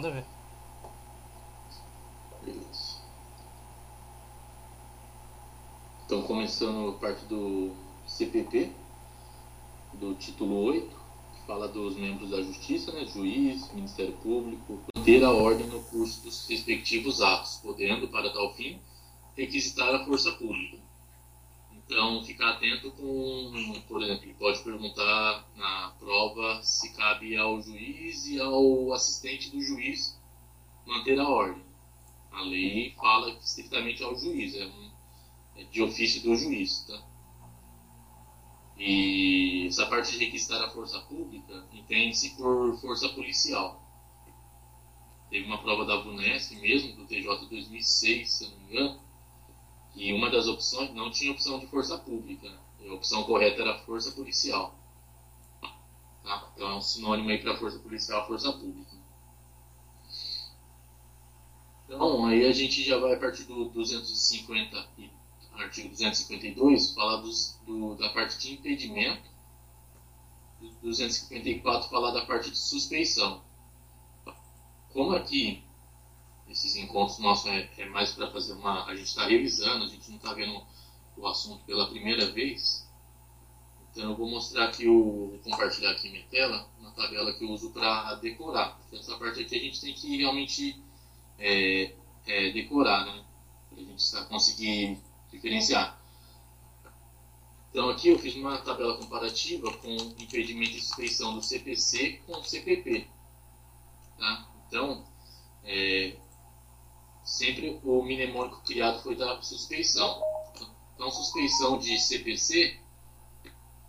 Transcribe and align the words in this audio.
Manda 0.00 0.12
ver. 0.12 0.24
Beleza. 2.42 2.96
Então, 6.06 6.22
começando 6.22 6.88
a 6.88 6.92
parte 6.94 7.26
do 7.26 7.70
CPP, 8.06 8.72
do 9.92 10.14
título 10.14 10.64
8, 10.64 10.88
que 10.88 11.46
fala 11.46 11.68
dos 11.68 11.96
membros 11.96 12.30
da 12.30 12.40
Justiça, 12.40 12.92
né, 12.92 13.04
juiz, 13.04 13.70
Ministério 13.74 14.14
Público, 14.22 14.80
manter 14.96 15.22
a 15.22 15.32
ordem 15.32 15.66
no 15.66 15.82
curso 15.82 16.22
dos 16.22 16.48
respectivos 16.48 17.20
atos, 17.20 17.58
podendo, 17.62 18.08
para 18.08 18.32
tal 18.32 18.54
fim, 18.54 18.80
requisitar 19.36 19.94
a 19.94 20.06
força 20.06 20.32
pública. 20.32 20.78
Então, 21.90 22.22
ficar 22.22 22.50
atento 22.50 22.92
com, 22.92 23.82
por 23.88 24.00
exemplo, 24.00 24.32
pode 24.38 24.62
perguntar 24.62 25.44
na 25.56 25.88
prova 25.98 26.62
se 26.62 26.94
cabe 26.94 27.36
ao 27.36 27.60
juiz 27.60 28.28
e 28.28 28.40
ao 28.40 28.92
assistente 28.92 29.50
do 29.50 29.60
juiz 29.60 30.16
manter 30.86 31.18
a 31.18 31.28
ordem. 31.28 31.64
A 32.30 32.42
lei 32.42 32.94
fala 32.94 33.30
estritamente 33.30 34.04
ao 34.04 34.16
juiz, 34.16 34.54
é, 34.54 34.66
um, 34.66 34.90
é 35.56 35.64
de 35.64 35.82
ofício 35.82 36.22
do 36.22 36.36
juiz. 36.36 36.84
Tá? 36.86 37.02
E 38.78 39.66
essa 39.66 39.84
parte 39.86 40.12
de 40.12 40.24
requisitar 40.24 40.62
a 40.62 40.70
força 40.70 41.00
pública 41.00 41.66
entende-se 41.72 42.36
por 42.36 42.78
força 42.80 43.08
policial. 43.08 43.82
Teve 45.28 45.44
uma 45.44 45.58
prova 45.58 45.84
da 45.84 45.96
VUNESP 45.96 46.54
mesmo, 46.60 46.92
do 46.92 47.04
TJ 47.04 47.48
2006, 47.48 48.30
se 48.30 48.44
não 48.44 48.58
me 48.58 48.64
engano, 48.70 49.09
e 49.94 50.12
uma 50.12 50.30
das 50.30 50.46
opções 50.46 50.92
não 50.94 51.10
tinha 51.10 51.32
opção 51.32 51.58
de 51.58 51.66
força 51.66 51.98
pública. 51.98 52.48
A 52.88 52.94
opção 52.94 53.24
correta 53.24 53.62
era 53.62 53.78
força 53.80 54.12
policial. 54.12 54.74
Tá? 56.22 56.50
Então 56.54 56.70
é 56.70 56.74
um 56.74 56.80
sinônimo 56.80 57.28
aí 57.30 57.38
para 57.38 57.56
força 57.56 57.78
policial, 57.78 58.26
força 58.26 58.52
pública. 58.52 58.90
Então, 61.84 62.24
aí 62.26 62.46
a 62.46 62.52
gente 62.52 62.84
já 62.84 62.98
vai 62.98 63.14
a 63.14 63.18
partir 63.18 63.44
do 63.44 63.64
250 63.70 64.88
e 64.96 65.10
artigo 65.54 65.88
252 65.88 66.92
falar 66.92 67.16
dos, 67.16 67.58
do, 67.66 67.94
da 67.96 68.08
parte 68.10 68.38
de 68.38 68.54
impedimento. 68.54 69.28
254 70.82 71.88
falar 71.88 72.12
da 72.12 72.24
parte 72.26 72.50
de 72.50 72.58
suspeição. 72.58 73.42
Como 74.92 75.12
aqui 75.12 75.64
esses 76.50 76.76
encontros 76.76 77.18
nossos 77.18 77.46
é, 77.46 77.70
é 77.78 77.86
mais 77.86 78.12
para 78.12 78.30
fazer 78.30 78.54
uma. 78.54 78.84
A 78.86 78.94
gente 78.94 79.06
está 79.06 79.26
revisando, 79.26 79.84
a 79.84 79.88
gente 79.88 80.08
não 80.10 80.16
está 80.16 80.34
vendo 80.34 80.62
o 81.16 81.26
assunto 81.26 81.64
pela 81.64 81.88
primeira 81.88 82.26
vez. 82.32 82.88
Então 83.90 84.10
eu 84.10 84.16
vou 84.16 84.28
mostrar 84.28 84.66
aqui 84.66 84.88
o. 84.88 85.38
Compartilhar 85.44 85.92
aqui 85.92 86.10
minha 86.10 86.24
tela, 86.26 86.68
uma 86.78 86.90
tabela 86.92 87.32
que 87.32 87.44
eu 87.44 87.50
uso 87.50 87.70
para 87.70 88.14
decorar. 88.16 88.76
Porque 88.78 88.96
essa 88.96 89.16
parte 89.16 89.40
aqui 89.40 89.56
a 89.56 89.60
gente 89.60 89.80
tem 89.80 89.94
que 89.94 90.16
realmente 90.16 90.82
é, 91.38 91.94
é, 92.26 92.50
decorar, 92.50 93.06
né? 93.06 93.24
Para 93.68 93.78
a 93.78 93.84
gente 93.84 94.28
conseguir 94.28 94.98
diferenciar. 95.30 95.98
Então 97.70 97.88
aqui 97.88 98.08
eu 98.08 98.18
fiz 98.18 98.34
uma 98.34 98.58
tabela 98.58 98.96
comparativa 98.96 99.72
com 99.74 99.94
impedimento 100.18 100.76
e 100.76 100.80
suspeição 100.80 101.34
do 101.34 101.42
CPC 101.42 102.20
com 102.26 102.32
o 102.32 102.44
CPP. 102.44 103.06
Tá? 104.18 104.48
Então, 104.66 105.04
é, 105.64 106.16
sempre 107.24 107.80
o 107.84 108.02
mnemônico 108.02 108.62
criado 108.62 109.02
foi 109.02 109.14
da 109.14 109.40
suspeição. 109.42 110.22
Então, 110.94 111.10
suspeição 111.10 111.78
de 111.78 111.98
CPC, 111.98 112.78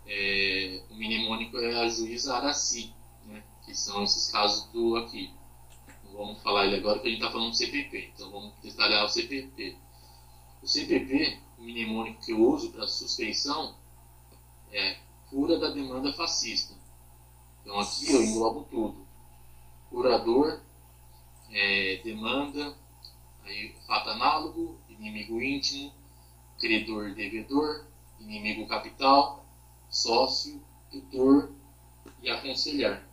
é, 0.07 0.83
o 0.89 0.95
mnemônico 0.95 1.57
é 1.57 1.81
a 1.81 1.89
juíza 1.89 2.35
Araci, 2.35 2.93
né, 3.25 3.43
que 3.65 3.75
são 3.75 4.03
esses 4.03 4.31
casos 4.31 4.65
do 4.71 4.95
aqui. 4.97 5.33
Vamos 6.13 6.41
falar 6.41 6.65
ele 6.65 6.77
agora 6.77 6.99
que 6.99 7.07
a 7.07 7.09
gente 7.09 7.21
está 7.21 7.31
falando 7.31 7.51
do 7.51 7.57
CPP, 7.57 8.11
então 8.13 8.29
vamos 8.31 8.53
detalhar 8.61 9.05
o 9.05 9.09
CPP. 9.09 9.77
O 10.61 10.67
CPP, 10.67 11.39
o 11.57 11.63
mnemônico 11.63 12.21
que 12.21 12.31
eu 12.31 12.39
uso 12.39 12.71
para 12.71 12.87
suspeição, 12.87 13.75
é 14.71 14.97
cura 15.29 15.57
da 15.57 15.69
demanda 15.69 16.13
fascista. 16.13 16.75
Então 17.61 17.79
aqui 17.79 18.11
eu 18.11 18.21
englobo 18.21 18.67
tudo. 18.69 19.05
Curador, 19.89 20.59
é, 21.49 22.01
demanda, 22.03 22.75
Aí, 23.43 23.75
fato 23.87 24.09
análogo, 24.09 24.79
inimigo 24.89 25.41
íntimo, 25.41 25.93
credor 26.59 27.13
devedor, 27.15 27.85
inimigo 28.19 28.67
capital, 28.67 29.45
sócio, 29.89 30.61
tutor 30.91 31.51
e 32.21 32.29
aconselhar. 32.29 33.03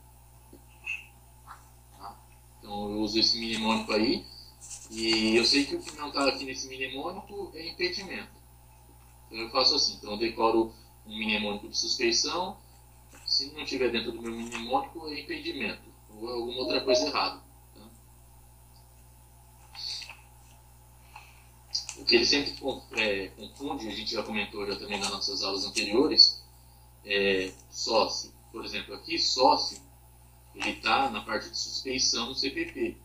Tá? 1.99 2.17
Então 2.59 2.91
eu 2.91 3.01
uso 3.01 3.19
esse 3.19 3.39
mnemônico 3.39 3.93
aí. 3.93 4.27
E 4.91 5.37
eu 5.37 5.45
sei 5.45 5.65
que 5.65 5.77
o 5.77 5.83
que 5.83 5.97
não 5.97 6.09
está 6.09 6.29
aqui 6.29 6.45
nesse 6.45 6.69
mnemônico 6.69 7.51
é 7.55 7.69
impedimento. 7.69 8.31
Então 9.27 9.39
eu 9.39 9.51
faço 9.51 9.75
assim, 9.75 9.97
então 9.97 10.13
eu 10.13 10.19
decoro 10.19 10.73
um 11.07 11.17
mnemônico 11.17 11.69
de 11.69 11.77
suspeição. 11.77 12.57
Se 13.27 13.53
não 13.53 13.63
estiver 13.63 13.91
dentro 13.91 14.13
do 14.13 14.23
meu 14.23 14.33
mnemônico, 14.33 15.09
é 15.09 15.21
impedimento. 15.21 15.83
Ou 16.11 16.29
alguma 16.29 16.59
outra 16.59 16.81
coisa 16.81 17.07
errada. 17.07 17.48
O 21.99 22.05
que 22.05 22.15
ele 22.15 22.25
sempre 22.25 22.55
é, 22.97 23.29
confunde, 23.29 23.89
a 23.89 23.91
gente 23.91 24.13
já 24.13 24.23
comentou 24.23 24.67
já 24.67 24.77
também 24.77 24.99
nas 24.99 25.11
nossas 25.11 25.43
aulas 25.43 25.65
anteriores, 25.65 26.43
é 27.05 27.53
sócio. 27.71 28.33
Por 28.53 28.65
exemplo, 28.65 28.95
aqui, 28.95 29.19
sócio, 29.19 29.81
ele 30.55 30.71
está 30.71 31.11
na 31.11 31.21
parte 31.23 31.51
de 31.51 31.59
suspeição 31.59 32.27
no 32.27 32.35
CPP. 32.35 32.97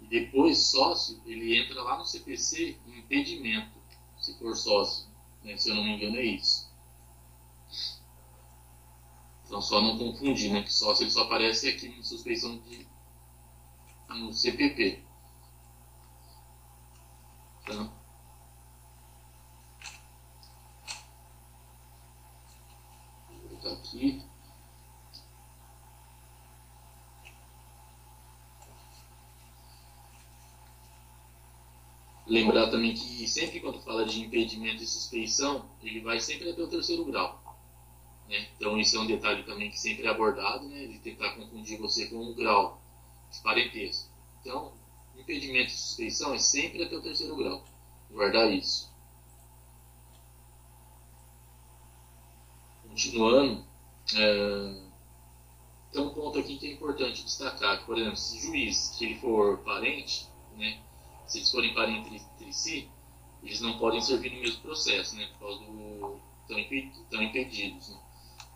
E 0.00 0.06
depois, 0.06 0.58
sócio, 0.66 1.20
ele 1.26 1.58
entra 1.58 1.82
lá 1.82 1.98
no 1.98 2.04
CPC 2.04 2.76
em 2.86 2.98
impedimento, 2.98 3.76
se 4.18 4.32
for 4.38 4.56
sócio. 4.56 5.06
Né? 5.42 5.56
Se 5.56 5.70
eu 5.70 5.74
não 5.74 5.84
me 5.84 5.96
engano, 5.96 6.16
é 6.16 6.24
isso. 6.24 6.66
Então, 9.46 9.62
só 9.62 9.80
não 9.80 9.96
confundir, 9.96 10.52
né? 10.52 10.62
Que 10.62 10.72
sócio 10.72 11.04
ele 11.04 11.10
só 11.10 11.22
aparece 11.22 11.68
aqui 11.68 11.86
em 11.86 12.02
suspeição 12.02 12.58
de, 12.58 12.86
no 14.08 14.32
CPP. 14.32 15.02
Tá? 17.64 17.90
Vou 23.62 23.72
aqui. 23.72 24.22
Lembrar 32.26 32.65
também 32.76 32.92
que 32.94 33.26
sempre 33.26 33.60
quando 33.60 33.80
fala 33.80 34.04
de 34.04 34.20
impedimento 34.20 34.82
e 34.82 34.86
suspeição, 34.86 35.64
ele 35.82 36.00
vai 36.00 36.20
sempre 36.20 36.50
até 36.50 36.62
o 36.62 36.68
terceiro 36.68 37.06
grau. 37.06 37.42
Né? 38.28 38.48
Então 38.54 38.78
isso 38.78 38.96
é 38.96 39.00
um 39.00 39.06
detalhe 39.06 39.44
também 39.44 39.70
que 39.70 39.80
sempre 39.80 40.06
é 40.06 40.10
abordado, 40.10 40.68
né? 40.68 40.86
de 40.86 40.98
tentar 40.98 41.30
confundir 41.30 41.78
você 41.78 42.06
com 42.06 42.16
um 42.16 42.34
grau 42.34 42.80
de 43.32 43.40
parentesco. 43.40 44.10
Então, 44.40 44.72
impedimento 45.16 45.68
e 45.68 45.76
suspeição 45.76 46.34
é 46.34 46.38
sempre 46.38 46.84
até 46.84 46.96
o 46.96 47.02
terceiro 47.02 47.34
grau. 47.36 47.64
Guardar 48.10 48.52
isso. 48.52 48.94
Continuando, 52.88 53.64
é, 54.14 54.82
tem 55.92 56.02
um 56.02 56.10
ponto 56.10 56.38
aqui 56.38 56.58
que 56.58 56.66
é 56.66 56.72
importante 56.72 57.24
destacar, 57.24 57.84
por 57.86 57.98
exemplo, 57.98 58.16
se 58.16 58.36
o 58.36 58.40
juiz, 58.40 58.94
que 58.96 59.06
ele 59.06 59.18
for 59.18 59.58
parente, 59.58 60.28
né, 60.56 60.78
se 61.26 61.38
eles 61.38 61.50
forem 61.50 61.74
parentes 61.74 62.22
entre, 62.40 62.52
si, 62.52 62.88
eles 63.42 63.60
não 63.60 63.78
podem 63.78 64.00
servir 64.00 64.32
no 64.32 64.40
mesmo 64.40 64.60
processo, 64.62 65.16
né, 65.16 65.26
por 65.32 65.46
causa 65.46 65.64
do 65.64 66.20
estão 66.48 67.22
impedidos. 67.22 67.88
Né. 67.88 68.00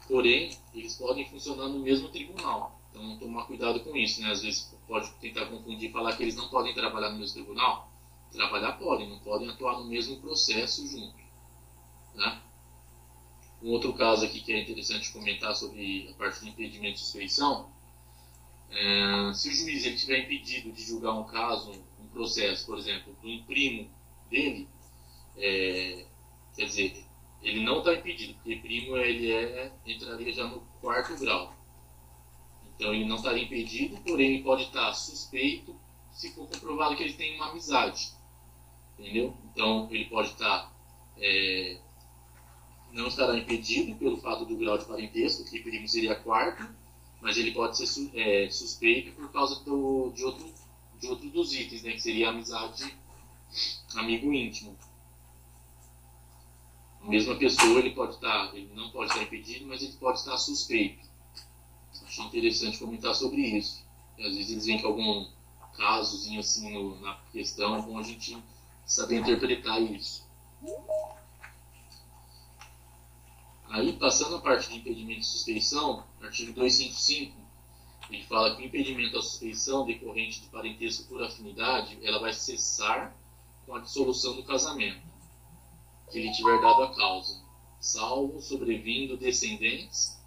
Porém, 0.07 0.57
eles 0.75 0.97
podem 0.97 1.29
funcionar 1.29 1.69
no 1.69 1.81
mesmo 1.81 2.09
tribunal. 2.09 2.81
Então, 2.91 3.19
tomar 3.19 3.47
cuidado 3.47 3.81
com 3.81 3.97
isso, 3.97 4.21
né? 4.21 4.31
Às 4.33 4.43
vezes 4.43 4.75
pode 4.87 5.09
tentar 5.21 5.47
confundir 5.47 5.89
e 5.89 5.93
falar 5.93 6.17
que 6.17 6.25
eles 6.25 6.35
não 6.35 6.49
podem 6.49 6.75
trabalhar 6.75 7.11
no 7.11 7.19
mesmo 7.19 7.35
tribunal. 7.35 7.89
Trabalhar 8.33 8.73
podem, 8.73 9.09
não 9.09 9.19
podem 9.21 9.49
atuar 9.49 9.79
no 9.79 9.87
mesmo 9.87 10.17
processo 10.21 10.87
junto. 10.89 11.17
Né? 12.15 12.43
Um 13.63 13.71
outro 13.71 13.93
caso 13.93 14.25
aqui 14.25 14.41
que 14.41 14.53
é 14.53 14.61
interessante 14.63 15.13
comentar 15.13 15.55
sobre 15.55 16.09
a 16.11 16.15
parte 16.15 16.41
de 16.41 16.49
impedimento 16.49 16.95
de 16.95 17.01
suspeição, 17.01 17.71
é, 18.71 19.33
se 19.35 19.49
o 19.49 19.53
juiz 19.53 19.85
ele 19.85 19.97
tiver 19.97 20.25
impedido 20.25 20.73
de 20.73 20.83
julgar 20.83 21.13
um 21.13 21.25
caso, 21.25 21.73
processo, 22.11 22.67
por 22.67 22.79
exemplo, 22.79 23.17
um 23.23 23.43
primo 23.45 23.91
dele, 24.31 24.69
é, 25.37 26.05
quer 26.57 26.65
dizer, 26.67 27.05
ele 27.43 27.63
não 27.63 27.79
está 27.79 27.95
impedido, 27.95 28.35
porque 28.35 28.57
primo 28.57 28.97
ele 28.97 29.33
é, 29.33 29.73
entraria 29.87 30.33
já 30.33 30.47
no 30.47 30.61
quarto 30.81 31.17
grau. 31.19 31.55
Então 32.75 32.95
ele 32.95 33.05
não 33.05 33.17
estaria 33.17 33.43
impedido, 33.43 34.01
porém 34.03 34.35
ele 34.35 34.43
pode 34.43 34.65
estar 34.65 34.93
suspeito 34.95 35.75
se 36.13 36.33
for 36.35 36.47
comprovado 36.47 36.97
que 36.97 37.03
ele 37.03 37.15
tem 37.15 37.37
uma 37.37 37.51
amizade. 37.51 38.13
Entendeu? 38.99 39.35
Então 39.45 39.89
ele 39.91 40.05
pode 40.07 40.29
estar. 40.29 40.71
É, 41.19 41.79
não 42.93 43.07
estará 43.07 43.37
impedido 43.37 43.95
pelo 43.97 44.17
fato 44.19 44.45
do 44.45 44.57
grau 44.57 44.77
de 44.77 44.85
parentesco, 44.85 45.45
que 45.45 45.61
primo 45.61 45.87
seria 45.89 46.15
quarto, 46.15 46.69
mas 47.21 47.37
ele 47.37 47.53
pode 47.53 47.77
ser 47.77 48.11
é, 48.15 48.51
suspeito 48.51 49.13
por 49.13 49.31
causa 49.31 49.63
do, 49.65 50.11
de, 50.11 50.25
outro, 50.25 50.53
de 51.01 51.09
outro 51.09 51.29
dos 51.31 51.53
itens, 51.55 51.83
né, 51.83 51.93
que 51.93 52.01
seria 52.01 52.29
amizade 52.29 52.95
amigo 53.95 54.33
íntimo. 54.33 54.77
A 57.03 57.09
mesma 57.09 57.35
pessoa 57.37 57.79
ele 57.79 57.91
pode 57.91 58.15
estar, 58.15 58.55
ele 58.55 58.71
não 58.75 58.91
pode 58.91 59.11
estar 59.11 59.23
impedido, 59.23 59.67
mas 59.67 59.83
ele 59.83 59.95
pode 59.95 60.19
estar 60.19 60.37
suspeito. 60.37 61.09
Acho 62.05 62.23
interessante 62.23 62.79
comentar 62.79 63.15
sobre 63.15 63.41
isso. 63.41 63.83
E 64.19 64.27
às 64.27 64.35
vezes 64.35 64.51
eles 64.51 64.67
vêm 64.67 64.81
com 64.81 64.89
algum 64.89 65.27
casozinho 65.77 66.41
assim 66.41 66.73
no, 66.73 67.01
na 67.01 67.15
questão, 67.33 67.77
é 67.77 67.83
bom 67.83 67.99
a 67.99 68.03
gente 68.03 68.37
saber 68.85 69.21
interpretar 69.21 69.81
isso. 69.81 70.29
Aí, 73.71 73.93
passando 73.95 74.37
a 74.37 74.41
parte 74.41 74.69
de 74.69 74.77
impedimento 74.79 75.21
de 75.21 75.27
suspeição, 75.27 76.05
artigo 76.21 76.53
255, 76.53 77.40
ele 78.11 78.25
fala 78.25 78.57
que 78.57 78.63
o 78.63 78.67
impedimento 78.67 79.17
à 79.17 79.23
suspeição 79.23 79.87
decorrente 79.87 80.41
de 80.41 80.49
parentesco 80.49 81.05
por 81.09 81.23
afinidade, 81.23 81.99
ela 82.03 82.19
vai 82.19 82.33
cessar 82.33 83.17
com 83.65 83.75
a 83.75 83.81
dissolução 83.81 84.35
do 84.35 84.43
casamento, 84.43 85.01
que 86.11 86.21
lhe 86.21 86.33
tiver 86.33 86.61
dado 86.61 86.83
a 86.83 86.95
causa, 86.95 87.41
salvo 87.79 88.41
sobrevindo 88.41 89.17
descendentes, 89.17 90.19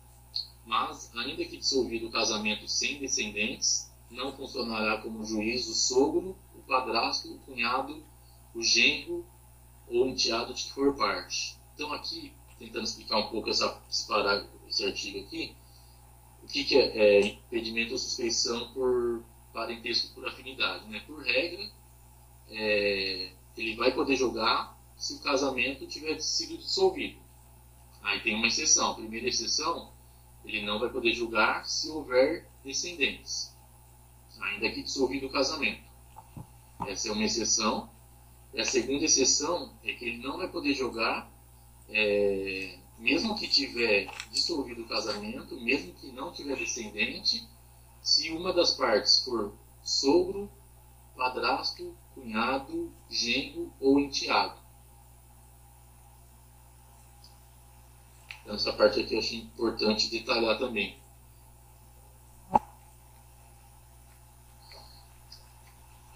mas, 0.65 1.13
ainda 1.15 1.43
que 1.43 1.57
dissolvido 1.57 2.07
o 2.07 2.11
casamento 2.11 2.67
sem 2.69 2.99
descendentes, 2.99 3.91
não 4.09 4.31
funcionará 4.31 5.01
como 5.01 5.25
juiz 5.25 5.67
o 5.67 5.73
sogro, 5.73 6.37
o 6.55 6.59
padrasto, 6.59 7.33
o 7.33 7.39
cunhado, 7.39 8.01
o 8.55 8.61
genro 8.61 9.25
ou 9.89 10.07
enteado 10.07 10.53
de 10.53 10.63
que 10.63 10.71
for 10.71 10.95
parte. 10.95 11.57
Então, 11.75 11.91
aqui, 11.91 12.31
tentando 12.57 12.85
explicar 12.85 13.17
um 13.17 13.27
pouco 13.27 13.49
essa, 13.49 13.77
esse 13.89 14.07
parágrafo, 14.07 14.49
esse 14.69 14.85
artigo 14.85 15.19
aqui, 15.19 15.53
o 16.43 16.47
que, 16.47 16.63
que 16.65 16.75
é, 16.75 16.97
é, 16.97 17.19
impedimento 17.21 17.93
ou 17.93 17.97
suspeição 17.97 18.71
por 18.73 19.23
parentesco 19.53 20.13
por 20.13 20.27
afinidade? 20.27 20.87
Né? 20.89 21.01
Por 21.07 21.23
regra, 21.23 21.71
é, 22.49 23.31
ele 23.57 23.75
vai 23.75 23.93
poder 23.93 24.15
jogar 24.15 24.77
se 24.97 25.15
o 25.15 25.19
casamento 25.19 25.87
tiver 25.87 26.19
sido 26.19 26.57
dissolvido. 26.57 27.19
Aí 28.01 28.19
tem 28.19 28.35
uma 28.35 28.47
exceção. 28.47 28.91
A 28.91 28.95
primeira 28.95 29.27
exceção, 29.27 29.91
ele 30.43 30.65
não 30.65 30.79
vai 30.79 30.89
poder 30.89 31.13
julgar 31.13 31.65
se 31.65 31.89
houver 31.89 32.47
descendentes, 32.63 33.55
ainda 34.41 34.69
que 34.69 34.83
dissolvido 34.83 35.27
o 35.27 35.31
casamento. 35.31 35.83
Essa 36.87 37.09
é 37.09 37.11
uma 37.11 37.23
exceção. 37.23 37.89
E 38.53 38.61
a 38.61 38.65
segunda 38.65 39.05
exceção 39.05 39.73
é 39.83 39.93
que 39.93 40.05
ele 40.05 40.17
não 40.17 40.37
vai 40.37 40.47
poder 40.47 40.73
julgar 40.73 41.31
é, 41.89 42.77
mesmo 42.97 43.35
que 43.35 43.47
tiver 43.47 44.09
dissolvido 44.31 44.83
o 44.83 44.87
casamento, 44.87 45.59
mesmo 45.59 45.93
que 45.93 46.11
não 46.11 46.31
tiver 46.31 46.57
descendente, 46.57 47.47
se 48.01 48.31
uma 48.31 48.53
das 48.53 48.71
partes 48.71 49.23
for 49.23 49.53
sogro, 49.83 50.49
padrasto, 51.15 51.95
cunhado, 52.13 52.91
genro 53.09 53.71
ou 53.79 53.99
enteado. 53.99 54.61
Então, 58.41 58.55
essa 58.55 58.73
parte 58.73 58.99
aqui 58.99 59.13
eu 59.13 59.19
achei 59.19 59.39
importante 59.39 60.09
detalhar 60.09 60.57
também. 60.57 61.02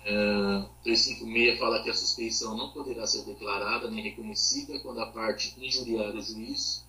Uh, 0.08 0.64
356 0.84 1.60
fala 1.60 1.84
que 1.84 1.90
a 1.90 1.94
suspeição 1.94 2.56
não 2.56 2.72
poderá 2.72 3.06
ser 3.06 3.26
declarada 3.26 3.92
nem 3.92 4.02
reconhecida 4.02 4.80
quando 4.80 5.02
a 5.02 5.08
parte 5.08 5.54
injuriar 5.60 6.16
o 6.16 6.22
juiz 6.22 6.88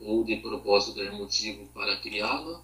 ou 0.00 0.24
de 0.24 0.36
propósito 0.36 0.94
der 0.94 1.12
motivo 1.12 1.66
para 1.74 1.98
criá-la. 1.98 2.62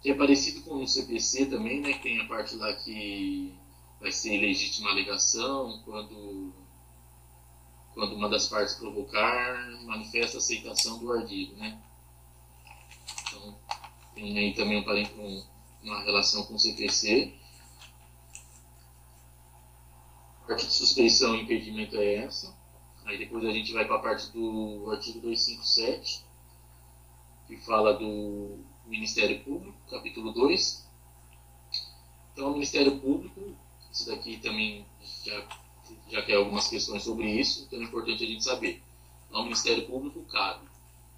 Que 0.00 0.12
é 0.12 0.14
parecido 0.14 0.62
com 0.62 0.76
o 0.76 0.86
CPC 0.86 1.46
também, 1.46 1.80
né? 1.80 1.94
Que 1.94 2.02
tem 2.02 2.20
a 2.20 2.26
parte 2.26 2.54
lá 2.54 2.72
que 2.72 3.52
vai 4.00 4.12
ser 4.12 4.38
legítima 4.38 4.90
alegação 4.90 5.82
quando, 5.84 6.54
quando 7.92 8.14
uma 8.14 8.28
das 8.28 8.48
partes 8.48 8.74
provocar, 8.76 9.68
manifesta 9.82 10.38
aceitação 10.38 10.98
do 10.98 11.12
artigo, 11.12 11.56
né? 11.56 11.78
Então, 13.28 13.58
tem 14.14 14.38
aí 14.38 14.54
também 14.54 14.82
um, 15.18 15.42
uma 15.82 16.02
relação 16.02 16.44
com 16.44 16.54
o 16.54 16.58
CPC. 16.58 17.34
Parte 20.50 20.66
de 20.66 20.72
suspeição 20.72 21.36
e 21.36 21.42
impedimento 21.42 21.96
é 21.96 22.16
essa. 22.16 22.52
Aí 23.04 23.16
depois 23.16 23.44
a 23.44 23.52
gente 23.52 23.72
vai 23.72 23.84
para 23.84 23.96
a 23.96 24.00
parte 24.00 24.32
do 24.32 24.90
artigo 24.90 25.20
257, 25.20 26.24
que 27.46 27.56
fala 27.58 27.94
do 27.94 28.58
Ministério 28.84 29.44
Público, 29.44 29.78
capítulo 29.88 30.32
2. 30.32 30.88
Então, 32.32 32.48
o 32.48 32.52
Ministério 32.54 32.98
Público, 32.98 33.40
isso 33.92 34.08
daqui 34.08 34.38
também 34.38 34.84
já, 35.24 35.46
já 36.08 36.22
quer 36.22 36.34
algumas 36.34 36.66
questões 36.66 37.04
sobre 37.04 37.30
isso, 37.30 37.62
então 37.62 37.78
é 37.80 37.84
importante 37.84 38.24
a 38.24 38.26
gente 38.26 38.42
saber. 38.42 38.82
Ao 39.30 39.44
Ministério 39.44 39.86
Público 39.86 40.20
cabe 40.22 40.66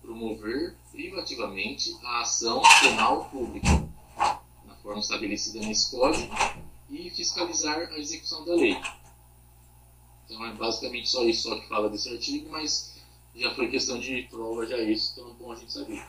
promover 0.02 0.76
privativamente 0.90 1.96
a 2.05 2.20
ação 2.20 2.61
penal 2.82 3.31
pública, 3.31 3.69
na 4.67 4.75
forma 4.82 5.00
estabelecida 5.00 5.61
nesse 5.61 5.90
código, 5.90 6.31
e 6.90 7.08
fiscalizar 7.08 7.79
a 7.79 7.99
execução 7.99 8.44
da 8.44 8.55
lei. 8.55 8.76
Então 10.32 10.46
é 10.46 10.52
basicamente 10.55 11.11
só 11.11 11.23
isso 11.25 11.50
só 11.50 11.61
que 11.61 11.69
fala 11.69 11.90
desse 11.90 12.08
artigo, 12.08 12.49
mas 12.50 12.99
já 13.34 13.55
foi 13.55 13.70
questão 13.70 13.99
de 13.99 14.23
prova 14.23 14.67
já 14.67 14.79
isso, 14.79 15.12
então 15.12 15.31
é 15.31 15.34
bom 15.34 15.52
a 15.52 15.56
gente 15.56 15.70
saber. 15.70 16.02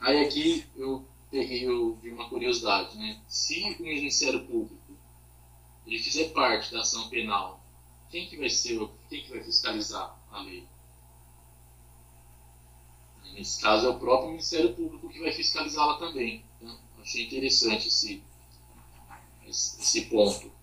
Aí 0.00 0.26
aqui 0.26 0.66
eu 0.76 1.02
peguei, 1.30 1.66
eu 1.66 1.94
vi 1.96 2.10
uma 2.10 2.28
curiosidade, 2.28 2.98
né? 2.98 3.22
Se 3.26 3.74
o 3.80 3.82
Ministério 3.82 4.44
Público 4.44 4.92
ele 5.86 5.98
fizer 5.98 6.28
parte 6.32 6.72
da 6.72 6.82
ação 6.82 7.08
penal, 7.08 7.64
quem 8.10 8.28
que 8.28 8.36
vai 8.36 8.50
ser, 8.50 8.78
quem 9.08 9.22
que 9.22 9.30
vai 9.30 9.42
fiscalizar 9.42 10.14
a 10.30 10.42
lei? 10.42 10.66
Nesse 13.32 13.62
caso 13.62 13.86
é 13.86 13.90
o 13.90 13.98
próprio 13.98 14.28
Ministério 14.28 14.74
Público 14.74 15.08
que 15.08 15.20
vai 15.20 15.32
fiscalizá-la 15.32 15.98
também. 15.98 16.44
Então, 16.60 16.78
achei 17.00 17.24
interessante 17.24 17.88
esse, 17.88 18.22
esse 19.46 20.02
ponto 20.02 20.53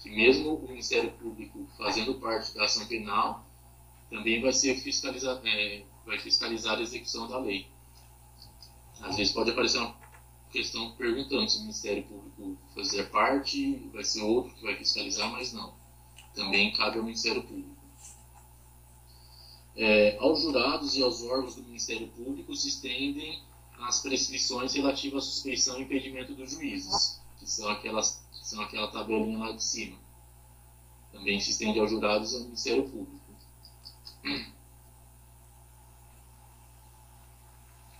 que 0.00 0.10
mesmo 0.10 0.54
o 0.54 0.68
Ministério 0.68 1.10
Público 1.12 1.68
fazendo 1.76 2.14
parte 2.14 2.54
da 2.54 2.64
ação 2.64 2.86
penal, 2.86 3.44
também 4.08 4.40
vai 4.40 4.52
ser 4.52 4.76
fiscalizar, 4.76 5.40
é, 5.44 5.84
vai 6.04 6.18
fiscalizar 6.18 6.78
a 6.78 6.82
execução 6.82 7.28
da 7.28 7.38
lei. 7.38 7.68
Às 9.00 9.16
vezes 9.16 9.32
pode 9.32 9.50
aparecer 9.50 9.78
uma 9.78 9.94
questão 10.50 10.92
perguntando 10.92 11.48
se 11.48 11.58
o 11.58 11.60
Ministério 11.60 12.02
Público 12.04 12.58
fazer 12.74 13.10
parte, 13.10 13.88
vai 13.92 14.04
ser 14.04 14.22
outro 14.22 14.54
que 14.54 14.62
vai 14.62 14.76
fiscalizar, 14.76 15.30
mas 15.30 15.52
não. 15.52 15.72
Também 16.34 16.72
cabe 16.72 16.98
ao 16.98 17.04
Ministério 17.04 17.42
Público. 17.42 17.70
É, 19.76 20.18
aos 20.18 20.42
jurados 20.42 20.96
e 20.96 21.02
aos 21.02 21.22
órgãos 21.22 21.54
do 21.54 21.62
Ministério 21.62 22.08
Público 22.08 22.54
se 22.56 22.68
estendem 22.68 23.40
as 23.80 24.00
prescrições 24.00 24.74
relativas 24.74 25.24
à 25.24 25.26
suspeição 25.26 25.78
e 25.78 25.82
impedimento 25.82 26.34
dos 26.34 26.50
juízes, 26.50 27.20
que 27.38 27.48
são 27.48 27.68
aquelas 27.70 28.22
são 28.40 28.62
aquela 28.62 28.88
tabelinha 28.88 29.38
lá 29.38 29.52
de 29.52 29.62
cima. 29.62 29.96
Também 31.12 31.40
se 31.40 31.50
estende 31.50 31.78
aos 31.78 31.90
jurados 31.90 32.32
e 32.32 32.36
ao 32.36 32.42
Ministério 32.42 32.88
Público. 32.88 33.20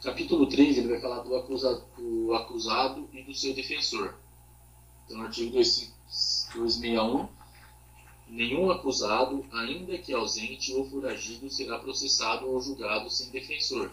Capítulo 0.02 0.46
3 0.46 0.78
ele 0.78 0.88
vai 0.88 1.00
falar 1.00 1.20
do 1.20 1.36
acusado, 1.36 1.84
do 1.96 2.34
acusado 2.34 3.08
e 3.12 3.22
do 3.22 3.34
seu 3.34 3.54
defensor. 3.54 4.14
Então, 5.04 5.20
artigo 5.22 5.52
261. 5.52 7.28
Nenhum 8.28 8.70
acusado, 8.70 9.44
ainda 9.52 9.98
que 9.98 10.12
ausente 10.12 10.72
ou 10.72 10.88
foragido, 10.88 11.50
será 11.50 11.80
processado 11.80 12.48
ou 12.48 12.60
julgado 12.60 13.10
sem 13.10 13.28
defensor. 13.30 13.90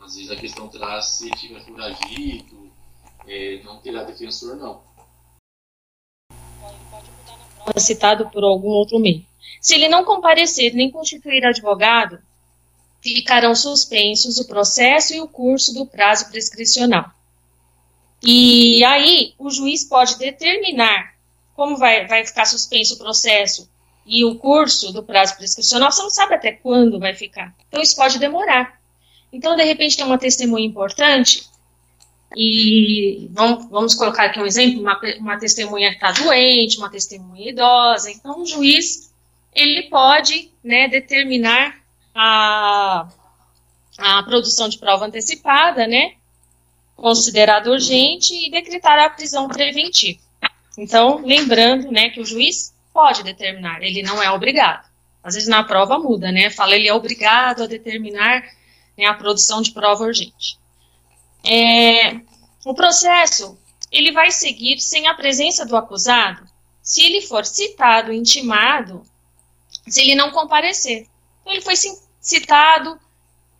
Às 0.00 0.14
vezes 0.14 0.30
a 0.30 0.36
questão 0.36 0.68
traz 0.68 1.06
se 1.06 1.28
tiver 1.32 1.64
foragido, 1.64 2.72
é, 3.26 3.60
não 3.64 3.80
terá 3.80 4.04
defensor, 4.04 4.56
não 4.56 4.91
citado 7.76 8.28
por 8.30 8.44
algum 8.44 8.68
outro 8.68 8.98
meio. 8.98 9.24
Se 9.60 9.74
ele 9.74 9.88
não 9.88 10.04
comparecer 10.04 10.74
nem 10.74 10.90
constituir 10.90 11.44
advogado, 11.44 12.18
ficarão 13.00 13.54
suspensos 13.54 14.38
o 14.38 14.46
processo 14.46 15.14
e 15.14 15.20
o 15.20 15.28
curso 15.28 15.72
do 15.74 15.86
prazo 15.86 16.30
prescricional. 16.30 17.10
E 18.22 18.84
aí 18.84 19.34
o 19.38 19.50
juiz 19.50 19.84
pode 19.84 20.16
determinar 20.18 21.12
como 21.54 21.76
vai, 21.76 22.06
vai 22.06 22.24
ficar 22.24 22.44
suspenso 22.44 22.94
o 22.94 22.98
processo 22.98 23.68
e 24.06 24.24
o 24.24 24.36
curso 24.36 24.92
do 24.92 25.02
prazo 25.02 25.36
prescricional, 25.36 25.92
você 25.92 26.02
não 26.02 26.10
sabe 26.10 26.34
até 26.34 26.52
quando 26.52 26.98
vai 26.98 27.14
ficar. 27.14 27.54
Então 27.68 27.80
isso 27.80 27.96
pode 27.96 28.18
demorar. 28.18 28.80
Então, 29.32 29.56
de 29.56 29.64
repente, 29.64 29.96
tem 29.96 30.04
uma 30.04 30.18
testemunha 30.18 30.66
importante, 30.66 31.48
e 32.36 33.28
vamos, 33.32 33.68
vamos 33.68 33.94
colocar 33.94 34.24
aqui 34.24 34.40
um 34.40 34.46
exemplo, 34.46 34.80
uma, 34.80 35.00
uma 35.18 35.38
testemunha 35.38 35.90
está 35.90 36.12
doente, 36.12 36.78
uma 36.78 36.90
testemunha 36.90 37.50
idosa, 37.50 38.10
então 38.10 38.42
o 38.42 38.46
juiz 38.46 39.12
ele 39.54 39.84
pode 39.84 40.50
né, 40.64 40.88
determinar 40.88 41.76
a, 42.14 43.08
a 43.98 44.22
produção 44.22 44.68
de 44.68 44.78
prova 44.78 45.06
antecipada, 45.06 45.86
né, 45.86 46.14
considerado 46.96 47.68
urgente 47.68 48.34
e 48.34 48.50
decretar 48.50 48.98
a 48.98 49.10
prisão 49.10 49.48
preventiva. 49.48 50.20
Então, 50.78 51.20
lembrando, 51.24 51.90
né, 51.90 52.08
que 52.10 52.20
o 52.20 52.24
juiz 52.24 52.72
pode 52.92 53.22
determinar, 53.22 53.82
ele 53.82 54.02
não 54.02 54.22
é 54.22 54.30
obrigado. 54.30 54.90
Às 55.22 55.34
vezes 55.34 55.48
na 55.48 55.62
prova 55.62 55.98
muda, 55.98 56.32
né? 56.32 56.50
Fala 56.50 56.74
ele 56.74 56.88
é 56.88 56.94
obrigado 56.94 57.62
a 57.62 57.66
determinar 57.66 58.42
né, 58.98 59.06
a 59.06 59.14
produção 59.14 59.62
de 59.62 59.70
prova 59.70 60.04
urgente. 60.04 60.58
É, 61.44 62.20
o 62.64 62.74
processo 62.74 63.58
ele 63.90 64.12
vai 64.12 64.30
seguir 64.30 64.78
sem 64.80 65.06
a 65.06 65.14
presença 65.14 65.66
do 65.66 65.76
acusado 65.76 66.50
se 66.82 67.02
ele 67.02 67.20
for 67.20 67.46
citado, 67.46 68.12
intimado, 68.12 69.02
se 69.86 70.00
ele 70.00 70.14
não 70.14 70.30
comparecer. 70.30 71.06
Então, 71.40 71.52
ele 71.52 71.62
foi 71.62 71.74
citado 72.20 72.98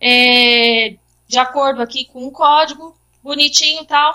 é, 0.01 0.97
de 1.29 1.39
acordo 1.39 1.81
aqui 1.81 2.05
com 2.07 2.27
o 2.27 2.33
código, 2.33 2.97
bonitinho 3.23 3.85
tal, 3.85 4.15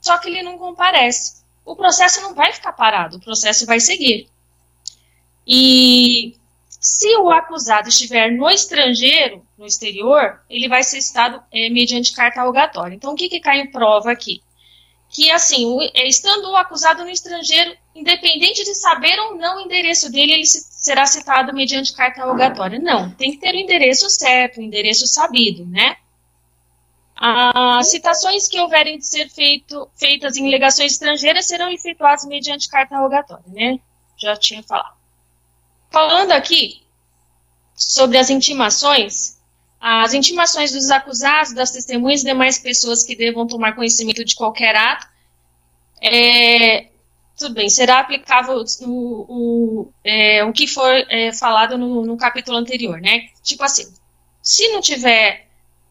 só 0.00 0.16
que 0.18 0.28
ele 0.28 0.42
não 0.42 0.58
comparece. 0.58 1.42
O 1.64 1.74
processo 1.74 2.20
não 2.20 2.34
vai 2.34 2.52
ficar 2.52 2.72
parado, 2.72 3.16
o 3.16 3.20
processo 3.20 3.66
vai 3.66 3.80
seguir. 3.80 4.28
E 5.46 6.36
se 6.68 7.16
o 7.16 7.30
acusado 7.30 7.88
estiver 7.88 8.30
no 8.30 8.48
estrangeiro, 8.48 9.45
no 9.58 9.66
exterior, 9.66 10.40
ele 10.50 10.68
vai 10.68 10.82
ser 10.82 11.00
citado 11.00 11.42
é, 11.50 11.70
mediante 11.70 12.12
carta 12.12 12.42
rogatória. 12.42 12.94
Então, 12.94 13.12
o 13.12 13.16
que, 13.16 13.28
que 13.28 13.40
cai 13.40 13.60
em 13.60 13.70
prova 13.70 14.12
aqui? 14.12 14.42
Que, 15.08 15.30
assim, 15.30 15.64
o, 15.64 15.80
é, 15.94 16.06
estando 16.06 16.50
o 16.50 16.56
acusado 16.56 17.02
no 17.02 17.10
estrangeiro, 17.10 17.76
independente 17.94 18.64
de 18.64 18.74
saber 18.74 19.18
ou 19.20 19.36
não 19.36 19.58
o 19.58 19.60
endereço 19.60 20.10
dele, 20.10 20.32
ele 20.32 20.46
se, 20.46 20.60
será 20.60 21.06
citado 21.06 21.54
mediante 21.54 21.94
carta 21.94 22.24
rogatória. 22.24 22.78
Não, 22.78 23.10
tem 23.12 23.32
que 23.32 23.38
ter 23.38 23.54
o 23.54 23.58
endereço 23.58 24.10
certo, 24.10 24.58
o 24.58 24.62
endereço 24.62 25.06
sabido, 25.06 25.64
né? 25.64 25.96
As 27.18 27.88
citações 27.90 28.46
que 28.46 28.60
houverem 28.60 28.98
de 28.98 29.06
ser 29.06 29.30
feito, 29.30 29.88
feitas 29.98 30.36
em 30.36 30.50
legações 30.50 30.92
estrangeiras 30.92 31.46
serão 31.46 31.70
efetuadas 31.70 32.26
mediante 32.26 32.68
carta 32.68 32.98
rogatória, 32.98 33.44
né? 33.48 33.80
Já 34.18 34.36
tinha 34.36 34.62
falado. 34.62 34.96
Falando 35.90 36.32
aqui 36.32 36.82
sobre 37.74 38.18
as 38.18 38.28
intimações, 38.28 39.35
as 39.80 40.14
intimações 40.14 40.72
dos 40.72 40.90
acusados, 40.90 41.52
das 41.52 41.70
testemunhas 41.70 42.22
e 42.22 42.26
demais 42.26 42.58
pessoas 42.58 43.02
que 43.02 43.14
devam 43.14 43.46
tomar 43.46 43.74
conhecimento 43.74 44.24
de 44.24 44.34
qualquer 44.34 44.74
ato, 44.74 45.06
é, 46.02 46.88
tudo 47.36 47.54
bem, 47.54 47.68
será 47.68 48.00
aplicável 48.00 48.64
o, 48.82 49.26
o, 49.28 49.92
é, 50.02 50.42
o 50.44 50.52
que 50.52 50.66
for 50.66 50.90
é, 50.90 51.32
falado 51.32 51.76
no, 51.76 52.04
no, 52.04 52.16
capítulo 52.16 52.56
anterior, 52.56 53.00
né? 53.00 53.28
Tipo 53.42 53.62
assim, 53.64 53.92
se 54.42 54.68
não 54.68 54.80
tiver 54.80 55.46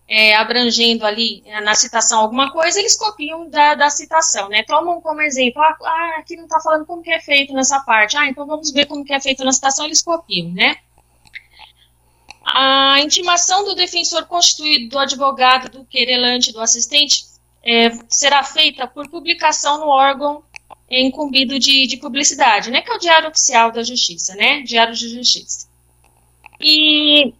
é, 0.08 0.36
abrangendo 0.36 1.06
ali 1.06 1.44
na 1.64 1.76
citação 1.76 2.20
alguma 2.20 2.52
coisa, 2.52 2.80
eles 2.80 2.98
copiam 2.98 3.48
da, 3.50 3.76
da 3.76 3.90
citação, 3.90 4.50
né? 4.50 4.64
Tomam 4.64 5.00
como 5.02 5.22
exemplo, 5.22 5.62
ah, 5.62 5.78
ah 5.84 6.16
aqui 6.20 6.36
não 6.36 6.46
está 6.46 6.60
falando 6.60 6.86
como 6.86 7.04
que 7.04 7.12
é 7.12 7.20
feito 7.20 7.54
nessa 7.54 7.80
parte, 7.82 8.18
ah, 8.18 8.28
então 8.28 8.46
vamos 8.48 8.72
ver 8.72 8.88
como 8.88 9.06
que 9.06 9.14
é 9.14 9.20
feito 9.20 9.44
na 9.44 9.52
citação, 9.52 9.86
eles 9.86 10.02
copiam, 10.02 10.52
né? 10.52 10.78
A 12.46 13.02
intimação 13.02 13.66
do 13.66 13.74
defensor 13.74 14.26
constituído, 14.26 14.90
do 14.90 15.00
advogado, 15.00 15.70
do 15.70 15.86
querelante, 15.86 16.54
do 16.54 16.62
assistente, 16.62 17.26
é, 17.64 17.90
será 18.08 18.44
feita 18.44 18.86
por 18.86 19.10
publicação 19.10 19.80
no 19.80 19.88
órgão 19.88 20.44
incumbido 20.90 21.58
de, 21.58 21.88
de 21.88 21.98
publicidade, 21.98 22.70
né? 22.70 22.82
Que 22.82 22.92
é 22.92 22.96
o 22.96 23.00
Diário 23.00 23.30
Oficial 23.30 23.72
da 23.72 23.84
Justiça, 23.84 24.36
né? 24.36 24.62
Diário 24.62 24.94
de 24.94 25.10
Justiça. 25.10 25.68
E 26.62 27.34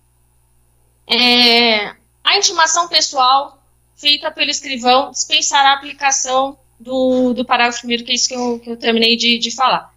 é, 1.08 1.96
a 2.24 2.38
intimação 2.38 2.88
pessoal 2.88 3.64
feita 3.96 4.32
pelo 4.32 4.50
escrivão 4.50 5.12
dispensará 5.12 5.72
a 5.72 5.76
aplicação 5.76 6.58
do, 6.80 7.34
do 7.34 7.46
parágrafo 7.46 7.80
primeiro, 7.80 8.04
que 8.04 8.12
é 8.12 8.16
isso 8.16 8.28
que 8.28 8.36
eu, 8.36 8.60
que 8.60 8.70
eu 8.72 8.78
terminei 8.78 9.16
de, 9.16 9.38
de 9.38 9.52
falar. 9.52 9.94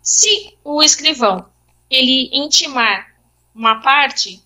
Se 0.00 0.56
o 0.64 0.82
escrivão 0.82 1.46
ele 1.90 2.30
intimar 2.32 3.12
uma 3.54 3.80
parte 3.82 4.42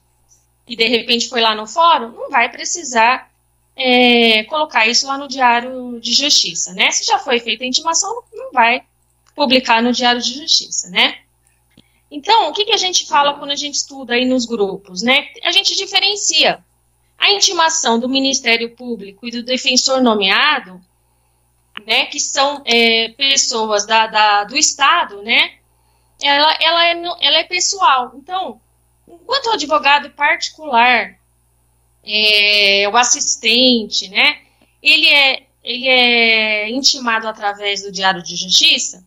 e 0.69 0.75
de 0.77 0.87
repente 0.89 1.29
foi 1.29 1.41
lá 1.41 1.55
no 1.55 1.67
fórum, 1.67 2.11
não 2.13 2.31
vai 2.31 2.51
precisar 2.51 3.31
é, 3.77 4.45
colocar 4.45 4.87
isso 4.87 5.07
lá 5.07 5.19
no 5.19 5.29
Diário 5.29 6.01
de 6.01 6.13
Justiça, 6.13 6.73
né? 6.73 6.91
Se 6.91 7.05
já 7.05 7.19
foi 7.19 7.39
feita 7.39 7.63
a 7.63 7.67
intimação, 7.67 8.23
não 8.33 8.51
vai 8.53 8.83
publicar 9.35 9.83
no 9.83 9.93
Diário 9.93 10.21
de 10.21 10.35
Justiça, 10.35 10.89
né? 10.89 11.19
Então, 12.11 12.49
o 12.49 12.53
que, 12.53 12.65
que 12.65 12.73
a 12.73 12.79
gente 12.79 13.07
fala 13.07 13.35
quando 13.35 13.51
a 13.51 13.57
gente 13.57 13.75
estuda 13.75 14.15
aí 14.15 14.25
nos 14.25 14.47
grupos, 14.47 15.03
né? 15.03 15.29
A 15.45 15.51
gente 15.51 15.77
diferencia 15.77 16.65
a 17.19 17.31
intimação 17.33 17.99
do 17.99 18.09
Ministério 18.09 18.75
Público 18.75 19.27
e 19.27 19.31
do 19.31 19.43
defensor 19.43 20.01
nomeado, 20.01 20.81
né, 21.87 22.07
que 22.07 22.21
são 22.21 22.63
é, 22.65 23.09
pessoas 23.11 23.87
da, 23.87 24.07
da, 24.07 24.45
do 24.45 24.57
Estado, 24.57 25.23
né, 25.23 25.57
ela, 26.23 26.53
ela, 26.61 26.85
é, 26.87 26.93
ela 27.21 27.39
é 27.39 27.45
pessoal. 27.45 28.13
Então, 28.17 28.61
enquanto 29.27 29.47
o 29.47 29.53
advogado 29.55 30.11
particular, 30.11 31.19
é, 32.05 32.89
o 32.89 32.97
assistente, 32.97 34.09
né, 34.09 34.41
ele 34.81 35.09
é, 35.09 35.47
ele 35.65 35.89
é 35.89 36.71
intimado 36.71 37.27
através 37.27 37.83
do 37.83 37.91
Diário 37.91 38.23
de 38.23 38.37
Justiça, 38.37 39.05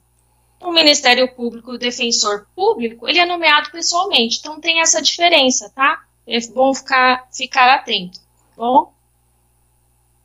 o 0.59 0.73
Ministério 0.73 1.33
Público, 1.33 1.71
o 1.71 1.77
defensor 1.77 2.45
público, 2.53 3.07
ele 3.07 3.17
é 3.17 3.25
nomeado 3.25 3.71
pessoalmente. 3.71 4.39
Então, 4.39 4.59
tem 4.59 4.81
essa 4.81 5.01
diferença, 5.01 5.71
tá? 5.73 6.03
é 6.27 6.37
bom 6.47 6.73
ficar, 6.73 7.25
ficar 7.31 7.73
atento. 7.73 8.19
Tá 8.19 8.57
bom? 8.57 8.93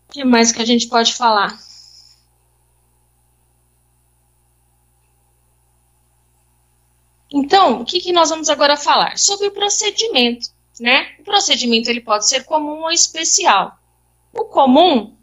O 0.08 0.12
que 0.12 0.24
mais 0.24 0.50
que 0.50 0.60
a 0.60 0.66
gente 0.66 0.88
pode 0.88 1.14
falar? 1.14 1.56
Então, 7.36 7.80
o 7.80 7.84
que, 7.84 7.98
que 7.98 8.12
nós 8.12 8.30
vamos 8.30 8.48
agora 8.48 8.76
falar? 8.76 9.18
Sobre 9.18 9.48
o 9.48 9.50
procedimento, 9.50 10.50
né? 10.78 11.16
O 11.18 11.24
procedimento 11.24 11.90
ele 11.90 12.00
pode 12.00 12.28
ser 12.28 12.44
comum 12.44 12.82
ou 12.82 12.92
especial. 12.92 13.76
O 14.32 14.44
comum 14.44 15.16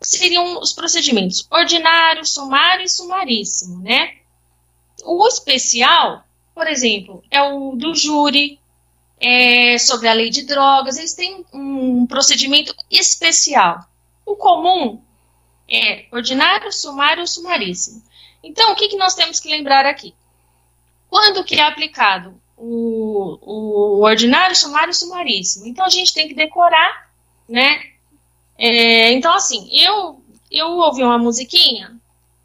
seriam 0.00 0.58
os 0.62 0.72
procedimentos 0.72 1.46
ordinário, 1.50 2.24
sumário 2.24 2.86
e 2.86 2.88
sumaríssimo, 2.88 3.82
né? 3.82 4.14
O 5.04 5.28
especial, 5.28 6.24
por 6.54 6.66
exemplo, 6.66 7.22
é 7.30 7.42
o 7.42 7.76
do 7.76 7.94
júri, 7.94 8.58
é, 9.20 9.76
sobre 9.76 10.08
a 10.08 10.14
lei 10.14 10.30
de 10.30 10.46
drogas, 10.46 10.96
eles 10.96 11.12
têm 11.12 11.44
um 11.52 12.06
procedimento 12.06 12.74
especial. 12.90 13.84
O 14.24 14.36
comum 14.36 15.02
é 15.70 16.06
ordinário, 16.10 16.72
sumário 16.72 17.20
ou 17.20 17.26
sumaríssimo. 17.26 18.02
Então, 18.42 18.72
o 18.72 18.74
que, 18.74 18.88
que 18.88 18.96
nós 18.96 19.14
temos 19.14 19.38
que 19.38 19.50
lembrar 19.50 19.84
aqui? 19.84 20.14
Quando 21.08 21.44
que 21.44 21.56
é 21.56 21.62
aplicado 21.62 22.40
o, 22.56 23.38
o 23.40 24.02
ordinário, 24.02 24.54
sumário 24.54 24.90
e 24.90 24.94
sumaríssimo? 24.94 25.66
Então, 25.66 25.84
a 25.84 25.90
gente 25.90 26.12
tem 26.12 26.28
que 26.28 26.34
decorar, 26.34 27.10
né? 27.48 27.80
É, 28.58 29.12
então, 29.12 29.32
assim, 29.32 29.68
eu, 29.72 30.22
eu 30.50 30.68
ouvi 30.68 31.02
uma 31.02 31.18
musiquinha 31.18 31.96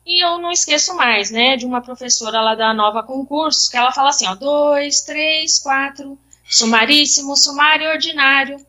e 0.06 0.24
eu 0.24 0.38
não 0.38 0.52
esqueço 0.52 0.96
mais, 0.96 1.32
né, 1.32 1.56
de 1.56 1.66
uma 1.66 1.82
professora 1.82 2.42
lá 2.42 2.56
da 2.56 2.74
Nova 2.74 3.02
Concurso, 3.04 3.72
que 3.72 3.78
ela 3.78 3.92
fala 3.92 4.10
assim, 4.10 4.28
ó, 4.28 4.36
dois, 4.36 5.02
três, 5.02 5.60
quatro, 5.60 6.18
sumaríssimo, 6.50 7.36
sumário 7.36 7.90
ordinário. 7.90 8.64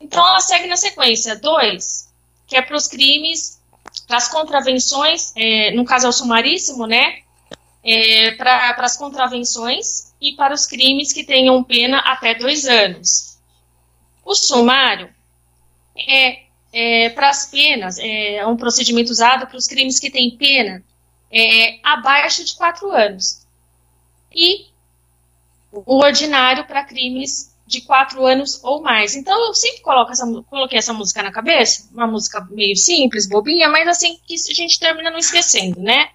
Então, 0.00 0.26
ela 0.26 0.40
segue 0.40 0.66
na 0.66 0.76
sequência. 0.76 1.36
Dois, 1.36 2.08
que 2.46 2.56
é 2.56 2.62
para 2.62 2.76
os 2.76 2.88
crimes, 2.88 3.60
para 4.06 4.16
as 4.16 4.28
contravenções, 4.28 5.32
é, 5.36 5.70
no 5.72 5.84
caso 5.84 6.06
é 6.06 6.08
o 6.08 6.12
sumaríssimo, 6.12 6.86
né? 6.86 7.20
É, 7.82 8.32
para 8.32 8.74
as 8.78 8.96
contravenções 8.96 10.12
e 10.20 10.32
para 10.32 10.52
os 10.52 10.66
crimes 10.66 11.12
que 11.12 11.24
tenham 11.24 11.64
pena 11.64 11.98
até 11.98 12.34
dois 12.34 12.66
anos. 12.66 13.38
O 14.24 14.34
sumário 14.34 15.08
é, 15.96 16.42
é 16.72 17.08
para 17.10 17.30
as 17.30 17.46
penas, 17.46 17.98
é, 17.98 18.36
é 18.36 18.46
um 18.46 18.56
procedimento 18.56 19.10
usado 19.10 19.46
para 19.46 19.56
os 19.56 19.66
crimes 19.66 19.98
que 19.98 20.10
têm 20.10 20.36
pena 20.36 20.84
é, 21.30 21.78
abaixo 21.82 22.44
de 22.44 22.54
quatro 22.54 22.90
anos. 22.90 23.46
E 24.34 24.66
o 25.72 25.96
ordinário 26.02 26.66
para 26.66 26.84
crimes 26.84 27.54
de 27.66 27.80
quatro 27.82 28.26
anos 28.26 28.62
ou 28.64 28.82
mais. 28.82 29.14
Então 29.14 29.46
eu 29.46 29.54
sempre 29.54 29.80
coloco 29.80 30.10
essa, 30.10 30.26
coloquei 30.48 30.78
essa 30.78 30.92
música 30.92 31.22
na 31.22 31.30
cabeça, 31.30 31.88
uma 31.92 32.06
música 32.06 32.46
meio 32.50 32.76
simples, 32.76 33.28
bobinha, 33.28 33.68
mas 33.68 33.86
assim 33.86 34.18
que 34.26 34.34
a 34.34 34.54
gente 34.54 34.78
termina 34.78 35.10
não 35.10 35.18
esquecendo, 35.18 35.80
né? 35.80 36.10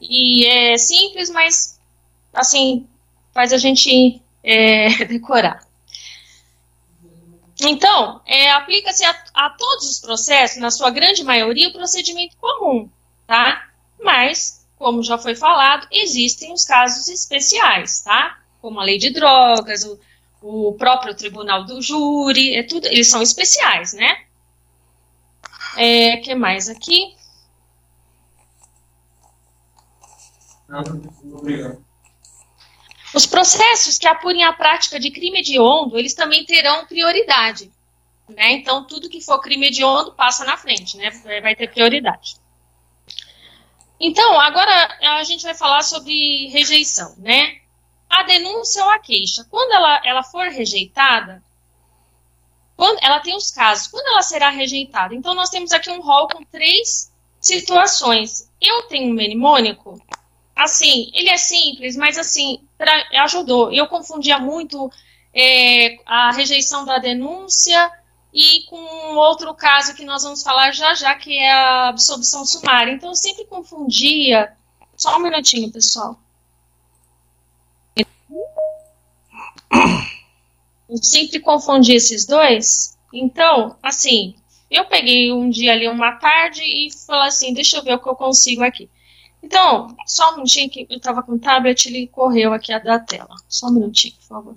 E 0.00 0.46
é 0.46 0.78
simples, 0.78 1.30
mas 1.30 1.78
assim 2.32 2.86
faz 3.32 3.52
a 3.52 3.58
gente 3.58 4.20
é, 4.42 5.04
decorar. 5.06 5.66
Então, 7.60 8.20
é, 8.24 8.52
aplica-se 8.52 9.04
a, 9.04 9.24
a 9.34 9.50
todos 9.50 9.90
os 9.90 9.98
processos, 9.98 10.58
na 10.58 10.70
sua 10.70 10.90
grande 10.90 11.24
maioria, 11.24 11.68
o 11.68 11.72
procedimento 11.72 12.36
comum, 12.36 12.88
tá? 13.26 13.68
Mas, 14.00 14.64
como 14.76 15.02
já 15.02 15.18
foi 15.18 15.34
falado, 15.34 15.88
existem 15.90 16.52
os 16.52 16.64
casos 16.64 17.08
especiais, 17.08 18.00
tá? 18.02 18.38
como 18.60 18.80
a 18.80 18.84
lei 18.84 18.98
de 18.98 19.10
drogas, 19.10 19.84
o, 19.84 19.98
o 20.42 20.74
próprio 20.74 21.14
tribunal 21.14 21.64
do 21.64 21.80
júri, 21.80 22.54
é 22.54 22.62
tudo, 22.62 22.86
eles 22.86 23.08
são 23.08 23.22
especiais, 23.22 23.92
né? 23.92 24.24
É, 25.76 26.16
que 26.18 26.34
mais 26.34 26.68
aqui? 26.68 27.14
Os 33.14 33.26
processos 33.26 33.98
que 33.98 34.06
apurem 34.06 34.44
a 34.44 34.52
prática 34.52 35.00
de 35.00 35.10
crime 35.10 35.40
hediondo, 35.40 35.98
eles 35.98 36.14
também 36.14 36.44
terão 36.44 36.86
prioridade. 36.86 37.72
Né? 38.28 38.52
Então, 38.52 38.86
tudo 38.86 39.08
que 39.08 39.20
for 39.22 39.40
crime 39.40 39.68
hediondo 39.68 40.12
passa 40.12 40.44
na 40.44 40.56
frente, 40.56 40.96
né? 40.96 41.10
vai 41.40 41.56
ter 41.56 41.72
prioridade. 41.72 42.36
Então, 43.98 44.38
agora 44.38 44.98
a 45.18 45.24
gente 45.24 45.42
vai 45.42 45.54
falar 45.54 45.82
sobre 45.82 46.48
rejeição, 46.48 47.16
né? 47.18 47.58
A 48.08 48.22
denúncia 48.22 48.84
ou 48.84 48.90
a 48.90 48.98
queixa. 48.98 49.44
Quando 49.50 49.72
ela, 49.72 50.00
ela 50.04 50.22
for 50.22 50.46
rejeitada, 50.48 51.42
quando, 52.76 53.02
ela 53.02 53.18
tem 53.18 53.34
os 53.34 53.50
casos. 53.50 53.88
Quando 53.88 54.06
ela 54.06 54.22
será 54.22 54.50
rejeitada? 54.50 55.14
Então, 55.14 55.34
nós 55.34 55.50
temos 55.50 55.72
aqui 55.72 55.90
um 55.90 56.00
rol 56.00 56.28
com 56.28 56.44
três 56.44 57.12
situações. 57.40 58.48
Eu 58.60 58.82
tenho 58.84 59.10
um 59.10 59.14
mnemônico, 59.14 60.00
assim, 60.58 61.10
ele 61.14 61.30
é 61.30 61.36
simples, 61.36 61.96
mas 61.96 62.18
assim, 62.18 62.60
pra, 62.76 62.92
ajudou. 63.22 63.72
Eu 63.72 63.86
confundia 63.86 64.38
muito 64.40 64.90
é, 65.32 65.98
a 66.04 66.32
rejeição 66.32 66.84
da 66.84 66.98
denúncia 66.98 67.90
e 68.34 68.64
com 68.64 69.14
outro 69.16 69.54
caso 69.54 69.94
que 69.94 70.04
nós 70.04 70.24
vamos 70.24 70.42
falar 70.42 70.72
já 70.72 70.94
já, 70.94 71.14
que 71.14 71.38
é 71.38 71.50
a 71.50 71.88
absolvição 71.88 72.44
sumária. 72.44 72.92
Então, 72.92 73.10
eu 73.10 73.14
sempre 73.14 73.44
confundia. 73.44 74.52
Só 74.96 75.16
um 75.16 75.20
minutinho, 75.20 75.70
pessoal. 75.70 76.18
Eu 80.88 80.96
sempre 80.96 81.38
confundi 81.38 81.92
esses 81.92 82.26
dois. 82.26 82.98
Então, 83.12 83.76
assim, 83.82 84.34
eu 84.68 84.86
peguei 84.86 85.32
um 85.32 85.48
dia 85.48 85.72
ali, 85.72 85.86
uma 85.86 86.12
tarde, 86.16 86.62
e 86.62 86.90
falei 87.06 87.28
assim: 87.28 87.54
deixa 87.54 87.76
eu 87.76 87.84
ver 87.84 87.94
o 87.94 87.98
que 87.98 88.08
eu 88.08 88.16
consigo 88.16 88.64
aqui. 88.64 88.90
Então, 89.42 89.96
só 90.06 90.32
um 90.32 90.36
minutinho 90.36 90.70
que 90.70 90.86
eu 90.90 90.96
estava 90.96 91.22
com 91.22 91.32
o 91.32 91.38
tablet, 91.38 91.86
ele 91.86 92.08
correu 92.08 92.52
aqui 92.52 92.72
a 92.72 92.78
da 92.78 92.98
tela. 92.98 93.34
Só 93.48 93.68
um 93.68 93.72
minutinho, 93.72 94.14
por 94.16 94.24
favor. 94.24 94.54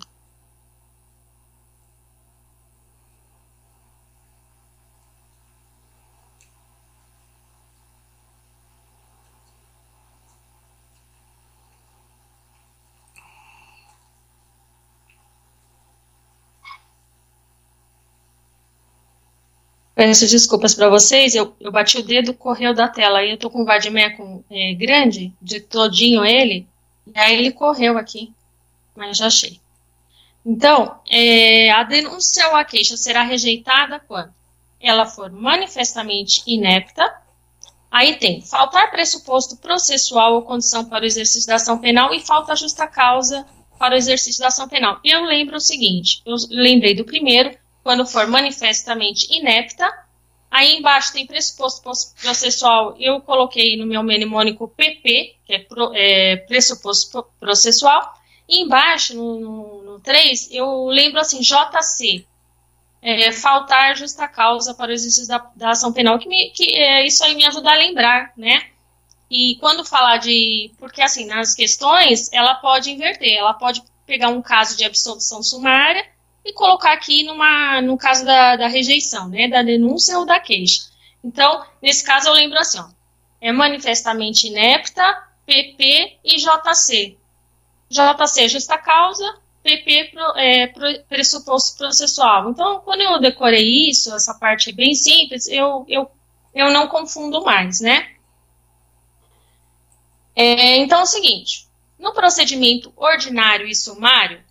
Peço 20.04 20.26
desculpas 20.26 20.74
para 20.74 20.88
vocês, 20.88 21.32
eu, 21.32 21.54
eu 21.60 21.70
bati 21.70 21.96
o 21.96 22.02
dedo, 22.02 22.34
correu 22.34 22.74
da 22.74 22.88
tela, 22.88 23.22
e 23.22 23.30
eu 23.30 23.38
tô 23.38 23.48
com 23.48 23.62
um 23.62 23.64
vadimeco 23.64 24.44
é, 24.50 24.74
grande, 24.74 25.32
de 25.40 25.60
todinho 25.60 26.24
ele, 26.24 26.66
e 27.06 27.16
aí 27.16 27.38
ele 27.38 27.52
correu 27.52 27.96
aqui, 27.96 28.32
mas 28.96 29.16
já 29.16 29.28
achei. 29.28 29.60
Então, 30.44 30.98
é, 31.08 31.70
a 31.70 31.84
denúncia 31.84 32.48
ou 32.48 32.56
a 32.56 32.64
queixa 32.64 32.96
será 32.96 33.22
rejeitada 33.22 34.00
quando 34.00 34.34
ela 34.80 35.06
for 35.06 35.30
manifestamente 35.30 36.42
inepta, 36.48 37.08
aí 37.88 38.16
tem 38.16 38.42
faltar 38.42 38.90
pressuposto 38.90 39.56
processual 39.56 40.34
ou 40.34 40.42
condição 40.42 40.84
para 40.84 41.04
o 41.04 41.06
exercício 41.06 41.46
da 41.46 41.54
ação 41.54 41.78
penal 41.78 42.12
e 42.12 42.18
falta 42.18 42.56
justa 42.56 42.88
causa 42.88 43.46
para 43.78 43.94
o 43.94 43.98
exercício 43.98 44.40
da 44.40 44.48
ação 44.48 44.68
penal. 44.68 44.98
Eu 45.04 45.22
lembro 45.22 45.58
o 45.58 45.60
seguinte, 45.60 46.22
eu 46.26 46.34
lembrei 46.50 46.92
do 46.92 47.04
primeiro, 47.04 47.56
quando 47.82 48.06
for 48.06 48.26
manifestamente 48.26 49.26
inepta. 49.30 49.90
Aí 50.50 50.76
embaixo 50.76 51.12
tem 51.12 51.26
pressuposto 51.26 51.82
processual, 52.20 52.94
eu 52.98 53.20
coloquei 53.22 53.76
no 53.76 53.86
meu 53.86 54.02
mnemônico 54.02 54.68
PP, 54.68 55.36
que 55.46 55.54
é, 55.54 55.58
pro, 55.60 55.92
é 55.94 56.36
pressuposto 56.36 57.26
processual. 57.40 58.14
E 58.46 58.60
embaixo, 58.60 59.16
no, 59.16 59.40
no, 59.40 59.82
no 59.82 60.00
3, 60.00 60.50
eu 60.52 60.86
lembro 60.88 61.18
assim, 61.18 61.40
JC, 61.40 62.26
é, 63.00 63.32
faltar 63.32 63.96
justa 63.96 64.28
causa 64.28 64.74
para 64.74 64.90
o 64.90 64.94
exercício 64.94 65.26
da, 65.26 65.38
da 65.56 65.70
ação 65.70 65.90
penal, 65.90 66.18
que, 66.18 66.28
me, 66.28 66.50
que 66.50 66.76
é, 66.76 67.06
isso 67.06 67.24
aí 67.24 67.34
me 67.34 67.46
ajuda 67.46 67.70
a 67.70 67.76
lembrar, 67.76 68.32
né? 68.36 68.62
E 69.30 69.56
quando 69.58 69.82
falar 69.82 70.18
de. 70.18 70.70
Porque, 70.78 71.00
assim, 71.00 71.24
nas 71.24 71.54
questões, 71.54 72.30
ela 72.30 72.56
pode 72.56 72.90
inverter, 72.90 73.34
ela 73.34 73.54
pode 73.54 73.82
pegar 74.06 74.28
um 74.28 74.42
caso 74.42 74.76
de 74.76 74.84
absolvição 74.84 75.42
sumária 75.42 76.11
e 76.44 76.52
colocar 76.52 76.92
aqui 76.92 77.24
numa, 77.24 77.80
no 77.80 77.96
caso 77.96 78.24
da, 78.24 78.56
da 78.56 78.66
rejeição, 78.66 79.28
né, 79.28 79.48
da 79.48 79.62
denúncia 79.62 80.18
ou 80.18 80.26
da 80.26 80.40
queixa. 80.40 80.90
Então, 81.22 81.64
nesse 81.80 82.04
caso, 82.04 82.28
eu 82.28 82.32
lembro 82.32 82.58
assim, 82.58 82.78
ó, 82.80 82.88
é 83.40 83.52
manifestamente 83.52 84.48
inepta, 84.48 85.02
PP 85.46 86.18
e 86.24 86.36
JC. 86.36 87.16
JC, 87.88 88.48
justa 88.48 88.78
causa, 88.78 89.36
PP, 89.62 90.12
é, 90.36 90.66
pressuposto 91.08 91.78
processual. 91.78 92.50
Então, 92.50 92.80
quando 92.80 93.00
eu 93.02 93.20
decorei 93.20 93.90
isso, 93.90 94.14
essa 94.14 94.34
parte 94.34 94.70
é 94.70 94.72
bem 94.72 94.94
simples, 94.94 95.46
eu, 95.46 95.84
eu, 95.88 96.10
eu 96.54 96.70
não 96.72 96.88
confundo 96.88 97.44
mais, 97.44 97.80
né? 97.80 98.08
É, 100.34 100.76
então, 100.76 101.00
é 101.00 101.02
o 101.02 101.06
seguinte, 101.06 101.68
no 101.98 102.12
procedimento 102.12 102.92
ordinário 102.96 103.66
e 103.66 103.74
sumário, 103.74 104.42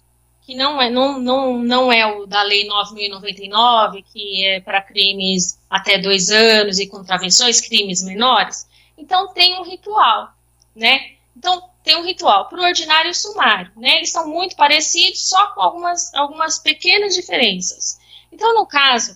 que 0.41 0.55
não 0.55 0.81
é, 0.81 0.89
não, 0.89 1.19
não, 1.19 1.59
não 1.59 1.91
é 1.91 2.05
o 2.05 2.25
da 2.25 2.41
Lei 2.43 2.67
9.099, 2.67 4.03
que 4.11 4.45
é 4.45 4.59
para 4.59 4.81
crimes 4.81 5.59
até 5.69 5.97
dois 5.97 6.29
anos 6.29 6.79
e 6.79 6.87
contravenções, 6.87 7.61
crimes 7.61 8.03
menores. 8.03 8.67
Então, 8.97 9.33
tem 9.33 9.59
um 9.59 9.63
ritual, 9.63 10.33
né? 10.75 11.11
Então, 11.35 11.69
tem 11.83 11.95
um 11.95 12.03
ritual 12.03 12.47
para 12.47 12.59
o 12.59 12.63
ordinário 12.63 13.11
e 13.11 13.15
sumário, 13.15 13.71
né? 13.75 13.97
Eles 13.97 14.11
são 14.11 14.27
muito 14.27 14.55
parecidos, 14.55 15.27
só 15.27 15.47
com 15.53 15.61
algumas, 15.61 16.13
algumas 16.13 16.59
pequenas 16.59 17.15
diferenças. 17.15 17.99
Então, 18.31 18.53
no 18.53 18.65
caso, 18.65 19.15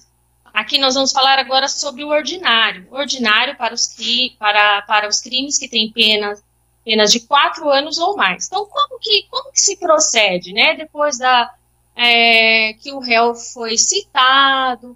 aqui 0.54 0.78
nós 0.78 0.96
vamos 0.96 1.12
falar 1.12 1.38
agora 1.40 1.68
sobre 1.68 2.04
o 2.04 2.10
ordinário. 2.10 2.88
O 2.92 2.96
ordinário 2.96 3.56
para 3.56 3.74
os, 3.74 3.96
para, 4.40 4.82
para 4.84 5.08
os 5.08 5.20
crimes 5.20 5.58
que 5.58 5.68
têm 5.68 5.92
pena 5.92 6.36
penas 6.86 7.12
de 7.12 7.20
quatro 7.22 7.70
anos 7.70 7.98
ou 7.98 8.16
mais. 8.16 8.46
Então, 8.46 8.66
como 8.68 9.00
que, 9.00 9.24
como 9.24 9.52
que 9.52 9.60
se 9.60 9.76
procede, 9.78 10.54
né? 10.54 10.76
Depois 10.76 11.18
da, 11.18 11.52
é, 11.96 12.74
que 12.74 12.94
o 12.94 13.00
réu 13.00 13.34
foi 13.34 13.76
citado, 13.78 14.96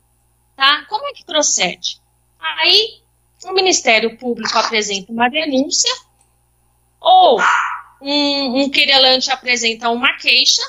tá? 0.56 0.86
Como 0.88 1.08
é 1.08 1.14
que 1.14 1.26
procede? 1.26 2.00
Aí, 2.40 3.02
o 3.44 3.54
Ministério 3.54 4.16
Público 4.18 4.58
apresenta 4.58 5.12
uma 5.12 5.30
denúncia, 5.30 5.92
ou 7.02 7.42
um, 8.02 8.62
um 8.62 8.70
querelante 8.70 9.32
apresenta 9.32 9.90
uma 9.90 10.14
queixa, 10.18 10.62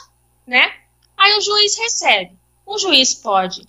né? 0.47 0.73
Aí 1.17 1.37
o 1.37 1.41
juiz 1.43 1.77
recebe. 1.77 2.39
O 2.65 2.79
juiz 2.79 3.15
pode 3.15 3.69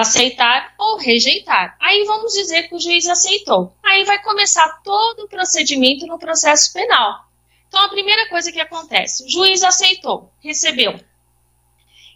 aceitar 0.00 0.74
ou 0.78 0.98
rejeitar. 0.98 1.76
Aí 1.80 2.04
vamos 2.04 2.32
dizer 2.32 2.68
que 2.68 2.74
o 2.74 2.80
juiz 2.80 3.06
aceitou. 3.06 3.74
Aí 3.82 4.04
vai 4.04 4.22
começar 4.22 4.80
todo 4.82 5.24
o 5.24 5.28
procedimento 5.28 6.06
no 6.06 6.18
processo 6.18 6.72
penal. 6.72 7.24
Então 7.68 7.84
a 7.84 7.88
primeira 7.88 8.28
coisa 8.28 8.52
que 8.52 8.60
acontece, 8.60 9.24
o 9.24 9.30
juiz 9.30 9.62
aceitou, 9.62 10.32
recebeu. 10.40 10.98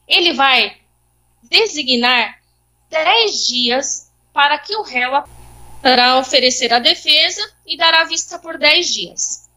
Ele 0.07 0.33
vai 0.33 0.77
designar 1.43 2.41
10 2.91 3.47
dias 3.47 4.11
para 4.33 4.59
que 4.59 4.75
o 4.77 4.83
réu 4.83 5.25
para 5.83 6.19
oferecer 6.19 6.73
a 6.73 6.79
defesa 6.79 7.41
e 7.67 7.77
dará 7.77 8.05
vista 8.05 8.39
por 8.39 8.59
10 8.59 8.93
dias. 8.93 9.49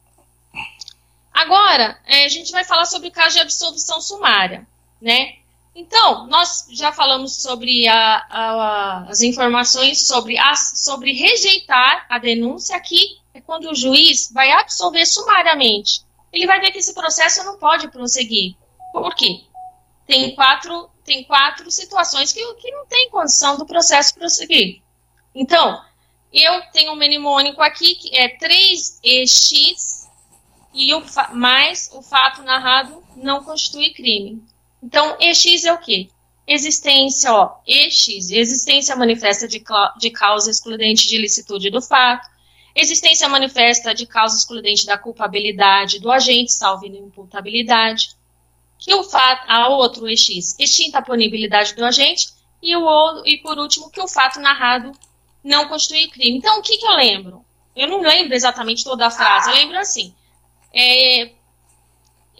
Agora, 1.34 2.00
é, 2.06 2.26
a 2.26 2.30
gente 2.30 2.52
vai 2.52 2.64
falar 2.64 2.86
sobre 2.86 3.08
o 3.08 3.12
caso 3.12 3.36
de 3.36 3.42
absolvição 3.42 4.00
sumária, 4.02 4.68
né? 5.02 5.41
Então, 5.74 6.28
nós 6.28 6.68
já 6.72 6.92
falamos 6.92 7.42
sobre 7.42 7.88
a, 7.88 8.26
a, 8.30 9.06
as 9.10 9.22
informações 9.22 10.06
sobre, 10.06 10.38
a, 10.38 10.54
sobre 10.56 11.14
rejeitar 11.14 12.06
a 12.10 12.18
denúncia. 12.18 12.76
Aqui 12.76 13.18
é 13.34 13.40
quando 13.40 13.70
o 13.70 13.76
juiz 13.76 14.30
vai 14.34 14.52
absolver 14.52 15.06
sumariamente. 15.06 16.02
Ele 16.32 16.46
vai 16.46 16.60
ver 16.60 16.72
que 16.72 16.80
esse 16.80 16.94
processo 16.94 17.44
não 17.44 17.58
pode 17.58 17.88
prosseguir. 17.88 18.56
Por 18.92 19.16
quê? 19.16 19.42
Tem 20.06 20.36
quatro, 20.36 20.90
tem 21.06 21.24
quatro 21.24 21.72
situações 21.72 22.34
que, 22.34 22.54
que 22.56 22.72
não 22.72 22.86
tem 22.86 23.10
condição 23.10 23.58
do 23.58 23.66
processo 23.66 24.14
prosseguir. 24.14 24.82
Então, 25.34 25.82
eu 26.34 26.62
tenho 26.74 26.92
um 26.92 26.96
mnemônico 26.96 27.62
aqui 27.62 27.96
que 27.96 28.16
é 28.16 28.38
3EX 28.38 30.10
e 30.74 30.94
o, 30.94 31.04
mais 31.34 31.90
o 31.94 32.02
fato 32.02 32.42
narrado 32.44 33.02
não 33.16 33.44
constitui 33.44 33.94
crime. 33.94 34.44
Então, 34.82 35.18
EX 35.20 35.66
é 35.66 35.74
o 35.74 35.78
quê? 35.78 36.10
Existência, 36.48 37.32
ó, 37.32 37.58
EX, 37.68 38.32
existência 38.32 38.96
manifesta 38.96 39.48
de, 39.48 39.64
de 40.00 40.10
causa 40.10 40.50
excludente 40.50 41.08
de 41.08 41.16
ilicitude 41.16 41.70
do 41.70 41.82
fato, 41.82 42.28
existência 42.76 43.30
manifesta 43.30 43.94
de 43.94 44.06
causa 44.06 44.36
excludente 44.36 44.86
da 44.86 44.98
culpabilidade 44.98 46.00
do 46.00 46.12
agente, 46.12 46.52
salvo 46.52 46.86
imputabilidade, 46.86 48.10
que 48.80 48.94
o 48.96 49.04
fato, 49.04 49.46
a 49.48 49.70
outro 49.70 50.10
EX, 50.10 50.58
extinta 50.60 50.98
a 50.98 51.02
punibilidade 51.04 51.76
do 51.76 51.86
agente, 51.86 52.30
e, 52.62 52.76
o, 52.76 53.24
e 53.26 53.38
por 53.38 53.58
último, 53.58 53.90
que 53.90 54.02
o 54.02 54.08
fato 54.08 54.40
narrado 54.40 54.92
não 55.44 55.68
constitui 55.68 56.08
crime. 56.10 56.38
Então, 56.38 56.60
o 56.60 56.62
que, 56.62 56.78
que 56.78 56.86
eu 56.86 56.96
lembro? 56.96 57.46
Eu 57.76 57.88
não 57.88 58.02
lembro 58.02 58.34
exatamente 58.34 58.84
toda 58.84 59.08
a 59.08 59.12
frase, 59.12 59.50
eu 59.50 59.56
lembro 59.56 59.78
assim. 59.78 60.14
É, 60.74 61.32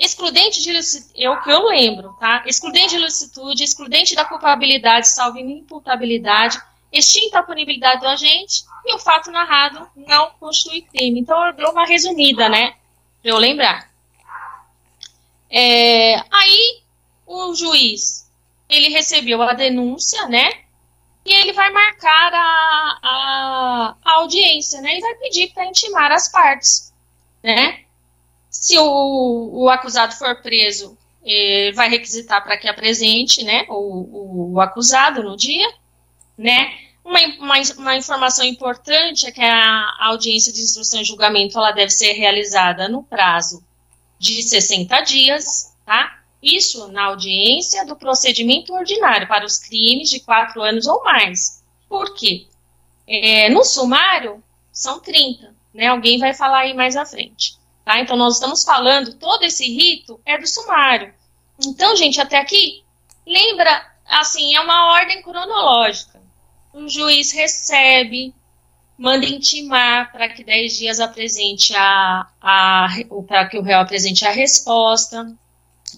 excludente 0.02 0.64
de 0.64 0.72
é 1.16 1.30
o 1.30 1.42
que 1.42 1.52
eu 1.52 1.68
lembro, 1.68 2.14
tá? 2.20 2.44
Excludente 2.48 2.90
de 2.90 2.96
ilicitude, 2.96 3.64
excludente 3.64 4.16
da 4.16 4.26
culpabilidade, 4.26 5.08
salvo 5.08 5.38
imputabilidade, 5.38 6.60
extinta 6.92 7.40
a 7.40 7.44
punibilidade 7.44 8.02
do 8.02 8.08
agente 8.08 8.64
e 8.84 8.96
o 8.96 9.00
fato 9.00 9.32
narrado 9.32 9.88
não 9.96 10.32
constitui 10.40 10.82
crime. 10.82 11.20
Então, 11.20 11.46
eu 11.46 11.54
dou 11.54 11.72
uma 11.72 11.86
resumida, 11.86 12.50
né? 12.50 12.74
Para 13.22 13.32
eu 13.32 13.38
lembrar. 13.38 13.92
É, 15.50 16.16
aí, 16.32 16.82
o 17.28 17.54
juiz, 17.54 18.28
ele 18.68 18.90
recebeu 18.90 19.42
a 19.44 19.54
denúncia, 19.54 20.28
né? 20.28 20.50
E 21.24 21.32
ele 21.32 21.54
vai 21.54 21.70
marcar 21.70 22.34
a, 22.34 23.00
a, 23.04 23.96
a 24.04 24.12
audiência, 24.14 24.82
né? 24.82 24.98
E 24.98 25.02
vai 25.02 25.14
pedir 25.16 25.54
para 25.54 25.68
intimar 25.68 26.12
as 26.12 26.28
partes, 26.32 26.92
né? 27.44 27.86
Se 28.52 28.78
o, 28.78 29.64
o 29.64 29.70
acusado 29.70 30.14
for 30.14 30.42
preso, 30.42 30.98
eh, 31.26 31.72
vai 31.74 31.90
requisitar 31.90 32.44
para 32.44 32.58
que 32.58 32.68
apresente, 32.68 33.44
né? 33.46 33.66
O, 33.70 33.74
o, 33.74 34.54
o 34.54 34.62
acusado 34.62 35.24
no 35.24 35.38
dia, 35.38 35.68
né? 36.38 36.78
Uma, 37.04 37.20
uma, 37.40 37.56
uma, 37.78 37.96
informação 37.96 38.46
importante 38.46 39.26
é 39.26 39.32
que 39.32 39.42
a 39.42 40.06
audiência 40.06 40.52
de 40.52 40.62
instrução 40.62 41.02
e 41.02 41.06
julgamento 41.06 41.58
ela 41.58 41.72
deve 41.72 41.92
ser 41.92 42.12
realizada 42.12 42.90
no 42.90 43.04
prazo 43.04 43.64
de 44.20 44.44
60 44.44 45.00
dias, 45.02 45.74
tá? 45.86 46.20
Isso 46.44 46.88
na 46.90 47.06
audiência 47.06 47.86
do 47.86 47.96
procedimento 47.96 48.74
ordinário 48.74 49.28
para 49.28 49.46
os 49.46 49.58
crimes 49.58 50.10
de 50.10 50.20
quatro 50.20 50.62
anos 50.62 50.88
ou 50.88 51.04
mais. 51.04 51.64
Por 51.88 52.14
quê? 52.16 52.48
É, 53.08 53.50
no 53.50 53.64
sumário, 53.64 54.44
são 54.74 55.00
30, 55.00 55.56
né? 55.74 55.88
Alguém 55.88 56.20
vai 56.20 56.34
falar 56.34 56.60
aí 56.60 56.74
mais 56.74 56.98
à 56.98 57.06
frente. 57.06 57.61
Tá? 57.84 58.00
Então, 58.00 58.16
nós 58.16 58.36
estamos 58.36 58.64
falando, 58.64 59.16
todo 59.16 59.44
esse 59.44 59.66
rito 59.66 60.20
é 60.26 60.38
do 60.38 60.48
sumário. 60.48 61.14
Então, 61.66 61.96
gente, 61.96 62.20
até 62.20 62.38
aqui, 62.38 62.84
lembra, 63.26 63.86
assim, 64.06 64.56
é 64.56 64.62
uma 64.62 64.94
ordem 64.94 65.22
cronológica 65.22 66.22
o 66.74 66.88
juiz 66.88 67.32
recebe, 67.32 68.34
manda 68.98 69.26
intimar 69.26 70.12
para 70.12 70.30
que 70.30 70.44
10 70.44 70.78
dias 70.78 71.00
apresente 71.00 71.74
a, 71.76 72.28
a 72.42 72.88
para 73.28 73.48
que 73.48 73.58
o 73.58 73.62
réu 73.62 73.80
apresente 73.80 74.26
a 74.26 74.32
resposta, 74.32 75.36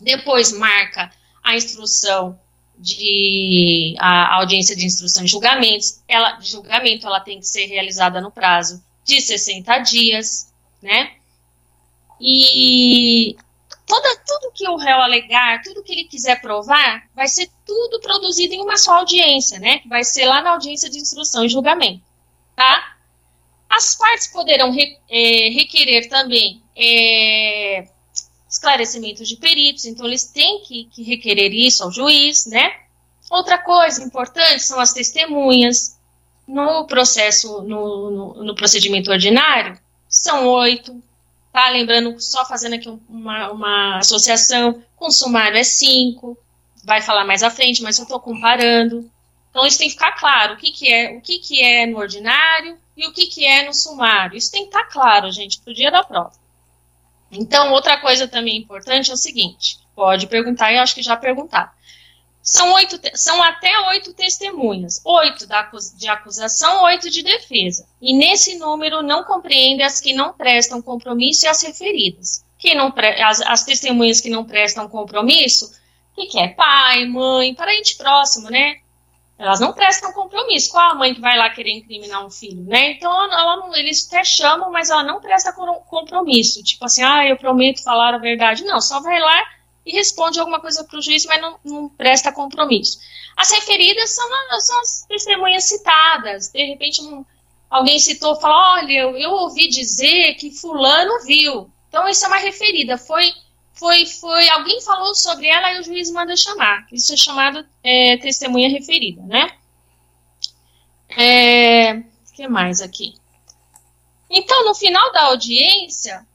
depois 0.02 0.52
marca 0.52 1.12
a 1.44 1.56
instrução 1.56 2.40
de 2.78 3.96
a 4.00 4.36
audiência 4.36 4.76
de 4.76 4.86
instrução 4.86 5.24
e 5.24 5.28
julgamentos, 5.28 6.02
ela 6.08 6.40
julgamento 6.42 7.06
ela 7.06 7.20
tem 7.20 7.40
que 7.40 7.48
ser 7.48 7.66
realizada 7.68 8.20
no 8.20 8.32
prazo 8.32 8.84
de 9.06 9.22
60 9.22 9.78
dias, 9.80 10.52
né? 10.82 11.12
E 12.26 13.36
toda, 13.86 14.16
tudo 14.26 14.54
que 14.54 14.68
o 14.70 14.78
réu 14.78 14.98
alegar, 14.98 15.62
tudo 15.62 15.84
que 15.84 15.92
ele 15.92 16.06
quiser 16.06 16.40
provar, 16.40 17.04
vai 17.14 17.28
ser 17.28 17.50
tudo 17.66 18.00
produzido 18.00 18.54
em 18.54 18.62
uma 18.62 18.78
só 18.78 19.00
audiência, 19.00 19.60
né? 19.60 19.80
Que 19.80 19.90
vai 19.90 20.06
ser 20.06 20.26
lá 20.26 20.42
na 20.42 20.52
audiência 20.52 20.90
de 20.90 20.98
instrução 20.98 21.44
e 21.44 21.50
julgamento, 21.50 22.02
tá? 22.56 22.96
As 23.70 23.96
partes 23.96 24.28
poderão 24.28 24.72
re, 24.72 24.98
é, 25.10 25.50
requerer 25.50 26.08
também 26.08 26.64
é, 26.78 27.88
esclarecimentos 28.50 29.28
de 29.28 29.36
peritos, 29.36 29.86
então 29.86 30.06
eles 30.06 30.24
têm 30.24 30.62
que, 30.62 30.86
que 30.86 31.04
requerer 31.04 31.52
isso 31.52 31.84
ao 31.84 31.92
juiz, 31.92 32.46
né? 32.46 32.72
Outra 33.30 33.58
coisa 33.58 34.04
importante 34.04 34.62
são 34.62 34.80
as 34.80 34.94
testemunhas. 34.94 36.00
No 36.46 36.86
processo, 36.86 37.62
no, 37.62 38.12
no, 38.12 38.44
no 38.44 38.56
procedimento 38.56 39.10
ordinário, 39.10 39.80
são 40.10 40.46
oito, 40.50 41.02
tá? 41.54 41.70
Lembrando, 41.70 42.20
só 42.20 42.44
fazendo 42.46 42.74
aqui 42.74 42.90
uma, 43.08 43.52
uma 43.52 43.98
associação, 44.00 44.84
com 44.96 45.12
sumário 45.12 45.58
é 45.58 45.64
5, 45.64 46.36
vai 46.84 47.02
falar 47.02 47.24
mais 47.24 47.44
à 47.44 47.50
frente, 47.50 47.84
mas 47.84 47.98
eu 48.00 48.04
estou 48.04 48.20
comparando. 48.20 49.10
Então, 49.52 49.66
isso 49.66 49.78
tem 49.78 49.88
que 49.88 49.94
ficar 49.94 50.14
claro, 50.14 50.56
o 50.56 50.58
que, 50.58 50.72
que 50.72 50.92
é 50.92 51.16
o 51.16 51.22
que, 51.22 51.38
que 51.38 51.62
é 51.62 51.86
no 51.86 52.00
ordinário 52.00 52.76
e 52.98 53.08
o 53.08 53.14
que, 53.14 53.28
que 53.28 53.46
é 53.46 53.66
no 53.66 53.74
sumário. 53.74 54.36
Isso 54.36 54.52
tem 54.52 54.64
que 54.64 54.76
estar 54.76 54.86
claro, 54.86 55.32
gente, 55.32 55.62
para 55.62 55.72
o 55.72 55.76
dia 55.76 55.92
da 55.92 56.04
prova. 56.04 56.34
Então, 57.32 57.72
outra 57.72 58.00
coisa 58.00 58.28
também 58.28 58.58
importante 58.58 59.12
é 59.12 59.14
o 59.14 59.18
seguinte, 59.18 59.78
pode 59.96 60.26
perguntar, 60.28 60.72
e 60.72 60.80
acho 60.80 60.96
que 60.96 61.04
já 61.04 61.16
perguntaram. 61.16 61.70
São, 62.44 62.74
oito, 62.74 63.00
são 63.16 63.42
até 63.42 63.72
oito 63.88 64.14
testemunhas, 64.14 65.02
oito 65.06 65.48
de 65.98 66.08
acusação, 66.10 66.84
oito 66.84 67.10
de 67.10 67.24
defesa. 67.24 67.88
E 68.02 68.14
nesse 68.14 68.58
número 68.58 69.02
não 69.02 69.24
compreende 69.24 69.82
as 69.82 70.02
que 70.02 70.14
não 70.14 70.34
prestam 70.34 70.82
compromisso 70.82 71.46
e 71.46 71.48
as 71.48 71.64
referidas. 71.64 72.44
Que 72.60 72.76
não 72.76 72.94
as, 73.26 73.42
as 73.42 73.64
testemunhas 73.64 74.20
que 74.20 74.30
não 74.30 74.44
prestam 74.44 74.90
compromisso, 74.90 75.72
que, 76.14 76.28
que 76.28 76.40
é? 76.40 76.50
Pai, 76.50 77.06
mãe, 77.06 77.54
parente 77.54 77.98
próximo, 77.98 78.50
né? 78.50 78.78
Elas 79.38 79.60
não 79.60 79.74
prestam 79.74 80.14
compromisso. 80.14 80.72
Qual 80.72 80.92
a 80.92 80.96
mãe 80.96 81.14
que 81.14 81.20
vai 81.20 81.38
lá 81.38 81.50
querer 81.50 81.72
incriminar 81.72 82.26
um 82.26 82.30
filho, 82.30 82.64
né? 82.64 82.92
Então, 82.92 83.12
ela, 83.12 83.42
ela, 83.42 83.80
eles 83.80 84.08
até 84.08 84.24
chamam, 84.24 84.72
mas 84.72 84.90
ela 84.90 85.04
não 85.04 85.20
presta 85.20 85.52
compromisso. 85.52 86.64
Tipo 86.64 86.86
assim, 86.86 87.04
ah, 87.04 87.28
eu 87.28 87.36
prometo 87.36 87.84
falar 87.84 88.14
a 88.14 88.20
verdade. 88.20 88.64
Não, 88.64 88.80
só 88.80 89.02
vai 89.02 89.20
lá 89.20 89.44
e 89.86 89.92
responde 89.92 90.40
alguma 90.40 90.60
coisa 90.60 90.84
para 90.84 90.98
o 90.98 91.02
juiz, 91.02 91.26
mas 91.26 91.42
não, 91.42 91.60
não, 91.64 91.90
presta 91.90 92.32
compromisso. 92.32 93.00
As 93.36 93.52
referidas 93.52 94.12
são, 94.12 94.28
são, 94.60 94.80
as 94.82 95.06
testemunhas 95.08 95.66
citadas. 95.66 96.50
De 96.50 96.64
repente, 96.66 97.02
um, 97.02 97.26
alguém 97.70 98.00
citou, 98.00 98.40
fala, 98.40 98.80
olha, 98.80 98.94
eu, 98.94 99.18
eu, 99.18 99.32
ouvi 99.32 99.68
dizer 99.68 100.36
que 100.36 100.52
fulano 100.52 101.24
viu. 101.26 101.70
Então, 101.90 102.08
isso 102.08 102.24
é 102.24 102.28
uma 102.28 102.38
referida. 102.38 102.98
Foi, 102.98 103.32
foi, 103.74 104.06
foi, 104.06 104.50
alguém 104.50 104.80
falou 104.82 105.14
sobre 105.14 105.48
ela 105.48 105.74
e 105.74 105.80
o 105.80 105.84
juiz 105.84 106.10
manda 106.12 106.36
chamar. 106.38 106.88
Isso 106.92 107.14
é 107.14 107.18
chamado 107.18 107.66
é, 107.84 108.18
testemunha 108.18 108.70
referida, 108.70 109.22
né? 109.24 109.52
É, 111.10 111.94
o 111.94 112.34
que 112.34 112.48
mais 112.48 112.82
aqui? 112.82 113.14
Então, 114.30 114.66
no 114.66 114.74
final 114.74 115.12
da 115.12 115.24
audiência, 115.24 116.26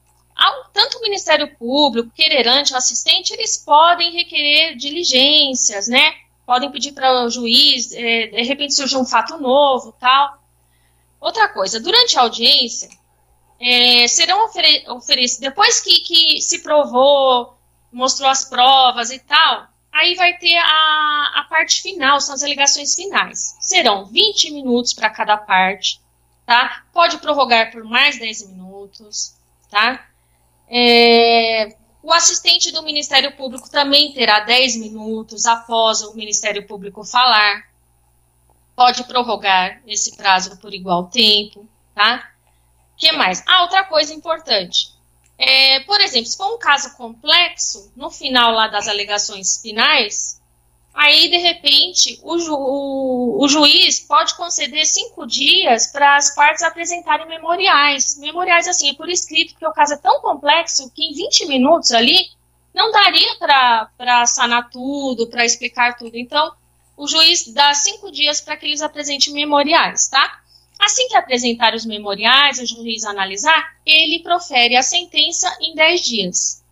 tanto 0.73 0.97
o 0.97 1.01
Ministério 1.01 1.55
Público, 1.57 2.11
quererante, 2.11 2.73
o 2.73 2.77
assistente, 2.77 3.33
eles 3.33 3.57
podem 3.57 4.11
requerer 4.11 4.75
diligências, 4.75 5.87
né? 5.87 6.13
Podem 6.45 6.71
pedir 6.71 6.93
para 6.93 7.25
o 7.25 7.29
juiz, 7.29 7.91
é, 7.91 8.27
de 8.27 8.41
repente 8.43 8.73
surgiu 8.73 8.99
um 8.99 9.05
fato 9.05 9.37
novo, 9.37 9.93
tal. 9.99 10.41
Outra 11.19 11.49
coisa, 11.49 11.79
durante 11.79 12.17
a 12.17 12.21
audiência, 12.21 12.89
é, 13.59 14.07
serão 14.07 14.45
ofere 14.45 14.89
oferecidos, 14.89 15.41
depois 15.41 15.81
que, 15.81 15.99
que 15.99 16.41
se 16.41 16.63
provou, 16.63 17.57
mostrou 17.91 18.29
as 18.29 18.45
provas 18.45 19.11
e 19.11 19.19
tal, 19.19 19.67
aí 19.91 20.15
vai 20.15 20.37
ter 20.37 20.57
a, 20.57 21.33
a 21.35 21.47
parte 21.49 21.81
final, 21.81 22.21
são 22.21 22.35
as 22.35 22.43
alegações 22.43 22.95
finais. 22.95 23.57
Serão 23.59 24.05
20 24.05 24.51
minutos 24.51 24.93
para 24.93 25.09
cada 25.09 25.37
parte, 25.37 25.99
tá? 26.45 26.83
Pode 26.93 27.17
prorrogar 27.17 27.71
por 27.71 27.83
mais 27.83 28.17
10 28.17 28.47
minutos, 28.47 29.35
tá? 29.69 30.08
É, 30.69 31.75
o 32.03 32.13
assistente 32.13 32.71
do 32.71 32.83
Ministério 32.83 33.35
Público 33.35 33.69
também 33.69 34.13
terá 34.13 34.41
10 34.41 34.77
minutos 34.77 35.45
após 35.45 36.01
o 36.01 36.13
Ministério 36.13 36.65
Público 36.67 37.03
falar. 37.03 37.67
Pode 38.75 39.03
prorrogar 39.03 39.81
esse 39.85 40.15
prazo 40.15 40.57
por 40.57 40.73
igual 40.73 41.07
tempo, 41.07 41.67
tá? 41.93 42.29
que 42.99 43.13
mais? 43.13 43.41
Ah, 43.47 43.61
outra 43.61 43.85
coisa 43.85 44.13
importante. 44.13 44.91
É, 45.37 45.79
por 45.81 45.99
exemplo, 46.01 46.29
se 46.29 46.37
for 46.37 46.53
um 46.53 46.59
caso 46.59 46.95
complexo, 46.97 47.91
no 47.95 48.11
final 48.11 48.51
lá 48.51 48.67
das 48.67 48.89
alegações 48.89 49.61
finais, 49.61 50.38
Aí, 51.01 51.29
de 51.29 51.37
repente, 51.37 52.19
o, 52.23 52.37
ju 52.37 52.53
o, 52.53 53.41
o 53.41 53.47
juiz 53.47 54.01
pode 54.01 54.35
conceder 54.35 54.85
cinco 54.85 55.25
dias 55.25 55.87
para 55.87 56.17
as 56.17 56.35
partes 56.35 56.61
apresentarem 56.61 57.25
memoriais. 57.25 58.19
Memoriais, 58.19 58.67
assim, 58.67 58.93
por 58.95 59.07
escrito, 59.07 59.53
porque 59.53 59.65
o 59.65 59.71
caso 59.71 59.93
é 59.93 59.97
tão 59.97 60.19
complexo 60.19 60.91
que 60.93 61.01
em 61.01 61.13
20 61.13 61.45
minutos 61.45 61.91
ali 61.91 62.27
não 62.75 62.91
daria 62.91 63.33
para 63.97 64.25
sanar 64.25 64.69
tudo, 64.69 65.27
para 65.27 65.45
explicar 65.45 65.97
tudo. 65.97 66.17
Então, 66.17 66.51
o 66.97 67.07
juiz 67.07 67.47
dá 67.53 67.73
cinco 67.73 68.11
dias 68.11 68.41
para 68.41 68.57
que 68.57 68.65
eles 68.65 68.81
apresentem 68.81 69.31
memoriais, 69.31 70.09
tá? 70.09 70.41
Assim 70.77 71.07
que 71.07 71.15
apresentar 71.15 71.73
os 71.73 71.85
memoriais, 71.85 72.59
o 72.59 72.65
juiz 72.65 73.05
analisar, 73.05 73.73
ele 73.85 74.19
profere 74.19 74.75
a 74.75 74.83
sentença 74.83 75.47
em 75.61 75.73
10 75.73 76.01
dias. 76.01 76.63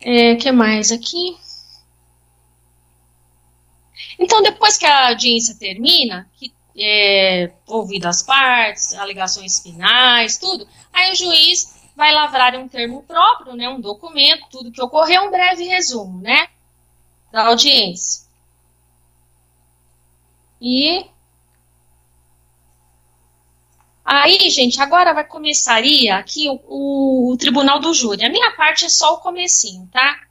O 0.00 0.08
é, 0.08 0.36
que 0.36 0.52
mais 0.52 0.92
aqui? 0.92 1.36
Então, 4.18 4.42
depois 4.42 4.76
que 4.76 4.86
a 4.86 5.08
audiência 5.08 5.54
termina, 5.54 6.28
que 6.36 6.52
é, 6.76 7.50
ouvido 7.66 8.06
as 8.06 8.22
partes, 8.22 8.94
alegações 8.94 9.60
finais, 9.60 10.38
tudo, 10.38 10.66
aí 10.92 11.12
o 11.12 11.16
juiz 11.16 11.76
vai 11.96 12.12
lavrar 12.12 12.54
um 12.54 12.68
termo 12.68 13.02
próprio, 13.02 13.54
né, 13.54 13.68
um 13.68 13.80
documento, 13.80 14.46
tudo 14.50 14.70
que 14.70 14.80
ocorreu, 14.80 15.22
um 15.24 15.30
breve 15.30 15.64
resumo, 15.64 16.20
né, 16.20 16.48
da 17.32 17.46
audiência. 17.46 18.28
E 20.60 21.04
aí, 24.04 24.48
gente, 24.50 24.80
agora 24.80 25.12
vai 25.12 25.24
começaria 25.24 26.16
aqui 26.16 26.48
o, 26.48 26.60
o, 26.68 27.32
o 27.32 27.36
tribunal 27.36 27.80
do 27.80 27.92
júri. 27.92 28.24
A 28.24 28.30
minha 28.30 28.52
parte 28.52 28.84
é 28.84 28.88
só 28.88 29.14
o 29.14 29.18
comecinho, 29.18 29.88
tá? 29.92 30.27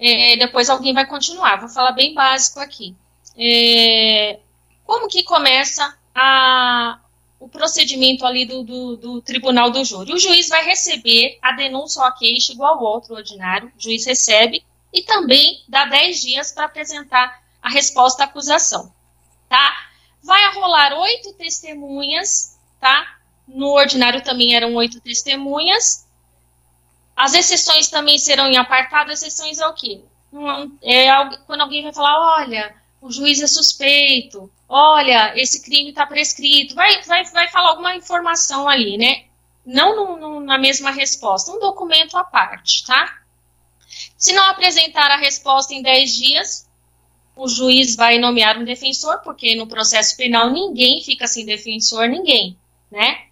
É, 0.00 0.36
depois 0.36 0.70
alguém 0.70 0.94
vai 0.94 1.06
continuar. 1.06 1.60
Vou 1.60 1.68
falar 1.68 1.92
bem 1.92 2.14
básico 2.14 2.58
aqui. 2.58 2.94
É, 3.36 4.38
como 4.84 5.08
que 5.08 5.22
começa 5.22 5.96
a, 6.14 6.98
o 7.38 7.48
procedimento 7.48 8.24
ali 8.24 8.46
do, 8.46 8.62
do, 8.62 8.96
do, 8.96 9.22
tribunal 9.22 9.70
do 9.70 9.84
júri? 9.84 10.12
O 10.12 10.18
juiz 10.18 10.48
vai 10.48 10.64
receber 10.64 11.38
a 11.42 11.52
denúncia 11.52 12.00
ou 12.00 12.08
a 12.08 12.12
queixa 12.12 12.52
igual 12.52 12.78
ao 12.78 12.84
outro 12.84 13.14
ordinário. 13.14 13.70
O 13.76 13.82
juiz 13.82 14.06
recebe 14.06 14.64
e 14.92 15.02
também 15.02 15.62
dá 15.68 15.84
10 15.84 16.20
dias 16.20 16.52
para 16.52 16.64
apresentar 16.64 17.42
a 17.62 17.68
resposta 17.68 18.22
à 18.22 18.26
acusação, 18.26 18.90
tá? 19.48 19.86
Vai 20.22 20.52
rolar 20.54 20.94
oito 20.94 21.34
testemunhas 21.34 22.58
tá? 22.80 23.16
No 23.46 23.74
ordinário 23.74 24.22
também 24.22 24.54
eram 24.54 24.74
oito 24.74 25.00
testemunhas. 25.00 26.06
As 27.20 27.34
exceções 27.34 27.88
também 27.88 28.18
serão 28.18 28.48
em 28.48 28.56
apartado. 28.56 29.12
Exceções 29.12 29.58
é 29.58 29.66
o 29.66 29.74
quê? 29.74 30.02
É 30.82 31.06
quando 31.46 31.60
alguém 31.60 31.82
vai 31.82 31.92
falar, 31.92 32.38
olha, 32.38 32.74
o 33.00 33.10
juiz 33.10 33.40
é 33.42 33.46
suspeito, 33.46 34.50
olha, 34.68 35.36
esse 35.36 35.62
crime 35.62 35.90
está 35.90 36.06
prescrito, 36.06 36.74
vai, 36.74 37.02
vai, 37.02 37.24
vai 37.24 37.48
falar 37.48 37.70
alguma 37.70 37.96
informação 37.96 38.68
ali, 38.68 38.96
né? 38.96 39.24
Não 39.66 39.96
no, 39.96 40.16
no, 40.16 40.40
na 40.40 40.56
mesma 40.56 40.90
resposta, 40.90 41.50
um 41.50 41.58
documento 41.58 42.16
à 42.16 42.24
parte, 42.24 42.86
tá? 42.86 43.18
Se 44.16 44.32
não 44.32 44.44
apresentar 44.44 45.10
a 45.10 45.16
resposta 45.16 45.74
em 45.74 45.82
10 45.82 46.14
dias, 46.14 46.70
o 47.34 47.48
juiz 47.48 47.96
vai 47.96 48.18
nomear 48.18 48.56
um 48.56 48.64
defensor, 48.64 49.18
porque 49.22 49.56
no 49.56 49.66
processo 49.66 50.16
penal 50.16 50.50
ninguém 50.50 51.02
fica 51.02 51.26
sem 51.26 51.44
defensor, 51.44 52.08
ninguém 52.08 52.56
né? 52.90 53.26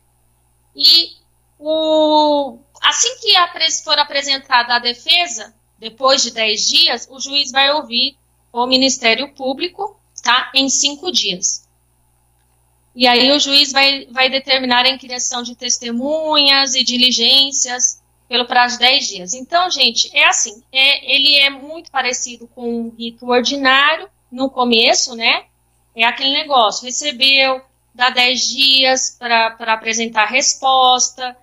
E 0.75 1.17
o, 1.59 2.59
assim 2.83 3.17
que 3.21 3.33
for 3.83 3.99
apresentada 3.99 4.75
a 4.75 4.79
defesa, 4.79 5.55
depois 5.79 6.23
de 6.23 6.31
10 6.33 6.69
dias, 6.69 7.09
o 7.11 7.21
juiz 7.21 7.51
vai 7.51 7.71
ouvir 7.73 8.17
o 8.53 8.67
Ministério 8.67 9.33
Público, 9.35 9.99
tá? 10.23 10.51
Em 10.55 10.69
cinco 10.69 11.13
dias. 11.13 11.69
E 12.95 13.07
aí 13.07 13.31
o 13.31 13.39
juiz 13.39 13.71
vai, 13.71 14.07
vai 14.11 14.29
determinar 14.29 14.85
a 14.85 14.91
incriação 14.91 15.43
de 15.43 15.55
testemunhas 15.55 16.75
e 16.75 16.83
diligências 16.83 18.03
pelo 18.29 18.45
prazo 18.45 18.75
de 18.75 18.81
10 18.85 19.07
dias. 19.07 19.35
Então, 19.35 19.71
gente, 19.71 20.11
é 20.17 20.27
assim, 20.27 20.63
é, 20.73 21.15
ele 21.15 21.37
é 21.37 21.49
muito 21.49 21.91
parecido 21.91 22.49
com 22.49 22.83
o 22.83 22.95
rito 22.97 23.27
ordinário 23.29 24.09
no 24.31 24.51
começo, 24.51 25.15
né? 25.15 25.45
É 25.95 26.05
aquele 26.05 26.33
negócio, 26.33 26.85
recebeu, 26.85 27.63
dá 27.95 28.11
10 28.11 28.49
dias 28.49 29.17
para 29.19 29.57
apresentar 29.73 30.27
resposta, 30.27 31.37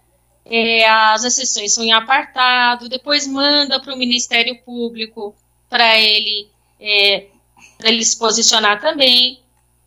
é, 0.46 0.88
as 0.88 1.24
exceções 1.24 1.74
são 1.74 1.84
em 1.84 1.92
apartado, 1.92 2.88
depois 2.88 3.26
manda 3.26 3.80
para 3.80 3.94
o 3.94 3.98
Ministério 3.98 4.62
Público 4.64 5.36
para 5.70 5.98
ele, 5.98 6.50
é, 6.80 7.28
ele 7.84 8.06
se 8.06 8.18
posicionar 8.18 8.80
também. 8.80 9.42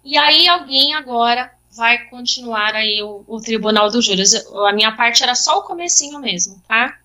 E 0.04 0.16
aí 0.18 0.48
alguém 0.48 0.94
agora 0.94 1.52
vai 1.76 1.98
continuar 2.08 2.74
aí 2.74 3.02
o, 3.02 3.24
o 3.28 3.40
Tribunal 3.40 3.90
dos 3.90 4.04
Júris. 4.04 4.34
A 4.66 4.72
minha 4.72 4.92
parte 4.96 5.22
era 5.22 5.34
só 5.34 5.58
o 5.58 5.62
comecinho 5.62 6.18
mesmo, 6.18 6.60
tá? 6.66 6.98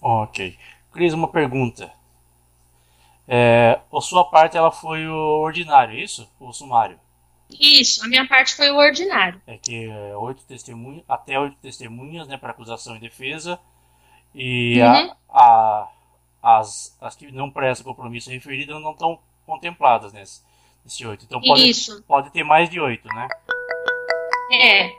Ok. 0.00 0.56
Cris, 0.92 1.12
uma 1.12 1.28
pergunta. 1.28 1.92
É, 3.26 3.80
a 3.92 4.00
sua 4.00 4.24
parte 4.24 4.56
ela 4.56 4.70
foi 4.70 5.06
o 5.08 5.40
ordinário, 5.40 5.98
é 5.98 6.02
isso? 6.02 6.28
O 6.38 6.52
sumário? 6.52 6.98
Isso, 7.60 8.04
a 8.04 8.08
minha 8.08 8.26
parte 8.26 8.54
foi 8.54 8.70
o 8.70 8.76
ordinário. 8.76 9.40
É 9.46 9.56
que 9.56 9.86
é, 9.86 10.16
oito 10.16 10.42
testemunhas, 10.44 11.04
até 11.08 11.38
oito 11.38 11.56
testemunhas, 11.56 12.28
né, 12.28 12.36
para 12.36 12.50
acusação 12.50 12.96
e 12.96 13.00
defesa. 13.00 13.58
E 14.34 14.80
uhum. 14.80 15.14
a, 15.30 15.88
a, 16.42 16.58
as, 16.58 16.96
as 17.00 17.16
que 17.16 17.30
não 17.30 17.50
prestam 17.50 17.84
compromisso 17.84 18.30
referido 18.30 18.78
não 18.80 18.92
estão 18.92 19.18
contempladas 19.44 20.12
nesse, 20.12 20.42
nesse 20.84 21.06
oito. 21.06 21.24
Então 21.24 21.40
pode, 21.40 21.68
isso. 21.68 22.02
pode 22.04 22.30
ter 22.30 22.44
mais 22.44 22.70
de 22.70 22.80
oito, 22.80 23.08
né? 23.08 23.28
É. 24.52 24.90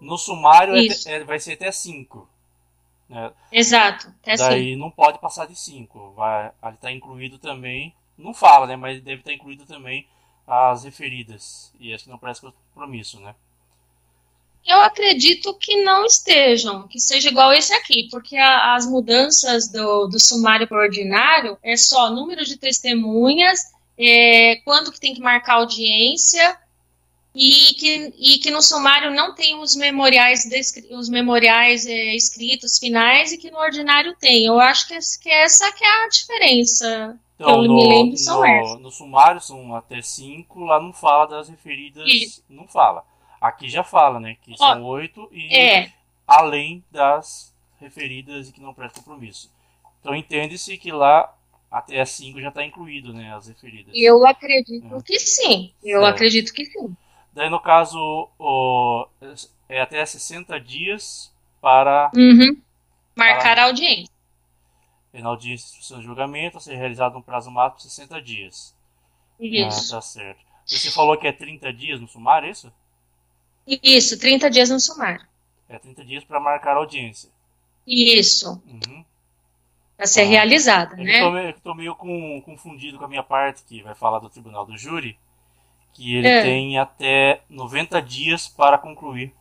No 0.00 0.18
sumário 0.18 0.74
é, 0.74 0.86
é, 1.06 1.24
vai 1.24 1.38
ser 1.38 1.52
até 1.52 1.70
cinco. 1.70 2.28
Né? 3.08 3.30
Exato. 3.50 4.12
É 4.24 4.36
Daí 4.36 4.72
assim. 4.72 4.76
não 4.76 4.90
pode 4.90 5.18
passar 5.18 5.46
de 5.46 5.54
5. 5.54 6.12
Vai, 6.12 6.50
ali 6.60 6.74
está 6.76 6.90
incluído 6.90 7.38
também, 7.38 7.94
não 8.16 8.32
fala, 8.32 8.66
né? 8.66 8.74
Mas 8.74 9.00
deve 9.02 9.20
estar 9.20 9.30
tá 9.30 9.36
incluído 9.36 9.66
também 9.66 10.08
as 10.46 10.84
referidas 10.84 11.72
e 11.78 11.92
as 11.92 12.02
que 12.02 12.08
não 12.08 12.18
prestam 12.18 12.52
compromisso, 12.74 13.20
né? 13.20 13.34
Eu 14.64 14.80
acredito 14.80 15.52
que 15.54 15.82
não 15.82 16.06
estejam, 16.06 16.86
que 16.86 17.00
seja 17.00 17.28
igual 17.28 17.52
esse 17.52 17.72
aqui, 17.74 18.08
porque 18.10 18.36
a, 18.36 18.76
as 18.76 18.86
mudanças 18.86 19.68
do, 19.68 20.06
do 20.06 20.20
sumário 20.20 20.68
para 20.68 20.78
ordinário 20.78 21.58
é 21.62 21.76
só 21.76 22.10
número 22.10 22.44
de 22.44 22.56
testemunhas, 22.56 23.60
é, 23.98 24.56
quando 24.64 24.92
que 24.92 25.00
tem 25.00 25.14
que 25.14 25.20
marcar 25.20 25.54
audiência, 25.54 26.56
e 27.34 27.74
que, 27.74 28.14
e 28.18 28.38
que 28.38 28.50
no 28.50 28.60
sumário 28.60 29.10
não 29.10 29.34
tem 29.34 29.58
os 29.58 29.74
memoriais, 29.74 30.44
os 30.90 31.08
memoriais 31.08 31.86
é, 31.86 32.14
escritos 32.14 32.78
finais 32.78 33.32
e 33.32 33.38
que 33.38 33.50
no 33.50 33.58
ordinário 33.58 34.14
tem. 34.20 34.44
Eu 34.44 34.60
acho 34.60 34.86
que, 34.86 34.98
que 35.20 35.30
essa 35.30 35.72
que 35.72 35.84
é 35.84 36.04
a 36.04 36.08
diferença. 36.08 37.18
Então, 37.42 37.62
eu 37.62 37.68
no, 37.68 37.76
me 37.76 37.88
lembro 37.88 38.16
são 38.16 38.38
no, 38.38 38.44
essas. 38.44 38.80
No 38.80 38.90
sumário 38.90 39.40
são 39.40 39.74
até 39.74 40.00
cinco, 40.00 40.64
lá 40.64 40.80
não 40.80 40.92
fala 40.92 41.26
das 41.26 41.48
referidas, 41.48 42.06
Isso. 42.06 42.44
não 42.48 42.68
fala. 42.68 43.04
Aqui 43.40 43.68
já 43.68 43.82
fala, 43.82 44.20
né, 44.20 44.36
que 44.40 44.52
Ó, 44.52 44.56
são 44.56 44.84
oito 44.84 45.28
e 45.32 45.54
é. 45.54 45.92
além 46.26 46.84
das 46.90 47.52
referidas 47.80 48.48
e 48.48 48.52
que 48.52 48.60
não 48.60 48.72
prestam 48.72 49.02
compromisso. 49.02 49.52
Então 50.00 50.14
entende-se 50.14 50.78
que 50.78 50.92
lá 50.92 51.34
até 51.70 52.04
5 52.04 52.40
já 52.40 52.50
está 52.50 52.64
incluído, 52.64 53.12
né, 53.12 53.34
as 53.34 53.48
referidas. 53.48 53.92
Eu 53.94 54.24
acredito 54.24 54.94
é. 54.94 55.02
que 55.02 55.18
sim. 55.18 55.72
Eu 55.82 56.04
acredito 56.04 56.52
que 56.52 56.64
sim. 56.66 56.96
Daí, 57.32 57.48
no 57.48 57.58
caso, 57.58 57.98
o, 58.38 59.06
é 59.68 59.80
até 59.80 60.04
60 60.04 60.60
dias 60.60 61.32
para 61.60 62.10
uhum. 62.14 62.60
marcar 63.16 63.54
para, 63.54 63.62
a 63.62 63.66
audiência. 63.66 64.12
Na 65.12 65.28
audiência 65.28 65.66
de 65.66 65.72
instrução 65.72 65.98
de 65.98 66.06
julgamento, 66.06 66.56
a 66.56 66.60
ser 66.60 66.74
realizado 66.76 67.18
um 67.18 67.22
prazo 67.22 67.50
máximo 67.50 67.76
de 67.76 67.82
60 67.82 68.22
dias. 68.22 68.74
Isso. 69.38 69.92
Ah, 69.92 69.96
tá 69.96 70.00
certo. 70.00 70.40
Você 70.66 70.90
falou 70.90 71.18
que 71.18 71.26
é 71.26 71.32
30 71.32 71.72
dias 71.72 72.00
no 72.00 72.08
sumário, 72.08 72.48
é 72.48 72.50
isso? 72.50 72.72
Isso, 73.66 74.18
30 74.18 74.50
dias 74.50 74.70
no 74.70 74.80
sumário. 74.80 75.24
É 75.68 75.78
30 75.78 76.04
dias 76.04 76.24
para 76.24 76.40
marcar 76.40 76.72
a 76.74 76.78
audiência. 76.78 77.30
Isso. 77.86 78.62
Uhum. 78.66 79.04
Para 79.96 80.06
ser 80.06 80.22
ah, 80.22 80.26
realizada, 80.26 80.96
né? 80.96 81.50
Estou 81.50 81.74
meio, 81.74 81.76
meio 81.76 81.94
com, 81.94 82.42
confundido 82.42 82.98
com 82.98 83.04
a 83.04 83.08
minha 83.08 83.22
parte, 83.22 83.62
que 83.64 83.82
vai 83.82 83.94
falar 83.94 84.18
do 84.18 84.30
Tribunal 84.30 84.64
do 84.64 84.78
Júri 84.78 85.18
que 85.92 86.16
ele 86.16 86.26
é. 86.26 86.42
tem 86.42 86.78
até 86.78 87.42
90 87.48 88.00
dias 88.02 88.48
para 88.48 88.78
concluir. 88.78 89.32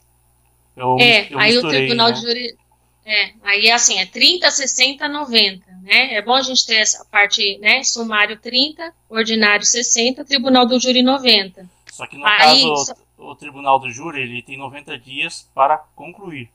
Eu, 0.75 0.97
é, 0.99 1.31
eu 1.31 1.39
aí 1.39 1.53
misturei, 1.53 1.83
o 1.83 1.85
Tribunal 1.85 2.07
né? 2.09 2.13
de 2.13 2.21
Júri. 2.21 2.57
É, 3.05 3.33
aí 3.43 3.67
é 3.67 3.73
assim, 3.73 3.99
é 3.99 4.05
30, 4.05 4.49
60, 4.51 5.07
90, 5.07 5.65
né? 5.81 6.13
É 6.13 6.21
bom 6.21 6.35
a 6.35 6.41
gente 6.41 6.65
ter 6.65 6.75
essa 6.75 7.03
parte, 7.05 7.57
né? 7.57 7.83
Sumário 7.83 8.39
30, 8.39 8.93
ordinário 9.09 9.65
60, 9.65 10.23
Tribunal 10.23 10.67
do 10.67 10.79
Júri 10.79 11.01
90. 11.01 11.67
Só 11.91 12.05
que 12.05 12.17
no 12.17 12.25
aí, 12.25 12.61
caso, 12.61 12.95
o, 13.17 13.31
o 13.31 13.35
Tribunal 13.35 13.79
do 13.79 13.89
Júri, 13.89 14.21
ele 14.21 14.43
tem 14.43 14.57
90 14.57 14.97
dias 14.99 15.49
para 15.53 15.77
concluir. 15.95 16.49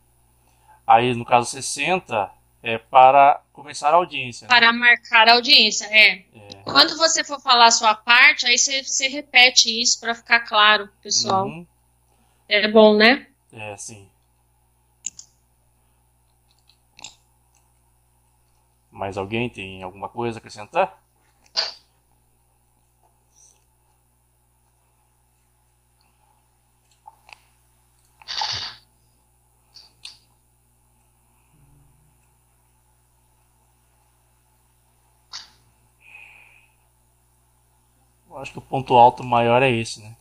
Aí, 0.86 1.12
no 1.14 1.24
caso 1.24 1.50
60, 1.50 2.30
é 2.62 2.78
para 2.78 3.40
começar 3.52 3.90
a 3.90 3.96
audiência. 3.96 4.44
Né? 4.44 4.48
Para 4.48 4.72
marcar 4.72 5.28
a 5.28 5.34
audiência, 5.34 5.84
é. 5.86 6.24
é. 6.34 6.62
Quando 6.64 6.96
você 6.96 7.24
for 7.24 7.40
falar 7.40 7.66
a 7.66 7.70
sua 7.70 7.94
parte, 7.94 8.46
aí 8.46 8.56
você, 8.56 8.82
você 8.84 9.08
repete 9.08 9.80
isso 9.80 9.98
para 9.98 10.14
ficar 10.14 10.40
claro, 10.40 10.88
pessoal. 11.02 11.46
Uhum. 11.46 11.66
É 12.48 12.68
bom, 12.68 12.96
né? 12.96 13.26
É, 13.52 13.76
sim. 13.76 14.08
Mais 18.96 19.18
alguém 19.18 19.50
tem 19.50 19.82
alguma 19.82 20.08
coisa 20.08 20.38
a 20.38 20.40
acrescentar? 20.40 20.98
acho 38.36 38.52
que 38.52 38.58
o 38.58 38.62
ponto 38.62 38.94
alto 38.94 39.24
maior 39.24 39.62
é 39.62 39.70
esse, 39.70 40.00
né? 40.00 40.14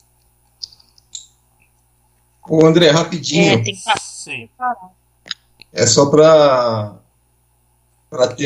Ô 2.48 2.66
André, 2.66 2.90
rapidinho. 2.90 3.60
É, 3.60 3.64
tem 3.64 3.76
que 3.76 4.00
Sim. 4.00 4.50
É 5.72 5.86
só 5.86 6.10
para 6.10 6.98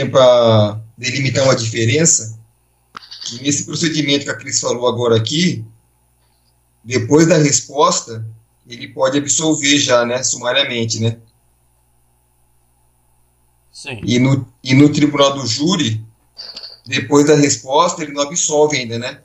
para 0.09 0.81
delimitar 0.97 1.43
uma 1.45 1.55
diferença 1.55 2.39
que 3.25 3.41
nesse 3.43 3.65
procedimento 3.65 4.25
que 4.25 4.31
a 4.31 4.35
Cris 4.35 4.59
falou 4.59 4.87
agora 4.87 5.15
aqui, 5.15 5.63
depois 6.83 7.27
da 7.27 7.37
resposta, 7.37 8.25
ele 8.67 8.87
pode 8.87 9.17
absolver 9.17 9.77
já, 9.77 10.05
né, 10.05 10.23
sumariamente, 10.23 10.99
né? 10.99 11.17
Sim. 13.71 14.01
E 14.03 14.19
no, 14.19 14.47
e 14.63 14.73
no 14.73 14.91
tribunal 14.91 15.33
do 15.33 15.45
júri, 15.45 16.03
depois 16.85 17.25
da 17.25 17.35
resposta, 17.35 18.01
ele 18.03 18.11
não 18.11 18.23
absolve 18.23 18.77
ainda, 18.77 18.97
né? 18.97 19.21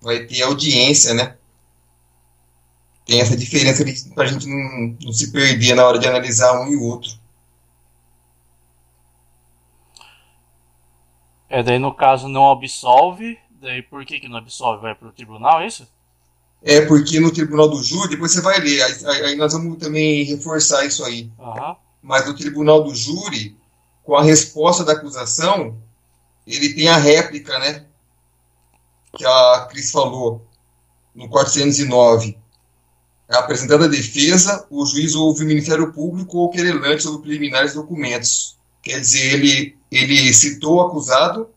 Vai 0.00 0.24
ter 0.24 0.42
audiência, 0.42 1.12
né? 1.12 1.36
Tem 3.04 3.20
essa 3.20 3.36
diferença 3.36 3.84
para 4.14 4.24
a 4.24 4.26
gente 4.26 4.46
não, 4.46 4.96
não 5.02 5.12
se 5.12 5.32
perder 5.32 5.74
na 5.74 5.84
hora 5.84 5.98
de 5.98 6.06
analisar 6.06 6.60
um 6.62 6.72
e 6.72 6.76
outro. 6.76 7.10
É, 11.50 11.64
daí 11.64 11.80
no 11.80 11.92
caso 11.92 12.28
não 12.28 12.48
absolve, 12.48 13.36
daí 13.60 13.82
por 13.82 14.04
que, 14.06 14.20
que 14.20 14.28
não 14.28 14.38
absolve? 14.38 14.82
Vai 14.82 14.94
para 14.94 15.08
o 15.08 15.12
tribunal, 15.12 15.60
é 15.60 15.66
isso? 15.66 15.86
É, 16.62 16.82
porque 16.82 17.18
no 17.18 17.32
tribunal 17.32 17.68
do 17.68 17.82
júri, 17.82 18.10
depois 18.10 18.32
você 18.32 18.40
vai 18.40 18.60
ler, 18.60 18.82
aí, 18.82 19.24
aí 19.24 19.36
nós 19.36 19.52
vamos 19.52 19.78
também 19.78 20.22
reforçar 20.24 20.84
isso 20.84 21.04
aí. 21.04 21.28
Uhum. 21.38 21.76
Mas 22.00 22.26
no 22.26 22.36
tribunal 22.36 22.84
do 22.84 22.94
júri, 22.94 23.56
com 24.04 24.14
a 24.14 24.22
resposta 24.22 24.84
da 24.84 24.92
acusação, 24.92 25.76
ele 26.46 26.72
tem 26.74 26.88
a 26.88 26.96
réplica, 26.96 27.58
né? 27.58 27.84
Que 29.16 29.26
a 29.26 29.66
Cris 29.70 29.90
falou 29.90 30.46
no 31.14 31.28
409. 31.28 32.38
É 33.28 33.36
apresentada 33.36 33.86
a 33.86 33.88
defesa, 33.88 34.66
o 34.70 34.84
juiz 34.86 35.14
ouve 35.14 35.44
o 35.44 35.46
Ministério 35.46 35.92
Público 35.92 36.38
ou 36.38 36.50
querelante 36.50 37.02
sobre 37.02 37.22
preliminares 37.22 37.74
documentos. 37.74 38.59
Quer 38.82 39.00
dizer, 39.00 39.34
ele, 39.34 39.78
ele 39.90 40.32
citou 40.32 40.76
o 40.76 40.80
acusado, 40.80 41.48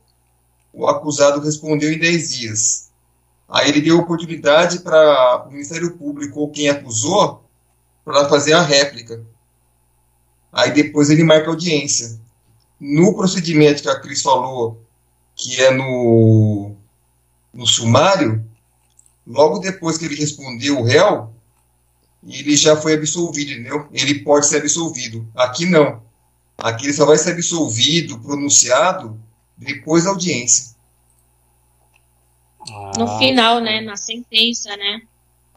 o 0.73 0.87
acusado 0.87 1.39
respondeu 1.39 1.91
em 1.91 1.99
10 1.99 2.29
dias. 2.33 2.91
Aí 3.47 3.69
ele 3.69 3.81
deu 3.81 3.99
oportunidade 3.99 4.79
para 4.79 5.45
o 5.45 5.51
Ministério 5.51 5.95
Público 5.97 6.39
ou 6.39 6.49
quem 6.49 6.69
acusou 6.69 7.43
para 8.03 8.27
fazer 8.27 8.53
a 8.53 8.61
réplica. 8.61 9.23
Aí 10.51 10.71
depois 10.71 11.09
ele 11.09 11.23
marca 11.23 11.49
audiência. 11.49 12.19
No 12.79 13.15
procedimento 13.15 13.81
que 13.81 13.89
a 13.89 13.99
Cris 13.99 14.21
falou, 14.21 14.83
que 15.35 15.61
é 15.61 15.71
no, 15.71 16.75
no 17.53 17.65
sumário, 17.65 18.43
logo 19.25 19.59
depois 19.59 19.97
que 19.97 20.05
ele 20.05 20.15
respondeu 20.15 20.79
o 20.79 20.83
réu, 20.83 21.33
ele 22.25 22.55
já 22.55 22.75
foi 22.75 22.93
absolvido, 22.93 23.51
entendeu? 23.51 23.87
Ele 23.91 24.19
pode 24.19 24.47
ser 24.47 24.57
absolvido. 24.57 25.27
Aqui 25.35 25.65
não. 25.65 26.01
Aqui 26.63 26.85
ele 26.85 26.93
só 26.93 27.05
vai 27.05 27.17
ser 27.17 27.33
absolvido, 27.33 28.17
pronunciado, 28.19 29.19
depois 29.57 30.05
da 30.05 30.11
audiência. 30.11 30.73
No 32.97 33.03
ah, 33.03 33.17
final, 33.17 33.59
né? 33.59 33.81
Na 33.81 33.97
sentença, 33.97 34.73
né? 34.77 35.01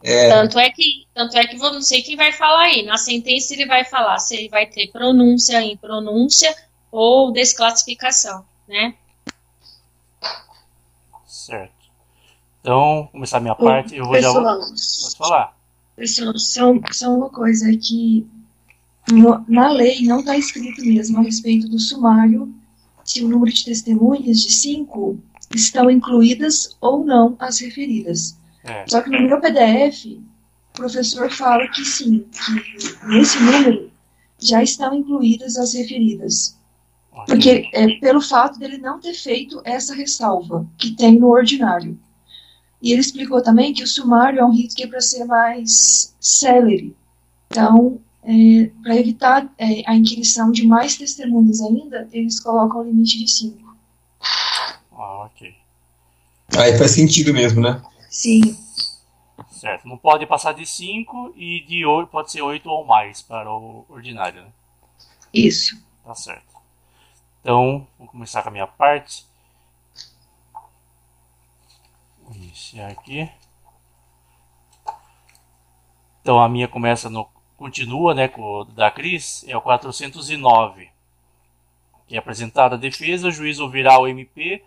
É. 0.03 0.27
Tanto 0.27 0.59
é 0.59 0.69
que, 0.69 1.07
tanto 1.13 1.37
é 1.37 1.47
que 1.47 1.55
não 1.55 1.81
sei 1.81 2.01
quem 2.01 2.17
vai 2.17 2.33
falar 2.33 2.63
aí. 2.63 2.83
Na 2.83 2.97
sentença 2.97 3.53
ele 3.53 3.65
vai 3.65 3.85
falar 3.85 4.19
se 4.19 4.35
ele 4.35 4.49
vai 4.49 4.65
ter 4.65 4.91
pronúncia 4.91 5.61
em 5.61 5.77
pronúncia 5.77 6.53
ou 6.91 7.31
desclassificação, 7.31 8.43
né? 8.67 8.93
Certo. 11.25 11.71
Então, 12.59 13.07
começar 13.13 13.37
a 13.37 13.39
minha 13.39 13.55
parte, 13.55 13.95
eu 13.95 14.03
vou 14.03 14.13
pessoal, 14.13 14.43
já. 14.43 14.55
Pode 14.57 15.17
falar. 15.17 15.57
Pessoal, 15.95 16.37
só, 16.37 16.73
só 16.91 17.09
uma 17.09 17.29
coisa 17.29 17.65
que 17.77 18.27
na 19.47 19.69
lei 19.69 20.01
não 20.03 20.19
está 20.19 20.37
escrito 20.37 20.81
mesmo 20.81 21.19
a 21.19 21.21
respeito 21.21 21.67
do 21.69 21.79
sumário 21.79 22.53
se 23.03 23.23
o 23.23 23.29
número 23.29 23.51
de 23.53 23.63
testemunhas 23.63 24.41
de 24.41 24.51
cinco 24.51 25.17
estão 25.55 25.89
incluídas 25.89 26.75
ou 26.81 27.05
não 27.05 27.35
as 27.39 27.59
referidas. 27.59 28.37
É. 28.63 28.85
Só 28.87 29.01
que 29.01 29.09
no 29.09 29.21
meu 29.21 29.39
PDF, 29.39 30.05
o 30.05 30.73
professor 30.73 31.31
fala 31.31 31.67
que 31.69 31.85
sim, 31.85 32.25
que 32.31 33.07
nesse 33.07 33.39
número 33.39 33.89
já 34.39 34.61
estão 34.61 34.93
incluídas 34.93 35.57
as 35.57 35.73
referidas. 35.73 36.57
Porque 37.25 37.69
é 37.73 37.87
pelo 37.99 38.21
fato 38.21 38.59
dele 38.59 38.77
não 38.77 38.99
ter 38.99 39.13
feito 39.13 39.61
essa 39.63 39.95
ressalva 39.95 40.67
que 40.77 40.91
tem 40.91 41.17
no 41.17 41.29
ordinário. 41.29 41.97
E 42.81 42.91
ele 42.91 43.01
explicou 43.01 43.41
também 43.41 43.73
que 43.73 43.83
o 43.83 43.87
sumário 43.87 44.39
é 44.39 44.45
um 44.45 44.51
rito 44.51 44.75
que 44.75 44.83
é 44.83 44.87
para 44.87 45.01
ser 45.01 45.25
mais 45.25 46.15
célere. 46.19 46.95
Então, 47.49 47.99
é, 48.27 48.69
para 48.83 48.97
evitar 48.97 49.49
é, 49.57 49.89
a 49.89 49.95
inquirição 49.95 50.51
de 50.51 50.67
mais 50.67 50.97
testemunhas 50.97 51.61
ainda, 51.61 52.09
eles 52.11 52.41
colocam 52.41 52.81
o 52.81 52.83
limite 52.83 53.23
de 53.23 53.31
5. 53.31 53.77
Ah, 54.91 55.25
ok. 55.25 55.55
Aí 56.57 56.77
faz 56.77 56.91
sentido 56.91 57.33
mesmo, 57.33 57.61
né? 57.61 57.81
Sim. 58.09 58.41
Certo. 59.49 59.87
Não 59.87 59.97
pode 59.97 60.25
passar 60.25 60.53
de 60.53 60.65
5 60.65 61.33
e 61.37 61.61
de 61.61 61.85
8 61.85 62.09
pode 62.09 62.29
ser 62.29 62.41
8 62.41 62.69
ou 62.69 62.85
mais 62.85 63.21
para 63.21 63.49
o 63.49 63.85
ordinário, 63.87 64.41
né? 64.41 64.49
Isso. 65.33 65.81
Tá 66.03 66.13
certo. 66.13 66.57
Então, 67.39 67.87
vou 67.97 68.07
começar 68.09 68.43
com 68.43 68.49
a 68.49 68.51
minha 68.51 68.67
parte. 68.67 69.25
Vou 72.23 72.35
iniciar 72.35 72.89
aqui. 72.89 73.29
Então 76.21 76.39
a 76.39 76.49
minha 76.49 76.67
começa 76.67 77.09
no 77.09 77.25
continua, 77.57 78.13
né, 78.13 78.27
com 78.27 78.65
da 78.73 78.89
Cris, 78.89 79.43
é 79.47 79.57
o 79.57 79.61
409. 79.61 80.89
Que 82.07 82.15
é 82.15 82.19
apresentada 82.19 82.75
a 82.75 82.77
defesa, 82.77 83.27
o 83.27 83.31
juiz 83.31 83.59
ouvirá 83.59 83.99
o 83.99 84.07
MP 84.07 84.63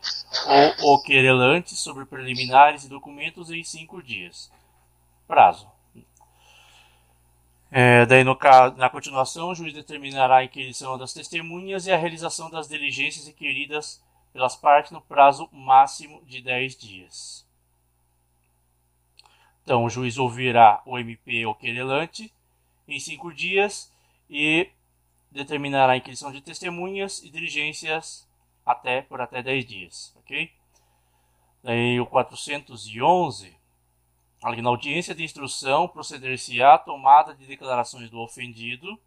ou 0.80 0.94
o 0.94 1.02
querelante 1.02 1.74
sobre 1.74 2.04
preliminares 2.04 2.84
e 2.84 2.88
documentos 2.88 3.50
em 3.50 3.64
cinco 3.64 4.02
dias. 4.02 4.52
Prazo. 5.26 5.66
É, 7.72 8.04
daí, 8.04 8.24
no, 8.24 8.36
na 8.76 8.90
continuação, 8.90 9.50
o 9.50 9.54
juiz 9.54 9.72
determinará 9.72 10.38
a 10.38 10.44
inquirição 10.44 10.98
das 10.98 11.14
testemunhas 11.14 11.86
e 11.86 11.92
a 11.92 11.96
realização 11.96 12.50
das 12.50 12.68
diligências 12.68 13.26
requeridas 13.26 14.02
pelas 14.32 14.56
partes 14.56 14.90
no 14.90 15.00
prazo 15.00 15.48
máximo 15.52 16.22
de 16.26 16.42
10 16.42 16.76
dias. 16.76 17.46
Então, 19.62 19.84
o 19.84 19.88
juiz 19.88 20.18
ouvirá 20.18 20.82
o 20.84 20.98
MP 20.98 21.46
ou 21.46 21.54
querelante 21.54 22.32
em 22.94 23.00
5 23.00 23.32
dias 23.32 23.92
e 24.28 24.70
determinará 25.30 25.92
a 25.92 25.96
inquirição 25.96 26.32
de 26.32 26.40
testemunhas 26.40 27.22
e 27.22 27.30
diligências 27.30 28.28
até 28.64 29.02
por 29.02 29.20
até 29.20 29.42
10 29.42 29.64
dias, 29.66 30.12
ok? 30.16 30.50
Daí 31.62 32.00
o 32.00 32.06
411 32.06 33.60
Ali 34.42 34.62
na 34.62 34.70
audiência 34.70 35.14
de 35.14 35.22
instrução, 35.22 35.86
proceder-se-á 35.86 36.78
tomada 36.78 37.34
de 37.34 37.46
declarações 37.46 38.08
do 38.08 38.18
ofendido, 38.20 38.98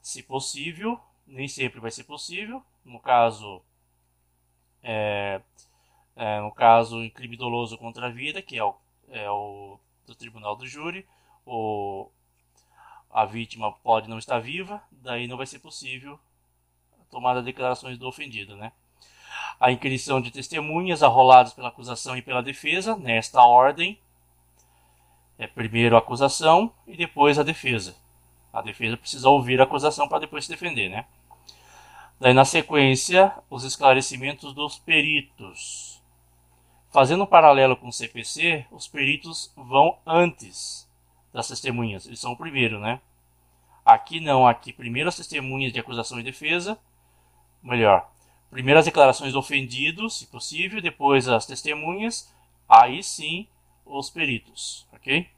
se 0.00 0.22
possível, 0.22 0.98
nem 1.26 1.48
sempre 1.48 1.80
vai 1.80 1.90
ser 1.90 2.04
possível. 2.04 2.62
No 2.84 3.00
caso, 3.00 3.60
é, 4.80 5.40
é, 6.14 6.40
no 6.40 6.52
caso 6.52 7.02
em 7.02 7.10
crime 7.10 7.36
doloso 7.36 7.76
contra 7.76 8.06
a 8.06 8.10
vida, 8.10 8.40
que 8.40 8.56
é 8.56 8.62
o, 8.62 8.76
é 9.08 9.28
o 9.28 9.80
do 10.06 10.14
tribunal 10.14 10.54
do 10.54 10.68
júri, 10.68 11.04
o, 11.44 12.08
a 13.10 13.24
vítima 13.24 13.72
pode 13.72 14.08
não 14.08 14.18
estar 14.18 14.38
viva, 14.38 14.82
daí 14.90 15.26
não 15.26 15.36
vai 15.36 15.46
ser 15.46 15.58
possível 15.58 16.18
a 17.00 17.04
tomada 17.10 17.40
de 17.40 17.46
declarações 17.46 17.98
do 17.98 18.06
ofendido, 18.06 18.56
né? 18.56 18.72
A 19.58 19.72
inquirição 19.72 20.20
de 20.20 20.30
testemunhas 20.30 21.02
arroladas 21.02 21.52
pela 21.52 21.68
acusação 21.68 22.16
e 22.16 22.22
pela 22.22 22.42
defesa, 22.42 22.96
nesta 22.96 23.42
ordem, 23.42 23.98
é 25.38 25.46
primeiro 25.46 25.96
a 25.96 26.00
acusação 26.00 26.72
e 26.86 26.96
depois 26.96 27.38
a 27.38 27.42
defesa. 27.42 27.96
A 28.52 28.60
defesa 28.62 28.96
precisa 28.96 29.28
ouvir 29.28 29.60
a 29.60 29.64
acusação 29.64 30.08
para 30.08 30.20
depois 30.20 30.44
se 30.44 30.50
defender, 30.50 30.88
né? 30.88 31.06
Daí 32.20 32.34
na 32.34 32.44
sequência, 32.44 33.32
os 33.48 33.62
esclarecimentos 33.62 34.52
dos 34.52 34.78
peritos. 34.78 36.02
Fazendo 36.90 37.22
um 37.22 37.26
paralelo 37.26 37.76
com 37.76 37.88
o 37.88 37.92
CPC, 37.92 38.66
os 38.72 38.88
peritos 38.88 39.52
vão 39.56 39.98
antes 40.04 40.87
das 41.32 41.48
testemunhas, 41.48 42.06
eles 42.06 42.20
são 42.20 42.32
o 42.32 42.36
primeiro, 42.36 42.80
né? 42.80 43.00
Aqui 43.84 44.20
não, 44.20 44.46
aqui 44.46 44.72
primeiro 44.72 45.08
as 45.08 45.16
testemunhas 45.16 45.72
de 45.72 45.80
acusação 45.80 46.20
e 46.20 46.22
defesa, 46.22 46.78
melhor, 47.62 48.10
primeiro 48.50 48.78
as 48.78 48.86
declarações 48.86 49.32
do 49.32 49.38
ofendido, 49.38 50.08
se 50.10 50.26
possível, 50.26 50.80
depois 50.80 51.28
as 51.28 51.46
testemunhas, 51.46 52.32
aí 52.68 53.02
sim 53.02 53.48
os 53.84 54.10
peritos, 54.10 54.86
ok? 54.92 55.28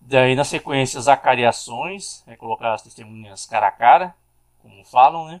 Daí 0.00 0.34
na 0.34 0.44
sequência 0.44 1.00
as 1.00 1.08
acariações, 1.08 2.22
é 2.26 2.36
colocar 2.36 2.74
as 2.74 2.82
testemunhas 2.82 3.46
cara 3.46 3.68
a 3.68 3.72
cara, 3.72 4.14
como 4.60 4.84
falam, 4.84 5.26
né? 5.26 5.40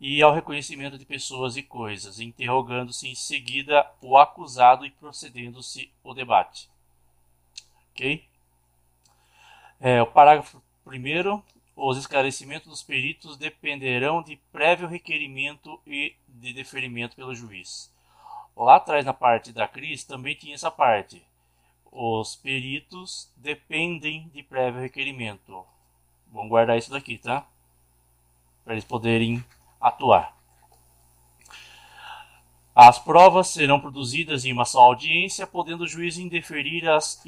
E 0.00 0.22
ao 0.22 0.32
reconhecimento 0.32 0.96
de 0.96 1.04
pessoas 1.04 1.58
e 1.58 1.62
coisas, 1.62 2.20
interrogando-se 2.20 3.06
em 3.06 3.14
seguida 3.14 3.86
o 4.00 4.16
acusado 4.16 4.86
e 4.86 4.90
procedendo-se 4.90 5.92
o 6.02 6.14
debate. 6.14 6.69
É, 9.78 10.02
o 10.02 10.06
parágrafo 10.06 10.62
primeiro, 10.84 11.42
os 11.76 11.96
esclarecimentos 11.96 12.68
dos 12.68 12.82
peritos 12.82 13.36
dependerão 13.36 14.22
de 14.22 14.36
prévio 14.52 14.86
requerimento 14.88 15.80
e 15.86 16.14
de 16.28 16.52
deferimento 16.52 17.16
pelo 17.16 17.34
juiz. 17.34 17.92
Lá 18.56 18.76
atrás, 18.76 19.04
na 19.06 19.14
parte 19.14 19.52
da 19.52 19.66
Cris, 19.66 20.04
também 20.04 20.34
tinha 20.34 20.54
essa 20.54 20.70
parte. 20.70 21.22
os 21.92 22.36
peritos 22.36 23.32
dependem 23.36 24.28
de 24.28 24.42
prévio 24.42 24.80
requerimento. 24.80 25.64
Vamos 26.32 26.48
guardar 26.48 26.78
isso 26.78 26.90
daqui, 26.90 27.18
tá? 27.18 27.46
Para 28.62 28.74
eles 28.74 28.84
poderem 28.84 29.44
atuar. 29.80 30.39
As 32.74 32.98
provas 32.98 33.48
serão 33.48 33.80
produzidas 33.80 34.44
em 34.44 34.52
uma 34.52 34.64
só 34.64 34.80
audiência, 34.80 35.46
podendo 35.46 35.84
o 35.84 35.88
juiz 35.88 36.16
indeferir 36.16 36.88
as, 36.88 37.20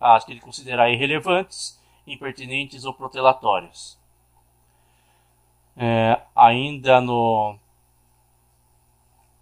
as 0.00 0.24
que 0.24 0.32
ele 0.32 0.40
considerar 0.40 0.90
irrelevantes, 0.90 1.78
impertinentes 2.06 2.84
ou 2.84 2.94
protelatórias. 2.94 3.98
É, 5.76 6.18
ainda 6.34 7.00
no, 7.02 7.58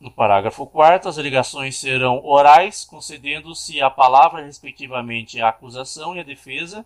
no 0.00 0.10
parágrafo 0.10 0.66
4, 0.66 1.08
as 1.08 1.18
alegações 1.18 1.78
serão 1.78 2.24
orais, 2.24 2.84
concedendo-se 2.84 3.80
a 3.80 3.88
palavra 3.88 4.44
respectivamente 4.44 5.40
à 5.40 5.48
acusação 5.48 6.16
e 6.16 6.20
à 6.20 6.24
defesa, 6.24 6.84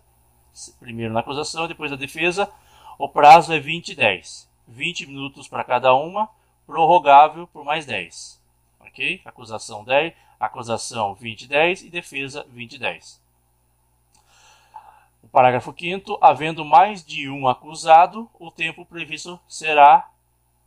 primeiro 0.79 1.13
na 1.13 1.21
acusação 1.21 1.65
e 1.65 1.69
depois 1.69 1.89
na 1.89 1.97
defesa. 1.97 2.49
O 2.99 3.09
prazo 3.09 3.51
é 3.51 3.59
20 3.59 3.89
e 3.89 3.95
10. 3.95 4.47
20 4.67 5.07
minutos 5.07 5.47
para 5.47 5.63
cada 5.63 5.93
uma, 5.95 6.29
prorrogável 6.67 7.47
por 7.47 7.65
mais 7.65 7.85
10. 7.85 8.38
Ok? 8.89 9.21
Acusação 9.23 9.83
10, 9.83 10.13
acusação 10.39 11.13
20 11.13 11.43
e 11.43 11.47
10 11.47 11.83
defesa 11.89 12.45
20 12.49 12.73
e 12.73 12.79
10. 12.79 13.21
O 15.23 15.27
parágrafo 15.27 15.73
5 15.77 16.17
havendo 16.21 16.65
mais 16.65 17.05
de 17.05 17.29
um 17.29 17.47
acusado, 17.47 18.29
o 18.39 18.49
tempo 18.49 18.85
previsto 18.85 19.39
será 19.47 20.09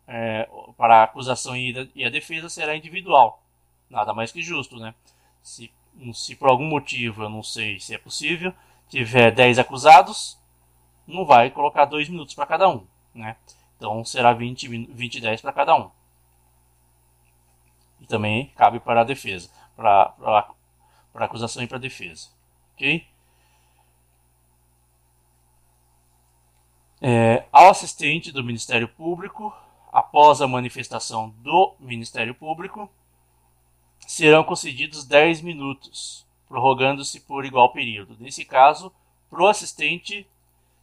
é, 0.07 0.49
para 0.77 1.01
a 1.01 1.03
acusação 1.05 1.57
e 1.57 2.05
a 2.05 2.11
defesa 2.11 2.49
será 2.49 2.77
individual. 2.77 3.43
Nada 3.91 4.15
mais 4.15 4.31
que 4.31 4.43
justo, 4.43 4.77
né? 4.77 4.95
Se, 5.43 5.71
se 6.15 6.37
por 6.37 6.49
algum 6.49 6.67
motivo, 6.67 7.25
eu 7.25 7.29
não 7.29 7.43
sei 7.43 7.81
se 7.81 7.95
é 7.95 7.99
possível, 7.99 8.55
tiver 8.89 9.33
10 9.33 9.59
acusados, 9.59 10.39
não 11.07 11.25
vai 11.25 11.51
colocar 11.51 11.85
2 11.85 12.09
minutos 12.09 12.35
para 12.35 12.47
cada 12.47 12.69
um, 12.69 12.87
né? 13.15 13.37
Então 13.77 14.05
será 14.05 14.33
20, 14.33 14.69
20 14.69 15.15
e 15.17 15.21
10 15.21 15.41
para 15.41 15.53
cada 15.53 15.75
um. 15.75 15.91
E 18.03 18.07
também 18.07 18.53
cabe 18.57 18.81
para 18.81 19.03
a 19.03 19.05
defesa, 19.05 19.49
para, 19.77 20.13
a 21.15 21.25
acusação 21.25 21.63
e 21.63 21.69
para 21.69 21.79
a 21.79 21.81
defesa. 21.81 22.29
Ok? 22.75 23.07
É, 27.01 27.47
ao 27.53 27.71
assistente 27.71 28.33
do 28.33 28.43
Ministério 28.43 28.89
Público, 28.89 29.55
após 29.93 30.43
a 30.43 30.49
manifestação 30.49 31.31
do 31.39 31.77
Ministério 31.79 32.35
Público, 32.35 32.91
serão 34.05 34.43
concedidos 34.43 35.05
10 35.05 35.41
minutos, 35.41 36.27
prorrogando-se 36.49 37.21
por 37.21 37.45
igual 37.45 37.73
período. 37.73 38.17
Nesse 38.19 38.45
caso, 38.45 38.93
para 39.31 39.43
o 39.43 39.47
assistente 39.47 40.27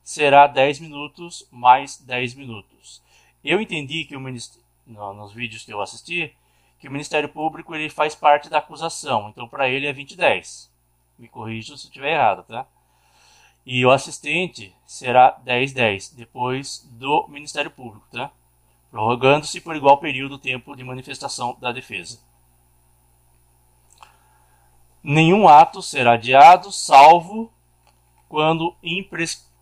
será 0.03 0.47
10 0.47 0.79
minutos 0.79 1.45
mais 1.51 1.97
10 1.97 2.33
minutos. 2.35 3.01
Eu 3.43 3.59
entendi 3.59 4.05
que 4.05 4.15
o 4.15 4.21
Ministério, 4.21 4.63
nos 4.87 5.33
vídeos 5.33 5.65
que 5.65 5.73
eu 5.73 5.81
assisti, 5.81 6.33
que 6.79 6.87
o 6.87 6.91
Ministério 6.91 7.27
Público 7.27 7.75
ele 7.75 7.89
faz 7.89 8.15
parte 8.15 8.49
da 8.49 8.59
acusação, 8.59 9.29
então 9.29 9.47
para 9.47 9.67
ele 9.67 9.85
é 9.85 9.93
20 9.93 10.11
e 10.11 10.15
10. 10.15 10.71
Me 11.17 11.27
corrija 11.27 11.75
se 11.75 11.87
estiver 11.87 12.13
errado, 12.13 12.43
tá? 12.43 12.65
E 13.65 13.85
o 13.85 13.91
assistente 13.91 14.73
será 14.85 15.31
10 15.43 15.73
10, 15.73 16.09
depois 16.13 16.89
do 16.91 17.27
Ministério 17.27 17.69
Público, 17.69 18.07
tá? 18.11 18.31
Prorrogando-se 18.89 19.59
por 19.61 19.75
igual 19.75 19.97
período 19.97 20.35
o 20.35 20.39
tempo 20.39 20.75
de 20.75 20.83
manifestação 20.83 21.57
da 21.59 21.71
defesa. 21.71 22.19
Nenhum 25.03 25.47
ato 25.47 25.81
será 25.81 26.13
adiado, 26.13 26.71
salvo 26.71 27.51
quando 28.27 28.75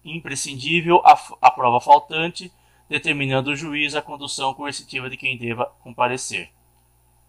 imprescindível 0.04 1.02
a, 1.06 1.18
a 1.42 1.52
prova 1.52 1.80
faltante, 1.82 2.52
determinando 2.90 3.52
o 3.52 3.56
juiz 3.56 3.96
a 3.96 4.02
condução 4.02 4.54
coercitiva 4.54 5.10
de 5.10 5.18
quem 5.18 5.38
deva 5.38 5.66
comparecer. 5.82 6.52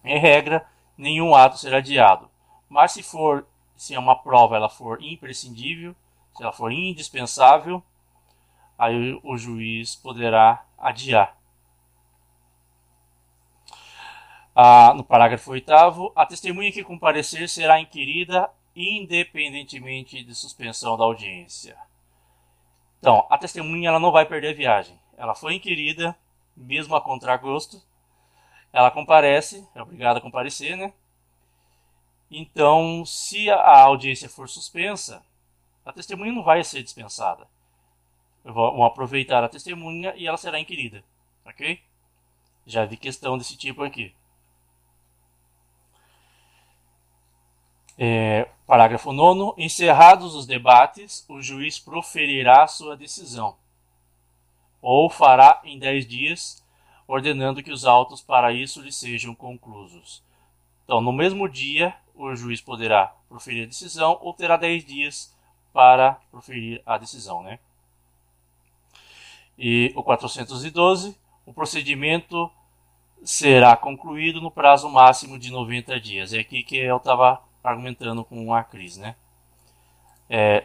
Em 0.09 0.18
regra, 0.18 0.66
nenhum 0.96 1.34
ato 1.34 1.59
será 1.59 1.76
adiado, 1.76 2.30
mas 2.66 2.92
se 2.92 3.02
for 3.02 3.46
se 3.76 3.94
é 3.94 3.98
uma 3.98 4.16
prova 4.16 4.56
ela 4.56 4.70
for 4.70 5.02
imprescindível, 5.02 5.94
se 6.34 6.42
ela 6.42 6.50
for 6.50 6.72
indispensável, 6.72 7.82
aí 8.78 9.20
o 9.22 9.36
juiz 9.36 9.94
poderá 9.94 10.64
adiar. 10.78 11.36
Ah, 14.56 14.94
no 14.96 15.04
parágrafo 15.04 15.50
8, 15.50 15.70
a 16.16 16.24
testemunha 16.24 16.72
que 16.72 16.82
comparecer 16.82 17.46
será 17.46 17.78
inquirida 17.78 18.50
independentemente 18.74 20.24
de 20.24 20.34
suspensão 20.34 20.96
da 20.96 21.04
audiência. 21.04 21.76
Então, 22.98 23.26
a 23.28 23.36
testemunha 23.36 23.90
ela 23.90 24.00
não 24.00 24.11
vai 24.11 24.24
perder 24.24 24.52
a 24.52 24.56
viagem. 24.56 24.98
Ela 25.18 25.34
foi 25.34 25.54
inquirida, 25.56 26.16
mesmo 26.56 26.96
a 26.96 27.00
contragosto. 27.00 27.86
Ela 28.72 28.90
comparece, 28.90 29.66
é 29.74 29.82
obrigada 29.82 30.18
a 30.18 30.22
comparecer, 30.22 30.76
né? 30.76 30.92
Então, 32.30 33.04
se 33.06 33.48
a 33.50 33.80
audiência 33.80 34.28
for 34.28 34.48
suspensa, 34.48 35.22
a 35.84 35.92
testemunha 35.92 36.32
não 36.32 36.42
vai 36.42 36.62
ser 36.62 36.82
dispensada. 36.82 37.46
Vão 38.44 38.84
aproveitar 38.84 39.42
a 39.42 39.48
testemunha 39.48 40.14
e 40.16 40.26
ela 40.26 40.36
será 40.36 40.60
inquirida, 40.60 41.02
ok? 41.44 41.80
Já 42.66 42.84
vi 42.84 42.96
questão 42.96 43.38
desse 43.38 43.56
tipo 43.56 43.82
aqui. 43.82 44.14
É, 47.96 48.48
parágrafo 48.66 49.12
9. 49.12 49.60
Encerrados 49.60 50.34
os 50.34 50.46
debates, 50.46 51.24
o 51.28 51.40
juiz 51.40 51.78
proferirá 51.78 52.66
sua 52.66 52.96
decisão, 52.96 53.56
ou 54.80 55.10
fará 55.10 55.60
em 55.64 55.78
10 55.78 56.06
dias, 56.06 56.64
ordenando 57.09 57.62
que 57.62 57.72
os 57.72 57.86
autos 57.86 58.20
para 58.20 58.52
isso 58.52 58.82
lhe 58.82 58.92
sejam 58.92 59.34
conclusos. 59.34 60.22
Então, 60.84 61.00
no 61.00 61.12
mesmo 61.12 61.48
dia, 61.48 61.94
o 62.14 62.34
juiz 62.36 62.61
poderá 62.61 63.14
proferir 63.28 63.64
a 63.64 63.66
decisão 63.66 64.18
ou 64.20 64.34
terá 64.34 64.56
10 64.56 64.84
dias 64.84 65.34
para 65.72 66.20
proferir 66.30 66.82
a 66.84 66.98
decisão. 66.98 67.42
Né? 67.42 67.59
E 69.59 69.92
o 69.96 70.02
412, 70.02 71.16
o 71.46 71.52
procedimento 71.52 72.50
será 73.24 73.74
concluído 73.74 74.40
no 74.40 74.50
prazo 74.50 74.88
máximo 74.88 75.38
de 75.38 75.50
90 75.50 75.98
dias. 75.98 76.32
É 76.32 76.40
aqui 76.40 76.62
que 76.62 76.76
eu 76.76 76.98
estava 76.98 77.42
argumentando 77.64 78.24
com 78.24 78.54
a 78.54 78.62
Cris, 78.62 78.96
né? 78.96 79.16
É, 80.30 80.64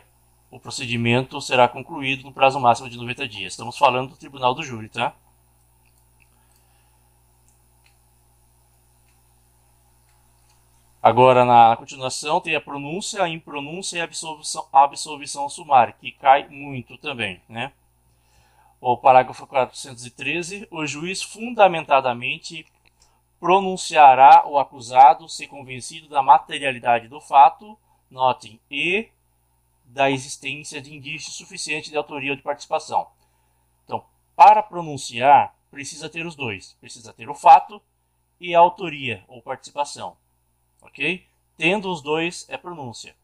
o 0.51 0.59
procedimento 0.59 1.41
será 1.41 1.67
concluído 1.67 2.23
no 2.23 2.31
prazo 2.31 2.59
máximo 2.59 2.89
de 2.89 2.97
90 2.97 3.27
dias. 3.27 3.53
Estamos 3.53 3.77
falando 3.77 4.11
do 4.11 4.17
Tribunal 4.17 4.53
do 4.53 4.61
Júri, 4.61 4.87
tá? 4.87 5.15
Agora, 11.03 11.43
na 11.43 11.75
continuação, 11.75 12.39
tem 12.39 12.55
a 12.55 12.61
pronúncia, 12.61 13.21
a 13.21 13.27
impronúncia 13.27 13.97
e 13.97 13.99
a 13.99 14.05
absolvição, 14.05 14.65
absolvição 14.71 15.49
sumária, 15.49 15.93
que 15.99 16.13
cai 16.13 16.47
muito 16.47 16.97
também, 16.97 17.41
né? 17.49 17.73
O 18.79 18.95
parágrafo 18.95 19.45
413, 19.45 20.65
o 20.71 20.87
juiz 20.87 21.21
fundamentadamente 21.21 22.65
pronunciará 23.37 24.47
o 24.47 24.57
acusado 24.57 25.27
se 25.27 25.45
convencido 25.45 26.07
da 26.07 26.23
materialidade 26.23 27.09
do 27.09 27.19
fato, 27.19 27.77
notem, 28.09 28.57
e 28.71 29.09
da 29.83 30.09
existência 30.09 30.81
de 30.81 30.95
indício 30.95 31.33
suficiente 31.33 31.89
de 31.89 31.97
autoria 31.97 32.31
ou 32.31 32.37
de 32.37 32.43
participação. 32.43 33.07
Então, 33.83 34.05
para 34.37 34.63
pronunciar, 34.63 35.53
precisa 35.69 36.09
ter 36.09 36.25
os 36.25 36.33
dois. 36.33 36.77
Precisa 36.79 37.11
ter 37.11 37.29
o 37.29 37.35
fato 37.35 37.81
e 38.39 38.55
a 38.55 38.59
autoria 38.59 39.25
ou 39.27 39.41
participação. 39.41 40.15
Ok? 40.83 41.27
Tendo 41.57 41.91
os 41.91 42.01
dois, 42.01 42.47
é 42.49 42.57
pronúncia. 42.57 43.15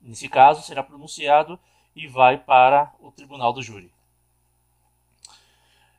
Nesse 0.00 0.28
caso, 0.28 0.62
será 0.62 0.82
pronunciado 0.82 1.58
e 1.94 2.06
vai 2.06 2.38
para 2.38 2.92
o 3.00 3.10
tribunal 3.10 3.52
do 3.52 3.62
júri. 3.62 3.92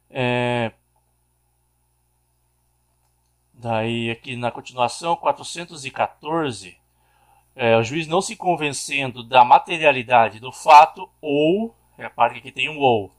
É, 0.10 0.72
Daí, 3.58 4.12
aqui 4.12 4.36
na 4.36 4.52
continuação, 4.52 5.16
414, 5.16 6.78
é, 7.56 7.78
o 7.78 7.84
juiz 7.84 8.06
não 8.06 8.22
se 8.22 8.36
convencendo 8.36 9.24
da 9.24 9.46
materialidade 9.46 10.42
do 10.42 10.52
fato 10.52 11.10
ou, 11.22 11.74
a 11.98 12.10
parte 12.10 12.42
que 12.42 12.52
tem 12.52 12.70
um 12.70 12.78
ou, 12.78 13.12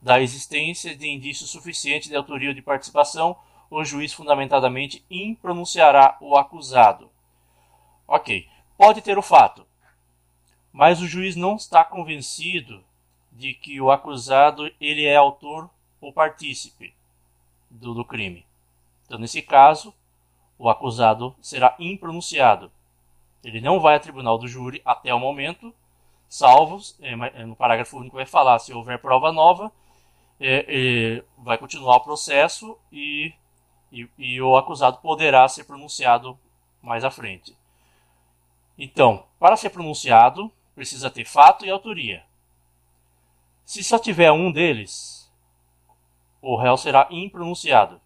da 0.00 0.22
existência 0.22 0.96
de 0.96 1.08
indício 1.08 1.46
suficiente 1.46 2.08
de 2.08 2.14
autoria 2.14 2.50
ou 2.50 2.54
de 2.54 2.62
participação, 2.62 3.36
o 3.80 3.84
juiz 3.84 4.12
fundamentadamente 4.12 5.02
impronunciará 5.10 6.18
o 6.20 6.36
acusado. 6.36 7.10
Ok, 8.06 8.46
pode 8.76 9.00
ter 9.00 9.16
o 9.16 9.22
fato, 9.22 9.66
mas 10.70 11.00
o 11.00 11.06
juiz 11.06 11.36
não 11.36 11.56
está 11.56 11.82
convencido 11.82 12.84
de 13.30 13.54
que 13.54 13.80
o 13.80 13.90
acusado 13.90 14.70
ele 14.78 15.06
é 15.06 15.16
autor 15.16 15.70
ou 16.02 16.12
partícipe 16.12 16.94
do, 17.70 17.94
do 17.94 18.04
crime. 18.04 18.44
Então, 19.06 19.18
nesse 19.18 19.40
caso, 19.40 19.94
o 20.58 20.68
acusado 20.68 21.34
será 21.40 21.74
impronunciado. 21.78 22.70
Ele 23.42 23.60
não 23.60 23.80
vai 23.80 23.94
a 23.94 24.00
tribunal 24.00 24.36
do 24.36 24.46
júri 24.46 24.82
até 24.84 25.14
o 25.14 25.18
momento, 25.18 25.74
salvo, 26.28 26.78
é, 27.00 27.12
é, 27.40 27.46
no 27.46 27.56
parágrafo 27.56 27.96
único 27.96 28.16
vai 28.16 28.26
falar, 28.26 28.58
se 28.58 28.72
houver 28.74 28.98
prova 28.98 29.32
nova, 29.32 29.72
é, 30.38 30.66
é, 31.18 31.24
vai 31.38 31.56
continuar 31.56 31.96
o 31.96 32.00
processo 32.00 32.78
e, 32.92 33.32
e, 33.92 34.08
e 34.18 34.40
o 34.40 34.56
acusado 34.56 34.96
poderá 34.98 35.46
ser 35.46 35.64
pronunciado 35.64 36.38
mais 36.80 37.04
à 37.04 37.10
frente. 37.10 37.56
Então, 38.76 39.26
para 39.38 39.56
ser 39.56 39.70
pronunciado, 39.70 40.50
precisa 40.74 41.10
ter 41.10 41.26
fato 41.26 41.64
e 41.64 41.70
autoria. 41.70 42.24
Se 43.64 43.84
só 43.84 43.98
tiver 43.98 44.32
um 44.32 44.50
deles, 44.50 45.30
o 46.40 46.56
réu 46.56 46.76
será 46.76 47.06
impronunciado. 47.10 48.00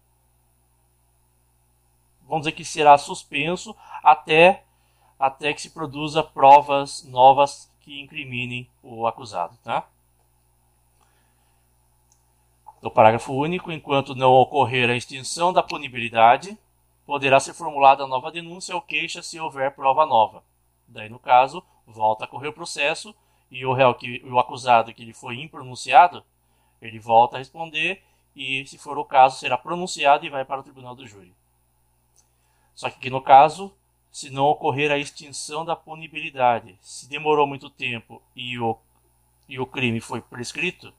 Vamos 2.23 2.41
dizer 2.41 2.51
que 2.51 2.65
será 2.65 2.97
suspenso 2.97 3.75
até, 4.03 4.65
até 5.17 5.53
que 5.53 5.61
se 5.61 5.69
produza 5.69 6.21
provas 6.21 7.03
novas 7.05 7.71
que 7.79 8.01
incriminem 8.01 8.69
o 8.83 9.07
acusado. 9.07 9.57
Tá? 9.63 9.87
Do 12.81 12.91
parágrafo 12.91 13.33
único, 13.33 13.71
enquanto 13.71 14.15
não 14.15 14.33
ocorrer 14.33 14.89
a 14.89 14.95
extinção 14.95 15.51
da 15.51 15.63
punibilidade, 15.63 16.57
poderá 17.05 17.39
ser 17.39 17.53
formulada 17.53 18.05
nova 18.05 18.31
denúncia 18.31 18.75
ou 18.75 18.81
queixa 18.81 19.23
se 19.23 19.39
houver 19.39 19.73
prova 19.73 20.05
nova. 20.05 20.43
Daí, 20.87 21.09
no 21.09 21.17
caso, 21.17 21.63
volta 21.85 22.25
a 22.25 22.27
correr 22.27 22.49
o 22.49 22.53
processo 22.53 23.15
e 23.49 23.65
o 23.65 23.73
réu 23.73 23.93
que 23.95 24.21
o 24.25 24.37
acusado 24.37 24.93
que 24.93 25.01
ele 25.01 25.13
foi 25.13 25.41
impronunciado, 25.41 26.23
ele 26.81 26.99
volta 26.99 27.37
a 27.37 27.39
responder 27.39 28.03
e, 28.35 28.65
se 28.67 28.77
for 28.77 28.97
o 28.97 29.05
caso, 29.05 29.39
será 29.39 29.57
pronunciado 29.57 30.25
e 30.25 30.29
vai 30.29 30.45
para 30.45 30.59
o 30.59 30.63
tribunal 30.63 30.95
do 30.95 31.07
júri. 31.07 31.33
Só 32.75 32.89
que 32.89 33.09
no 33.09 33.21
caso, 33.21 33.73
se 34.11 34.29
não 34.29 34.45
ocorrer 34.45 34.91
a 34.91 34.97
extinção 34.97 35.65
da 35.65 35.75
punibilidade, 35.75 36.77
se 36.81 37.09
demorou 37.09 37.47
muito 37.47 37.69
tempo 37.69 38.21
e 38.35 38.59
o, 38.59 38.77
e 39.49 39.59
o 39.59 39.65
crime 39.65 39.99
foi 39.99 40.21
prescrito, 40.21 40.93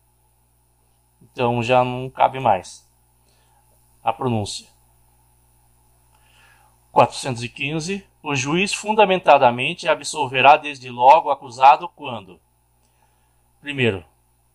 então 1.23 1.62
já 1.62 1.85
não 1.85 2.09
cabe 2.11 2.41
mais 2.41 2.89
a 4.03 4.12
pronúncia. 4.12 4.66
415. 6.93 8.07
O 8.23 8.35
juiz 8.35 8.73
fundamentadamente 8.73 9.89
absolverá 9.89 10.57
desde 10.57 10.91
logo 10.91 11.29
o 11.29 11.31
acusado 11.31 11.89
quando: 11.91 12.41
primeiro, 13.61 14.05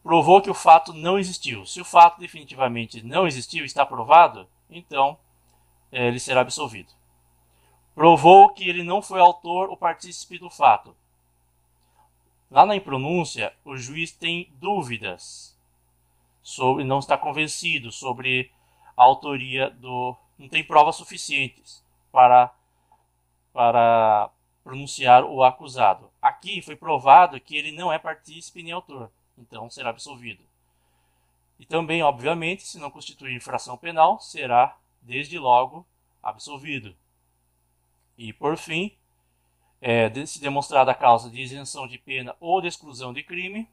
provou 0.01 0.41
que 0.41 0.49
o 0.49 0.53
fato 0.53 0.91
não 0.91 1.17
existiu. 1.17 1.65
Se 1.65 1.79
o 1.79 1.85
fato 1.85 2.19
definitivamente 2.19 3.01
não 3.01 3.25
existiu, 3.25 3.63
está 3.63 3.85
provado, 3.85 4.47
então 4.69 5.17
é, 5.91 6.07
ele 6.07 6.19
será 6.19 6.41
absolvido. 6.41 6.91
Provou 7.95 8.49
que 8.49 8.67
ele 8.67 8.83
não 8.83 9.01
foi 9.01 9.19
autor 9.19 9.69
ou 9.69 9.77
partícipe 9.77 10.39
do 10.39 10.49
fato. 10.49 10.95
Lá 12.49 12.65
na 12.65 12.75
impronúncia, 12.75 13.53
o 13.63 13.77
juiz 13.77 14.11
tem 14.11 14.51
dúvidas 14.55 15.52
sobre, 16.43 16.83
não 16.83 16.99
está 16.99 17.17
convencido 17.17 17.91
sobre 17.91 18.51
a 18.95 19.03
autoria 19.03 19.69
do, 19.69 20.15
não 20.37 20.49
tem 20.49 20.63
provas 20.63 20.97
suficientes 20.97 21.83
para, 22.11 22.53
para 23.53 24.29
pronunciar 24.63 25.23
o 25.23 25.43
acusado. 25.43 26.11
Aqui 26.21 26.61
foi 26.61 26.75
provado 26.75 27.39
que 27.39 27.55
ele 27.55 27.71
não 27.71 27.91
é 27.91 27.97
partícipe 27.97 28.61
nem 28.61 28.73
autor, 28.73 29.09
então 29.37 29.69
será 29.69 29.89
absolvido. 29.89 30.43
E 31.57 31.65
também, 31.65 32.03
obviamente, 32.03 32.63
se 32.63 32.77
não 32.77 32.91
constituir 32.91 33.35
infração 33.35 33.77
penal, 33.77 34.19
será 34.19 34.77
desde 35.01 35.39
logo 35.39 35.85
absolvido. 36.21 36.95
E 38.17 38.33
por 38.33 38.57
fim, 38.57 38.95
é, 39.81 40.25
se 40.25 40.41
demonstrada 40.41 40.91
a 40.91 40.95
causa 40.95 41.29
de 41.29 41.41
isenção 41.41 41.87
de 41.87 41.97
pena 41.97 42.35
ou 42.39 42.61
de 42.61 42.67
exclusão 42.67 43.13
de 43.13 43.23
crime, 43.23 43.67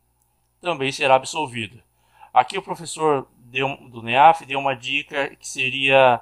também 0.60 0.92
será 0.92 1.14
absolvido. 1.14 1.82
Aqui 2.32 2.56
o 2.56 2.62
professor 2.62 3.28
deu, 3.36 3.76
do 3.88 4.02
NEAF 4.02 4.46
deu 4.46 4.58
uma 4.58 4.74
dica 4.74 5.34
que 5.36 5.48
seria 5.48 6.20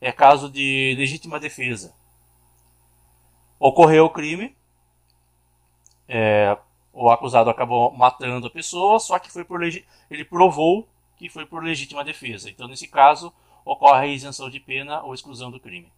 é 0.00 0.10
caso 0.10 0.50
de 0.50 0.94
legítima 0.96 1.38
defesa. 1.38 1.94
Ocorreu 3.58 4.06
o 4.06 4.10
crime, 4.10 4.56
é, 6.08 6.56
o 6.92 7.10
acusado 7.10 7.50
acabou 7.50 7.92
matando 7.92 8.46
a 8.46 8.50
pessoa, 8.50 8.98
só 8.98 9.18
que 9.18 9.30
foi 9.30 9.44
por 9.44 9.62
ele 9.62 10.24
provou 10.24 10.88
que 11.16 11.28
foi 11.28 11.44
por 11.44 11.62
legítima 11.62 12.02
defesa. 12.02 12.48
Então, 12.48 12.66
nesse 12.66 12.88
caso, 12.88 13.30
ocorre 13.62 14.06
a 14.06 14.06
isenção 14.06 14.48
de 14.48 14.58
pena 14.58 15.02
ou 15.02 15.12
exclusão 15.12 15.50
do 15.50 15.60
crime. 15.60 15.92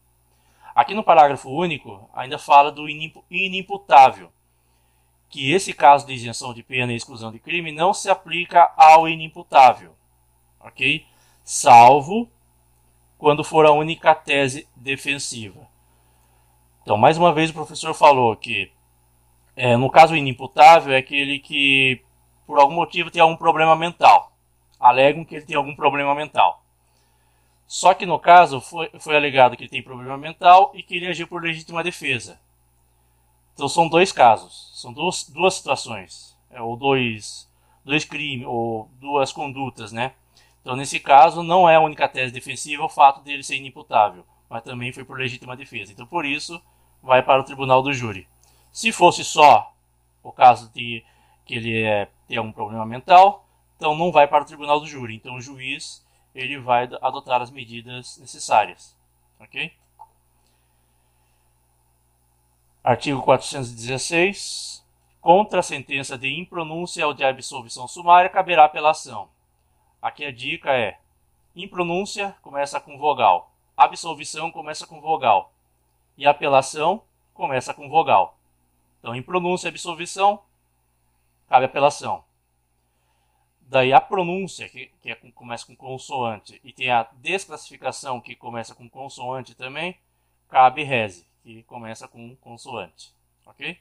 Aqui 0.75 0.95
no 0.95 1.05
parágrafo 1.05 1.49
único, 1.49 2.11
ainda 2.13 2.39
fala 2.39 2.73
do 2.73 2.89
inimputável, 3.31 4.33
que 5.33 5.51
esse 5.51 5.73
caso 5.73 6.07
de 6.07 6.13
isenção 6.13 6.53
de 6.53 6.63
pena 6.63 6.93
e 6.93 6.97
exclusão 6.97 7.33
de 7.33 7.39
crime 7.39 7.73
não 7.73 7.95
se 7.95 8.11
aplica 8.11 8.71
ao 8.77 9.09
inimputável, 9.09 9.95
ok? 10.61 11.07
Salvo 11.43 12.29
quando 13.17 13.43
for 13.43 13.65
a 13.65 13.73
única 13.73 14.15
tese 14.15 14.69
defensiva. 14.77 15.67
Então, 16.83 16.99
mais 16.99 17.17
uma 17.17 17.33
vez, 17.33 17.49
o 17.49 17.55
professor 17.55 17.95
falou 17.95 18.37
que, 18.37 18.71
é, 19.57 19.75
no 19.75 19.91
caso 19.91 20.15
inimputável, 20.15 20.93
é 20.93 20.99
aquele 20.99 21.39
que, 21.39 22.03
por 22.47 22.59
algum 22.59 22.75
motivo, 22.75 23.11
tem 23.11 23.23
algum 23.23 23.37
problema 23.37 23.75
mental. 23.75 24.33
Alegam 24.79 25.25
que 25.25 25.37
ele 25.37 25.47
tem 25.47 25.57
algum 25.57 25.75
problema 25.75 26.15
mental. 26.15 26.63
Só 27.67 27.95
que, 27.95 28.05
no 28.05 28.19
caso, 28.19 28.61
foi, 28.61 28.91
foi 28.99 29.17
alegado 29.17 29.57
que 29.57 29.63
ele 29.63 29.71
tem 29.71 29.83
problema 29.83 30.19
mental 30.19 30.73
e 30.75 30.83
que 30.83 30.97
ele 30.97 31.07
agiu 31.07 31.27
por 31.27 31.43
legítima 31.43 31.83
defesa. 31.83 32.39
Então, 33.55 33.69
são 33.69 33.89
dois 33.89 34.13
casos, 34.13 34.71
são 34.75 34.93
duas, 34.93 35.29
duas 35.29 35.55
situações, 35.55 36.37
é, 36.51 36.61
ou 36.61 36.77
dois, 36.77 37.51
dois 37.85 38.05
crimes, 38.05 38.47
ou 38.47 38.91
duas 38.99 39.33
condutas, 39.33 39.93
né? 39.93 40.13
Então, 40.61 40.77
nesse 40.77 41.01
caso, 41.01 41.43
não 41.43 41.69
é 41.69 41.77
a 41.77 41.81
única 41.81 42.09
tese 42.09 42.33
defensiva 42.33 42.85
o 42.85 42.89
fato 42.89 43.21
dele 43.23 43.43
ser 43.43 43.57
inimputável, 43.57 44.25
mas 44.49 44.63
também 44.63 44.93
foi 44.93 45.05
por 45.05 45.19
legítima 45.19 45.57
defesa. 45.57 45.93
Então, 45.93 46.07
por 46.07 46.25
isso, 46.25 46.63
vai 47.03 47.23
para 47.23 47.41
o 47.41 47.45
tribunal 47.45 47.83
do 47.83 47.93
júri. 47.93 48.29
Se 48.71 48.93
fosse 48.93 49.25
só 49.25 49.75
o 50.23 50.31
caso 50.31 50.71
de 50.73 51.05
que 51.45 51.55
ele 51.55 51.83
é, 51.83 52.09
tem 52.29 52.37
algum 52.37 52.53
problema 52.53 52.87
mental, 52.87 53.45
então 53.77 53.97
não 53.97 54.13
vai 54.13 54.29
para 54.29 54.45
o 54.45 54.47
tribunal 54.47 54.79
do 54.79 54.87
júri. 54.87 55.17
Então, 55.17 55.35
o 55.35 55.41
juiz 55.41 56.07
ele 56.35 56.59
vai 56.59 56.89
adotar 57.03 57.43
as 57.43 57.51
medidas 57.51 58.17
necessárias. 58.19 58.97
Ok? 59.41 59.73
Artigo 62.85 63.23
416. 63.23 64.85
Contra 65.21 65.61
a 65.61 65.63
sentença 65.63 66.19
de 66.19 66.37
impronúncia 66.37 67.07
ou 67.07 67.15
de 67.15 67.23
absolvição 67.23 67.87
sumária, 67.87 68.29
caberá 68.29 68.65
apelação. 68.65 69.29
Aqui 70.01 70.25
a 70.25 70.33
dica 70.33 70.77
é: 70.77 70.99
impronúncia 71.55 72.35
começa 72.43 72.81
com 72.81 72.99
vogal, 72.99 73.53
absolvição 73.77 74.51
começa 74.51 74.85
com 74.85 75.01
vogal 75.01 75.53
e 76.19 76.27
apelação 76.27 77.03
começa 77.33 77.73
com 77.73 77.89
vogal. 77.89 78.37
Então, 78.99 79.15
impronúncia 79.15 79.69
e 79.69 79.71
absolvição 79.71 80.43
cabe 81.49 81.67
apelação. 81.67 82.25
Daí 83.61 83.93
a 83.93 84.01
pronúncia, 84.01 84.69
que, 84.69 84.91
que 85.01 85.11
é, 85.11 85.15
começa 85.15 85.65
com 85.65 85.77
consoante, 85.77 86.61
e 86.65 86.73
tem 86.73 86.91
a 86.91 87.09
desclassificação, 87.15 88.21
que 88.21 88.35
começa 88.35 88.75
com 88.75 88.89
consoante 88.89 89.55
também, 89.55 89.97
cabe 90.49 90.83
reze, 90.83 91.27
que 91.43 91.63
começa 91.65 92.07
com 92.09 92.37
consoante. 92.37 93.15
Ok? 93.47 93.79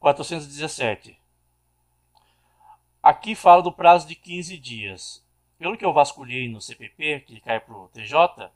417. 0.00 1.18
Aqui 3.02 3.34
fala 3.34 3.62
do 3.62 3.72
prazo 3.72 4.06
de 4.06 4.14
15 4.14 4.56
dias. 4.58 5.24
Pelo 5.58 5.76
que 5.76 5.84
eu 5.84 5.92
vasculhei 5.92 6.48
no 6.48 6.60
CPP, 6.60 7.20
que 7.20 7.40
cai 7.40 7.60
para 7.60 7.74
o 7.74 7.88
TJ, 7.88 8.50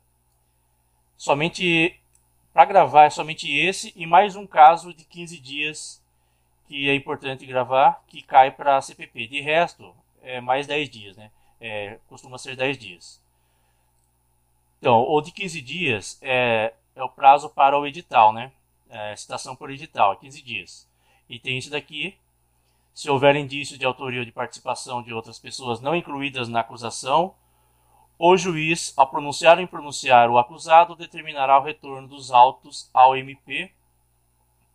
somente 1.16 1.98
para 2.52 2.64
gravar 2.64 3.04
é 3.04 3.10
somente 3.10 3.50
esse 3.50 3.92
e 3.94 4.04
mais 4.04 4.34
um 4.34 4.46
caso 4.46 4.92
de 4.92 5.04
15 5.04 5.38
dias 5.38 6.02
que 6.66 6.88
é 6.88 6.94
importante 6.94 7.46
gravar, 7.46 8.02
que 8.06 8.22
cai 8.22 8.50
para 8.50 8.76
a 8.76 8.82
CPP. 8.82 9.26
De 9.26 9.40
resto, 9.40 9.94
é 10.22 10.40
mais 10.40 10.66
10 10.66 10.90
dias, 10.90 11.16
né? 11.16 11.30
É, 11.60 11.98
costuma 12.08 12.36
ser 12.36 12.56
10 12.56 12.76
dias. 12.76 13.22
Então, 14.78 15.02
o 15.02 15.20
de 15.20 15.32
15 15.32 15.60
dias 15.60 16.18
é, 16.20 16.72
é 16.98 17.04
o 17.04 17.08
prazo 17.08 17.48
para 17.48 17.78
o 17.78 17.86
edital, 17.86 18.32
né? 18.32 18.50
É, 18.90 19.14
citação 19.14 19.54
por 19.54 19.70
edital, 19.70 20.16
15 20.16 20.42
dias. 20.42 20.88
E 21.28 21.38
tem 21.38 21.58
esse 21.58 21.70
daqui, 21.70 22.18
se 22.92 23.08
houver 23.08 23.36
indício 23.36 23.78
de 23.78 23.84
autoria 23.84 24.20
ou 24.20 24.24
de 24.24 24.32
participação 24.32 25.00
de 25.02 25.14
outras 25.14 25.38
pessoas 25.38 25.80
não 25.80 25.94
incluídas 25.94 26.48
na 26.48 26.60
acusação, 26.60 27.34
o 28.18 28.36
juiz, 28.36 28.92
ao 28.96 29.06
pronunciar 29.06 29.58
ou 29.58 29.62
impronunciar 29.62 30.28
o 30.28 30.38
acusado, 30.38 30.96
determinará 30.96 31.56
o 31.56 31.62
retorno 31.62 32.08
dos 32.08 32.32
autos 32.32 32.90
ao 32.92 33.16
MP 33.16 33.72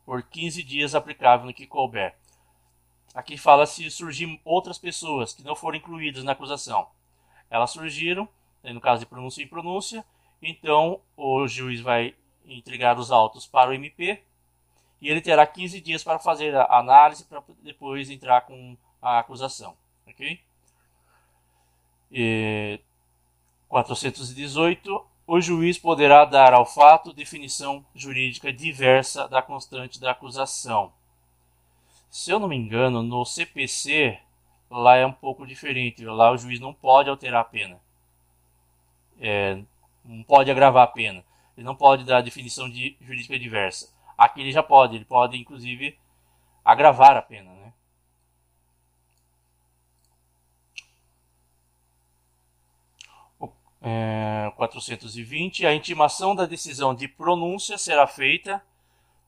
por 0.06 0.24
15 0.24 0.64
dias 0.64 0.96
aplicável 0.96 1.46
no 1.46 1.54
que 1.54 1.68
couber. 1.68 2.16
Aqui 3.14 3.38
fala 3.38 3.66
se 3.66 3.92
surgir 3.92 4.40
outras 4.46 4.78
pessoas 4.78 5.34
que 5.34 5.44
não 5.44 5.58
foram 5.58 5.78
incluídas 5.78 6.24
na 6.24 6.32
acusação. 6.32 6.88
Elas 7.50 7.72
surgiram, 7.72 8.30
no 8.64 8.80
caso 8.80 9.02
de 9.02 9.06
pronúncia 9.06 9.42
e 9.42 9.46
impronúncia, 9.46 10.06
então 10.44 11.00
o 11.16 11.48
juiz 11.48 11.80
vai 11.80 12.16
entregar 12.46 13.00
os 13.00 13.12
autos 13.12 13.48
para 13.48 13.70
o 13.70 13.74
MP 13.74 14.22
e 15.02 15.10
ele 15.10 15.22
terá 15.22 15.46
15 15.46 15.82
dias 15.82 16.04
para 16.04 16.20
fazer 16.20 16.56
a 16.56 16.80
análise 16.80 17.26
para 17.26 17.44
depois 17.62 18.10
entrar 18.10 18.42
com 18.42 18.78
a 19.02 19.20
acusação. 19.20 19.76
Ok? 20.08 20.40
E 22.12 22.80
418. 23.68 25.06
O 25.26 25.42
juiz 25.42 25.78
poderá 25.78 26.26
dar 26.26 26.54
ao 26.54 26.66
fato 26.66 27.14
definição 27.14 27.86
jurídica 27.96 28.52
diversa 28.52 29.28
da 29.28 29.42
constante 29.42 30.00
da 30.00 30.12
acusação. 30.12 30.94
Se 32.10 32.30
eu 32.30 32.40
não 32.40 32.48
me 32.48 32.56
engano, 32.56 33.02
no 33.02 33.26
CPC 33.26 34.20
lá 34.70 34.96
é 34.96 35.06
um 35.06 35.14
pouco 35.14 35.48
diferente. 35.48 36.06
Lá 36.06 36.32
o 36.32 36.38
juiz 36.38 36.60
não 36.60 36.74
pode 36.74 37.10
alterar 37.10 37.42
a 37.42 37.46
pena. 37.46 37.80
É, 39.20 39.64
não 40.04 40.24
pode 40.24 40.52
agravar 40.52 40.84
a 40.84 40.88
pena. 40.88 41.24
Ele 41.56 41.66
não 41.66 41.76
pode 41.76 42.04
dar 42.04 42.22
definição 42.22 42.70
de 42.70 42.98
jurídica 43.02 43.38
diversa. 43.38 43.94
Aqui 44.18 44.42
ele 44.42 44.52
já 44.52 44.64
pode, 44.64 44.96
ele 44.96 45.06
pode 45.06 45.38
inclusive 45.38 45.98
agravar 46.64 47.18
a 47.18 47.22
pena, 47.22 47.52
né? 47.52 47.74
É, 53.86 54.52
420. 54.56 55.66
A 55.66 55.76
intimação 55.76 56.34
da 56.34 56.46
decisão 56.46 56.96
de 56.96 57.08
pronúncia 57.08 57.78
será 57.78 58.08
feita 58.08 58.64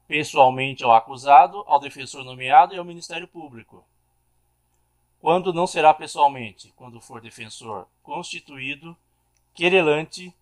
pessoalmente 0.08 0.84
ao 0.84 0.94
acusado, 0.94 1.64
ao 1.68 1.80
defensor 1.80 2.24
nomeado 2.24 2.74
e 2.74 2.78
ao 2.78 2.86
Ministério 2.86 3.28
Público. 3.28 3.84
Quando 5.20 5.52
não 5.52 5.68
será 5.68 5.94
pessoalmente, 5.94 6.72
quando 6.76 7.02
for 7.02 7.20
defensor 7.20 7.88
constituído, 8.02 8.96
querelante 9.54 10.34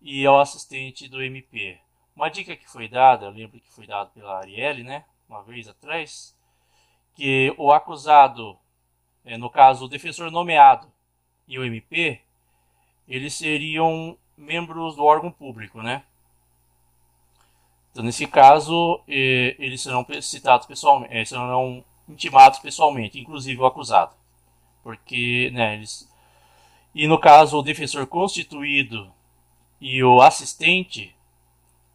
e 0.00 0.24
ao 0.26 0.40
assistente 0.40 1.08
do 1.08 1.22
MP. 1.22 1.78
Uma 2.14 2.28
dica 2.28 2.56
que 2.56 2.68
foi 2.68 2.88
dada, 2.88 3.26
eu 3.26 3.30
lembro 3.30 3.60
que 3.60 3.72
foi 3.72 3.86
dada 3.86 4.10
pela 4.10 4.38
Arielle, 4.38 4.82
né, 4.82 5.04
uma 5.28 5.42
vez 5.42 5.68
atrás, 5.68 6.36
que 7.14 7.54
o 7.58 7.72
acusado, 7.72 8.58
é, 9.24 9.36
no 9.36 9.50
caso 9.50 9.84
o 9.84 9.88
defensor 9.88 10.30
nomeado 10.30 10.90
e 11.46 11.58
o 11.58 11.64
MP, 11.64 12.20
eles 13.06 13.34
seriam 13.34 14.16
membros 14.36 14.96
do 14.96 15.04
órgão 15.04 15.30
público, 15.30 15.82
né? 15.82 16.04
Então, 17.90 18.04
nesse 18.04 18.26
caso, 18.26 19.02
eles 19.08 19.82
serão 19.82 20.06
citados 20.22 20.66
pessoalmente, 20.66 21.16
eh, 21.16 21.24
serão 21.24 21.84
intimados 22.08 22.60
pessoalmente, 22.60 23.18
inclusive 23.18 23.60
o 23.60 23.66
acusado, 23.66 24.14
porque, 24.82 25.50
né, 25.52 25.74
eles 25.74 26.08
e 26.94 27.06
no 27.06 27.18
caso 27.18 27.58
o 27.58 27.62
defensor 27.62 28.06
constituído 28.06 29.12
e 29.80 30.02
o 30.02 30.20
assistente, 30.20 31.14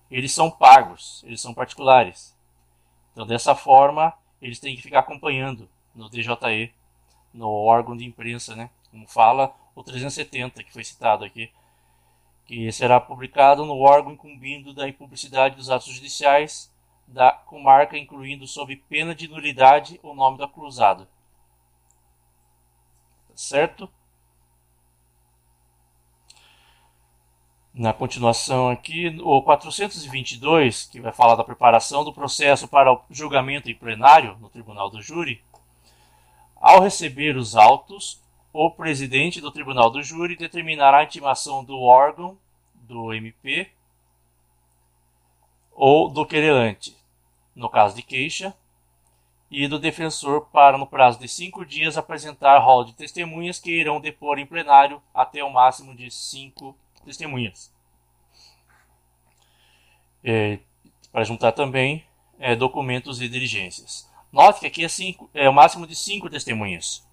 eles 0.10 0.32
são 0.32 0.50
pagos, 0.50 1.24
eles 1.26 1.42
são 1.42 1.54
particulares. 1.54 2.36
Então, 3.12 3.26
dessa 3.26 3.56
forma, 3.56 4.14
eles 4.42 4.60
têm 4.60 4.76
que 4.76 4.82
ficar 4.82 5.00
acompanhando 5.00 5.70
no 5.94 6.10
DJE, 6.10 6.74
no 7.34 7.50
órgão 7.50 7.96
de 7.96 8.06
imprensa, 8.06 8.56
né? 8.56 8.70
Como 8.92 9.08
fala 9.08 9.56
o 9.76 9.84
370, 9.84 10.64
que 10.64 10.72
foi 10.72 10.84
citado 10.84 11.26
aqui, 11.26 11.52
que 12.46 12.72
será 12.72 13.00
publicado 13.00 13.66
no 13.66 13.78
órgão 13.80 14.14
incumbindo 14.14 14.74
da 14.74 14.88
impublicidade 14.88 15.56
dos 15.56 15.70
atos 15.70 15.94
judiciais 15.94 16.72
da 17.08 17.32
comarca, 17.32 17.98
incluindo 17.98 18.48
sob 18.48 18.76
pena 18.76 19.14
de 19.14 19.28
nulidade 19.28 20.00
o 20.04 20.14
nome 20.14 20.38
do 20.38 20.44
acusado. 20.44 21.08
Certo? 23.36 23.90
Na 27.76 27.92
continuação 27.92 28.70
aqui, 28.70 29.18
o 29.24 29.42
422, 29.42 30.86
que 30.86 31.02
vai 31.02 31.12
falar 31.12 31.34
da 31.34 31.44
preparação 31.44 32.04
do 32.04 32.14
processo 32.14 32.68
para 32.68 32.94
o 32.94 33.02
julgamento 33.10 33.68
em 33.68 33.74
plenário 33.74 34.38
no 34.40 34.48
Tribunal 34.48 34.92
do 34.92 35.02
Júri, 35.02 35.44
ao 36.56 36.82
receber 36.82 37.36
os 37.36 37.56
autos, 37.56 38.22
o 38.54 38.70
presidente 38.70 39.42
do 39.42 39.50
Tribunal 39.50 39.90
do 39.90 40.04
Júri 40.04 40.36
determinará 40.36 41.00
a 41.00 41.04
intimação 41.04 41.64
do 41.64 41.82
órgão 41.82 42.38
do 42.76 43.12
MP 43.12 43.72
ou 45.72 46.10
do 46.10 46.28
querelante, 46.28 46.96
no 47.56 47.72
caso 47.72 47.96
de 47.96 48.04
queixa, 48.04 48.56
e 49.50 49.68
do 49.68 49.80
defensor 49.80 50.46
para, 50.54 50.78
no 50.78 50.86
prazo 50.86 51.18
de 51.18 51.28
cinco 51.28 51.66
dias, 51.66 51.98
apresentar 51.98 52.60
rol 52.60 52.84
de 52.84 52.94
testemunhas 52.94 53.58
que 53.58 53.72
irão 53.72 54.00
depor 54.00 54.38
em 54.38 54.46
plenário 54.46 55.02
até 55.12 55.44
o 55.44 55.52
máximo 55.52 55.96
de 55.96 56.12
cinco 56.12 56.78
testemunhas. 57.04 57.72
É, 60.24 60.60
para 61.12 61.24
juntar 61.24 61.52
também 61.52 62.06
é, 62.40 62.56
documentos 62.56 63.22
e 63.22 63.30
diligências. 63.30 64.10
Note 64.32 64.62
que 64.62 64.68
aqui 64.68 64.84
é, 64.84 64.88
cinco, 64.88 65.30
é 65.34 65.48
o 65.48 65.54
máximo 65.54 65.86
de 65.86 65.96
cinco 65.96 66.30
testemunhas. 66.30 67.08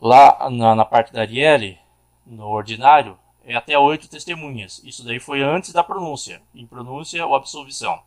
Lá 0.00 0.50
na, 0.50 0.74
na 0.74 0.84
parte 0.84 1.12
da 1.12 1.22
Arielle, 1.22 1.78
no 2.26 2.46
ordinário, 2.46 3.18
é 3.44 3.56
até 3.56 3.78
oito 3.78 4.08
testemunhas. 4.08 4.82
Isso 4.84 5.02
daí 5.02 5.18
foi 5.18 5.42
antes 5.42 5.72
da 5.72 5.82
pronúncia. 5.82 6.42
Em 6.54 6.66
pronúncia 6.66 7.24
ou 7.26 7.34
absolvição. 7.34 8.02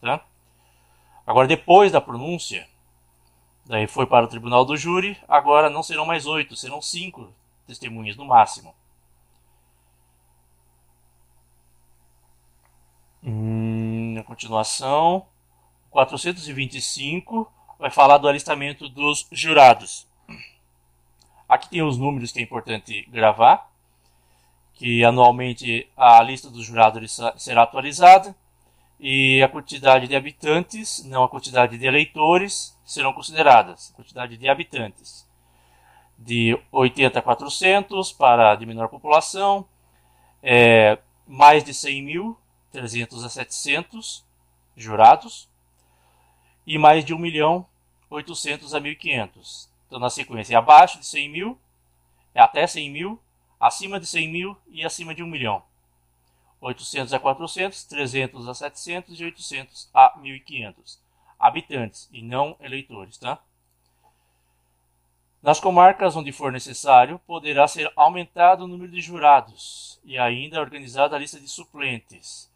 Tá? 0.00 0.24
Agora, 1.24 1.46
depois 1.46 1.92
da 1.92 2.00
pronúncia, 2.00 2.68
daí 3.64 3.86
foi 3.86 4.04
para 4.04 4.24
o 4.24 4.28
tribunal 4.28 4.64
do 4.64 4.76
júri. 4.76 5.16
Agora 5.28 5.70
não 5.70 5.82
serão 5.82 6.04
mais 6.04 6.26
oito, 6.26 6.56
serão 6.56 6.82
cinco 6.82 7.32
testemunhas 7.68 8.16
no 8.16 8.24
máximo. 8.24 8.74
Hum, 13.22 14.14
na 14.14 14.22
continuação, 14.22 15.26
425 15.90 17.50
vai 17.78 17.90
falar 17.90 18.16
do 18.16 18.26
alistamento 18.26 18.88
dos 18.88 19.26
jurados. 19.30 20.06
Aqui 21.46 21.68
tem 21.68 21.82
os 21.82 21.98
números 21.98 22.32
que 22.32 22.38
é 22.38 22.42
importante 22.42 23.02
gravar, 23.10 23.70
que 24.74 25.04
anualmente 25.04 25.86
a 25.96 26.22
lista 26.22 26.48
dos 26.48 26.64
jurados 26.64 27.20
será 27.36 27.64
atualizada 27.64 28.34
e 28.98 29.42
a 29.42 29.48
quantidade 29.48 30.08
de 30.08 30.16
habitantes, 30.16 31.04
não 31.04 31.22
a 31.22 31.28
quantidade 31.28 31.76
de 31.76 31.86
eleitores, 31.86 32.78
serão 32.86 33.12
consideradas. 33.12 33.90
A 33.92 33.96
quantidade 33.96 34.36
de 34.38 34.48
habitantes 34.48 35.28
de 36.18 36.58
80 36.72 37.18
a 37.18 37.22
400 37.22 38.12
para 38.12 38.54
de 38.54 38.64
menor 38.64 38.88
população, 38.88 39.66
é, 40.42 40.98
mais 41.26 41.64
de 41.64 41.74
100 41.74 42.02
mil 42.02 42.39
300 42.72 43.24
a 43.24 43.28
700 43.28 44.24
jurados 44.76 45.48
e 46.66 46.78
mais 46.78 47.04
de 47.04 47.14
1 47.14 47.18
milhão 47.18 47.66
800 48.08 48.74
a 48.74 48.80
1.500. 48.80 49.68
Então, 49.86 49.98
na 49.98 50.10
sequência, 50.10 50.58
abaixo 50.58 50.98
de 50.98 51.06
100 51.06 51.28
mil, 51.28 51.58
até 52.34 52.66
100 52.66 52.90
mil, 52.90 53.20
acima 53.58 53.98
de 54.00 54.06
100 54.06 54.28
mil 54.28 54.56
e 54.68 54.84
acima 54.84 55.14
de 55.14 55.22
1 55.22 55.26
milhão. 55.26 55.62
800 56.60 57.12
a 57.12 57.18
400, 57.18 57.84
300 57.84 58.48
a 58.48 58.54
700 58.54 59.20
e 59.20 59.24
800 59.24 59.90
a 59.94 60.18
1.500 60.18 60.98
habitantes 61.38 62.08
e 62.12 62.22
não 62.22 62.54
eleitores, 62.60 63.16
tá? 63.16 63.40
Nas 65.42 65.58
comarcas 65.58 66.14
onde 66.16 66.32
for 66.32 66.52
necessário, 66.52 67.18
poderá 67.20 67.66
ser 67.66 67.90
aumentado 67.96 68.64
o 68.64 68.68
número 68.68 68.92
de 68.92 69.00
jurados 69.00 69.98
e 70.04 70.18
ainda 70.18 70.60
organizada 70.60 71.16
a 71.16 71.18
lista 71.18 71.40
de 71.40 71.48
suplentes. 71.48 72.49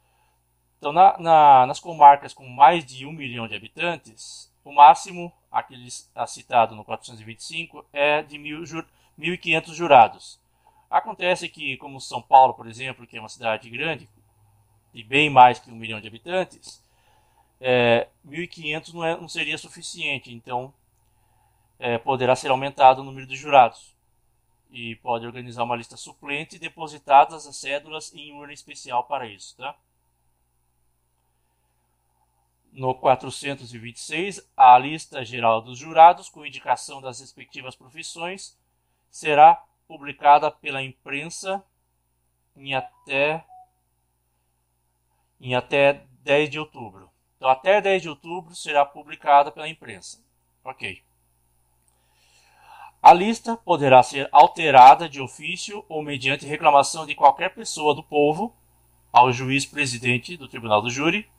Então, 0.85 0.93
na, 0.93 1.17
na, 1.19 1.67
nas 1.67 1.81
comarcas 1.81 2.35
com 2.35 2.47
mais 2.47 2.85
de 2.85 3.07
1 3.07 3.13
milhão 3.13 3.49
de 3.49 3.57
habitantes, 3.57 4.53
o 4.63 4.71
máximo, 4.71 5.33
aquele 5.51 5.91
citado 6.27 6.77
no 6.77 6.85
425, 6.85 7.87
é 7.91 8.21
de 8.21 8.37
1.500 8.37 9.73
jurados. 9.73 10.39
Acontece 10.91 11.49
que, 11.49 11.79
como 11.79 11.99
São 12.03 12.21
Paulo, 12.21 12.53
por 12.53 12.67
exemplo, 12.67 13.07
que 13.07 13.17
é 13.17 13.21
uma 13.21 13.31
cidade 13.31 13.71
grande, 13.71 14.07
e 14.93 15.03
bem 15.03 15.31
mais 15.31 15.59
que 15.59 15.71
1 15.71 15.75
milhão 15.75 16.03
de 16.03 16.07
habitantes, 16.07 16.85
é, 17.59 18.07
1.500 18.29 18.93
não, 18.93 19.05
é, 19.07 19.17
não 19.19 19.27
seria 19.27 19.57
suficiente, 19.57 20.35
então 20.35 20.71
é, 21.79 21.97
poderá 21.97 22.37
ser 22.37 22.51
aumentado 22.51 23.01
o 23.01 23.05
número 23.05 23.27
de 23.27 23.37
jurados. 23.37 23.95
E 24.71 24.97
pode 24.97 25.25
organizar 25.25 25.65
uma 25.65 25.77
lista 25.77 25.97
suplente 25.97 26.57
e 26.57 26.59
depositadas 26.59 27.47
as 27.47 27.57
cédulas 27.57 28.15
em 28.15 28.35
urna 28.35 28.53
especial 28.53 29.05
para 29.05 29.27
isso. 29.27 29.57
Tá? 29.57 29.75
No 32.75 32.93
426, 32.93 34.51
a 34.57 34.77
lista 34.77 35.25
geral 35.25 35.63
dos 35.63 35.79
jurados, 35.79 36.29
com 36.29 36.45
indicação 36.45 37.01
das 37.01 37.21
respectivas 37.21 37.77
profissões, 37.77 38.59
será 39.09 39.63
publicada 39.87 40.51
pela 40.51 40.83
imprensa 40.83 41.65
em 42.57 42.75
até, 42.75 43.45
em 45.41 45.55
até 45.55 46.05
10 46.25 46.51
de 46.51 46.59
outubro. 46.59 47.09
Então, 47.37 47.49
até 47.49 47.81
10 47.81 48.03
de 48.03 48.09
outubro 48.09 48.57
será 48.57 48.85
publicada 48.85 49.53
pela 49.53 49.69
imprensa. 49.69 50.21
Ok. 50.65 51.01
A 53.01 53.13
lista 53.13 53.57
poderá 53.57 54.03
ser 54.03 54.29
alterada 54.33 55.09
de 55.09 55.21
ofício 55.21 55.85
ou 55.89 56.03
mediante 56.03 56.45
reclamação 56.45 57.07
de 57.07 57.15
qualquer 57.15 57.55
pessoa 57.55 57.95
do 57.95 58.03
povo 58.03 58.53
ao 59.13 59.31
juiz 59.31 59.65
presidente 59.65 60.37
do 60.37 60.49
Tribunal 60.49 60.83
do 60.83 60.91
Júri 60.91 61.33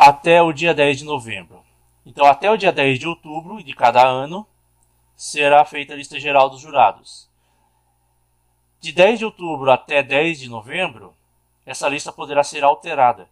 até 0.00 0.40
o 0.40 0.50
dia 0.50 0.72
10 0.72 1.00
de 1.00 1.04
novembro. 1.04 1.62
Então, 2.06 2.24
até 2.24 2.50
o 2.50 2.56
dia 2.56 2.72
10 2.72 2.98
de 2.98 3.06
outubro 3.06 3.62
de 3.62 3.74
cada 3.74 4.02
ano 4.02 4.46
será 5.14 5.62
feita 5.62 5.92
a 5.92 5.96
lista 5.96 6.18
geral 6.18 6.48
dos 6.48 6.62
jurados. 6.62 7.28
De 8.80 8.92
10 8.92 9.18
de 9.18 9.24
outubro 9.26 9.70
até 9.70 10.02
10 10.02 10.40
de 10.40 10.48
novembro, 10.48 11.14
essa 11.66 11.86
lista 11.86 12.10
poderá 12.10 12.42
ser 12.42 12.64
alterada. 12.64 13.28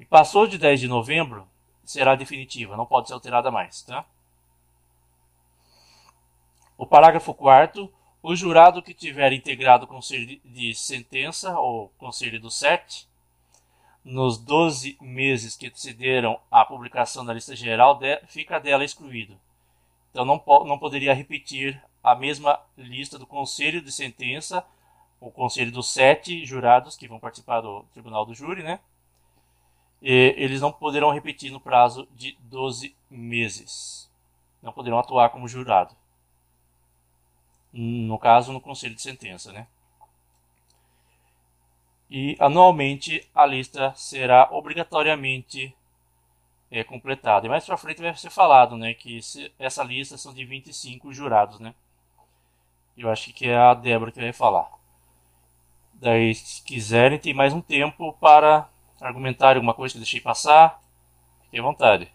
E 0.00 0.04
passou 0.04 0.48
de 0.48 0.58
10 0.58 0.80
de 0.80 0.88
novembro, 0.88 1.48
será 1.84 2.16
definitiva, 2.16 2.76
não 2.76 2.84
pode 2.84 3.06
ser 3.06 3.14
alterada 3.14 3.48
mais, 3.48 3.82
tá? 3.82 4.04
O 6.76 6.84
parágrafo 6.84 7.32
4 7.32 7.88
o 8.20 8.34
jurado 8.34 8.82
que 8.82 8.92
tiver 8.92 9.32
integrado 9.32 9.84
o 9.84 9.88
conselho 9.88 10.40
de 10.44 10.74
sentença 10.74 11.56
ou 11.60 11.90
conselho 11.90 12.40
do 12.40 12.50
SET 12.50 13.06
nos 14.04 14.38
12 14.38 14.96
meses 15.00 15.56
que 15.56 15.66
antecederam 15.66 16.40
a 16.50 16.64
publicação 16.64 17.24
da 17.24 17.32
lista 17.32 17.54
geral 17.54 17.98
fica 18.26 18.58
dela 18.58 18.84
excluído. 18.84 19.38
Então 20.10 20.24
não, 20.24 20.42
não 20.66 20.78
poderia 20.78 21.14
repetir 21.14 21.82
a 22.02 22.14
mesma 22.14 22.60
lista 22.76 23.18
do 23.18 23.26
conselho 23.26 23.80
de 23.80 23.92
sentença, 23.92 24.64
o 25.20 25.30
conselho 25.30 25.70
dos 25.70 25.92
sete 25.92 26.44
jurados 26.44 26.96
que 26.96 27.06
vão 27.06 27.20
participar 27.20 27.60
do 27.60 27.84
tribunal 27.92 28.26
do 28.26 28.34
júri, 28.34 28.62
né? 28.62 28.80
E 30.02 30.34
eles 30.36 30.60
não 30.60 30.72
poderão 30.72 31.12
repetir 31.12 31.52
no 31.52 31.60
prazo 31.60 32.08
de 32.10 32.36
12 32.40 32.94
meses. 33.08 34.10
Não 34.60 34.72
poderão 34.72 34.98
atuar 34.98 35.30
como 35.30 35.46
jurado. 35.46 35.94
No 37.72 38.18
caso, 38.18 38.52
no 38.52 38.60
conselho 38.60 38.96
de 38.96 39.02
sentença, 39.02 39.52
né? 39.52 39.68
E 42.14 42.36
anualmente 42.38 43.26
a 43.34 43.46
lista 43.46 43.94
será 43.96 44.46
obrigatoriamente 44.50 45.74
é, 46.70 46.84
completada. 46.84 47.46
E 47.46 47.48
mais 47.48 47.64
para 47.64 47.78
frente 47.78 48.02
vai 48.02 48.14
ser 48.14 48.28
falado, 48.28 48.76
né, 48.76 48.92
que 48.92 49.18
essa 49.58 49.82
lista 49.82 50.18
são 50.18 50.34
de 50.34 50.44
25 50.44 51.10
jurados, 51.10 51.58
né? 51.58 51.74
Eu 52.98 53.08
acho 53.08 53.32
que 53.32 53.48
é 53.48 53.56
a 53.56 53.72
Débora 53.72 54.12
que 54.12 54.20
vai 54.20 54.30
falar. 54.30 54.70
Daí, 55.94 56.34
se 56.34 56.62
quiserem, 56.62 57.18
tem 57.18 57.32
mais 57.32 57.54
um 57.54 57.62
tempo 57.62 58.12
para 58.20 58.68
argumentar 59.00 59.56
alguma 59.56 59.72
coisa 59.72 59.92
que 59.92 59.96
eu 59.96 60.02
deixei 60.02 60.20
passar. 60.20 60.82
Fique 61.44 61.58
à 61.58 61.62
vontade. 61.62 62.12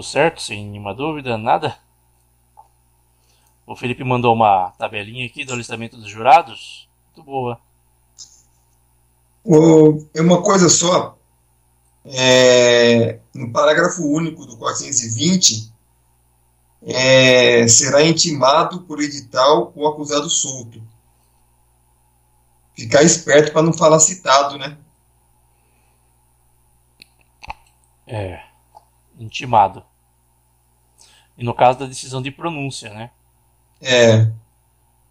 Tudo 0.00 0.02
certo? 0.02 0.40
Sem 0.40 0.66
nenhuma 0.66 0.94
dúvida? 0.94 1.36
Nada? 1.36 1.76
O 3.66 3.76
Felipe 3.76 4.02
mandou 4.02 4.32
uma 4.34 4.70
tabelinha 4.78 5.26
aqui 5.26 5.44
do 5.44 5.52
alistamento 5.52 5.98
dos 5.98 6.08
jurados. 6.08 6.88
Muito 7.04 7.22
boa. 7.22 7.60
É 10.14 10.22
uma 10.22 10.42
coisa 10.42 10.70
só. 10.70 11.18
É, 12.02 13.18
no 13.34 13.52
parágrafo 13.52 14.02
único 14.02 14.46
do 14.46 14.56
420, 14.56 15.70
é, 16.86 17.68
será 17.68 18.02
intimado 18.02 18.80
por 18.84 19.02
edital 19.02 19.70
o 19.76 19.86
acusado 19.86 20.30
solto. 20.30 20.82
Ficar 22.74 23.02
esperto 23.02 23.52
para 23.52 23.62
não 23.62 23.74
falar 23.74 24.00
citado, 24.00 24.56
né? 24.56 24.78
É, 28.06 28.42
intimado. 29.18 29.89
E 31.40 31.44
no 31.44 31.54
caso 31.54 31.78
da 31.78 31.86
decisão 31.86 32.20
de 32.20 32.30
pronúncia, 32.30 32.92
né? 32.92 33.10
É. 33.80 34.30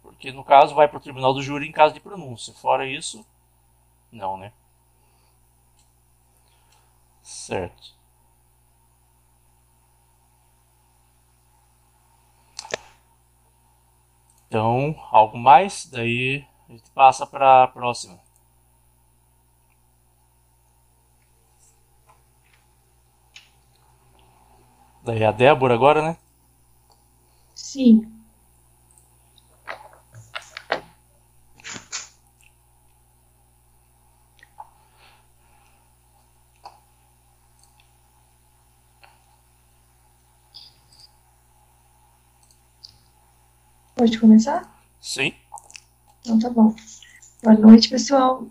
Porque 0.00 0.30
no 0.30 0.44
caso 0.44 0.76
vai 0.76 0.86
para 0.86 0.98
o 0.98 1.00
tribunal 1.00 1.34
do 1.34 1.42
júri 1.42 1.66
em 1.68 1.72
caso 1.72 1.92
de 1.92 1.98
pronúncia. 1.98 2.54
Fora 2.54 2.86
isso, 2.86 3.26
não, 4.12 4.36
né? 4.36 4.52
Certo. 7.24 7.94
Então, 14.46 14.94
algo 15.10 15.36
mais? 15.36 15.86
Daí 15.86 16.46
a 16.68 16.72
gente 16.72 16.88
passa 16.92 17.26
para 17.26 17.64
a 17.64 17.68
próxima. 17.68 18.20
Daí 25.10 25.24
a 25.24 25.32
Débora 25.32 25.74
agora, 25.74 26.02
né? 26.02 26.16
Sim. 27.52 28.06
Pode 43.96 44.16
começar? 44.20 44.62
Sim. 45.00 45.34
Então 46.20 46.38
tá 46.38 46.48
bom. 46.50 46.72
Boa 47.42 47.56
noite, 47.56 47.88
pessoal. 47.88 48.46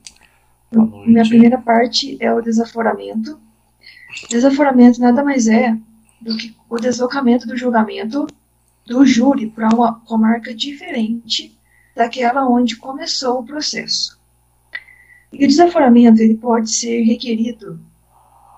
Boa 0.69 0.85
noite. 0.85 1.09
Minha 1.09 1.23
primeira 1.23 1.57
parte 1.57 2.17
é 2.19 2.33
o 2.33 2.41
desaforamento. 2.41 3.39
Desaforamento 4.29 4.99
nada 4.99 5.23
mais 5.23 5.47
é 5.47 5.77
do 6.21 6.37
que 6.37 6.55
o 6.69 6.77
deslocamento 6.77 7.47
do 7.47 7.57
julgamento 7.57 8.27
do 8.85 9.05
júri 9.05 9.47
para 9.47 9.69
uma 9.73 9.99
comarca 10.01 10.53
diferente 10.53 11.57
daquela 11.95 12.47
onde 12.47 12.75
começou 12.75 13.39
o 13.39 13.45
processo. 13.45 14.19
E 15.31 15.45
o 15.45 15.47
desaforamento 15.47 16.21
ele 16.21 16.35
pode 16.35 16.71
ser 16.71 17.03
requerido 17.03 17.79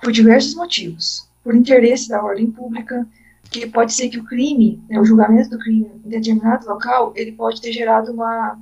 por 0.02 0.12
diversos 0.12 0.56
motivos. 0.56 1.30
Por 1.44 1.56
interesse 1.56 2.08
da 2.08 2.24
ordem 2.24 2.50
pública, 2.50 3.06
que 3.50 3.68
pode 3.68 3.94
ser 3.94 4.10
que 4.10 4.20
o 4.20 4.24
crime, 4.24 4.82
né, 4.90 5.00
o 5.00 5.04
julgamento 5.04 5.50
do 5.50 5.60
crime 5.60 5.92
em 6.06 6.10
determinado 6.10 6.68
local, 6.68 7.12
ele 7.16 7.34
pode 7.34 7.62
ter 7.62 7.74
gerado 7.74 8.12
uma 8.14 8.58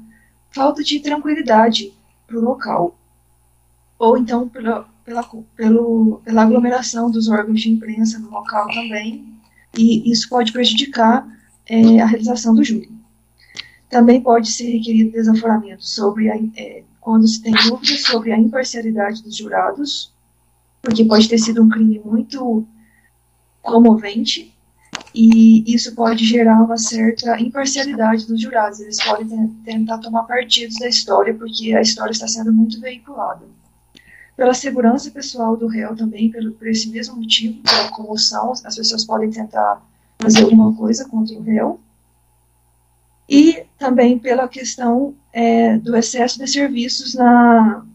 falta 0.49 0.83
de 0.83 0.99
tranquilidade 0.99 1.93
para 2.25 2.37
o 2.37 2.41
local. 2.41 2.97
Ou 3.99 4.17
então 4.17 4.49
pela, 4.49 4.87
pela, 5.09 5.27
pelo, 5.55 6.21
pela 6.23 6.43
aglomeração 6.43 7.09
dos 7.09 7.27
órgãos 7.27 7.61
de 7.61 7.71
imprensa 7.71 8.19
no 8.19 8.29
local 8.29 8.67
também, 8.67 9.33
e 9.75 10.11
isso 10.11 10.29
pode 10.29 10.51
prejudicar 10.51 11.27
é, 11.67 11.99
a 11.99 12.05
realização 12.05 12.53
do 12.53 12.63
júri. 12.63 12.91
Também 13.89 14.21
pode 14.21 14.51
ser 14.51 14.71
requerido 14.71 15.11
desaforamento 15.11 15.83
sobre 15.83 16.29
a, 16.29 16.35
é, 16.55 16.83
quando 17.01 17.27
se 17.27 17.41
tem 17.41 17.51
dúvidas 17.53 18.03
sobre 18.03 18.31
a 18.31 18.37
imparcialidade 18.37 19.23
dos 19.23 19.35
jurados, 19.35 20.13
porque 20.79 21.03
pode 21.03 21.27
ter 21.27 21.39
sido 21.39 21.63
um 21.63 21.69
crime 21.69 21.99
muito 22.05 22.63
comovente 23.63 24.53
e 25.13 25.73
isso 25.73 25.95
pode 25.95 26.23
gerar 26.23 26.61
uma 26.61 26.77
certa 26.77 27.41
imparcialidade 27.41 28.27
dos 28.27 28.39
jurados. 28.39 28.79
Eles 28.79 29.03
podem 29.03 29.47
tentar 29.65 29.97
tomar 29.97 30.23
partidos 30.23 30.77
da 30.77 30.87
história, 30.87 31.33
porque 31.33 31.73
a 31.73 31.81
história 31.81 32.11
está 32.11 32.27
sendo 32.27 32.53
muito 32.53 32.79
veiculada. 32.79 33.58
Pela 34.39 34.53
segurança 34.53 35.11
pessoal 35.11 35.57
do 35.57 35.67
réu 35.67 35.93
também, 35.97 36.31
pelo, 36.31 36.53
por 36.53 36.65
esse 36.65 36.87
mesmo 36.87 37.17
motivo, 37.17 37.61
pela 37.61 37.89
comoção, 37.89 38.53
as 38.53 38.73
pessoas 38.73 39.03
podem 39.03 39.29
tentar 39.29 39.85
fazer 40.17 40.43
alguma 40.43 40.73
coisa 40.73 41.03
contra 41.09 41.35
o 41.35 41.41
réu. 41.41 41.77
E 43.27 43.65
também 43.77 44.17
pela 44.17 44.47
questão 44.47 45.13
é, 45.33 45.77
do 45.79 45.93
excesso 45.93 46.39
de 46.39 46.47
serviços 46.47 47.15
na, 47.15 47.85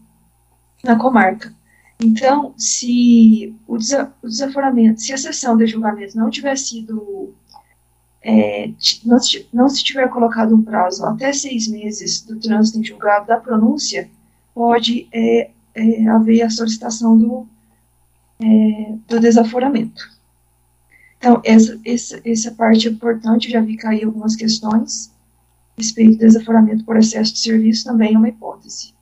na 0.83 0.95
comarca. 0.97 1.51
Então, 1.99 2.53
se 2.55 3.55
o, 3.67 3.79
desaforamento, 4.23 5.01
se 5.01 5.13
a 5.13 5.17
sessão 5.17 5.57
de 5.57 5.65
julgamento 5.65 6.15
não 6.15 6.29
tiver 6.29 6.55
sido, 6.59 7.33
é, 8.21 8.69
não, 9.03 9.19
se, 9.19 9.49
não 9.51 9.67
se 9.67 9.83
tiver 9.83 10.07
colocado 10.09 10.53
um 10.53 10.61
prazo 10.61 11.03
até 11.07 11.33
seis 11.33 11.67
meses 11.67 12.21
do 12.21 12.39
trânsito 12.39 12.77
em 12.77 12.83
julgado 12.83 13.25
da 13.25 13.37
pronúncia, 13.37 14.07
pode 14.53 15.07
é, 15.11 15.49
é, 15.75 16.07
haver 16.07 16.41
a 16.41 16.49
solicitação 16.49 17.17
do, 17.17 17.47
é, 18.39 18.95
do 19.07 19.19
desaforamento. 19.19 20.15
Então, 21.17 21.41
essa, 21.43 21.79
essa, 21.85 22.21
essa 22.23 22.51
parte 22.51 22.87
é 22.87 22.91
importante, 22.91 23.51
já 23.51 23.61
vi 23.61 23.77
cair 23.77 24.05
algumas 24.05 24.35
questões. 24.35 25.11
Respeito 25.77 26.13
ao 26.13 26.27
desaforamento 26.27 26.85
por 26.85 26.97
excesso 26.97 27.33
de 27.33 27.39
serviço 27.39 27.83
também 27.83 28.13
é 28.13 28.17
uma 28.17 28.29
hipótese. 28.29 28.93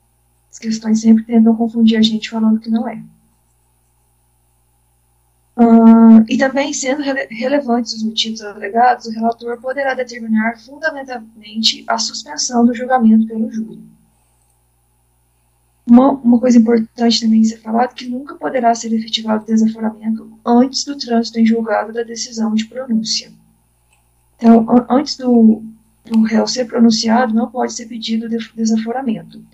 As 0.50 0.58
questões 0.58 1.00
sempre 1.00 1.24
tentam 1.24 1.54
confundir 1.54 1.98
a 1.98 2.02
gente 2.02 2.30
falando 2.30 2.60
que 2.60 2.70
não 2.70 2.88
é. 2.88 3.02
Uh, 5.56 6.24
e 6.28 6.36
também, 6.36 6.72
sendo 6.72 7.00
rele 7.02 7.26
relevantes 7.30 7.92
os 7.92 8.02
motivos 8.02 8.40
alegados, 8.42 9.06
o 9.06 9.10
relator 9.10 9.60
poderá 9.60 9.94
determinar 9.94 10.58
fundamentalmente 10.58 11.84
a 11.86 11.96
suspensão 11.96 12.66
do 12.66 12.74
julgamento 12.74 13.26
pelo 13.28 13.50
júri. 13.52 13.93
Uma, 15.86 16.12
uma 16.12 16.40
coisa 16.40 16.58
importante 16.58 17.20
também 17.20 17.44
ser 17.44 17.58
falado 17.58 17.94
que 17.94 18.08
nunca 18.08 18.36
poderá 18.36 18.74
ser 18.74 18.92
efetivado 18.92 19.44
desaforamento 19.44 20.38
antes 20.44 20.84
do 20.84 20.96
trânsito 20.96 21.38
em 21.38 21.44
julgado 21.44 21.92
da 21.92 22.02
decisão 22.02 22.54
de 22.54 22.64
pronúncia. 22.66 23.30
Então, 24.36 24.66
antes 24.88 25.16
do, 25.16 25.62
do 26.04 26.22
réu 26.22 26.46
ser 26.46 26.64
pronunciado, 26.66 27.34
não 27.34 27.50
pode 27.50 27.74
ser 27.74 27.86
pedido 27.86 28.28
de 28.28 28.38
desaforamento. 28.54 29.44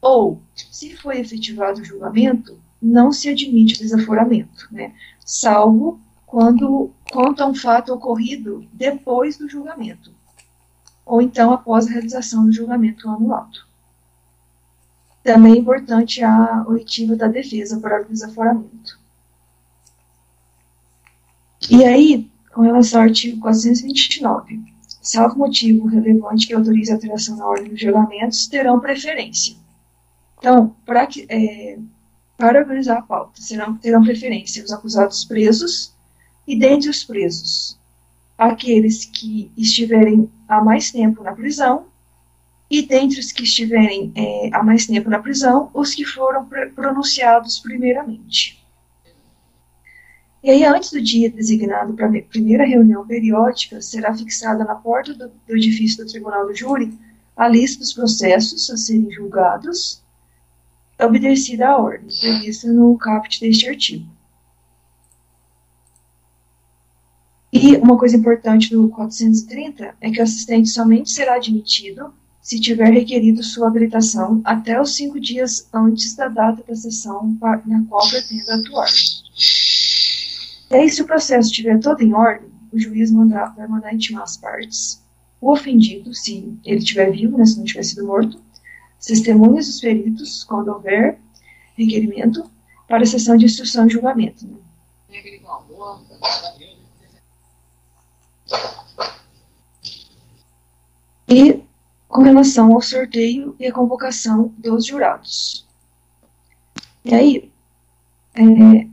Ou, 0.00 0.40
se 0.54 0.96
foi 0.96 1.20
efetivado 1.20 1.80
o 1.80 1.84
julgamento, 1.84 2.58
não 2.80 3.12
se 3.12 3.28
admite 3.28 3.78
desaforamento, 3.78 4.68
né? 4.70 4.92
salvo 5.24 6.00
quando 6.24 6.90
conta 7.10 7.46
um 7.46 7.54
fato 7.54 7.92
ocorrido 7.92 8.66
depois 8.72 9.36
do 9.36 9.48
julgamento, 9.48 10.12
ou 11.04 11.22
então 11.22 11.52
após 11.52 11.86
a 11.86 11.90
realização 11.90 12.44
do 12.44 12.52
julgamento 12.52 13.08
anulado. 13.08 13.67
Também 15.22 15.54
é 15.54 15.58
importante 15.58 16.22
a 16.22 16.64
oitiva 16.66 17.16
da 17.16 17.28
defesa 17.28 17.78
para 17.80 18.02
o 18.02 18.04
desaforamento. 18.04 18.98
E 21.70 21.84
aí, 21.84 22.30
com 22.52 22.62
relação 22.62 23.00
ao 23.00 23.08
artigo 23.08 23.40
429, 23.40 24.62
salvo 25.02 25.38
motivo 25.38 25.86
relevante 25.86 26.46
que 26.46 26.54
autorize 26.54 26.90
a 26.90 26.94
alteração 26.94 27.36
na 27.36 27.46
ordem 27.46 27.70
dos 27.70 27.80
julgamentos, 27.80 28.46
terão 28.46 28.80
preferência. 28.80 29.56
Então, 30.38 30.74
para, 30.86 31.06
que, 31.06 31.26
é, 31.28 31.78
para 32.36 32.60
organizar 32.60 32.98
a 32.98 33.02
pauta, 33.02 33.40
serão, 33.40 33.76
terão 33.76 34.02
preferência 34.02 34.62
os 34.62 34.72
acusados 34.72 35.24
presos 35.24 35.92
e, 36.46 36.58
dentre 36.58 36.88
os 36.88 37.04
presos, 37.04 37.78
aqueles 38.36 39.04
que 39.04 39.50
estiverem 39.56 40.30
há 40.48 40.62
mais 40.62 40.90
tempo 40.92 41.22
na 41.22 41.32
prisão 41.32 41.86
e 42.70 42.82
dentre 42.82 43.18
os 43.18 43.32
que 43.32 43.44
estiverem 43.44 44.12
é, 44.14 44.50
há 44.52 44.62
mais 44.62 44.86
tempo 44.86 45.08
na 45.08 45.18
prisão, 45.18 45.70
os 45.72 45.94
que 45.94 46.04
foram 46.04 46.46
pronunciados 46.74 47.58
primeiramente. 47.58 48.62
E 50.42 50.50
aí, 50.50 50.64
antes 50.64 50.92
do 50.92 51.00
dia 51.00 51.30
designado 51.30 51.94
para 51.94 52.06
a 52.06 52.22
primeira 52.22 52.64
reunião 52.64 53.06
periódica, 53.06 53.80
será 53.80 54.14
fixada 54.14 54.64
na 54.64 54.74
porta 54.74 55.12
do, 55.12 55.28
do 55.28 55.56
edifício 55.56 56.04
do 56.04 56.10
Tribunal 56.10 56.46
do 56.46 56.54
Júri 56.54 56.96
a 57.36 57.48
lista 57.48 57.80
dos 57.80 57.92
processos 57.92 58.68
a 58.70 58.76
serem 58.76 59.10
julgados, 59.10 60.02
obedecida 61.00 61.68
a 61.68 61.78
ordem 61.78 62.08
prevista 62.20 62.66
no 62.72 62.96
caput 62.98 63.40
deste 63.40 63.68
artigo. 63.68 64.06
E 67.52 67.76
uma 67.76 67.96
coisa 67.96 68.16
importante 68.16 68.70
do 68.70 68.88
430 68.88 69.94
é 70.00 70.10
que 70.10 70.20
o 70.20 70.22
assistente 70.22 70.68
somente 70.68 71.10
será 71.10 71.36
admitido 71.36 72.12
se 72.48 72.58
tiver 72.58 72.90
requerido 72.90 73.42
sua 73.42 73.68
habilitação 73.68 74.40
até 74.42 74.80
os 74.80 74.96
cinco 74.96 75.20
dias 75.20 75.68
antes 75.70 76.16
da 76.16 76.28
data 76.28 76.64
da 76.66 76.74
sessão 76.74 77.36
na 77.66 77.84
qual 77.86 78.08
pretenda 78.08 78.54
atuar. 78.54 78.88
E 80.70 80.74
aí, 80.74 80.88
se 80.88 81.02
o 81.02 81.04
processo 81.04 81.50
estiver 81.50 81.78
todo 81.78 82.00
em 82.00 82.14
ordem, 82.14 82.48
o 82.72 82.78
juiz 82.78 83.10
mandar, 83.10 83.54
vai 83.54 83.68
mandar 83.68 83.92
intimar 83.92 84.22
as 84.22 84.38
partes, 84.38 85.04
o 85.42 85.52
ofendido, 85.52 86.14
se 86.14 86.58
ele 86.64 86.78
estiver 86.78 87.10
vivo, 87.10 87.36
né, 87.36 87.44
se 87.44 87.58
não 87.58 87.66
tiver 87.66 87.82
sido 87.82 88.06
morto, 88.06 88.40
as 88.98 89.04
testemunhas 89.04 89.66
dos 89.66 89.80
peritos, 89.82 90.42
quando 90.44 90.68
houver 90.68 91.18
requerimento, 91.76 92.50
para 92.88 93.02
a 93.02 93.06
sessão 93.06 93.36
de 93.36 93.44
instrução 93.44 93.86
e 93.86 93.90
julgamento. 93.90 94.46
Né. 94.46 94.56
E 101.28 101.67
com 102.18 102.24
relação 102.24 102.74
ao 102.74 102.82
sorteio 102.82 103.54
e 103.60 103.66
a 103.68 103.72
convocação 103.72 104.52
dos 104.58 104.84
jurados. 104.84 105.64
E 107.04 107.14
aí, 107.14 107.52
é, 108.34 108.88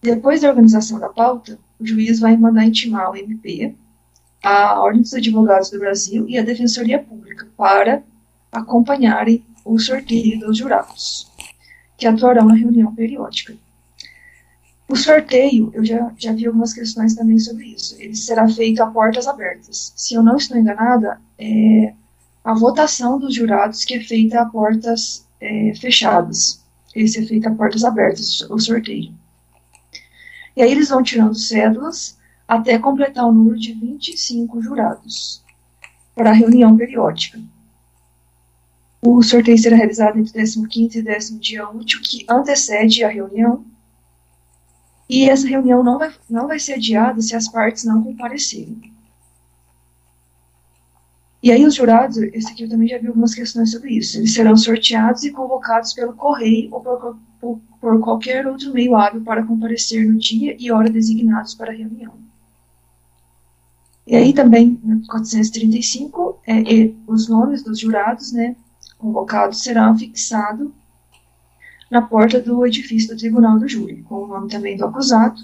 depois 0.00 0.40
da 0.40 0.48
organização 0.48 0.98
da 0.98 1.10
pauta, 1.10 1.58
o 1.78 1.86
juiz 1.86 2.20
vai 2.20 2.38
mandar 2.38 2.64
intimar 2.64 3.10
o 3.10 3.16
MP, 3.16 3.74
a 4.42 4.80
Ordem 4.80 5.02
dos 5.02 5.12
Advogados 5.12 5.68
do 5.68 5.78
Brasil 5.78 6.26
e 6.26 6.38
a 6.38 6.42
Defensoria 6.42 6.98
Pública 6.98 7.46
para 7.54 8.02
acompanharem 8.50 9.44
o 9.62 9.78
sorteio 9.78 10.40
dos 10.40 10.56
jurados, 10.56 11.30
que 11.98 12.06
atuarão 12.06 12.46
na 12.46 12.54
reunião 12.54 12.94
periódica. 12.94 13.54
O 14.88 14.96
sorteio, 14.96 15.70
eu 15.74 15.84
já, 15.84 16.10
já 16.16 16.32
vi 16.32 16.46
algumas 16.46 16.72
questões 16.72 17.14
também 17.14 17.38
sobre 17.38 17.66
isso. 17.66 17.94
Ele 18.00 18.16
será 18.16 18.48
feito 18.48 18.82
a 18.82 18.86
portas 18.86 19.28
abertas. 19.28 19.92
Se 19.94 20.14
eu 20.14 20.22
não 20.22 20.36
estou 20.36 20.56
enganada, 20.56 21.20
é, 21.38 21.92
a 22.44 22.54
votação 22.54 23.18
dos 23.18 23.34
jurados 23.34 23.84
que 23.84 23.94
é 23.94 24.00
feita 24.00 24.40
a 24.40 24.46
portas 24.46 25.26
é, 25.40 25.72
fechadas. 25.74 26.64
Esse 26.94 27.18
é 27.18 27.26
feito 27.26 27.48
a 27.48 27.54
portas 27.54 27.84
abertas, 27.84 28.40
o 28.42 28.58
sorteio. 28.58 29.14
E 30.56 30.62
aí 30.62 30.72
eles 30.72 30.88
vão 30.88 31.02
tirando 31.02 31.34
cédulas 31.34 32.18
até 32.48 32.78
completar 32.78 33.26
o 33.26 33.32
número 33.32 33.58
de 33.58 33.72
25 33.72 34.60
jurados 34.60 35.44
para 36.14 36.30
a 36.30 36.34
reunião 36.34 36.76
periódica. 36.76 37.40
O 39.02 39.22
sorteio 39.22 39.56
será 39.56 39.76
realizado 39.76 40.18
entre 40.18 40.42
o 40.42 40.68
15 40.68 40.98
e 40.98 41.02
10 41.02 41.40
dia 41.40 41.68
útil 41.70 42.00
que 42.02 42.26
antecede 42.28 43.02
a 43.04 43.08
reunião. 43.08 43.64
E 45.08 45.28
essa 45.28 45.46
reunião 45.46 45.82
não 45.82 45.98
vai, 45.98 46.12
não 46.28 46.46
vai 46.46 46.58
ser 46.58 46.74
adiada 46.74 47.20
se 47.22 47.34
as 47.34 47.48
partes 47.48 47.84
não 47.84 48.02
comparecerem. 48.02 48.89
E 51.42 51.50
aí 51.50 51.64
os 51.64 51.74
jurados, 51.74 52.18
esse 52.18 52.52
aqui 52.52 52.64
eu 52.64 52.68
também 52.68 52.88
já 52.88 52.98
vi 52.98 53.06
algumas 53.06 53.34
questões 53.34 53.70
sobre 53.70 53.94
isso, 53.94 54.18
eles 54.18 54.34
serão 54.34 54.56
sorteados 54.56 55.24
e 55.24 55.30
convocados 55.30 55.94
pelo 55.94 56.12
correio 56.12 56.68
ou 56.70 56.80
por, 56.80 57.16
por, 57.40 57.60
por 57.80 58.00
qualquer 58.00 58.46
outro 58.46 58.72
meio 58.74 58.94
hábil 58.94 59.22
para 59.22 59.42
comparecer 59.42 60.06
no 60.06 60.18
dia 60.18 60.54
e 60.58 60.70
hora 60.70 60.90
designados 60.90 61.54
para 61.54 61.72
a 61.72 61.74
reunião. 61.74 62.12
E 64.06 64.16
aí 64.16 64.32
também, 64.34 64.78
no 64.82 65.06
435, 65.06 66.40
é, 66.46 66.58
é, 66.60 66.92
os 67.06 67.28
nomes 67.28 67.62
dos 67.62 67.78
jurados, 67.78 68.32
né, 68.32 68.56
convocados 68.98 69.62
serão 69.62 69.96
fixados 69.96 70.68
na 71.90 72.02
porta 72.02 72.40
do 72.40 72.66
edifício 72.66 73.14
do 73.14 73.18
tribunal 73.18 73.58
do 73.58 73.68
júri, 73.68 74.02
com 74.02 74.24
o 74.24 74.26
nome 74.26 74.48
também 74.48 74.76
do 74.76 74.84
acusado, 74.84 75.40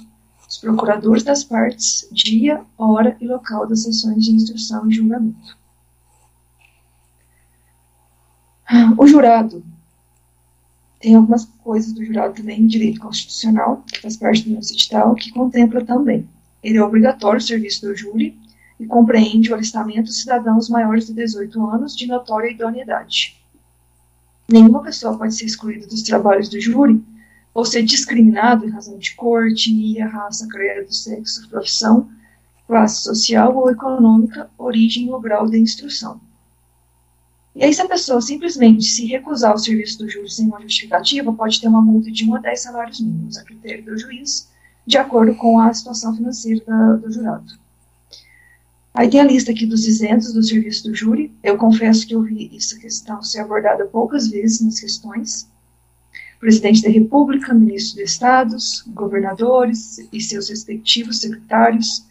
os 0.49 0.59
procuradores 0.59 1.22
das 1.22 1.42
partes, 1.42 2.07
dia, 2.12 2.61
hora 2.76 3.16
e 3.20 3.26
local 3.26 3.66
das 3.66 3.82
sessões 3.82 4.24
de 4.24 4.32
instrução 4.32 4.88
e 4.88 4.94
julgamento. 4.94 5.57
O 8.99 9.07
jurado 9.07 9.62
tem 10.99 11.14
algumas 11.14 11.45
coisas 11.62 11.93
do 11.93 12.05
jurado 12.05 12.35
também, 12.35 12.67
direito 12.67 13.01
constitucional, 13.01 13.85
que 13.87 14.01
faz 14.01 14.17
parte 14.17 14.43
do 14.43 14.55
nosso 14.55 14.73
edital, 14.73 15.14
que 15.14 15.31
contempla 15.31 15.85
também. 15.85 16.29
Ele 16.62 16.79
é 16.79 16.83
obrigatório 16.83 17.39
o 17.39 17.43
serviço 17.43 17.87
do 17.87 17.95
júri 17.95 18.37
e 18.81 18.87
compreende 18.87 19.51
o 19.51 19.55
alistamento 19.55 20.05
de 20.05 20.14
cidadãos 20.14 20.69
maiores 20.69 21.07
de 21.07 21.12
18 21.12 21.64
anos 21.64 21.97
de 21.97 22.07
notória 22.07 22.51
idoneidade. 22.51 23.37
Nenhuma 24.49 24.83
pessoa 24.83 25.17
pode 25.17 25.35
ser 25.35 25.45
excluída 25.45 25.87
dos 25.87 26.03
trabalhos 26.03 26.49
do 26.49 26.61
júri 26.61 27.03
ou 27.55 27.64
ser 27.64 27.83
discriminado 27.83 28.67
em 28.67 28.71
razão 28.71 28.99
de 28.99 29.14
cor, 29.14 29.49
etnia, 29.49 30.07
raça, 30.09 30.47
credo, 30.49 30.93
sexo, 30.93 31.49
profissão, 31.49 32.09
classe 32.67 33.03
social 33.03 33.57
ou 33.57 33.71
econômica, 33.71 34.51
origem 34.59 35.12
ou 35.12 35.21
grau 35.21 35.49
de 35.49 35.59
instrução. 35.59 36.21
E 37.57 37.64
aí, 37.64 37.72
se 37.72 37.80
a 37.80 37.88
pessoa 37.88 38.20
simplesmente 38.20 38.84
se 38.84 39.07
recusar 39.07 39.54
o 39.54 39.59
serviço 39.59 39.98
do 39.98 40.11
júri 40.11 40.30
sem 40.30 40.46
uma 40.46 40.61
justificativa, 40.61 41.32
pode 41.32 41.59
ter 41.59 41.68
uma 41.68 41.80
multa 41.80 42.12
de 42.12 42.28
1 42.28 42.34
a 42.34 42.38
10 42.38 42.61
salários 42.61 43.00
mínimos, 43.00 43.38
a 43.38 43.44
critério 43.44 43.82
do 43.82 43.98
juiz, 43.98 44.50
de 44.86 44.98
acordo 44.98 45.34
com 45.34 45.59
a 45.59 45.72
situação 45.72 46.14
financeira 46.14 46.62
da, 46.66 46.92
do 46.96 47.11
jurado. 47.11 47.59
Aí 48.92 49.09
tem 49.09 49.20
a 49.20 49.24
lista 49.24 49.52
aqui 49.52 49.64
dos 49.64 49.86
isentos 49.86 50.34
do 50.34 50.42
serviço 50.42 50.84
do 50.86 50.94
júri. 50.94 51.32
Eu 51.42 51.57
confesso 51.57 52.07
que 52.07 52.14
eu 52.14 52.22
vi 52.22 52.54
essa 52.54 52.78
questão 52.78 53.22
ser 53.22 53.40
abordada 53.40 53.86
poucas 53.86 54.28
vezes 54.28 54.61
nas 54.61 54.78
questões. 54.78 55.48
Presidente 56.38 56.82
da 56.82 56.90
República, 56.90 57.54
ministro 57.54 57.96
de 57.96 58.02
Estados, 58.02 58.84
governadores 58.88 59.98
e 60.12 60.20
seus 60.20 60.50
respectivos 60.50 61.20
secretários, 61.20 62.04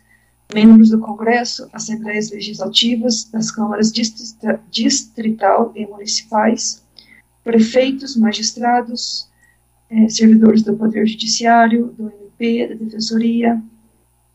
membros 0.55 0.89
do 0.89 0.99
Congresso, 0.99 1.67
Assembleias 1.73 2.31
Legislativas, 2.31 3.25
das 3.25 3.51
câmaras 3.51 3.91
distrital 4.71 5.73
e 5.75 5.85
municipais, 5.85 6.81
prefeitos, 7.43 8.15
magistrados, 8.15 9.29
eh, 9.89 10.07
servidores 10.07 10.63
do 10.63 10.73
Poder 10.77 11.05
Judiciário, 11.05 11.93
do 11.97 12.09
MP, 12.09 12.69
da 12.69 12.75
Defensoria, 12.75 13.61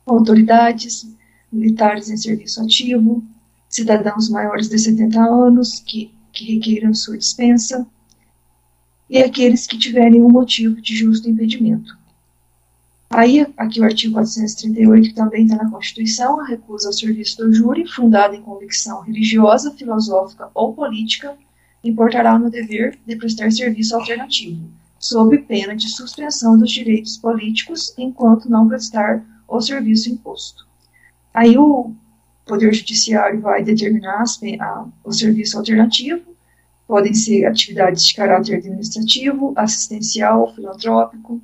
autoridades, 0.05 1.09
militares 1.51 2.11
em 2.11 2.19
serviço 2.19 2.63
ativo, 2.63 3.25
cidadãos 3.71 4.29
maiores 4.29 4.69
de 4.69 4.79
70 4.79 5.19
anos 5.19 5.81
que, 5.81 6.13
que 6.33 6.55
requeiram 6.55 6.93
sua 6.93 7.17
dispensa, 7.17 7.87
e 9.09 9.19
aqueles 9.19 9.67
que 9.67 9.79
tiverem 9.79 10.23
um 10.23 10.29
motivo 10.29 10.83
de 10.83 10.95
justo 10.95 11.31
impedimento. 11.31 11.99
Aí, 13.13 13.45
aqui 13.57 13.81
o 13.81 13.85
artigo 13.85 14.15
438, 14.15 15.09
que 15.09 15.15
também 15.15 15.45
está 15.45 15.57
na 15.57 15.69
Constituição, 15.69 16.41
a 16.41 16.47
recusa 16.47 16.89
ao 16.89 16.93
serviço 16.93 17.39
do 17.39 17.53
júri, 17.53 17.85
fundada 17.85 18.37
em 18.37 18.41
convicção 18.41 19.01
religiosa, 19.01 19.73
filosófica 19.73 20.49
ou 20.55 20.73
política, 20.73 21.37
importará 21.83 22.39
no 22.39 22.49
dever 22.49 22.97
de 23.05 23.17
prestar 23.17 23.51
serviço 23.51 23.97
alternativo, 23.97 24.63
sob 24.97 25.37
pena 25.39 25.75
de 25.75 25.89
suspensão 25.89 26.57
dos 26.57 26.71
direitos 26.71 27.17
políticos 27.17 27.93
enquanto 27.99 28.49
não 28.49 28.69
prestar 28.69 29.25
o 29.49 29.61
serviço 29.61 30.09
imposto. 30.09 30.65
Aí 31.35 31.59
o 31.59 31.93
Poder 32.47 32.73
Judiciário 32.73 33.41
vai 33.41 33.65
determinar 33.65 34.23
a, 34.61 34.87
o 35.03 35.13
serviço 35.13 35.59
alternativo, 35.59 36.23
podem 36.87 37.15
ser 37.15 37.45
atividades 37.45 38.05
de 38.05 38.15
caráter 38.15 38.57
administrativo, 38.57 39.53
assistencial, 39.57 40.55
filantrópico. 40.55 41.41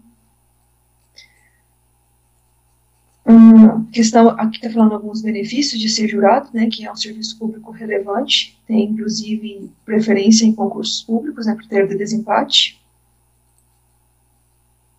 Hum, 3.28 3.84
questão, 3.86 4.28
aqui 4.38 4.56
está 4.56 4.70
falando 4.70 4.94
alguns 4.94 5.20
benefícios 5.20 5.80
de 5.80 5.88
ser 5.88 6.06
jurado, 6.06 6.48
né, 6.54 6.68
que 6.70 6.86
é 6.86 6.92
um 6.92 6.94
serviço 6.94 7.36
público 7.36 7.72
relevante, 7.72 8.56
tem 8.68 8.84
inclusive 8.84 9.68
preferência 9.84 10.44
em 10.44 10.54
concursos 10.54 11.02
públicos, 11.02 11.44
né, 11.44 11.56
critério 11.56 11.88
de 11.88 11.96
desempate. 11.96 12.80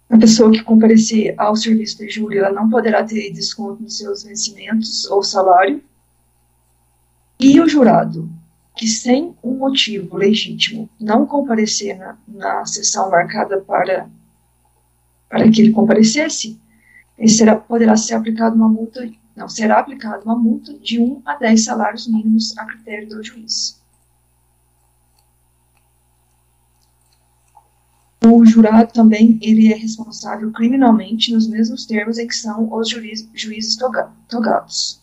A 0.09 0.17
pessoa 0.17 0.51
que 0.51 0.61
comparecer 0.61 1.35
ao 1.37 1.55
serviço 1.55 1.99
de 1.99 2.09
júri, 2.09 2.37
ela 2.37 2.51
não 2.51 2.69
poderá 2.69 3.01
ter 3.01 3.31
desconto 3.31 3.81
nos 3.81 3.97
seus 3.97 4.23
vencimentos 4.23 5.05
ou 5.05 5.23
salário. 5.23 5.81
E 7.39 7.59
o 7.61 7.67
jurado, 7.67 8.29
que 8.75 8.87
sem 8.87 9.35
um 9.41 9.53
motivo 9.57 10.17
legítimo 10.17 10.89
não 10.99 11.25
comparecer 11.25 11.97
na, 11.97 12.17
na 12.27 12.65
sessão 12.65 13.09
marcada 13.09 13.61
para, 13.61 14.09
para 15.29 15.49
que 15.49 15.61
ele 15.61 15.71
comparecesse, 15.71 16.59
será, 17.25 17.55
poderá 17.55 17.95
ser 17.95 18.15
aplicado 18.15 18.55
uma 18.55 18.69
multa, 18.69 19.09
não, 19.35 19.47
será 19.49 19.79
aplicada 19.79 20.23
uma 20.23 20.37
multa 20.37 20.73
de 20.79 20.99
1 20.99 21.21
a 21.25 21.35
10 21.35 21.63
salários 21.63 22.07
mínimos 22.07 22.57
a 22.57 22.65
critério 22.65 23.09
do 23.09 23.23
juiz. 23.23 23.81
O 28.23 28.45
jurado 28.45 28.91
também 28.91 29.39
ele 29.41 29.71
é 29.71 29.75
responsável 29.75 30.51
criminalmente 30.51 31.33
nos 31.33 31.47
mesmos 31.47 31.85
termos 31.85 32.17
em 32.17 32.27
que 32.27 32.35
são 32.35 32.71
os 32.73 32.89
juiz, 32.89 33.27
juízes 33.33 33.77
toga, 33.77 34.11
togados. 34.27 35.01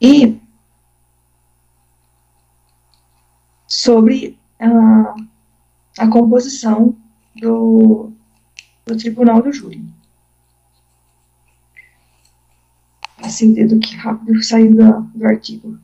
E 0.00 0.40
sobre 3.66 4.38
a, 4.60 5.14
a 5.98 6.08
composição 6.08 6.96
do, 7.40 8.12
do 8.84 8.96
tribunal 8.96 9.42
do 9.42 9.52
júri. 9.52 9.84
O 13.18 13.54
dedo 13.54 13.78
que 13.80 13.96
rápido 13.96 14.42
saiu 14.42 14.74
do, 14.74 15.02
do 15.14 15.26
artigo. 15.26 15.78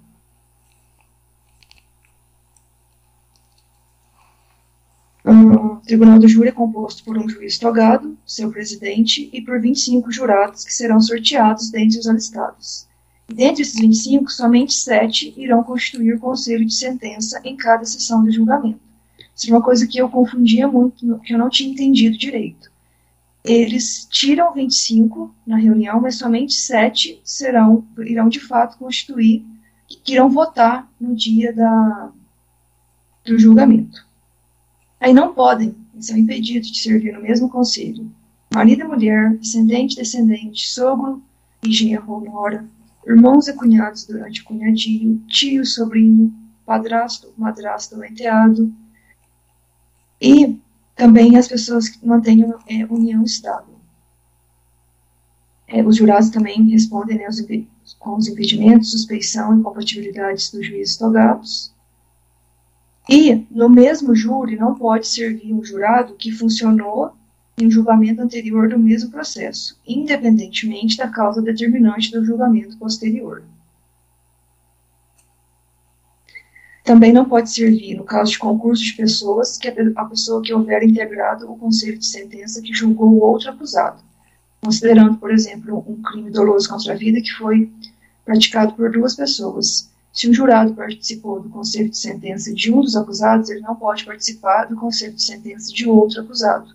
O 5.25 5.77
Tribunal 5.85 6.19
do 6.19 6.29
Júri 6.29 6.49
é 6.49 6.53
composto 6.53 7.05
por 7.05 7.19
um 7.19 7.29
juiz 7.29 7.59
togado, 7.59 8.17
seu 8.27 8.51
presidente, 8.51 9.29
e 9.33 9.41
por 9.41 9.61
25 9.61 10.11
jurados 10.13 10.65
que 10.65 10.73
serão 10.73 11.01
sorteados 11.01 11.71
dentre 11.71 11.99
os 11.99 12.07
alistados. 12.07 12.87
Dentre 13.29 13.63
esses 13.63 13.81
25, 13.81 14.31
somente 14.31 14.75
sete 14.75 15.33
irão 15.37 15.63
constituir 15.63 16.15
o 16.15 16.21
conselho 16.21 16.65
de 16.65 16.75
sentença 16.75 17.41
em 17.45 17.57
cada 17.57 17.85
sessão 17.85 18.25
de 18.25 18.31
julgamento. 18.31 18.92
Isso 19.35 19.51
é 19.51 19.55
uma 19.55 19.63
coisa 19.63 19.87
que 19.87 19.99
eu 19.99 20.09
confundia 20.09 20.69
muito, 20.69 21.19
que 21.21 21.33
eu 21.33 21.39
não 21.39 21.49
tinha 21.49 21.73
entendido 21.73 22.17
direito. 22.17 22.71
Eles 23.45 24.07
tiram 24.09 24.55
25 24.55 25.35
na 25.47 25.57
reunião, 25.57 26.01
mas 26.01 26.17
somente 26.17 26.55
sete 26.55 27.21
serão, 27.25 27.85
irão 27.99 28.29
de 28.29 28.39
fato 28.39 28.79
constituir, 28.79 29.45
que 29.89 30.13
irão 30.13 30.31
votar 30.31 30.89
no 31.01 31.15
dia 31.15 31.53
da, 31.53 32.13
do 33.25 33.39
julgamento. 33.39 34.07
Aí 35.01 35.13
não 35.13 35.35
podem, 35.35 35.75
são 35.99 36.17
impedidos 36.17 36.71
de 36.71 36.79
servir 36.79 37.13
no 37.13 37.23
mesmo 37.23 37.49
conselho. 37.49 38.09
Marido 38.55 38.83
e 38.83 38.85
mulher, 38.85 39.37
descendente, 39.37 39.97
descendente, 39.97 40.69
sogro 40.69 41.23
e 41.65 41.73
genro 41.73 42.21
nora, 42.21 42.65
irmãos 43.07 43.49
e 43.49 43.55
cunhados 43.55 44.05
durante 44.05 44.43
o 44.43 44.45
cunhadinho, 44.45 45.19
tio, 45.27 45.65
sobrinho, 45.67 46.33
padrasto, 46.65 47.33
madrasto 47.37 47.97
ou 47.97 48.05
enteado, 48.05 48.73
e 50.23 50.57
também 50.95 51.37
as 51.37 51.49
pessoas 51.49 51.89
que 51.89 52.07
mantenham 52.07 52.57
é, 52.69 52.85
união 52.85 53.25
estável. 53.25 53.75
É, 55.67 55.83
os 55.83 55.97
jurados 55.97 56.31
também 56.31 56.63
respondem 56.71 57.19
né, 57.19 57.27
com 57.99 58.17
os 58.17 58.29
impedimentos, 58.29 58.93
suspeição 58.93 59.59
e 59.59 59.63
compatibilidades 59.63 60.51
dos 60.53 60.65
juízes 60.65 60.97
togados. 60.97 61.73
E, 63.09 63.47
no 63.51 63.69
mesmo 63.69 64.15
júri, 64.15 64.55
não 64.55 64.77
pode 64.77 65.09
servir 65.09 65.53
um 65.53 65.65
jurado 65.65 66.15
que 66.15 66.31
funcionou 66.31 67.13
em 67.59 67.67
um 67.67 67.71
julgamento 67.71 68.23
anterior 68.23 68.69
do 68.69 68.79
mesmo 68.79 69.11
processo, 69.11 69.77
independentemente 69.87 70.97
da 70.97 71.09
causa 71.09 71.43
determinante 71.43 72.13
do 72.13 72.25
julgamento 72.25 72.77
posterior. 72.79 73.43
Também 76.85 77.13
não 77.13 77.25
pode 77.25 77.51
servir, 77.51 77.97
no 77.97 78.05
caso 78.05 78.33
de 78.33 78.39
concurso 78.39 78.83
de 78.83 78.95
pessoas, 78.95 79.57
que 79.57 79.69
a 79.69 80.05
pessoa 80.05 80.43
que 80.43 80.53
houver 80.53 80.83
integrado 80.83 81.51
o 81.51 81.57
conselho 81.57 81.99
de 81.99 82.07
sentença 82.07 82.61
que 82.61 82.75
julgou 82.75 83.13
o 83.13 83.23
outro 83.23 83.51
acusado, 83.51 84.03
considerando, 84.61 85.17
por 85.17 85.31
exemplo, 85.31 85.85
um 85.87 86.03
crime 86.03 86.31
doloso 86.31 86.69
contra 86.69 86.93
a 86.93 86.97
vida 86.97 87.21
que 87.21 87.33
foi 87.33 87.71
praticado 88.25 88.75
por 88.75 88.91
duas 88.91 89.15
pessoas. 89.15 89.91
Se 90.13 90.29
um 90.29 90.35
jurado 90.35 90.75
participou 90.75 91.41
do 91.41 91.49
conselho 91.49 91.89
de 91.89 91.97
sentença 91.97 92.53
de 92.53 92.73
um 92.73 92.81
dos 92.81 92.97
acusados, 92.97 93.49
ele 93.49 93.61
não 93.61 93.77
pode 93.77 94.05
participar 94.05 94.65
do 94.65 94.77
conselho 94.77 95.15
de 95.15 95.23
sentença 95.23 95.73
de 95.73 95.89
outro 95.89 96.21
acusado 96.21 96.75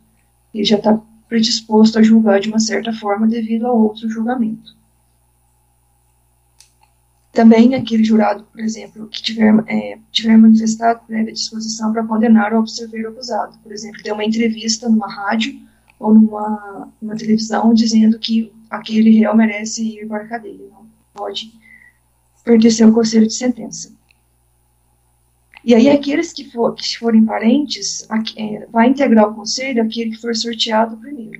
ele 0.53 0.63
já 0.63 0.77
está 0.77 0.99
predisposto 1.27 1.99
a 1.99 2.01
julgar 2.01 2.39
de 2.39 2.49
uma 2.49 2.59
certa 2.59 2.93
forma 2.93 3.27
devido 3.27 3.67
a 3.67 3.71
outro 3.71 4.09
julgamento. 4.09 4.75
Também 7.37 7.75
aquele 7.75 8.03
jurado, 8.03 8.43
por 8.45 8.59
exemplo, 8.59 9.07
que 9.09 9.21
tiver, 9.21 9.53
é, 9.67 9.99
tiver 10.11 10.35
manifestado 10.35 11.05
prévia 11.05 11.31
disposição 11.31 11.93
para 11.93 12.03
condenar 12.03 12.51
ou 12.51 12.61
absorver 12.61 13.05
o 13.05 13.09
acusado, 13.09 13.59
por 13.59 13.71
exemplo, 13.71 14.01
deu 14.01 14.15
uma 14.15 14.25
entrevista 14.25 14.89
numa 14.89 15.07
rádio 15.07 15.55
ou 15.99 16.15
numa, 16.15 16.91
numa 16.99 17.15
televisão 17.15 17.75
dizendo 17.75 18.17
que 18.17 18.51
aquele 18.71 19.19
réu 19.19 19.35
merece 19.35 19.83
ir 19.83 20.07
para 20.07 20.23
a 20.23 20.27
cadeia, 20.27 20.67
não 20.71 20.87
pode 21.13 21.53
perder 22.43 22.71
seu 22.71 22.91
conselho 22.91 23.27
de 23.27 23.35
sentença. 23.35 23.93
E 25.63 25.75
aí, 25.75 25.91
aqueles 25.91 26.33
que, 26.33 26.49
for, 26.49 26.73
que 26.73 26.97
forem 26.97 27.23
parentes, 27.23 28.07
é, 28.35 28.65
vai 28.65 28.89
integrar 28.89 29.29
o 29.29 29.35
conselho 29.35 29.83
aquele 29.83 30.09
que 30.09 30.21
for 30.21 30.35
sorteado 30.35 30.97
primeiro. 30.97 31.39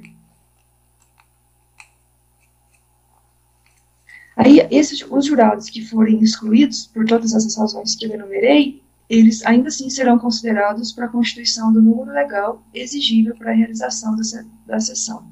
Aí, 4.37 4.67
esses, 4.69 5.03
os 5.09 5.25
jurados 5.25 5.67
que 5.67 5.83
forem 5.83 6.21
excluídos, 6.21 6.85
por 6.85 7.05
todas 7.05 7.33
essas 7.33 7.57
razões 7.57 7.95
que 7.95 8.05
eu 8.05 8.11
enumerei, 8.11 8.83
eles 9.09 9.43
ainda 9.43 9.69
assim 9.69 9.89
serão 9.89 10.19
considerados 10.19 10.91
para 10.91 11.05
a 11.05 11.09
constituição 11.09 11.73
do 11.73 11.81
número 11.81 12.11
legal 12.11 12.61
exigível 12.71 13.35
para 13.35 13.51
a 13.51 13.55
realização 13.55 14.15
da, 14.15 14.21
da 14.67 14.79
sessão. 14.79 15.25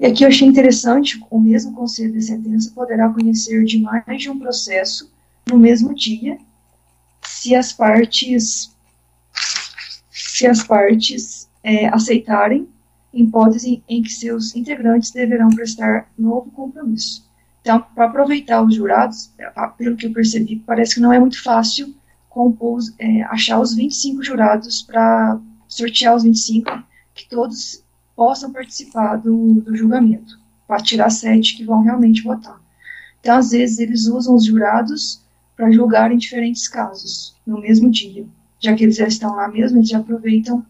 E 0.00 0.06
aqui 0.06 0.24
eu 0.24 0.28
achei 0.28 0.48
interessante, 0.48 1.22
o 1.30 1.38
mesmo 1.38 1.74
conselho 1.74 2.12
de 2.12 2.22
sentença 2.22 2.72
poderá 2.74 3.08
conhecer 3.08 3.64
de 3.64 3.78
mais 3.80 4.22
de 4.22 4.30
um 4.30 4.38
processo 4.38 5.12
no 5.46 5.58
mesmo 5.58 5.94
dia 5.94 6.38
se 7.22 7.54
as 7.54 7.72
partes 7.72 8.74
se 10.10 10.46
as 10.46 10.62
partes 10.62 11.48
é, 11.62 11.88
aceitarem, 11.88 12.68
hipótese 13.12 13.82
em 13.88 14.02
que 14.02 14.10
seus 14.10 14.54
integrantes 14.54 15.10
deverão 15.10 15.48
prestar 15.48 16.10
novo 16.18 16.50
compromisso. 16.50 17.25
Então, 17.66 17.84
para 17.96 18.04
aproveitar 18.04 18.62
os 18.62 18.76
jurados, 18.76 19.28
pelo 19.76 19.96
que 19.96 20.06
eu 20.06 20.12
percebi, 20.12 20.62
parece 20.64 20.94
que 20.94 21.00
não 21.00 21.12
é 21.12 21.18
muito 21.18 21.42
fácil 21.42 21.92
compor, 22.28 22.78
é, 22.96 23.22
achar 23.22 23.58
os 23.58 23.74
25 23.74 24.22
jurados 24.22 24.82
para 24.82 25.36
sortear 25.66 26.14
os 26.14 26.22
25, 26.22 26.70
que 27.12 27.28
todos 27.28 27.82
possam 28.14 28.52
participar 28.52 29.16
do, 29.16 29.54
do 29.62 29.74
julgamento, 29.74 30.38
para 30.68 30.80
tirar 30.80 31.10
sete 31.10 31.56
que 31.56 31.64
vão 31.64 31.82
realmente 31.82 32.22
votar. 32.22 32.60
Então, 33.18 33.36
às 33.36 33.50
vezes, 33.50 33.80
eles 33.80 34.06
usam 34.06 34.36
os 34.36 34.44
jurados 34.44 35.20
para 35.56 35.68
julgar 35.68 36.12
em 36.12 36.18
diferentes 36.18 36.68
casos, 36.68 37.34
no 37.44 37.60
mesmo 37.60 37.90
dia. 37.90 38.24
Já 38.60 38.76
que 38.76 38.84
eles 38.84 38.94
já 38.94 39.08
estão 39.08 39.34
lá 39.34 39.48
mesmo, 39.48 39.78
eles 39.78 39.88
já 39.88 39.98
aproveitam 39.98 40.64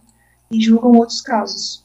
e 0.50 0.62
julgam 0.62 0.92
outros 0.92 1.20
casos, 1.20 1.84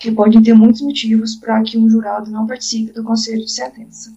que 0.00 0.10
podem 0.10 0.42
ter 0.42 0.54
muitos 0.54 0.80
motivos 0.80 1.36
para 1.36 1.62
que 1.62 1.76
um 1.76 1.88
jurado 1.88 2.30
não 2.30 2.46
participe 2.46 2.90
do 2.90 3.04
conselho 3.04 3.44
de 3.44 3.52
sentença. 3.52 4.16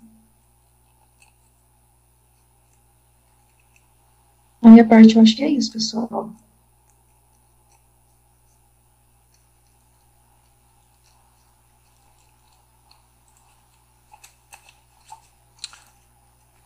A 4.61 4.69
minha 4.69 4.87
parte, 4.87 5.17
eu 5.17 5.21
acho 5.21 5.35
que 5.35 5.43
é 5.43 5.49
isso, 5.49 5.73
pessoal. 5.73 6.33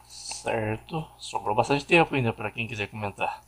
Certo. 0.08 1.08
Sobrou 1.18 1.56
bastante 1.56 1.86
tempo 1.86 2.14
ainda 2.14 2.32
para 2.32 2.52
quem 2.52 2.68
quiser 2.68 2.88
comentar. 2.88 3.42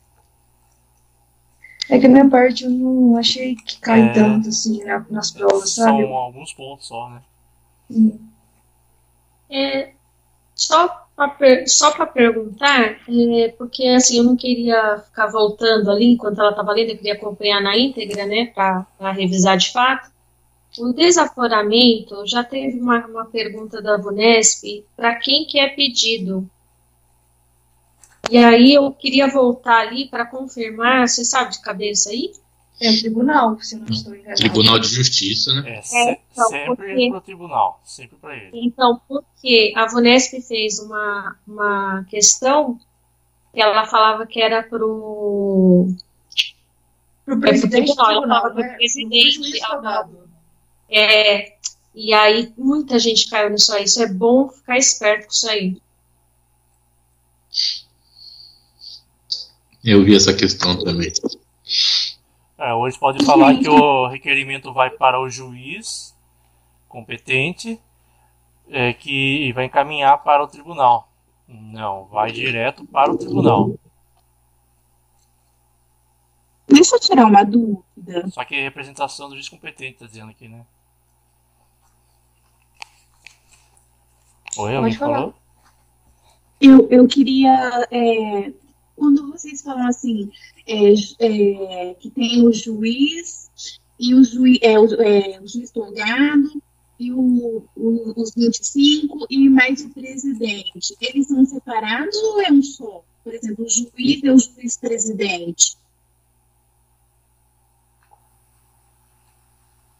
É 1.90 1.98
que 1.98 2.06
a 2.06 2.08
minha 2.08 2.28
parte 2.28 2.64
eu 2.64 2.70
não 2.70 3.16
achei 3.16 3.56
que 3.56 3.78
cai 3.80 4.08
é, 4.08 4.12
tanto 4.12 4.48
assim 4.48 4.84
na, 4.84 5.04
nas 5.10 5.32
provas, 5.32 5.74
sabe? 5.74 6.02
São 6.02 6.14
alguns 6.14 6.54
pontos 6.54 6.86
só, 6.86 7.10
né? 7.10 7.20
Sim. 7.90 8.20
É, 9.50 9.90
só 10.54 11.06
para 11.16 11.66
só 11.66 11.90
para 11.90 12.06
perguntar, 12.06 12.96
é, 13.08 13.48
porque 13.58 13.84
assim 13.88 14.18
eu 14.18 14.24
não 14.24 14.36
queria 14.36 14.98
ficar 15.04 15.26
voltando 15.26 15.90
ali 15.90 16.12
enquanto 16.12 16.40
ela 16.40 16.50
estava 16.50 16.72
lendo, 16.72 16.90
eu 16.90 16.96
queria 16.96 17.14
acompanhar 17.14 17.60
na 17.60 17.76
íntegra, 17.76 18.24
né, 18.24 18.46
para 18.46 18.86
revisar 19.12 19.56
de 19.58 19.72
fato. 19.72 20.10
O 20.78 20.92
desaforamento, 20.92 22.24
já 22.26 22.44
teve 22.44 22.78
uma, 22.78 23.04
uma 23.06 23.24
pergunta 23.24 23.82
da 23.82 23.96
Vunesp, 23.96 24.84
para 24.96 25.16
quem 25.16 25.44
que 25.44 25.58
é 25.58 25.68
pedido? 25.68 26.48
E 28.30 28.36
aí 28.36 28.74
eu 28.74 28.92
queria 28.92 29.28
voltar 29.28 29.80
ali 29.80 30.08
para 30.08 30.24
confirmar, 30.24 31.08
você 31.08 31.24
sabe 31.24 31.52
de 31.52 31.60
cabeça 31.60 32.10
aí? 32.10 32.32
É 32.80 32.90
o 32.90 32.98
tribunal, 32.98 33.60
se 33.60 33.76
não 33.76 33.86
estou 33.86 34.14
enganado. 34.14 34.40
Tribunal 34.40 34.78
de 34.78 34.88
Justiça, 34.88 35.52
né? 35.52 35.82
É, 35.92 36.10
é 36.10 36.20
então, 36.32 36.48
sempre 36.48 36.76
porque, 36.76 37.08
pro 37.10 37.20
tribunal, 37.20 37.80
sempre 37.84 38.16
para 38.16 38.36
ele. 38.36 38.50
Então, 38.54 39.00
porque 39.06 39.72
a 39.76 39.86
Vunesp 39.86 40.40
fez 40.40 40.78
uma, 40.78 41.36
uma 41.46 42.06
questão 42.08 42.80
que 43.52 43.60
ela 43.60 43.84
falava 43.86 44.26
que 44.26 44.40
era 44.40 44.62
pro 44.62 45.88
pro 47.26 47.34
é, 47.34 47.40
presidente, 47.40 47.90
é, 47.90 47.94
pro 47.94 48.04
tribunal, 48.04 48.12
ela 48.12 48.40
falava 48.40 48.54
né? 48.54 48.76
presidente. 48.76 49.60
É, 50.88 51.52
e 51.94 52.14
aí 52.14 52.52
muita 52.56 52.98
gente 52.98 53.28
caiu 53.28 53.50
nisso 53.50 53.74
aí. 53.74 53.84
Isso 53.84 54.02
é 54.02 54.06
bom 54.06 54.48
ficar 54.48 54.78
esperto 54.78 55.26
com 55.26 55.32
isso 55.32 55.50
aí. 55.50 55.76
Eu 59.84 60.04
vi 60.04 60.14
essa 60.14 60.34
questão 60.34 60.78
também. 60.78 61.10
É, 62.58 62.74
hoje 62.74 62.98
pode 62.98 63.24
falar 63.24 63.56
que 63.56 63.68
o 63.68 64.06
requerimento 64.08 64.72
vai 64.72 64.90
para 64.90 65.18
o 65.18 65.30
juiz 65.30 66.14
competente 66.86 67.80
é, 68.68 68.92
que 68.92 69.52
vai 69.54 69.64
encaminhar 69.64 70.22
para 70.22 70.42
o 70.42 70.48
tribunal. 70.48 71.10
Não, 71.48 72.04
vai 72.06 72.30
direto 72.30 72.84
para 72.84 73.10
o 73.10 73.16
tribunal. 73.16 73.74
Deixa 76.68 76.96
eu 76.96 77.00
tirar 77.00 77.26
uma 77.26 77.42
dúvida. 77.42 78.28
Só 78.30 78.44
que 78.44 78.54
é 78.54 78.62
representação 78.62 79.28
do 79.28 79.34
juiz 79.34 79.48
competente, 79.48 79.94
está 79.94 80.06
dizendo 80.06 80.30
aqui, 80.30 80.46
né? 80.46 80.64
Oi, 84.56 84.76
alguém 84.76 84.92
falou? 84.92 85.34
Eu, 86.60 86.86
eu 86.90 87.08
queria 87.08 87.88
é, 87.90 88.52
quando 89.00 89.32
vocês 89.32 89.62
falam 89.62 89.88
assim, 89.88 90.30
é, 90.66 90.92
é, 91.20 91.94
que 91.94 92.10
tem 92.10 92.46
o 92.46 92.52
juiz 92.52 93.50
e 93.98 94.14
o 94.14 94.22
juiz, 94.22 94.58
é, 94.60 94.78
o, 94.78 94.84
é, 95.00 95.40
o 95.40 95.48
juiz 95.48 95.70
togado 95.70 96.62
e 96.98 97.10
o, 97.10 97.64
o, 97.74 98.12
os 98.20 98.34
25 98.34 99.26
e 99.30 99.48
mais 99.48 99.82
o 99.82 99.88
presidente, 99.88 100.94
eles 101.00 101.28
são 101.28 101.42
separados 101.46 102.14
ou 102.14 102.42
é 102.42 102.52
um 102.52 102.62
só? 102.62 103.02
Por 103.24 103.34
exemplo, 103.34 103.64
o 103.64 103.68
juiz 103.70 104.22
e 104.22 104.30
o 104.30 104.38
juiz 104.38 104.76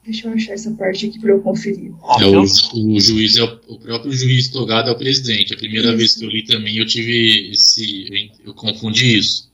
Deixa 0.03 0.29
eu 0.29 0.33
achar 0.33 0.55
essa 0.55 0.71
parte 0.73 1.07
aqui 1.07 1.19
para 1.19 1.31
eu 1.31 1.43
conferir. 1.43 1.93
É, 2.21 2.27
o, 2.27 2.43
o, 2.43 3.01
juiz 3.01 3.37
é 3.37 3.43
o, 3.43 3.61
o, 3.69 3.79
próprio 3.79 4.13
juiz 4.13 4.49
togado 4.49 4.89
é 4.89 4.93
o 4.93 4.99
presidente. 4.99 5.53
A 5.53 5.57
primeira 5.57 5.89
isso. 5.89 5.97
vez 5.97 6.15
que 6.17 6.25
eu 6.25 6.31
li 6.31 6.45
também 6.45 6.79
eu 6.79 6.87
tive 6.87 7.53
esse. 7.53 8.33
Eu 8.45 8.55
confundi 8.55 9.19
isso. 9.19 9.51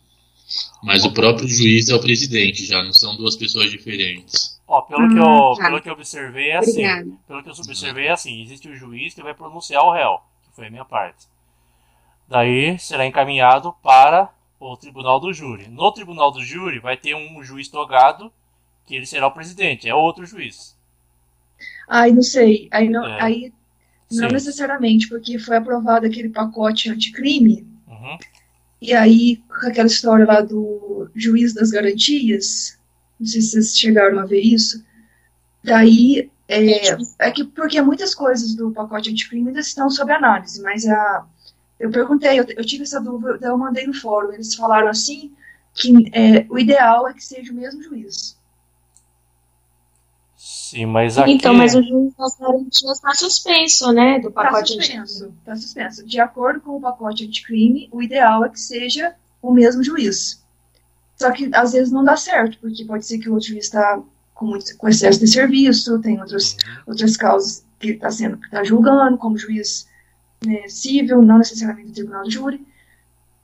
Mas 0.82 1.04
o 1.04 1.12
próprio 1.12 1.48
juiz 1.48 1.88
é 1.88 1.94
o 1.94 2.00
presidente, 2.00 2.64
já 2.64 2.82
não 2.82 2.92
são 2.92 3.16
duas 3.16 3.34
pessoas 3.34 3.70
diferentes. 3.70 4.56
Ó, 4.68 4.80
pelo, 4.82 5.08
que 5.08 5.18
eu, 5.18 5.24
ah, 5.24 5.56
tá. 5.56 5.64
pelo 5.64 5.82
que 5.82 5.88
eu 5.88 5.92
observei 5.92 6.50
é 6.50 6.58
assim. 6.58 6.70
Obrigada. 6.70 7.10
Pelo 7.26 7.42
que 7.42 7.48
eu 7.48 7.54
observei 7.54 8.06
é 8.06 8.12
assim: 8.12 8.42
existe 8.42 8.68
o 8.68 8.76
juiz 8.76 9.14
que 9.14 9.22
vai 9.22 9.34
pronunciar 9.34 9.82
o 9.82 9.92
réu, 9.92 10.20
que 10.44 10.54
foi 10.54 10.68
a 10.68 10.70
minha 10.70 10.84
parte. 10.84 11.26
Daí 12.28 12.78
será 12.78 13.04
encaminhado 13.04 13.74
para 13.82 14.30
o 14.58 14.76
tribunal 14.76 15.18
do 15.18 15.32
júri. 15.32 15.68
No 15.68 15.92
tribunal 15.92 16.30
do 16.30 16.44
júri 16.44 16.78
vai 16.78 16.96
ter 16.96 17.14
um 17.14 17.42
juiz 17.42 17.68
togado 17.68 18.32
que 18.86 18.94
ele 18.94 19.06
será 19.06 19.26
o 19.26 19.32
presidente, 19.32 19.88
é 19.88 19.94
outro 19.94 20.24
juiz. 20.24 20.76
Ai, 21.88 22.12
não 22.12 22.22
sei. 22.22 22.68
Aí 22.70 22.88
não, 22.88 23.04
é. 23.06 23.22
aí, 23.22 23.52
não 24.10 24.28
necessariamente, 24.28 25.08
porque 25.08 25.38
foi 25.38 25.56
aprovado 25.56 26.06
aquele 26.06 26.28
pacote 26.28 26.90
anticrime. 26.90 27.66
Uhum. 27.86 28.18
E 28.80 28.92
aí, 28.92 29.36
com 29.48 29.66
aquela 29.66 29.88
história 29.88 30.24
lá 30.24 30.40
do 30.40 31.10
juiz 31.14 31.52
das 31.52 31.70
garantias, 31.70 32.78
não 33.18 33.26
sei 33.26 33.40
se 33.40 33.50
vocês 33.50 33.78
chegaram 33.78 34.18
a 34.18 34.24
ver 34.24 34.40
isso. 34.40 34.84
Daí, 35.64 36.30
é, 36.48 36.96
é 37.18 37.30
que 37.30 37.44
porque 37.44 37.80
muitas 37.82 38.14
coisas 38.14 38.54
do 38.54 38.70
pacote 38.70 39.10
anticrime 39.10 39.48
ainda 39.48 39.60
estão 39.60 39.90
sob 39.90 40.12
análise, 40.12 40.62
mas 40.62 40.86
a, 40.86 41.26
eu 41.78 41.90
perguntei, 41.90 42.38
eu, 42.38 42.44
eu 42.56 42.64
tive 42.64 42.84
essa 42.84 43.00
dúvida, 43.00 43.46
eu 43.46 43.58
mandei 43.58 43.86
no 43.86 43.94
fórum, 43.94 44.32
eles 44.32 44.54
falaram 44.54 44.88
assim 44.88 45.32
que 45.74 45.92
é, 46.12 46.46
o 46.48 46.58
ideal 46.58 47.06
é 47.08 47.12
que 47.12 47.24
seja 47.24 47.52
o 47.52 47.54
mesmo 47.54 47.82
juiz. 47.82 48.35
Sim, 50.66 50.86
mas 50.86 51.16
aqui... 51.16 51.30
Então, 51.30 51.54
mas 51.54 51.76
o 51.76 51.82
juiz 51.82 52.12
das 52.16 52.36
garantias 52.36 52.96
está 52.96 53.14
suspenso, 53.14 53.92
né, 53.92 54.18
do 54.18 54.32
tá 54.32 54.42
pacote 54.42 54.76
tá 54.76 54.82
suspenso, 54.82 55.34
Está 55.38 55.54
suspenso. 55.54 56.04
De 56.04 56.18
acordo 56.18 56.60
com 56.60 56.76
o 56.76 56.80
pacote 56.80 57.24
anticrime, 57.24 57.88
o 57.92 58.02
ideal 58.02 58.44
é 58.44 58.48
que 58.48 58.58
seja 58.58 59.14
o 59.40 59.52
mesmo 59.52 59.84
juiz. 59.84 60.44
Só 61.14 61.30
que 61.30 61.48
às 61.54 61.72
vezes 61.72 61.92
não 61.92 62.02
dá 62.02 62.16
certo, 62.16 62.58
porque 62.58 62.84
pode 62.84 63.06
ser 63.06 63.18
que 63.18 63.28
o 63.30 63.34
outro 63.34 63.50
juiz 63.50 63.66
está 63.66 64.02
com, 64.34 64.46
muito, 64.46 64.76
com 64.76 64.88
excesso 64.88 65.20
de 65.20 65.28
serviço, 65.28 66.00
tem 66.00 66.18
outros, 66.18 66.56
outras 66.84 67.16
causas 67.16 67.64
que 67.78 67.90
está 67.90 68.10
sendo 68.10 68.36
tá 68.50 68.64
julgando, 68.64 69.18
como 69.18 69.38
juiz 69.38 69.88
né, 70.44 70.66
civil, 70.66 71.22
não 71.22 71.38
necessariamente 71.38 71.90
do 71.90 71.94
tribunal 71.94 72.24
de 72.24 72.34
júri. 72.34 72.66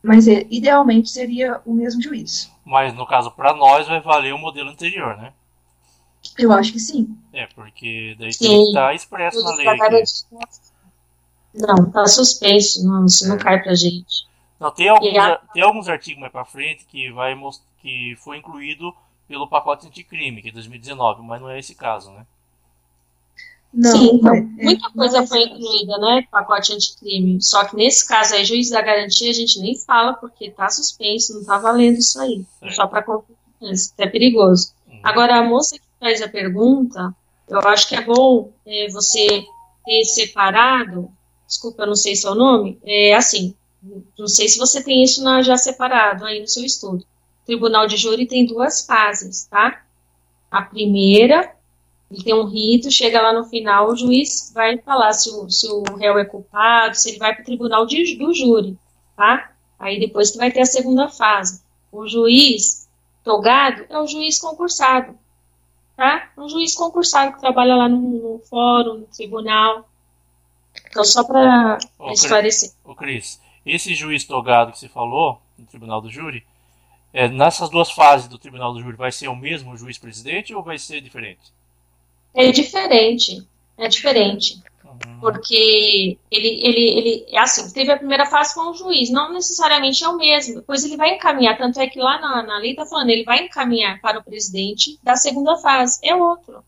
Mas 0.03 0.27
é, 0.27 0.45
idealmente 0.51 1.09
seria 1.09 1.61
o 1.65 1.73
mesmo 1.73 2.03
juiz. 2.03 2.51
Mas 2.65 2.93
no 2.93 3.07
caso, 3.07 3.31
para 3.31 3.55
nós, 3.55 3.87
vai 3.87 4.01
valer 4.01 4.35
o 4.35 4.39
modelo 4.39 4.71
anterior, 4.71 5.17
né? 5.17 5.33
Eu 6.39 6.53
acho 6.53 6.73
que 6.73 6.81
sim. 6.81 7.17
É, 7.33 7.47
porque 7.49 8.17
daí 8.19 8.33
sim. 8.33 8.49
tem 8.49 8.63
que 8.63 8.69
estar 8.69 8.95
expresso 8.95 9.43
na 9.43 9.55
lei. 9.55 10.05
Não, 11.55 11.91
tá 11.91 12.07
suspenso, 12.07 12.87
não, 12.87 13.05
isso 13.05 13.29
não 13.29 13.37
é. 13.37 13.39
cai 13.39 13.63
pra 13.63 13.75
gente. 13.75 14.27
Não, 14.59 14.71
tem 14.71 14.89
alguns, 14.89 15.19
a... 15.19 15.37
tem 15.53 15.63
alguns 15.63 15.89
artigos 15.89 16.21
mais 16.21 16.33
pra 16.33 16.45
frente 16.45 16.87
que, 16.87 17.11
vai 17.11 17.37
que 17.79 18.17
foi 18.23 18.39
incluído 18.39 18.95
pelo 19.29 19.49
pacote 19.49 19.87
anticrime, 19.87 20.41
que 20.41 20.49
é 20.49 20.53
2019, 20.53 21.23
mas 21.23 21.41
não 21.41 21.51
é 21.51 21.59
esse 21.59 21.75
caso, 21.75 22.11
né? 22.13 22.27
Não, 23.73 23.91
Sim, 23.91 24.17
então, 24.17 24.35
muita 24.35 24.91
coisa 24.91 25.27
foi 25.27 25.45
incluída, 25.45 25.97
né? 25.99 26.27
Pacote 26.31 26.75
anticrime. 26.75 27.43
Só 27.43 27.65
que 27.65 27.75
nesse 27.75 28.07
caso 28.07 28.35
aí, 28.35 28.45
juiz 28.45 28.69
da 28.69 28.83
garantia, 28.83 29.31
a 29.31 29.35
gente 29.35 29.59
nem 29.61 29.79
fala, 29.79 30.13
porque 30.13 30.51
tá 30.51 30.69
suspenso, 30.69 31.35
não 31.35 31.45
tá 31.45 31.57
valendo 31.57 31.97
isso 31.97 32.21
aí. 32.21 32.45
É. 32.61 32.71
Só 32.71 32.87
para 32.87 33.03
confiança, 33.03 33.95
é 33.97 34.07
perigoso. 34.07 34.75
Uhum. 34.87 35.01
Agora, 35.03 35.39
a 35.39 35.43
moça 35.43 35.79
que 35.79 35.87
faz 36.03 36.21
a 36.21 36.29
pergunta, 36.29 37.15
eu 37.49 37.61
acho 37.61 37.89
que 37.89 37.95
é 37.95 38.03
bom 38.03 38.51
é, 38.67 38.89
você 38.91 39.45
ter 39.85 40.05
separado, 40.05 41.09
desculpa, 41.47 41.85
eu 41.85 41.87
não 41.87 41.95
sei 41.95 42.17
se 42.17 42.27
o 42.27 42.35
nome, 42.35 42.77
é 42.85 43.15
assim, 43.15 43.55
não 44.19 44.27
sei 44.27 44.49
se 44.49 44.59
você 44.59 44.83
tem 44.83 45.05
isso 45.05 45.23
na, 45.23 45.43
já 45.43 45.57
separado 45.57 46.25
aí 46.25 46.41
no 46.41 46.49
seu 46.49 46.65
estudo. 46.65 47.05
O 47.05 47.47
tribunal 47.47 47.87
de 47.87 47.97
júri 47.97 48.27
tem 48.27 48.45
duas 48.45 48.85
fases, 48.85 49.47
tá? 49.47 49.85
A 50.51 50.63
primeira, 50.63 51.55
ele 52.11 52.25
tem 52.25 52.35
um 52.35 52.47
rito, 52.47 52.91
chega 52.91 53.23
lá 53.23 53.33
no 53.33 53.45
final, 53.45 53.89
o 53.89 53.97
juiz 53.97 54.51
vai 54.53 54.79
falar 54.79 55.13
se 55.13 55.31
o, 55.31 55.49
se 55.49 55.69
o 55.69 55.85
réu 55.95 56.19
é 56.19 56.25
culpado, 56.25 56.97
se 56.97 57.11
ele 57.11 57.19
vai 57.19 57.33
para 57.33 57.43
o 57.43 57.47
tribunal 57.47 57.87
de, 57.87 58.17
do 58.17 58.35
júri, 58.35 58.77
tá? 59.17 59.53
Aí 59.79 60.01
depois 60.01 60.33
que 60.33 60.39
vai 60.39 60.51
ter 60.51 60.63
a 60.63 60.67
segunda 60.67 61.09
fase. 61.09 61.63
O 61.93 62.09
juiz 62.09 62.89
togado 63.23 63.85
é 63.89 63.99
o 64.01 64.07
juiz 64.07 64.41
concursado 64.41 65.22
tá? 65.97 66.31
Um 66.37 66.49
juiz 66.49 66.75
concursado 66.75 67.35
que 67.35 67.41
trabalha 67.41 67.75
lá 67.75 67.89
no, 67.89 67.99
no 67.99 68.39
fórum, 68.41 68.99
no 68.99 69.07
tribunal. 69.07 69.89
Então, 70.89 71.05
só 71.05 71.25
para 71.25 71.79
esclarecer. 72.11 72.73
Ô, 72.85 72.95
Cris, 72.95 73.41
esse 73.65 73.95
juiz 73.95 74.25
togado 74.25 74.73
que 74.73 74.79
você 74.79 74.89
falou, 74.89 75.41
no 75.59 75.67
tribunal 75.67 76.01
do 76.01 76.11
júri, 76.11 76.45
é, 77.13 77.29
nessas 77.29 77.69
duas 77.69 77.91
fases 77.91 78.27
do 78.27 78.39
tribunal 78.39 78.73
do 78.73 78.81
júri, 78.81 78.97
vai 78.97 79.13
ser 79.13 79.29
o 79.29 79.37
mesmo 79.37 79.77
juiz 79.77 79.99
presidente 79.99 80.55
ou 80.55 80.63
vai 80.63 80.79
ser 80.79 81.01
diferente? 81.01 81.53
É 82.35 82.51
diferente. 82.51 83.47
É 83.77 83.89
diferente. 83.89 84.63
Porque 85.23 86.19
ele, 86.33 86.49
ele, 86.67 86.99
ele, 86.99 87.27
é 87.29 87.39
assim, 87.39 87.73
teve 87.73 87.93
a 87.93 87.97
primeira 87.97 88.27
fase 88.27 88.53
com 88.57 88.73
o 88.73 88.75
juiz, 88.75 89.09
não 89.09 89.33
necessariamente 89.33 90.03
é 90.03 90.09
o 90.09 90.17
mesmo, 90.17 90.57
depois 90.57 90.83
ele 90.83 90.97
vai 90.97 91.15
encaminhar, 91.15 91.57
tanto 91.57 91.79
é 91.79 91.87
que 91.87 92.01
lá 92.01 92.21
na, 92.21 92.43
na 92.43 92.59
lei 92.59 92.73
está 92.73 92.85
falando, 92.85 93.11
ele 93.11 93.23
vai 93.23 93.45
encaminhar 93.45 94.01
para 94.01 94.19
o 94.19 94.25
presidente 94.25 94.99
da 95.01 95.15
segunda 95.15 95.57
fase, 95.59 96.01
é 96.03 96.13
outro. 96.13 96.65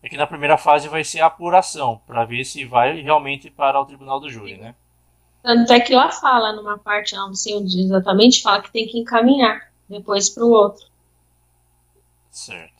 É 0.00 0.08
que 0.08 0.16
na 0.16 0.28
primeira 0.28 0.56
fase 0.56 0.86
vai 0.86 1.02
ser 1.02 1.22
a 1.22 1.26
apuração, 1.26 2.00
para 2.06 2.24
ver 2.24 2.44
se 2.44 2.64
vai 2.64 3.00
realmente 3.00 3.50
para 3.50 3.80
o 3.80 3.84
tribunal 3.84 4.20
do 4.20 4.30
júri, 4.30 4.56
né? 4.56 4.76
Tanto 5.42 5.72
é 5.72 5.80
que 5.80 5.92
lá 5.92 6.08
fala, 6.12 6.52
numa 6.52 6.78
parte, 6.78 7.16
não 7.16 7.34
sei 7.34 7.56
onde 7.56 7.80
exatamente, 7.80 8.42
fala 8.42 8.62
que 8.62 8.70
tem 8.70 8.86
que 8.86 8.96
encaminhar 8.96 9.72
depois 9.88 10.28
para 10.28 10.44
o 10.44 10.50
outro. 10.50 10.86
Certo. 12.30 12.79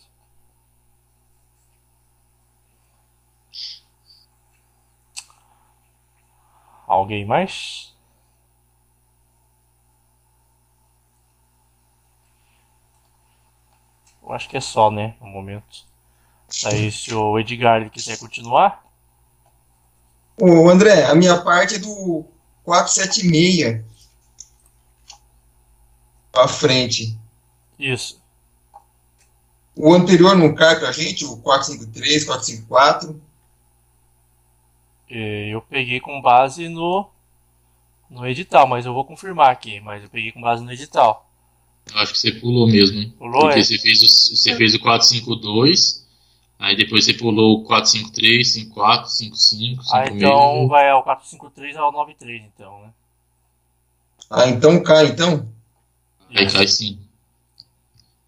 Alguém 6.91 7.25
mais? 7.25 7.95
Eu 14.21 14.33
acho 14.33 14.49
que 14.49 14.57
é 14.57 14.61
só, 14.61 14.91
né, 14.91 15.15
no 15.21 15.29
momento. 15.29 15.87
Aí, 16.65 16.91
se 16.91 17.15
o 17.15 17.39
Edgar 17.39 17.89
quiser 17.91 18.19
continuar. 18.19 18.85
Ô, 20.37 20.69
André, 20.69 21.05
a 21.05 21.15
minha 21.15 21.41
parte 21.41 21.77
é 21.77 21.79
do 21.79 22.25
476 22.65 23.85
à 26.35 26.49
frente. 26.49 27.17
Isso. 27.79 28.21
O 29.77 29.95
anterior 29.95 30.35
não 30.35 30.57
cai 30.57 30.77
pra 30.81 30.91
gente, 30.91 31.25
o 31.25 31.37
453, 31.37 32.25
454. 32.25 33.30
Eu 35.11 35.61
peguei 35.63 36.01
com 36.01 36.21
base 36.21 36.69
no 36.69 37.11
no 38.09 38.27
edital, 38.27 38.67
mas 38.67 38.85
eu 38.85 38.93
vou 38.93 39.05
confirmar 39.05 39.51
aqui, 39.51 39.81
mas 39.81 40.03
eu 40.03 40.11
peguei 40.11 40.33
com 40.33 40.41
base 40.41 40.65
no 40.65 40.73
edital. 40.73 41.31
Acho 41.95 42.13
que 42.13 42.19
você 42.19 42.33
pulou 42.33 42.67
mesmo. 42.67 43.11
Pulou, 43.13 43.43
Porque 43.43 43.61
é? 43.61 43.63
você 43.63 43.79
fez, 43.79 44.03
o, 44.03 44.07
você 44.07 44.57
fez 44.57 44.75
o 44.75 44.81
452, 44.81 46.07
aí 46.59 46.77
depois 46.77 47.05
você 47.05 47.15
pulou 47.15 47.61
o 47.61 47.65
453, 47.65 48.53
54, 48.53 49.11
55, 49.11 49.83
56. 49.85 49.93
Ah, 49.93 50.13
então 50.13 50.69
vai 50.69 50.89
ao 50.91 51.03
453 51.03 51.77
ao 51.77 51.93
93, 51.93 52.43
então, 52.43 52.81
né? 52.83 52.91
Ah, 54.29 54.49
então 54.49 54.83
cai, 54.83 55.07
então? 55.07 55.49
Aí 56.35 56.51
cai 56.51 56.67
sim. 56.67 56.99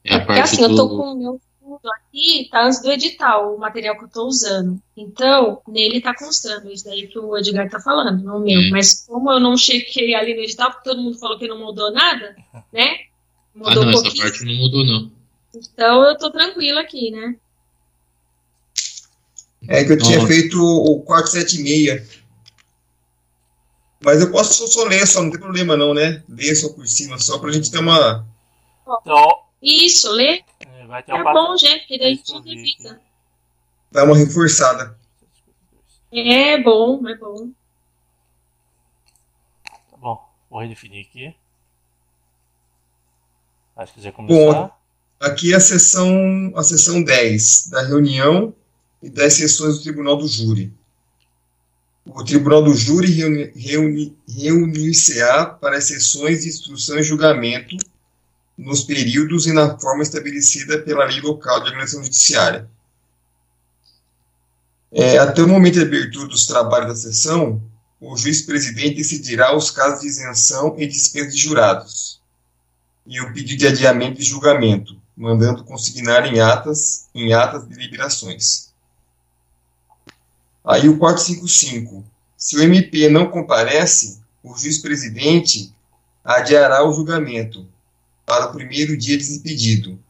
É 0.05 0.17
a 0.17 0.25
parte 0.25 0.41
assim, 0.41 0.63
eu 0.63 0.75
tô 0.75 0.89
do... 0.89 0.97
com 0.97 1.13
o 1.13 1.15
meu 1.15 1.41
aqui, 1.77 2.49
tá 2.51 2.65
antes 2.65 2.81
do 2.83 2.91
edital, 2.91 3.55
o 3.55 3.59
material 3.59 3.97
que 3.99 4.05
eu 4.05 4.09
tô 4.09 4.27
usando. 4.27 4.81
Então, 4.97 5.61
nele 5.67 6.01
tá 6.01 6.15
constando 6.15 6.71
isso 6.71 6.85
daí 6.85 7.07
que 7.07 7.19
o 7.19 7.37
Edgar 7.37 7.69
tá 7.71 7.81
falando, 7.81 8.23
no 8.23 8.41
meu. 8.41 8.61
Hum. 8.61 8.71
Mas 8.71 9.07
como 9.07 9.31
eu 9.31 9.41
não 9.41 9.57
chequei 9.57 10.15
ali 10.15 10.35
no 10.35 10.41
edital, 10.41 10.71
porque 10.71 10.89
todo 10.89 11.03
mundo 11.03 11.19
falou 11.19 11.39
que 11.39 11.49
não 11.49 11.59
mudou 11.59 11.93
nada, 11.93 12.35
né? 12.73 12.97
Ah, 13.55 13.59
Mudou 13.59 13.85
não, 13.85 13.93
um 13.93 14.07
essa 14.07 14.17
parte 14.17 14.45
não 14.45 14.55
mudou, 14.55 14.85
não. 14.85 15.11
Então 15.55 16.03
eu 16.05 16.17
tô 16.17 16.31
tranquila 16.31 16.81
aqui, 16.81 17.11
né? 17.11 17.37
É 19.69 19.85
que 19.85 19.93
eu 19.93 19.99
tinha 19.99 20.19
Nossa. 20.19 20.29
feito 20.29 20.59
o 20.59 21.01
476. 21.03 22.23
Mas 24.05 24.21
eu 24.21 24.33
posso 24.33 24.67
só 24.67 24.85
ler, 24.85 25.07
só 25.07 25.23
não 25.23 25.31
tem 25.31 25.39
problema 25.39 25.77
não, 25.77 25.95
né? 25.95 26.23
Ler 26.29 26.57
só 26.57 26.71
por 26.71 26.87
cima, 26.87 27.19
só 27.19 27.39
pra 27.39 27.53
gente 27.53 27.71
ter 27.71 27.79
uma. 27.79 28.27
Então, 28.83 29.43
Isso, 29.63 30.11
lê. 30.11 30.43
É, 30.93 30.97
vai 30.97 31.03
ter 31.03 31.13
É 31.13 31.15
o 31.21 31.23
4... 31.23 31.33
bom, 31.43 31.57
gente, 31.57 31.81
porque 31.81 31.99
daí 31.99 32.13
a 32.13 32.15
gente 32.15 32.27
Deixa 32.27 32.39
eu 32.39 32.43
ver 32.43 32.55
revisa. 32.55 33.01
dar 33.91 34.05
uma 34.05 34.17
reforçada. 34.17 34.99
É 36.13 36.61
bom, 36.61 37.09
é 37.09 37.17
bom. 37.17 37.51
Tá 39.91 39.97
bom, 39.97 40.29
vou 40.51 40.61
redefinir 40.61 41.07
aqui. 41.07 41.35
Mas 43.77 43.89
se 43.89 43.95
quiser 43.95 44.13
começar. 44.13 44.77
Aqui 45.19 45.53
é 45.53 45.57
a 45.57 45.61
sessão, 45.61 46.53
a 46.57 46.63
sessão 46.65 47.03
10 47.03 47.69
da 47.69 47.83
reunião 47.83 48.55
e 49.03 49.09
das 49.09 49.35
sessões 49.35 49.77
do 49.79 49.83
Tribunal 49.85 50.17
do 50.17 50.27
Júri. 50.27 50.73
O 52.05 52.25
Tribunal 52.25 52.63
do 52.65 52.75
Júri 52.75 53.09
reuni- 53.13 53.53
reuni- 53.55 54.17
reunir-se-á 54.29 55.47
para 55.47 55.79
as 55.79 55.85
sessões 55.85 56.43
de 56.43 56.49
instrução 56.49 56.99
e 56.99 57.03
julgamento 57.05 57.77
nos 58.63 58.85
períodos 58.85 59.47
e 59.47 59.53
na 59.53 59.79
forma 59.79 60.03
estabelecida 60.03 60.79
pela 60.83 61.05
lei 61.05 61.21
local 61.21 61.61
de 61.61 61.67
organização 61.67 62.03
judiciária. 62.03 62.69
É, 64.91 65.19
até 65.19 65.43
o 65.43 65.49
momento 65.49 65.75
de 65.75 65.83
abertura 65.83 66.29
dos 66.29 66.47
trabalhos 66.47 66.89
da 66.89 66.95
sessão, 66.95 67.63
o 68.01 68.17
juiz-presidente 68.17 68.97
decidirá 68.97 69.57
os 69.57 69.71
casos 69.71 70.01
de 70.01 70.07
isenção 70.07 70.75
e 70.79 70.87
dispensa 70.87 71.31
de 71.31 71.39
jurados 71.39 72.21
e 73.07 73.21
o 73.21 73.33
pedido 73.33 73.59
de 73.59 73.67
adiamento 73.67 74.19
de 74.19 74.25
julgamento, 74.25 75.01
mandando 75.17 75.65
consignar 75.65 76.33
em 76.33 76.41
atas, 76.41 77.09
em 77.15 77.33
atas 77.33 77.67
de 77.67 77.75
deliberações. 77.75 78.73
Aí 80.65 80.89
o 80.89 80.99
455. 80.99 82.05
Se 82.37 82.57
o 82.57 82.63
MP 82.63 83.09
não 83.09 83.29
comparece, 83.29 84.21
o 84.43 84.57
juiz-presidente 84.57 85.75
adiará 86.25 86.87
o 86.87 86.93
julgamento 86.93 87.67
para 88.25 88.47
o 88.47 88.53
primeiro 88.53 88.97
dia 88.97 89.17
desimpedido 89.17 90.03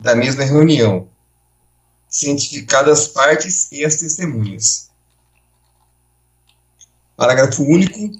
da 0.00 0.14
mesma 0.16 0.44
reunião, 0.44 1.08
cientificadas 2.08 3.00
as 3.00 3.08
partes 3.08 3.70
e 3.70 3.84
as 3.84 3.96
testemunhas. 3.96 4.90
Parágrafo 7.16 7.62
único. 7.62 8.10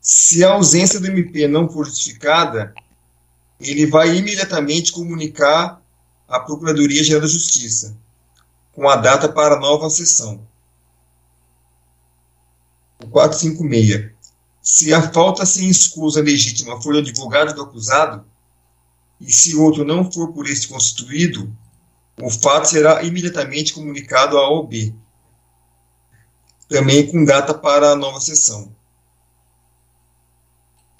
Se 0.00 0.44
a 0.44 0.50
ausência 0.50 1.00
do 1.00 1.06
MP 1.06 1.48
não 1.48 1.68
for 1.68 1.86
justificada, 1.86 2.74
ele 3.60 3.86
vai 3.86 4.16
imediatamente 4.16 4.92
comunicar 4.92 5.80
à 6.28 6.40
Procuradoria-Geral 6.40 7.22
da 7.22 7.26
Justiça, 7.26 7.96
com 8.72 8.88
a 8.88 8.96
data 8.96 9.28
para 9.28 9.56
a 9.56 9.60
nova 9.60 9.88
sessão. 9.88 10.46
O 13.02 13.08
456. 13.08 14.12
Se 14.62 14.92
a 14.92 15.12
falta 15.12 15.46
sem 15.46 15.68
escusa 15.68 16.20
legítima 16.20 16.80
for 16.82 16.92
do 16.94 16.98
advogado 16.98 17.54
do 17.54 17.62
acusado, 17.62 18.24
e 19.20 19.32
se 19.32 19.56
outro 19.56 19.84
não 19.84 20.10
for 20.10 20.32
por 20.32 20.46
este 20.46 20.68
constituído, 20.68 21.50
o 22.20 22.30
fato 22.30 22.68
será 22.68 23.02
imediatamente 23.02 23.72
comunicado 23.72 24.38
à 24.38 24.48
OB, 24.50 24.94
também 26.68 27.06
com 27.06 27.24
data 27.24 27.54
para 27.54 27.90
a 27.90 27.96
nova 27.96 28.20
sessão. 28.20 28.74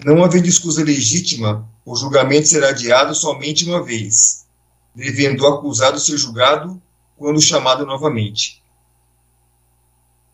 Não 0.03 0.23
havendo 0.23 0.47
escusa 0.47 0.83
legítima, 0.83 1.67
o 1.83 1.95
julgamento 1.95 2.47
será 2.47 2.69
adiado 2.69 3.15
somente 3.15 3.65
uma 3.65 3.83
vez, 3.83 4.45
devendo 4.93 5.41
o 5.41 5.47
acusado 5.47 5.99
ser 5.99 6.17
julgado 6.17 6.81
quando 7.17 7.41
chamado 7.41 7.85
novamente. 7.85 8.61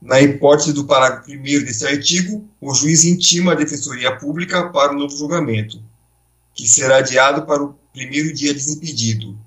Na 0.02 0.20
hipótese 0.20 0.74
do 0.74 0.84
parágrafo 0.84 1.32
1 1.32 1.42
deste 1.64 1.88
artigo, 1.88 2.46
o 2.60 2.74
juiz 2.74 3.06
intima 3.06 3.54
a 3.54 3.56
Defensoria 3.56 4.18
Pública 4.18 4.70
para 4.70 4.92
o 4.92 5.00
novo 5.00 5.16
julgamento, 5.16 5.82
que 6.54 6.68
será 6.68 6.98
adiado 6.98 7.46
para 7.46 7.64
o 7.64 7.74
primeiro 7.92 8.34
dia 8.34 8.54
desimpedido, 8.54 9.38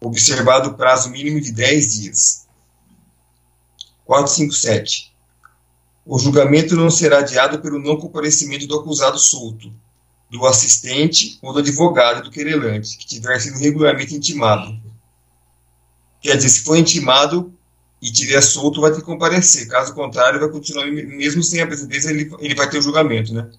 observado 0.00 0.70
o 0.70 0.74
prazo 0.74 1.10
mínimo 1.10 1.40
de 1.40 1.52
10 1.52 1.94
dias. 1.94 2.46
457. 4.04 5.14
O 6.04 6.18
julgamento 6.18 6.76
não 6.76 6.88
será 6.88 7.18
adiado 7.18 7.58
pelo 7.58 7.80
não 7.80 7.98
comparecimento 7.98 8.66
do 8.66 8.78
acusado 8.78 9.18
solto, 9.18 9.72
do 10.30 10.46
assistente 10.46 11.38
ou 11.42 11.52
do 11.52 11.58
advogado 11.58 12.22
do 12.22 12.30
querelante, 12.30 12.96
que 12.96 13.06
tiver 13.06 13.40
sido 13.40 13.58
regularmente 13.58 14.14
intimado. 14.14 14.80
Quer 16.20 16.36
dizer, 16.36 16.48
se 16.48 16.60
for 16.62 16.76
intimado 16.76 17.52
e 18.00 18.10
tiver 18.10 18.40
solto, 18.40 18.80
vai 18.80 18.92
ter 18.92 18.98
que 18.98 19.04
comparecer. 19.04 19.66
Caso 19.68 19.94
contrário, 19.94 20.38
vai 20.38 20.48
continuar, 20.48 20.86
mesmo 20.86 21.42
sem 21.42 21.60
a 21.60 21.66
presidência, 21.66 22.10
ele, 22.10 22.30
ele 22.38 22.54
vai 22.54 22.68
ter 22.68 22.78
o 22.78 22.82
julgamento, 22.82 23.34
né? 23.34 23.50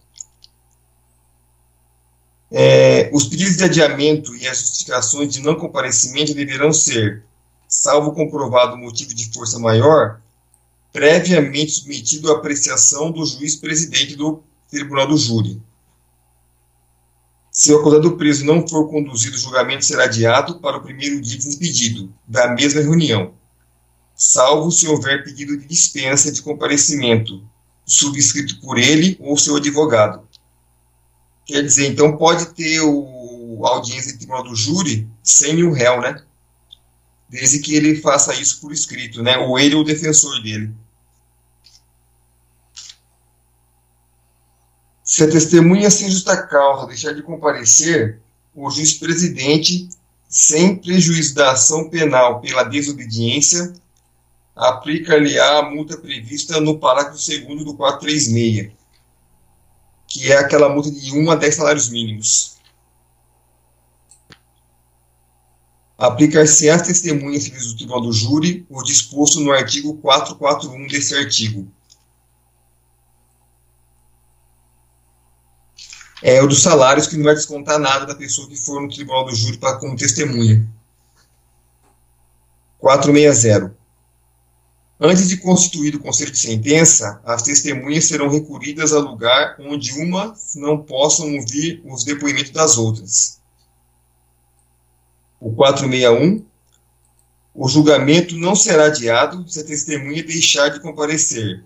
É, 2.52 3.10
os 3.14 3.26
pedidos 3.26 3.58
de 3.58 3.64
adiamento 3.64 4.36
e 4.36 4.48
as 4.48 4.60
justificações 4.60 5.34
de 5.34 5.42
não 5.42 5.56
comparecimento 5.56 6.34
deverão 6.34 6.72
ser, 6.72 7.24
salvo 7.68 8.14
comprovado 8.14 8.78
motivo 8.78 9.14
de 9.14 9.32
força 9.34 9.60
maior, 9.60 10.22
previamente 10.94 11.72
submetido 11.72 12.32
à 12.32 12.38
apreciação 12.38 13.12
do 13.12 13.26
juiz-presidente 13.26 14.16
do 14.16 14.42
Tribunal 14.70 15.08
do 15.08 15.18
Júri. 15.18 15.62
Se 17.52 17.74
o 17.74 17.80
acusado 17.80 18.16
preso 18.18 18.46
não 18.46 18.68
for 18.68 18.88
conduzido, 18.90 19.36
o 19.36 19.40
julgamento 19.40 19.84
será 19.84 20.04
adiado 20.04 20.60
para 20.60 20.78
o 20.78 20.84
primeiro 20.84 21.20
dia 21.20 21.38
desimpedido 21.38 22.14
da 22.28 22.50
mesma 22.50 22.82
reunião, 22.82 23.34
salvo 24.16 24.72
se 24.72 24.88
houver 24.88 25.24
pedido 25.24 25.58
de 25.58 25.66
dispensa 25.66 26.32
de 26.32 26.42
comparecimento, 26.42 27.44
subscrito 27.86 28.60
por 28.60 28.78
ele 28.78 29.18
ou 29.20 29.38
seu 29.38 29.56
advogado. 29.56 30.27
Quer 31.48 31.62
dizer, 31.64 31.88
então 31.88 32.18
pode 32.18 32.54
ter 32.54 32.82
o, 32.82 33.66
audiência 33.66 34.12
de 34.12 34.20
tribunal 34.20 34.44
do 34.44 34.54
júri 34.54 35.10
sem 35.24 35.64
o 35.64 35.72
réu, 35.72 36.02
né? 36.02 36.22
Desde 37.30 37.60
que 37.60 37.74
ele 37.74 38.02
faça 38.02 38.34
isso 38.36 38.60
por 38.60 38.72
escrito, 38.72 39.24
né? 39.24 39.38
Ou 39.38 39.58
ele 39.58 39.76
ou 39.76 39.82
o 39.82 39.86
defensor 39.86 40.42
dele. 40.44 40.72
Se 45.04 45.24
a 45.24 45.30
testemunha 45.30 45.90
sem 45.90 46.12
justa 46.12 46.36
causa 46.46 46.88
deixar 46.88 47.14
de 47.14 47.24
comparecer, 47.24 48.20
o 48.54 48.70
juiz-presidente, 48.70 49.88
sem 50.28 50.76
prejuízo 50.76 51.34
da 51.34 51.52
ação 51.52 51.90
penal 51.90 52.42
pela 52.42 52.64
desobediência, 52.64 53.74
aplica-lhe 54.54 55.40
a 55.40 55.62
multa 55.62 55.98
prevista 55.98 56.60
no 56.60 56.78
parágrafo 56.78 57.26
2 57.26 57.64
do 57.64 57.76
436. 57.76 58.77
Que 60.08 60.32
é 60.32 60.38
aquela 60.38 60.70
multa 60.70 60.90
de 60.90 61.12
1 61.12 61.32
a 61.32 61.36
10 61.36 61.56
salários 61.56 61.90
mínimos. 61.90 62.58
Aplicar-se 65.98 66.70
às 66.70 66.84
testemunhas 66.84 67.44
civis 67.44 67.66
do 67.68 67.76
Tribunal 67.76 68.02
do 68.02 68.14
Júri 68.14 68.66
o 68.70 68.84
disposto 68.84 69.40
no 69.40 69.52
artigo 69.52 69.96
441 69.98 70.88
desse 70.88 71.16
artigo. 71.16 71.68
É 76.22 76.42
o 76.42 76.48
dos 76.48 76.62
salários 76.62 77.08
que 77.08 77.16
não 77.16 77.26
vai 77.26 77.36
descontar 77.36 77.80
nada 77.80 78.06
da 78.06 78.16
pessoa 78.16 78.48
que 78.48 78.56
for 78.56 78.82
no 78.82 78.90
Tribunal 78.90 79.26
do 79.26 79.36
Júri 79.36 79.58
para 79.58 79.78
como 79.78 79.96
testemunha. 79.96 80.68
460. 82.80 83.77
Antes 85.00 85.30
de 85.30 85.38
constituído 85.38 86.00
o 86.00 86.02
conselho 86.02 86.32
de 86.32 86.40
sentença, 86.40 87.22
as 87.24 87.44
testemunhas 87.44 88.06
serão 88.06 88.30
recolhidas 88.30 88.94
a 88.94 89.00
lugar 89.00 89.56
onde 89.60 89.92
uma 89.94 90.34
não 90.56 90.82
possam 90.82 91.36
ouvir 91.36 91.84
os 91.86 92.04
depoimentos 92.04 92.52
das 92.52 92.78
outras. 92.80 93.40
O 95.40 95.52
461. 95.54 96.44
O 97.54 97.68
julgamento 97.68 98.36
não 98.36 98.56
será 98.56 98.86
adiado 98.86 99.48
se 99.48 99.60
a 99.60 99.64
testemunha 99.64 100.24
deixar 100.24 100.70
de 100.70 100.80
comparecer, 100.80 101.64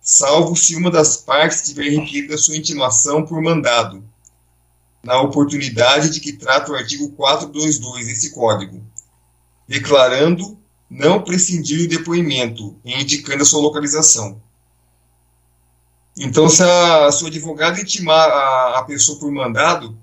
salvo 0.00 0.54
se 0.54 0.76
uma 0.76 0.90
das 0.90 1.16
partes 1.16 1.62
tiver 1.62 1.88
requerido 1.88 2.36
sua 2.38 2.56
intimação 2.56 3.24
por 3.24 3.40
mandado, 3.40 4.04
na 5.02 5.20
oportunidade 5.20 6.10
de 6.10 6.20
que 6.20 6.34
trata 6.34 6.70
o 6.70 6.74
artigo 6.74 7.10
422 7.12 8.06
desse 8.06 8.30
Código, 8.30 8.82
declarando 9.66 10.58
não 10.88 11.22
prescindir 11.22 11.80
do 11.80 11.88
depoimento 11.88 12.76
indicando 12.84 13.42
a 13.42 13.46
sua 13.46 13.60
localização. 13.60 14.40
Então, 16.18 16.48
se 16.48 16.62
a 16.62 17.12
sua 17.12 17.28
advogada 17.28 17.80
intimar 17.80 18.30
a, 18.30 18.78
a 18.78 18.84
pessoa 18.84 19.18
por 19.18 19.30
mandado, 19.30 19.96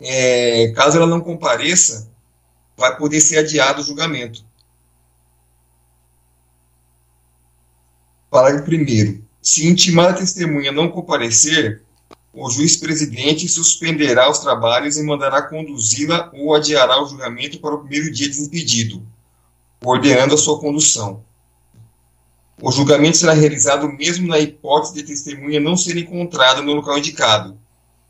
é, 0.00 0.72
caso 0.74 0.96
ela 0.96 1.06
não 1.06 1.20
compareça, 1.20 2.10
vai 2.76 2.96
poder 2.96 3.20
ser 3.20 3.38
adiado 3.38 3.80
o 3.80 3.84
julgamento. 3.84 4.44
Parágrafo 8.30 8.70
1. 8.70 9.22
Se 9.42 9.66
intimar 9.66 10.10
a 10.10 10.14
testemunha 10.14 10.72
não 10.72 10.90
comparecer, 10.90 11.82
o 12.32 12.50
juiz 12.50 12.76
presidente 12.76 13.48
suspenderá 13.48 14.30
os 14.30 14.40
trabalhos 14.40 14.96
e 14.96 15.02
mandará 15.02 15.42
conduzi-la 15.42 16.30
ou 16.34 16.54
adiará 16.54 17.02
o 17.02 17.06
julgamento 17.06 17.58
para 17.60 17.74
o 17.74 17.78
primeiro 17.78 18.12
dia 18.12 18.28
desimpedido, 18.28 19.02
ordenando 19.86 20.34
a 20.34 20.38
sua 20.38 20.58
condução. 20.58 21.22
O 22.60 22.72
julgamento 22.72 23.18
será 23.18 23.32
realizado 23.32 23.88
mesmo 23.88 24.26
na 24.26 24.38
hipótese 24.38 24.94
de 24.94 25.02
testemunha 25.02 25.60
não 25.60 25.76
ser 25.76 25.96
encontrada 25.96 26.62
no 26.62 26.72
local 26.72 26.98
indicado, 26.98 27.56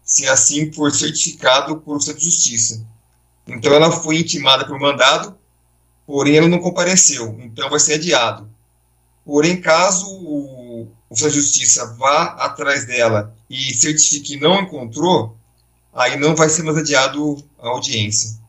se 0.04 0.26
assim 0.26 0.72
for 0.72 0.92
certificado 0.92 1.78
por 1.78 1.96
oficial 1.96 2.16
de 2.16 2.24
justiça. 2.24 2.86
Então 3.46 3.72
ela 3.74 3.90
foi 3.90 4.18
intimada 4.18 4.64
por 4.64 4.78
mandado, 4.78 5.36
porém 6.06 6.36
ela 6.36 6.48
não 6.48 6.60
compareceu, 6.60 7.36
então 7.40 7.68
vai 7.68 7.80
ser 7.80 7.94
adiado. 7.94 8.48
Porém, 9.24 9.60
caso 9.60 10.06
o 10.08 10.88
oficial 11.10 11.30
de 11.30 11.36
justiça 11.36 11.94
vá 11.98 12.36
atrás 12.38 12.86
dela 12.86 13.34
e 13.50 13.74
certifique 13.74 14.34
que 14.34 14.40
não 14.40 14.62
encontrou, 14.62 15.36
aí 15.92 16.16
não 16.16 16.36
vai 16.36 16.48
ser 16.48 16.62
mais 16.62 16.78
adiado 16.78 17.44
a 17.58 17.68
audiência. 17.68 18.45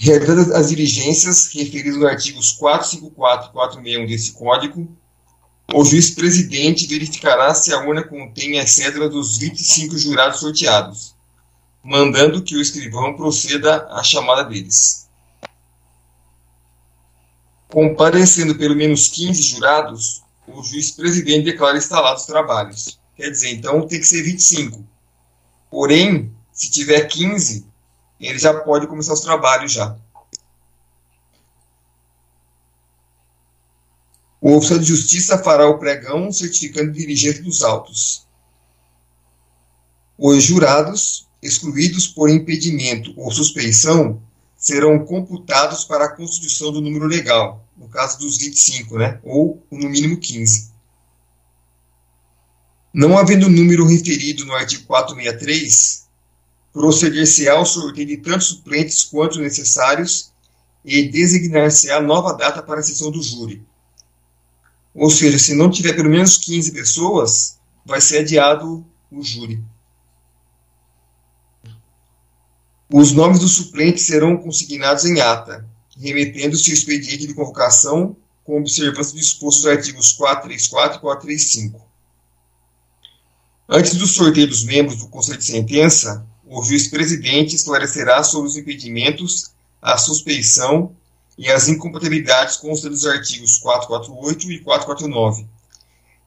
Realizadas 0.00 0.50
as 0.52 0.70
diligências 0.70 1.52
referidas 1.52 1.94
nos 1.94 2.06
artigos 2.06 2.52
454 2.52 3.50
e 3.50 3.52
461 3.52 4.06
desse 4.06 4.32
Código, 4.32 4.96
o 5.74 5.84
juiz 5.84 6.10
presidente 6.10 6.86
verificará 6.86 7.54
se 7.54 7.70
a 7.72 7.80
urna 7.86 8.02
contém 8.02 8.58
a 8.58 8.66
cédula 8.66 9.10
dos 9.10 9.36
25 9.36 9.98
jurados 9.98 10.40
sorteados, 10.40 11.14
mandando 11.84 12.42
que 12.42 12.56
o 12.56 12.62
escrivão 12.62 13.14
proceda 13.14 13.86
à 13.90 14.02
chamada 14.02 14.42
deles. 14.42 15.06
Comparecendo 17.68 18.54
pelo 18.56 18.74
menos 18.74 19.06
15 19.08 19.42
jurados, 19.42 20.22
o 20.48 20.62
juiz 20.62 20.90
presidente 20.92 21.44
declara 21.44 21.76
instalados 21.76 22.22
os 22.22 22.26
trabalhos. 22.26 22.98
Quer 23.16 23.30
dizer, 23.30 23.50
então 23.50 23.86
tem 23.86 24.00
que 24.00 24.06
ser 24.06 24.22
25. 24.22 24.82
Porém, 25.70 26.34
se 26.52 26.70
tiver 26.70 27.02
15, 27.02 27.69
ele 28.28 28.38
já 28.38 28.52
pode 28.60 28.86
começar 28.86 29.14
os 29.14 29.20
trabalhos 29.20 29.72
já. 29.72 29.96
O 34.40 34.56
oficial 34.56 34.78
de 34.78 34.86
justiça 34.86 35.38
fará 35.38 35.68
o 35.68 35.78
pregão 35.78 36.32
certificando 36.32 36.90
o 36.90 36.94
dirigente 36.94 37.42
dos 37.42 37.62
autos. 37.62 38.26
Os 40.16 40.42
jurados, 40.42 41.28
excluídos 41.42 42.06
por 42.06 42.28
impedimento 42.28 43.12
ou 43.16 43.30
suspeição, 43.30 44.22
serão 44.56 45.04
computados 45.04 45.84
para 45.84 46.04
a 46.04 46.14
constituição 46.14 46.70
do 46.70 46.80
número 46.80 47.06
legal, 47.06 47.66
no 47.76 47.88
caso 47.88 48.18
dos 48.18 48.36
25, 48.36 48.98
né? 48.98 49.18
ou 49.22 49.62
no 49.70 49.88
mínimo 49.88 50.18
15. 50.18 50.70
Não 52.92 53.16
havendo 53.16 53.48
número 53.48 53.86
referido 53.86 54.44
no 54.44 54.52
artigo 54.52 54.84
463, 54.84 55.99
proceder-se-á 56.72 57.54
ao 57.54 57.66
sorteio 57.66 58.06
de 58.06 58.16
tantos 58.18 58.48
suplentes 58.48 59.04
quanto 59.04 59.40
necessários 59.40 60.32
e 60.84 61.08
designar-se-á 61.08 62.00
nova 62.00 62.32
data 62.32 62.62
para 62.62 62.80
a 62.80 62.82
sessão 62.82 63.10
do 63.10 63.22
júri. 63.22 63.62
Ou 64.94 65.10
seja, 65.10 65.38
se 65.38 65.54
não 65.54 65.70
tiver 65.70 65.94
pelo 65.94 66.08
menos 66.08 66.36
15 66.36 66.72
pessoas, 66.72 67.58
vai 67.84 68.00
ser 68.00 68.18
adiado 68.18 68.84
o 69.10 69.22
júri. 69.22 69.62
Os 72.92 73.12
nomes 73.12 73.38
dos 73.38 73.54
suplentes 73.54 74.04
serão 74.04 74.36
consignados 74.36 75.04
em 75.04 75.20
ata, 75.20 75.68
remetendo-se 75.96 76.70
ao 76.70 76.74
expediente 76.74 77.26
de 77.26 77.34
convocação 77.34 78.16
com 78.42 78.58
observância 78.58 79.14
dos 79.14 79.66
artigos 79.66 80.12
434 80.12 80.96
e 80.96 81.00
435. 81.00 81.90
Antes 83.68 83.94
do 83.94 84.06
sorteio 84.08 84.48
dos 84.48 84.64
membros 84.64 84.98
do 84.98 85.08
Conselho 85.08 85.38
de 85.38 85.44
Sentença, 85.44 86.26
o 86.50 86.64
juiz-presidente 86.64 87.54
esclarecerá 87.54 88.24
sobre 88.24 88.48
os 88.48 88.56
impedimentos, 88.56 89.52
a 89.80 89.96
suspeição 89.96 90.96
e 91.38 91.48
as 91.48 91.68
incompatibilidades 91.68 92.56
consta 92.56 92.90
dos 92.90 93.06
artigos 93.06 93.56
448 93.58 94.50
e 94.50 94.58
449. 94.58 95.46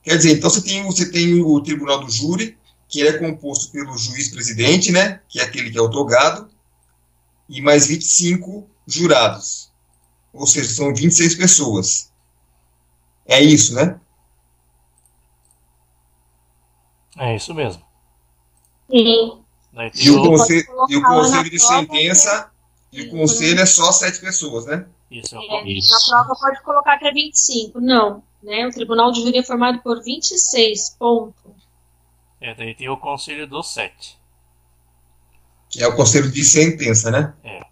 Quer 0.02 0.16
dizer, 0.16 0.38
então 0.38 0.50
você 0.50 0.62
tem, 0.62 0.82
você 0.86 1.12
tem 1.12 1.42
o 1.42 1.62
tribunal 1.62 2.00
do 2.00 2.10
júri, 2.10 2.58
que 2.88 3.06
é 3.06 3.12
composto 3.18 3.70
pelo 3.74 3.98
juiz-presidente, 3.98 4.94
né, 4.94 5.20
que 5.28 5.42
é 5.42 5.44
aquele 5.44 5.70
que 5.70 5.78
é 5.78 5.82
o 5.82 5.90
togado, 5.90 6.50
e 7.50 7.62
mais 7.62 7.88
25 7.88 8.66
jurados. 8.88 9.74
Ou 10.32 10.48
seja, 10.48 10.74
são 10.74 10.96
26 10.96 11.36
pessoas. 11.36 12.12
É 13.26 13.42
isso, 13.42 13.76
né? 13.76 14.00
É 17.18 17.36
isso 17.36 17.54
mesmo. 17.54 17.84
Sim. 18.90 19.43
E 19.96 20.12
o, 20.12 20.22
conselho, 20.22 20.66
e 20.88 20.98
o 20.98 21.02
conselho 21.02 21.50
de 21.50 21.60
sentença, 21.60 22.52
e 22.92 23.02
o 23.02 23.10
conselho 23.10 23.60
é 23.60 23.66
só 23.66 23.92
sete 23.92 24.20
pessoas, 24.20 24.66
né? 24.68 24.86
Isso, 25.10 25.36
é, 25.36 25.68
Isso. 25.68 25.90
Na 26.12 26.24
prova 26.24 26.40
pode 26.40 26.62
colocar 26.62 26.98
que 26.98 27.08
é 27.08 27.12
25. 27.12 27.82
Não, 27.82 28.24
né? 28.42 28.68
O 28.68 28.72
tribunal 28.72 29.12
de 29.12 29.22
júri 29.22 29.40
é 29.40 29.44
formado 29.44 29.80
por 29.82 30.04
26, 30.04 30.96
ponto. 31.00 31.56
É, 32.40 32.54
daí 32.54 32.76
tem 32.76 32.90
o 32.90 32.98
conselho 32.98 33.48
dos 33.48 33.74
sete. 33.74 34.20
Que 35.70 35.82
é 35.82 35.88
o 35.88 35.96
conselho 35.96 36.32
de 36.32 36.44
sentença, 36.44 37.10
né? 37.10 37.34
É. 37.44 37.66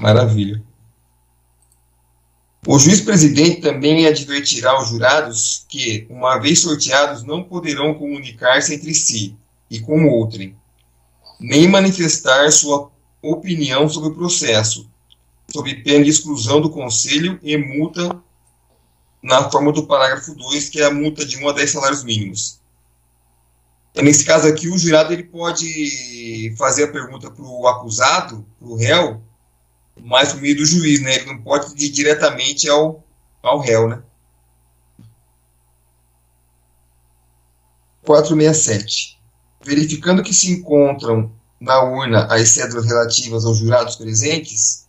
Maravilha. 0.00 0.62
O 2.64 2.78
juiz-presidente 2.78 3.60
também 3.60 4.06
advertirá 4.06 4.80
os 4.80 4.88
jurados 4.88 5.66
que, 5.68 6.06
uma 6.08 6.38
vez 6.38 6.60
sorteados, 6.60 7.24
não 7.24 7.42
poderão 7.42 7.92
comunicar-se 7.94 8.74
entre 8.74 8.94
si, 8.94 9.36
e 9.72 9.80
com 9.80 10.06
outrem, 10.06 10.54
nem 11.40 11.66
manifestar 11.66 12.52
sua 12.52 12.90
opinião 13.22 13.88
sobre 13.88 14.10
o 14.10 14.14
processo, 14.14 14.86
sob 15.50 15.74
pena 15.76 16.04
de 16.04 16.10
exclusão 16.10 16.60
do 16.60 16.68
Conselho 16.68 17.40
e 17.42 17.56
multa 17.56 18.22
na 19.22 19.50
forma 19.50 19.72
do 19.72 19.86
parágrafo 19.86 20.34
2, 20.34 20.68
que 20.68 20.82
é 20.82 20.84
a 20.84 20.90
multa 20.92 21.24
de 21.24 21.38
1 21.38 21.48
a 21.48 21.52
10 21.52 21.70
salários 21.70 22.04
mínimos. 22.04 22.60
Nesse 23.94 24.26
caso 24.26 24.46
aqui, 24.46 24.68
o 24.68 24.76
jurado 24.76 25.10
ele 25.14 25.24
pode 25.24 26.54
fazer 26.58 26.84
a 26.84 26.92
pergunta 26.92 27.30
para 27.30 27.44
o 27.44 27.66
acusado, 27.66 28.44
para 28.58 28.68
o 28.68 28.76
réu, 28.76 29.22
mas 29.98 30.34
por 30.34 30.42
meio 30.42 30.56
do 30.56 30.66
juiz, 30.66 31.00
né? 31.00 31.16
Ele 31.16 31.32
não 31.32 31.38
pode 31.42 31.72
ir 31.82 31.88
diretamente 31.88 32.68
ao, 32.68 33.02
ao 33.42 33.58
réu, 33.58 33.88
né? 33.88 34.02
467 38.04 39.21
verificando 39.64 40.22
que 40.22 40.34
se 40.34 40.50
encontram 40.50 41.32
na 41.60 41.82
urna 41.82 42.26
as 42.26 42.48
cédulas 42.50 42.84
relativas 42.84 43.44
aos 43.44 43.58
jurados 43.58 43.96
presentes, 43.96 44.86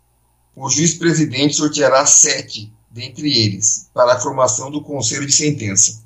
o 0.55 0.69
juiz-presidente 0.69 1.55
sorteará 1.55 2.05
sete 2.05 2.73
dentre 2.89 3.27
eles, 3.27 3.89
para 3.93 4.13
a 4.13 4.19
formação 4.19 4.69
do 4.69 4.83
conselho 4.83 5.25
de 5.25 5.33
sentença. 5.33 6.03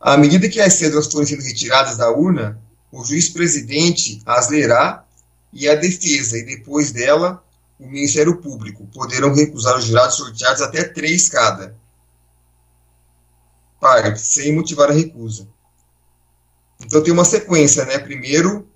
À 0.00 0.16
medida 0.16 0.48
que 0.48 0.60
as 0.60 0.74
cédulas 0.74 1.10
forem 1.10 1.26
sendo 1.26 1.42
retiradas 1.42 1.96
da 1.96 2.10
urna, 2.10 2.60
o 2.92 3.04
juiz 3.04 3.28
presidente 3.28 4.22
as 4.24 4.48
lerá 4.48 5.04
e 5.52 5.68
a 5.68 5.74
defesa, 5.74 6.38
e 6.38 6.44
depois 6.44 6.92
dela, 6.92 7.42
o 7.78 7.86
Ministério 7.86 8.40
Público, 8.40 8.86
poderão 8.86 9.34
recusar 9.34 9.76
os 9.76 9.84
jurados 9.84 10.16
sorteados 10.16 10.62
até 10.62 10.84
três 10.84 11.28
cada 11.28 11.76
sem 14.16 14.54
motivar 14.54 14.90
a 14.90 14.94
recusa. 14.94 15.48
Então 16.80 17.02
tem 17.02 17.12
uma 17.12 17.24
sequência, 17.24 17.84
né? 17.84 17.98
Primeiro 17.98 18.68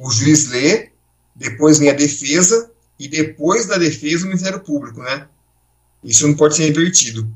o 0.00 0.10
juiz 0.10 0.48
lê, 0.48 0.90
depois 1.34 1.78
vem 1.78 1.90
a 1.90 1.94
defesa 1.94 2.70
e 2.98 3.08
depois 3.08 3.66
da 3.66 3.76
defesa 3.76 4.24
o 4.24 4.28
Ministério 4.28 4.60
Público, 4.60 5.00
né? 5.00 5.28
Isso 6.02 6.26
não 6.26 6.34
pode 6.34 6.56
ser 6.56 6.68
invertido. 6.68 7.30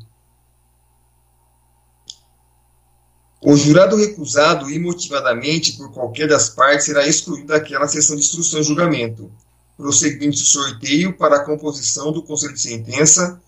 O 3.41 3.55
jurado 3.57 3.97
recusado 3.97 4.71
imotivadamente 4.71 5.75
por 5.77 5.93
qualquer 5.93 6.27
das 6.27 6.49
partes 6.49 6.87
será 6.87 7.07
excluído 7.07 7.49
daquela 7.49 7.87
sessão 7.87 8.17
de 8.17 8.23
instrução 8.23 8.61
e 8.61 8.65
julgamento, 8.65 9.31
prosseguindo 9.77 10.35
o 10.35 10.39
sorteio 10.39 11.17
para 11.17 11.37
a 11.37 11.45
composição 11.45 12.11
do 12.11 12.23
conselho 12.23 12.55
de 12.55 12.61
sentença 12.61 13.41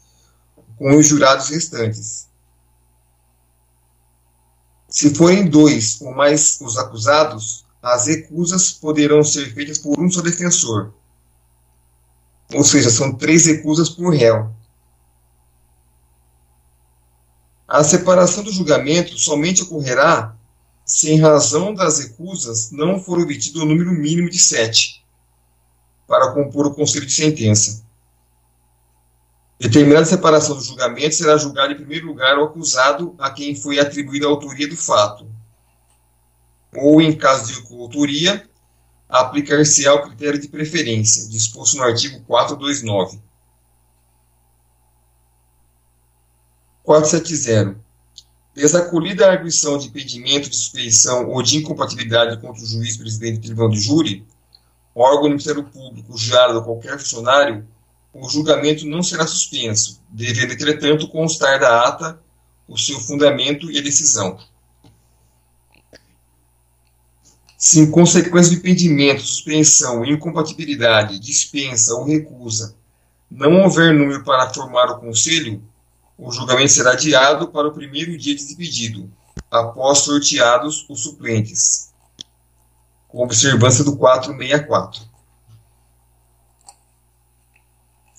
com 0.76 0.96
os 0.96 1.06
jurados 1.06 1.48
restantes. 1.48 2.27
Se 4.88 5.14
forem 5.14 5.46
dois 5.46 6.00
ou 6.00 6.14
mais 6.14 6.58
os 6.60 6.78
acusados, 6.78 7.66
as 7.82 8.06
recusas 8.06 8.72
poderão 8.72 9.22
ser 9.22 9.52
feitas 9.52 9.78
por 9.78 10.00
um 10.00 10.10
só 10.10 10.22
defensor. 10.22 10.94
Ou 12.54 12.64
seja, 12.64 12.90
são 12.90 13.12
três 13.14 13.44
recusas 13.44 13.90
por 13.90 14.14
réu. 14.14 14.50
A 17.66 17.84
separação 17.84 18.42
do 18.42 18.50
julgamento 18.50 19.18
somente 19.18 19.62
ocorrerá 19.62 20.34
se, 20.86 21.10
em 21.10 21.20
razão 21.20 21.74
das 21.74 21.98
recusas, 21.98 22.70
não 22.70 22.98
for 22.98 23.18
obtido 23.18 23.62
o 23.62 23.66
número 23.66 23.92
mínimo 23.92 24.30
de 24.30 24.38
sete 24.38 25.04
para 26.06 26.32
compor 26.32 26.66
o 26.66 26.74
conselho 26.74 27.04
de 27.04 27.12
sentença. 27.12 27.84
Determinada 29.60 30.04
separação 30.04 30.56
do 30.56 30.62
julgamento 30.62 31.16
será 31.16 31.36
julgado 31.36 31.72
em 31.72 31.76
primeiro 31.76 32.06
lugar 32.06 32.38
o 32.38 32.44
acusado 32.44 33.16
a 33.18 33.28
quem 33.30 33.56
foi 33.56 33.80
atribuída 33.80 34.26
a 34.26 34.30
autoria 34.30 34.68
do 34.68 34.76
fato, 34.76 35.26
ou, 36.76 37.02
em 37.02 37.16
caso 37.16 37.52
de 37.52 37.62
coautoria, 37.62 38.48
aplicar-se-á 39.08 39.94
o 39.94 40.02
critério 40.02 40.40
de 40.40 40.46
preferência, 40.46 41.28
disposto 41.28 41.76
no 41.76 41.82
artigo 41.82 42.20
429. 42.20 43.20
470. 46.84 47.80
Desacolhida 48.54 49.26
a 49.26 49.32
arguição 49.32 49.76
de 49.76 49.88
impedimento 49.88 50.48
de 50.48 50.56
suspeição 50.56 51.28
ou 51.30 51.42
de 51.42 51.56
incompatibilidade 51.58 52.40
contra 52.40 52.62
o 52.62 52.66
juiz 52.66 52.96
presidente 52.96 53.38
do 53.38 53.42
tribunal 53.42 53.70
de 53.70 53.80
júri, 53.80 54.26
órgão 54.94 55.22
do 55.22 55.28
Ministério 55.30 55.64
Público, 55.64 56.16
jurado 56.16 56.54
ou 56.54 56.64
qualquer 56.64 56.98
funcionário, 56.98 57.66
o 58.20 58.28
julgamento 58.28 58.86
não 58.86 59.02
será 59.02 59.26
suspenso, 59.26 60.02
devendo, 60.08 60.52
entretanto, 60.52 61.08
constar 61.08 61.60
da 61.60 61.86
ata 61.86 62.20
o 62.66 62.76
seu 62.76 62.98
fundamento 63.00 63.70
e 63.70 63.78
a 63.78 63.82
decisão. 63.82 64.38
Se 67.56 67.80
em 67.80 67.90
consequência 67.90 68.52
do 68.52 68.58
impedimento, 68.58 69.22
suspensão, 69.22 70.04
incompatibilidade, 70.04 71.18
dispensa 71.18 71.94
ou 71.94 72.04
recusa 72.04 72.76
não 73.30 73.62
houver 73.62 73.92
número 73.92 74.24
para 74.24 74.52
formar 74.52 74.90
o 74.90 75.00
conselho, 75.00 75.62
o 76.16 76.32
julgamento 76.32 76.72
será 76.72 76.92
adiado 76.92 77.48
para 77.48 77.68
o 77.68 77.72
primeiro 77.72 78.16
dia 78.16 78.34
de 78.34 78.56
pedido, 78.56 79.10
após 79.50 79.98
sorteados 79.98 80.86
os 80.88 81.02
suplentes, 81.02 81.92
com 83.06 83.22
observância 83.22 83.84
do 83.84 83.96
464. 83.96 85.07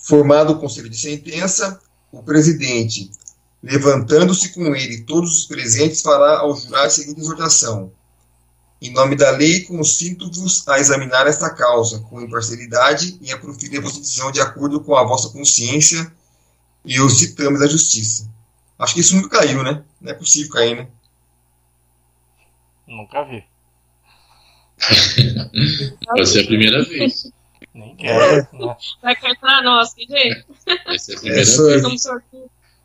Formado 0.09 0.53
o 0.53 0.59
conselho 0.59 0.89
de 0.89 0.97
sentença, 0.97 1.79
o 2.11 2.23
presidente, 2.23 3.11
levantando-se 3.61 4.51
com 4.55 4.75
ele 4.75 5.03
todos 5.03 5.37
os 5.37 5.45
presentes, 5.45 6.01
fará 6.01 6.39
ao 6.39 6.55
jurado 6.55 6.87
a 6.87 6.89
seguinte 6.89 7.19
exortação: 7.19 7.91
Em 8.81 8.91
nome 8.91 9.15
da 9.15 9.29
lei, 9.29 9.61
consinto-vos 9.65 10.67
a 10.67 10.79
examinar 10.79 11.27
esta 11.27 11.51
causa 11.51 11.99
com 11.99 12.19
imparcialidade 12.19 13.19
e 13.21 13.31
a 13.31 13.37
proferir 13.37 13.77
a 13.77 13.83
vossa 13.83 13.99
decisão 13.99 14.31
de 14.31 14.41
acordo 14.41 14.81
com 14.81 14.95
a 14.95 15.03
vossa 15.03 15.29
consciência 15.29 16.11
e 16.83 16.99
os 16.99 17.19
ditames 17.19 17.59
da 17.59 17.67
justiça. 17.67 18.27
Acho 18.79 18.95
que 18.95 19.01
isso 19.01 19.15
nunca 19.15 19.37
caiu, 19.37 19.61
né? 19.61 19.83
Não 20.01 20.09
é 20.11 20.15
possível 20.15 20.51
cair, 20.51 20.75
né? 20.75 20.87
Nunca 22.87 23.23
vi. 23.25 23.43
Pode 26.03 26.27
ser 26.27 26.45
a 26.45 26.47
primeira 26.47 26.83
vez. 26.83 27.31
Nem 27.79 27.95
quero. 27.95 28.47
Né? 28.53 28.77
Vai 29.01 29.15
cair 29.15 29.39
pra 29.39 29.63
nós, 29.63 29.93
que 29.93 30.05
jeito. 30.05 30.45
A 30.67 30.93
é, 30.93 31.33
vez. 31.33 31.57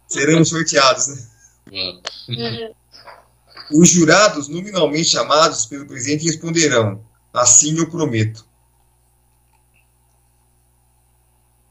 Seremos 0.06 0.48
sorteados, 0.48 1.08
né? 1.08 2.00
É. 2.30 2.72
Os 3.72 3.90
jurados, 3.90 4.46
nominalmente 4.46 5.06
chamados 5.06 5.66
pelo 5.66 5.86
presidente, 5.86 6.26
responderão: 6.26 7.04
Assim 7.32 7.76
eu 7.76 7.90
prometo. 7.90 8.46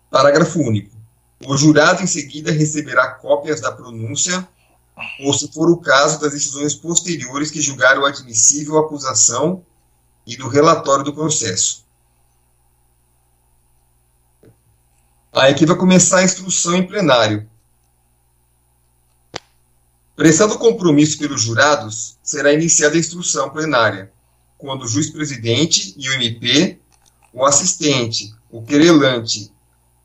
Parágrafo 0.10 0.60
único. 0.60 0.94
O 1.45 1.56
jurado 1.58 2.04
em 2.04 2.08
seguida 2.08 2.52
receberá 2.52 3.08
cópias 3.16 3.62
da 3.62 3.72
pronúncia, 3.72 4.48
ou, 5.22 5.34
se 5.34 5.52
for 5.52 5.70
o 5.70 5.78
caso, 5.78 6.20
das 6.20 6.34
decisões 6.34 6.76
posteriores 6.76 7.52
que 7.52 7.62
julgaram 7.62 8.06
admissível 8.06 8.78
a 8.78 8.82
acusação 8.82 9.66
e 10.26 10.38
do 10.38 10.48
relatório 10.48 11.04
do 11.04 11.14
processo. 11.14 11.82
Aí 15.35 15.51
aqui 15.51 15.65
vai 15.65 15.76
começar 15.76 16.19
a 16.19 16.23
instrução 16.23 16.76
em 16.76 16.85
plenário. 16.85 17.49
Prestado 20.15 20.60
compromisso 20.60 21.18
pelos 21.18 21.41
jurados, 21.41 22.19
será 22.22 22.53
iniciada 22.53 22.95
a 22.95 22.99
instrução 22.99 23.49
plenária, 23.49 24.11
quando 24.60 24.84
o 24.84 24.88
juiz-presidente 24.88 25.95
e 25.97 26.07
o 26.07 26.14
MP, 26.14 26.77
o 27.34 27.43
assistente, 27.43 28.31
o 28.51 28.61
querelante 28.61 29.51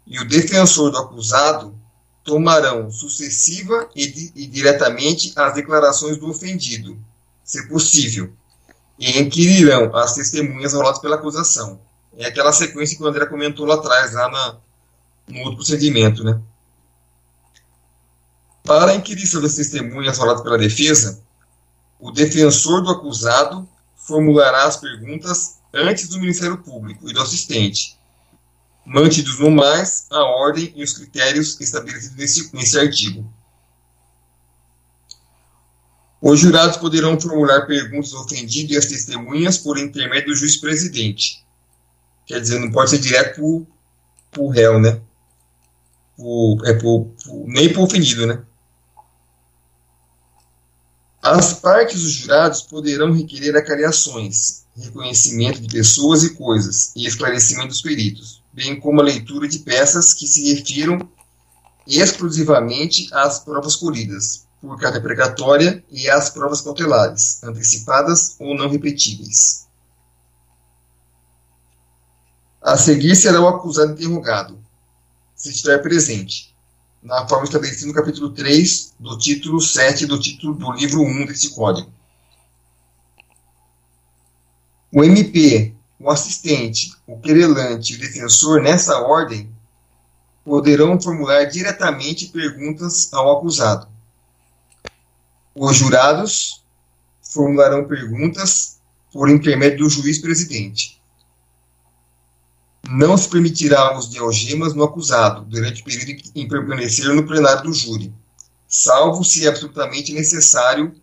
e 0.06 0.18
o 0.18 0.26
defensor 0.26 0.90
do 0.90 0.96
acusado 0.96 1.78
tomarão 2.24 2.90
sucessiva 2.90 3.86
e, 3.94 4.06
di 4.06 4.32
e 4.34 4.46
diretamente 4.46 5.34
as 5.36 5.52
declarações 5.52 6.16
do 6.16 6.30
ofendido, 6.30 6.98
se 7.44 7.68
possível, 7.68 8.32
e 8.98 9.20
inquirirão 9.20 9.94
as 9.94 10.14
testemunhas 10.14 10.72
roladas 10.72 11.00
pela 11.00 11.16
acusação. 11.16 11.78
É 12.16 12.24
aquela 12.24 12.50
sequência 12.50 12.96
que 12.96 13.02
o 13.02 13.06
André 13.06 13.26
comentou 13.26 13.66
lá 13.66 13.74
atrás, 13.74 14.14
lá 14.14 14.30
na, 14.30 14.56
no 15.28 15.40
outro 15.40 15.56
procedimento, 15.56 16.24
né? 16.24 16.40
Para 18.64 18.92
a 18.92 18.94
inquirição 18.94 19.40
das 19.40 19.55
testemunhas 19.55 20.18
roladas 20.18 20.42
pela 20.42 20.59
defesa, 20.59 21.22
o 21.98 22.10
defensor 22.10 22.82
do 22.82 22.90
acusado 22.90 23.68
formulará 23.96 24.64
as 24.64 24.76
perguntas 24.76 25.59
antes 25.72 26.09
do 26.09 26.20
Ministério 26.20 26.59
Público 26.59 27.09
e 27.09 27.12
do 27.12 27.20
assistente, 27.20 27.98
mantidos 28.84 29.38
no 29.38 29.50
mais 29.50 30.06
a 30.10 30.22
ordem 30.22 30.72
e 30.74 30.82
os 30.82 30.92
critérios 30.92 31.60
estabelecidos 31.60 32.16
nesse, 32.16 32.55
nesse 32.55 32.78
artigo. 32.78 33.30
Os 36.20 36.40
jurados 36.40 36.76
poderão 36.78 37.20
formular 37.20 37.66
perguntas 37.66 38.12
ao 38.12 38.24
ofendido 38.24 38.72
e 38.72 38.76
às 38.76 38.86
testemunhas 38.86 39.59
por 39.59 39.78
intermédio 39.78 40.28
do 40.28 40.36
juiz-presidente. 40.36 41.44
Quer 42.26 42.40
dizer, 42.40 42.59
não 42.59 42.70
pode 42.70 42.90
ser 42.90 42.98
direto 42.98 43.66
para 44.30 44.42
o 44.42 44.48
réu, 44.48 44.80
né? 44.80 45.00
Pro, 46.19 46.59
é 46.66 46.74
pro, 46.74 47.05
pro, 47.23 47.45
nem 47.47 47.73
para 47.73 47.81
o 47.81 47.85
ofendido, 47.85 48.27
né? 48.27 48.43
As 51.23 51.55
partes 51.55 52.03
dos 52.03 52.12
jurados 52.12 52.62
poderão 52.62 53.12
requerer 53.12 53.57
acariações, 53.57 54.65
reconhecimento 54.77 55.61
de 55.62 55.69
pessoas 55.69 56.24
e 56.24 56.35
coisas 56.35 56.93
e 56.95 57.07
esclarecimento 57.07 57.69
dos 57.69 57.82
peritos 57.82 58.39
bem 58.59 58.81
como 58.81 59.01
a 59.01 59.05
leitura 59.05 59.47
de 59.47 59.61
peças 59.61 60.12
que 60.12 60.27
se 60.27 60.53
refiram 60.53 60.99
exclusivamente 61.86 63.09
às 63.15 63.39
provas 63.39 63.77
colhidas 63.77 64.47
por 64.61 64.77
carta 64.81 65.01
precatória 65.01 65.85
e 65.89 66.11
às 66.11 66.28
provas 66.31 66.61
cautelares, 66.61 67.43
antecipadas 67.45 68.35
ou 68.40 68.57
não 68.57 68.69
repetíveis. 68.69 69.69
A 72.61 72.77
seguir 72.77 73.15
será 73.15 73.40
o 73.40 73.47
acusado 73.47 73.93
interrogado, 73.93 74.59
se 75.39 75.48
estiver 75.51 75.78
presente, 75.78 76.55
na 77.02 77.27
forma 77.27 77.44
estabelecida 77.44 77.86
no 77.86 77.94
capítulo 77.94 78.31
3 78.31 78.94
do 79.01 79.16
título 79.16 79.60
7 79.60 80.05
do 80.05 80.20
título 80.20 80.55
do 80.55 80.73
livro 80.73 81.01
1 81.01 81.24
desse 81.24 81.55
código. 81.55 81.90
O 84.93 85.02
MP 85.02 85.78
o 86.01 86.10
assistente, 86.10 86.93
o 87.06 87.19
querelante 87.19 87.93
e 87.93 87.97
o 87.97 87.98
defensor, 87.98 88.62
nessa 88.62 89.01
ordem, 89.01 89.51
poderão 90.44 91.01
formular 91.01 91.44
diretamente 91.44 92.28
perguntas 92.28 93.12
ao 93.12 93.36
acusado. 93.36 93.89
Os 95.55 95.77
jurados 95.77 96.65
formularão 97.20 97.86
perguntas 97.86 98.78
por 99.12 99.28
intermédio 99.28 99.78
do 99.78 99.90
juiz 99.90 100.19
presidente. 100.19 100.97
Não 102.90 103.19
se 103.19 103.28
permitirá 103.28 103.94
uso 103.98 104.09
de 104.09 104.19
algemas 104.19 104.73
no 104.73 104.82
acusado 104.82 105.44
durante 105.44 105.82
o 105.82 105.85
período 105.85 106.23
em 106.35 106.48
permanecer 106.48 107.15
no 107.15 107.27
plenário 107.27 107.65
do 107.65 107.74
júri, 107.74 108.15
salvo 108.66 109.23
se 109.23 109.44
é 109.44 109.48
absolutamente 109.51 110.10
necessário 110.15 110.94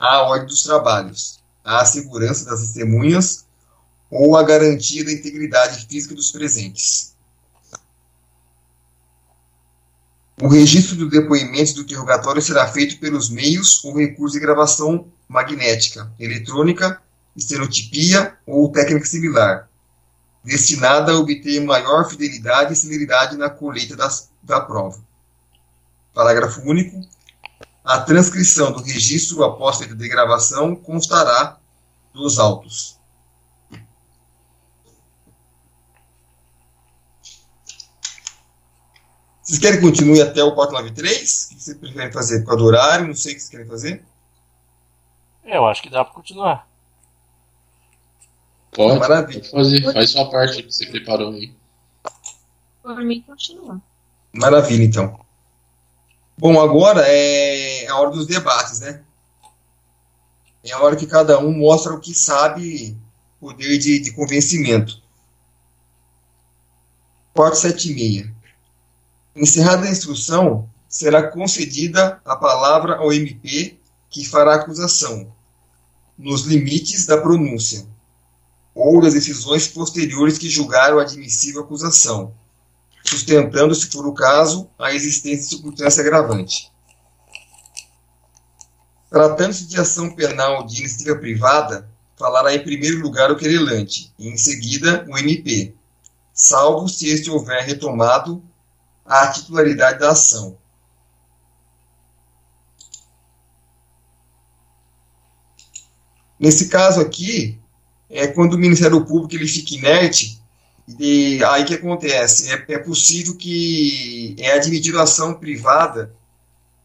à 0.00 0.22
ordem 0.22 0.48
dos 0.48 0.64
trabalhos, 0.64 1.38
à 1.64 1.84
segurança 1.84 2.44
das 2.44 2.60
testemunhas 2.62 3.46
ou 4.10 4.36
à 4.36 4.42
garantia 4.42 5.04
da 5.04 5.12
integridade 5.12 5.86
física 5.86 6.12
dos 6.12 6.32
presentes. 6.32 7.14
O 10.40 10.48
registro 10.48 10.96
do 10.96 11.08
depoimento 11.08 11.74
do 11.74 11.82
interrogatório 11.82 12.42
será 12.42 12.66
feito 12.66 12.98
pelos 12.98 13.30
meios 13.30 13.84
ou 13.84 13.96
recurso 13.96 14.34
de 14.34 14.40
gravação 14.40 15.06
magnética, 15.28 16.12
eletrônica, 16.18 17.00
estenotipia 17.36 18.36
ou 18.44 18.72
técnica 18.72 19.06
similar, 19.06 19.68
destinada 20.44 21.12
a 21.12 21.18
obter 21.18 21.60
maior 21.60 22.08
fidelidade 22.08 22.72
e 22.72 22.76
celeridade 22.76 23.36
na 23.36 23.48
colheita 23.48 23.96
das, 23.96 24.30
da 24.42 24.60
prova. 24.60 24.98
Parágrafo 26.12 26.60
único. 26.62 27.00
A 27.84 28.00
transcrição 28.00 28.72
do 28.72 28.82
registro 28.82 29.42
após 29.44 29.78
feita 29.78 29.94
de 29.94 30.08
gravação 30.08 30.76
constará 30.76 31.58
dos 32.12 32.38
autos. 32.38 33.00
Vocês 39.42 39.58
querem 39.58 39.80
que 39.80 39.86
continue 39.86 40.22
até 40.22 40.42
o 40.42 40.54
493? 40.54 41.44
O 41.44 41.48
que 41.48 41.62
vocês 41.62 41.76
preferem 41.76 42.12
fazer? 42.12 42.40
Por 42.40 42.46
causa 42.46 42.58
do 42.58 42.64
horário? 42.64 43.06
Não 43.06 43.14
sei 43.14 43.32
o 43.32 43.34
que 43.34 43.40
vocês 43.40 43.50
querem 43.50 43.66
fazer. 43.66 44.04
Eu 45.44 45.66
acho 45.66 45.82
que 45.82 45.90
dá 45.90 46.04
para 46.04 46.14
continuar. 46.14 46.71
Pode, 48.72 48.98
Maravilha. 48.98 49.44
fazer. 49.44 49.92
Faz 49.92 50.10
sua 50.10 50.30
parte 50.30 50.62
que 50.62 50.72
você 50.72 50.86
preparou 50.86 51.34
aí. 51.34 51.54
Por 52.82 52.96
mim, 53.04 53.22
continua. 53.22 53.80
Maravilha, 54.32 54.82
então. 54.82 55.20
Bom, 56.38 56.58
agora 56.58 57.02
é 57.06 57.86
a 57.86 57.96
hora 57.98 58.10
dos 58.10 58.26
debates, 58.26 58.80
né? 58.80 59.02
É 60.64 60.72
a 60.72 60.80
hora 60.80 60.96
que 60.96 61.06
cada 61.06 61.38
um 61.38 61.52
mostra 61.52 61.92
o 61.92 62.00
que 62.00 62.14
sabe, 62.14 62.96
poder 63.38 63.78
de, 63.78 64.00
de 64.00 64.12
convencimento. 64.12 65.02
476. 67.34 68.30
Encerrada 69.36 69.86
a 69.86 69.90
instrução, 69.90 70.68
será 70.88 71.30
concedida 71.30 72.20
a 72.24 72.36
palavra 72.36 72.96
ao 72.96 73.12
MP 73.12 73.78
que 74.10 74.26
fará 74.26 74.56
acusação, 74.56 75.32
nos 76.18 76.42
limites 76.42 77.06
da 77.06 77.16
pronúncia, 77.16 77.86
ou 78.74 79.00
das 79.00 79.14
decisões 79.14 79.66
posteriores 79.68 80.38
que 80.38 80.48
julgaram 80.48 80.98
admissível 80.98 81.62
a 81.62 81.64
acusação, 81.64 82.34
sustentando, 83.04 83.74
se 83.74 83.88
for 83.88 84.06
o 84.06 84.14
caso, 84.14 84.68
a 84.78 84.94
existência 84.94 85.44
de 85.44 85.48
circunstância 85.48 86.00
agravante. 86.00 86.70
Tratando-se 89.10 89.66
de 89.66 89.78
ação 89.78 90.14
penal 90.14 90.64
de 90.64 90.80
iniciativa 90.80 91.18
privada, 91.18 91.88
falará 92.16 92.54
em 92.54 92.62
primeiro 92.62 93.00
lugar 93.00 93.30
o 93.30 93.36
querelante, 93.36 94.12
e 94.18 94.28
em 94.28 94.36
seguida 94.38 95.04
o 95.08 95.18
MP, 95.18 95.74
salvo 96.32 96.88
se 96.88 97.08
este 97.08 97.30
houver 97.30 97.62
retomado 97.64 98.42
a 99.04 99.26
titularidade 99.26 99.98
da 99.98 100.10
ação. 100.10 100.56
Nesse 106.38 106.68
caso 106.68 107.00
aqui, 107.00 107.61
é 108.12 108.26
quando 108.26 108.54
o 108.54 108.58
Ministério 108.58 109.04
Público 109.04 109.34
ele 109.34 109.48
fica 109.48 109.74
inerte, 109.74 110.38
e 110.98 111.42
aí 111.44 111.64
que 111.64 111.74
acontece? 111.74 112.52
É, 112.52 112.64
é 112.68 112.78
possível 112.78 113.36
que 113.36 114.36
é 114.38 114.52
admitida 114.52 115.02
ação 115.02 115.34
privada 115.34 116.14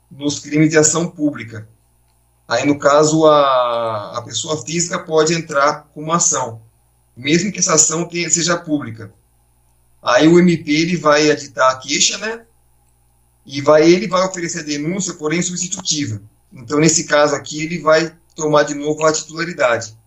nos 0.09 0.39
crimes 0.39 0.69
de 0.69 0.77
ação 0.77 1.07
pública. 1.09 1.67
Aí, 2.47 2.65
no 2.65 2.79
caso, 2.79 3.25
a, 3.25 4.17
a 4.17 4.21
pessoa 4.21 4.63
física 4.63 4.99
pode 4.99 5.33
entrar 5.33 5.89
com 5.93 6.01
uma 6.01 6.15
ação, 6.15 6.61
mesmo 7.15 7.51
que 7.51 7.59
essa 7.59 7.73
ação 7.73 8.05
tenha, 8.05 8.29
seja 8.29 8.55
pública. 8.55 9.11
Aí 10.01 10.29
o 10.29 10.39
MP 10.39 10.71
ele 10.71 10.95
vai 10.95 11.29
editar 11.29 11.71
a 11.71 11.75
queixa, 11.75 12.17
né? 12.19 12.45
E 13.45 13.61
vai, 13.61 13.89
ele 13.89 14.07
vai 14.07 14.25
oferecer 14.25 14.59
a 14.59 14.63
denúncia, 14.63 15.13
porém 15.15 15.41
substitutiva. 15.41 16.21
Então, 16.53 16.79
nesse 16.79 17.03
caso 17.03 17.35
aqui, 17.35 17.63
ele 17.63 17.79
vai 17.79 18.15
tomar 18.33 18.63
de 18.63 18.75
novo 18.75 19.05
a 19.05 19.11
titularidade. 19.11 19.97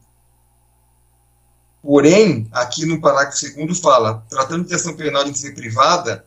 Porém, 1.83 2.47
aqui 2.53 2.85
no 2.85 3.01
parágrafo 3.01 3.39
segundo 3.39 3.75
fala, 3.75 4.25
tratando 4.29 4.67
de 4.67 4.75
ação 4.75 4.95
penal 4.95 5.25
de 5.25 5.31
iniciativa 5.31 5.61
privada, 5.61 6.27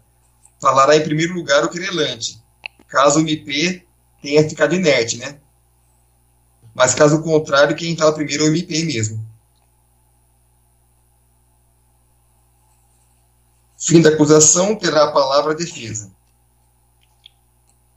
falará 0.59 0.95
em 0.95 1.03
primeiro 1.03 1.33
lugar 1.33 1.63
o 1.63 1.69
querelante, 1.69 2.41
caso 2.87 3.19
o 3.19 3.21
MP 3.21 3.85
tenha 4.21 4.47
ficado 4.49 4.73
inerte, 4.73 5.17
né? 5.17 5.37
Mas 6.73 6.95
caso 6.95 7.21
contrário, 7.21 7.75
quem 7.75 7.95
fala 7.95 8.13
primeiro 8.13 8.45
é 8.45 8.47
o 8.47 8.49
MP 8.49 8.83
mesmo. 8.83 9.23
Fim 13.77 14.01
da 14.01 14.09
acusação, 14.09 14.75
terá 14.75 15.03
a 15.03 15.11
palavra 15.11 15.51
a 15.51 15.55
defesa. 15.55 16.09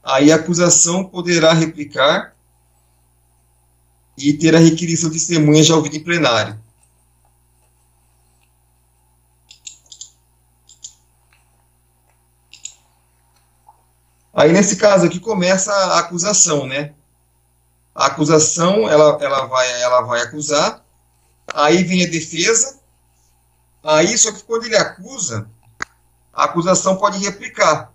Aí 0.03 0.31
a 0.31 0.37
acusação 0.37 1.05
poderá 1.05 1.53
replicar 1.53 2.35
e 4.19 4.33
ter 4.33 4.55
a 4.55 4.59
requisição 4.59 5.09
de 5.09 5.17
testemunha 5.17 5.63
já 5.63 5.77
ouvida 5.77 5.97
em 5.97 6.05
plenário. 6.05 6.66
Aí, 14.37 14.53
nesse 14.53 14.77
caso 14.77 15.07
aqui, 15.07 15.19
começa 15.19 15.73
a 15.73 16.01
acusação, 16.01 16.67
né? 16.67 16.93
A 17.95 18.05
acusação, 18.09 18.87
ela, 18.87 19.17
ela, 19.19 19.47
vai, 19.47 19.83
ela 19.83 20.03
vai 20.03 20.21
acusar, 20.21 20.85
aí 21.55 21.83
vem 21.83 22.05
a 22.05 22.11
defesa, 22.11 22.79
aí, 23.83 24.19
só 24.19 24.31
que 24.31 24.43
quando 24.43 24.67
ele 24.67 24.77
acusa, 24.77 25.49
a 26.35 26.45
acusação 26.45 26.99
pode 26.99 27.17
replicar. 27.17 27.91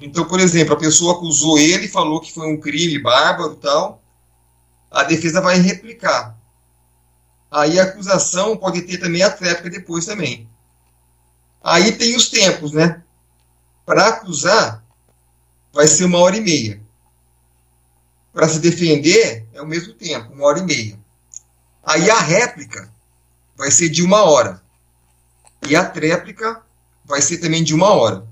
Então, 0.00 0.24
por 0.24 0.40
exemplo, 0.40 0.72
a 0.72 0.78
pessoa 0.78 1.16
acusou 1.16 1.58
ele, 1.58 1.88
falou 1.88 2.22
que 2.22 2.32
foi 2.32 2.46
um 2.50 2.58
crime 2.58 2.98
bárbaro 2.98 3.56
tal, 3.56 4.02
a 4.90 5.04
defesa 5.04 5.42
vai 5.42 5.58
replicar. 5.58 6.38
Aí 7.50 7.78
a 7.78 7.82
acusação 7.82 8.56
pode 8.56 8.80
ter 8.80 8.96
também 8.96 9.22
a 9.22 9.30
tréplica 9.30 9.68
depois 9.68 10.06
também. 10.06 10.48
Aí 11.62 11.92
tem 11.92 12.16
os 12.16 12.30
tempos, 12.30 12.72
né? 12.72 13.02
Para 13.84 14.08
acusar, 14.08 14.83
vai 15.74 15.88
ser 15.88 16.04
uma 16.04 16.18
hora 16.18 16.36
e 16.36 16.40
meia. 16.40 16.80
Para 18.32 18.48
se 18.48 18.60
defender, 18.60 19.46
é 19.52 19.60
o 19.60 19.66
mesmo 19.66 19.92
tempo, 19.92 20.32
uma 20.32 20.46
hora 20.46 20.60
e 20.60 20.62
meia. 20.62 20.98
Aí 21.82 22.08
a 22.08 22.18
réplica 22.18 22.90
vai 23.56 23.70
ser 23.70 23.88
de 23.88 24.02
uma 24.02 24.22
hora. 24.22 24.62
E 25.68 25.74
a 25.74 25.84
tréplica 25.84 26.62
vai 27.04 27.20
ser 27.20 27.38
também 27.38 27.62
de 27.64 27.74
uma 27.74 27.90
hora. 27.90 28.26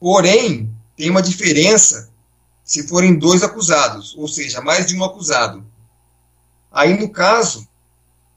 Porém, 0.00 0.74
tem 0.96 1.08
uma 1.08 1.22
diferença 1.22 2.10
se 2.64 2.86
forem 2.88 3.18
dois 3.18 3.42
acusados, 3.42 4.14
ou 4.16 4.26
seja, 4.26 4.60
mais 4.60 4.86
de 4.86 4.96
um 4.96 5.04
acusado. 5.04 5.64
Aí, 6.72 6.98
no 6.98 7.10
caso, 7.10 7.66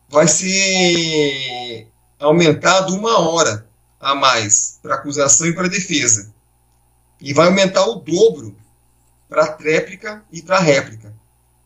vai 0.09 0.27
ser 0.27 1.87
aumentado 2.19 2.93
uma 2.95 3.19
hora 3.19 3.67
a 3.99 4.13
mais 4.13 4.79
para 4.81 4.95
acusação 4.95 5.47
e 5.47 5.53
para 5.53 5.67
defesa. 5.67 6.31
E 7.19 7.33
vai 7.33 7.47
aumentar 7.47 7.85
o 7.85 7.95
dobro 7.95 8.55
para 9.27 9.45
a 9.45 9.51
tréplica 9.53 10.23
e 10.31 10.41
para 10.41 10.57
a 10.57 10.61
réplica. 10.61 11.13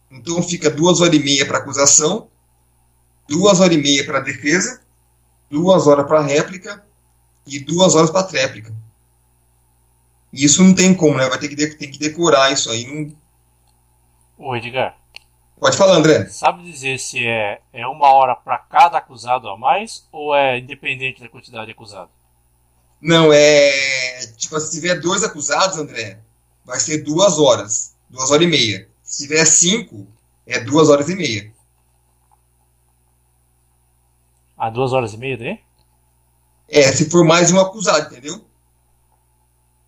Então 0.09 0.41
fica 0.43 0.69
duas 0.69 0.99
horas 0.99 1.15
e 1.15 1.19
meia 1.19 1.45
para 1.45 1.59
acusação, 1.59 2.27
duas 3.27 3.59
horas 3.59 3.75
e 3.75 3.81
meia 3.81 4.05
para 4.05 4.17
a 4.17 4.21
defesa, 4.21 4.81
duas 5.49 5.87
horas 5.87 6.05
para 6.05 6.19
a 6.19 6.23
réplica 6.23 6.83
e 7.45 7.59
duas 7.59 7.95
horas 7.95 8.09
para 8.09 8.23
tréplica. 8.23 8.73
E 10.33 10.45
isso 10.45 10.63
não 10.63 10.73
tem 10.73 10.93
como, 10.93 11.17
né? 11.17 11.27
Vai 11.27 11.37
ter 11.37 11.49
que, 11.49 11.55
de, 11.55 11.75
tem 11.75 11.91
que 11.91 11.99
decorar 11.99 12.51
isso 12.51 12.69
aí. 12.71 12.85
Não... 12.85 13.15
Ô, 14.37 14.55
Edgar. 14.55 14.97
Pode 15.59 15.77
falar, 15.77 15.93
André. 15.93 16.25
Sabe 16.27 16.63
dizer 16.63 16.97
se 16.97 17.25
é, 17.25 17.61
é 17.71 17.85
uma 17.85 18.11
hora 18.13 18.35
para 18.35 18.57
cada 18.57 18.97
acusado 18.97 19.47
a 19.47 19.57
mais 19.57 20.07
ou 20.11 20.35
é 20.35 20.57
independente 20.57 21.21
da 21.21 21.29
quantidade 21.29 21.67
de 21.67 21.73
acusado? 21.73 22.09
Não, 23.01 23.33
é. 23.33 24.27
Tipo, 24.37 24.59
se 24.59 24.71
tiver 24.71 24.99
dois 24.99 25.23
acusados, 25.23 25.77
André, 25.77 26.19
vai 26.63 26.79
ser 26.79 26.99
duas 26.99 27.39
horas. 27.39 27.95
Duas 28.09 28.29
horas 28.29 28.45
e 28.45 28.49
meia. 28.49 28.89
Se 29.01 29.23
tiver 29.23 29.43
cinco, 29.45 30.07
é 30.45 30.59
duas 30.59 30.89
horas 30.89 31.09
e 31.09 31.15
meia. 31.15 31.51
Ah, 34.57 34.69
duas 34.69 34.93
horas 34.93 35.13
e 35.13 35.17
meia 35.17 35.37
daí? 35.37 35.59
É, 36.69 36.91
se 36.93 37.09
for 37.09 37.25
mais 37.25 37.51
um 37.51 37.59
acusado, 37.59 38.11
entendeu? 38.11 38.45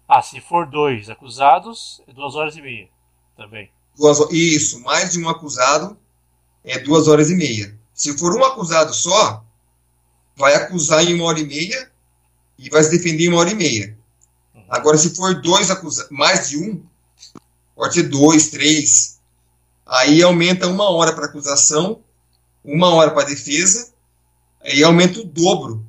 Ah, 0.07 0.21
se 0.21 0.41
for 0.41 0.65
dois 0.65 1.09
acusados, 1.09 2.01
é 2.07 2.13
duas 2.13 2.35
horas 2.35 2.57
e 2.57 2.61
meia 2.61 2.89
também. 3.37 3.71
Duas, 3.95 4.19
isso, 4.31 4.81
mais 4.81 5.11
de 5.11 5.19
um 5.23 5.29
acusado 5.29 5.97
é 6.63 6.79
duas 6.79 7.07
horas 7.07 7.29
e 7.29 7.35
meia. 7.35 7.77
Se 7.93 8.17
for 8.17 8.35
um 8.35 8.43
acusado 8.43 8.93
só, 8.93 9.45
vai 10.35 10.55
acusar 10.55 11.03
em 11.03 11.13
uma 11.13 11.25
hora 11.25 11.39
e 11.39 11.45
meia 11.45 11.92
e 12.57 12.69
vai 12.69 12.83
se 12.83 12.91
defender 12.91 13.25
em 13.25 13.29
uma 13.29 13.39
hora 13.39 13.51
e 13.51 13.55
meia. 13.55 13.97
Uhum. 14.53 14.63
Agora, 14.69 14.97
se 14.97 15.15
for 15.15 15.41
dois 15.41 15.69
acusados, 15.69 16.11
mais 16.11 16.49
de 16.49 16.57
um, 16.57 16.83
pode 17.75 17.95
ser 17.95 18.03
dois, 18.03 18.49
três, 18.49 19.19
aí 19.85 20.21
aumenta 20.21 20.67
uma 20.67 20.89
hora 20.89 21.13
para 21.13 21.25
acusação, 21.25 22.01
uma 22.63 22.93
hora 22.93 23.11
para 23.11 23.27
defesa, 23.27 23.91
aí 24.61 24.83
aumenta 24.83 25.19
o 25.19 25.25
dobro 25.25 25.85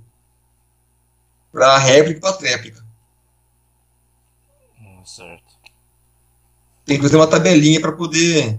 para 1.53 1.79
réplica 1.79 2.19
e 2.19 2.21
para 2.21 2.33
tréplica. 2.33 2.85
Hum, 4.81 5.05
certo. 5.05 5.55
Tem 6.85 6.97
que 6.97 7.03
fazer 7.03 7.17
uma 7.17 7.29
tabelinha 7.29 7.81
para 7.81 7.93
poder. 7.93 8.59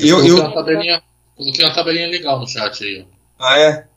Eu, 0.00 0.24
eu, 0.24 0.36
Uma 0.36 0.54
tabelinha, 0.54 1.02
coloquei 1.36 1.64
uma 1.64 1.74
tabelinha 1.74 2.08
legal 2.08 2.40
no 2.40 2.46
chat 2.46 2.82
aí. 2.82 3.06
Ah, 3.38 3.58
é? 3.58 3.88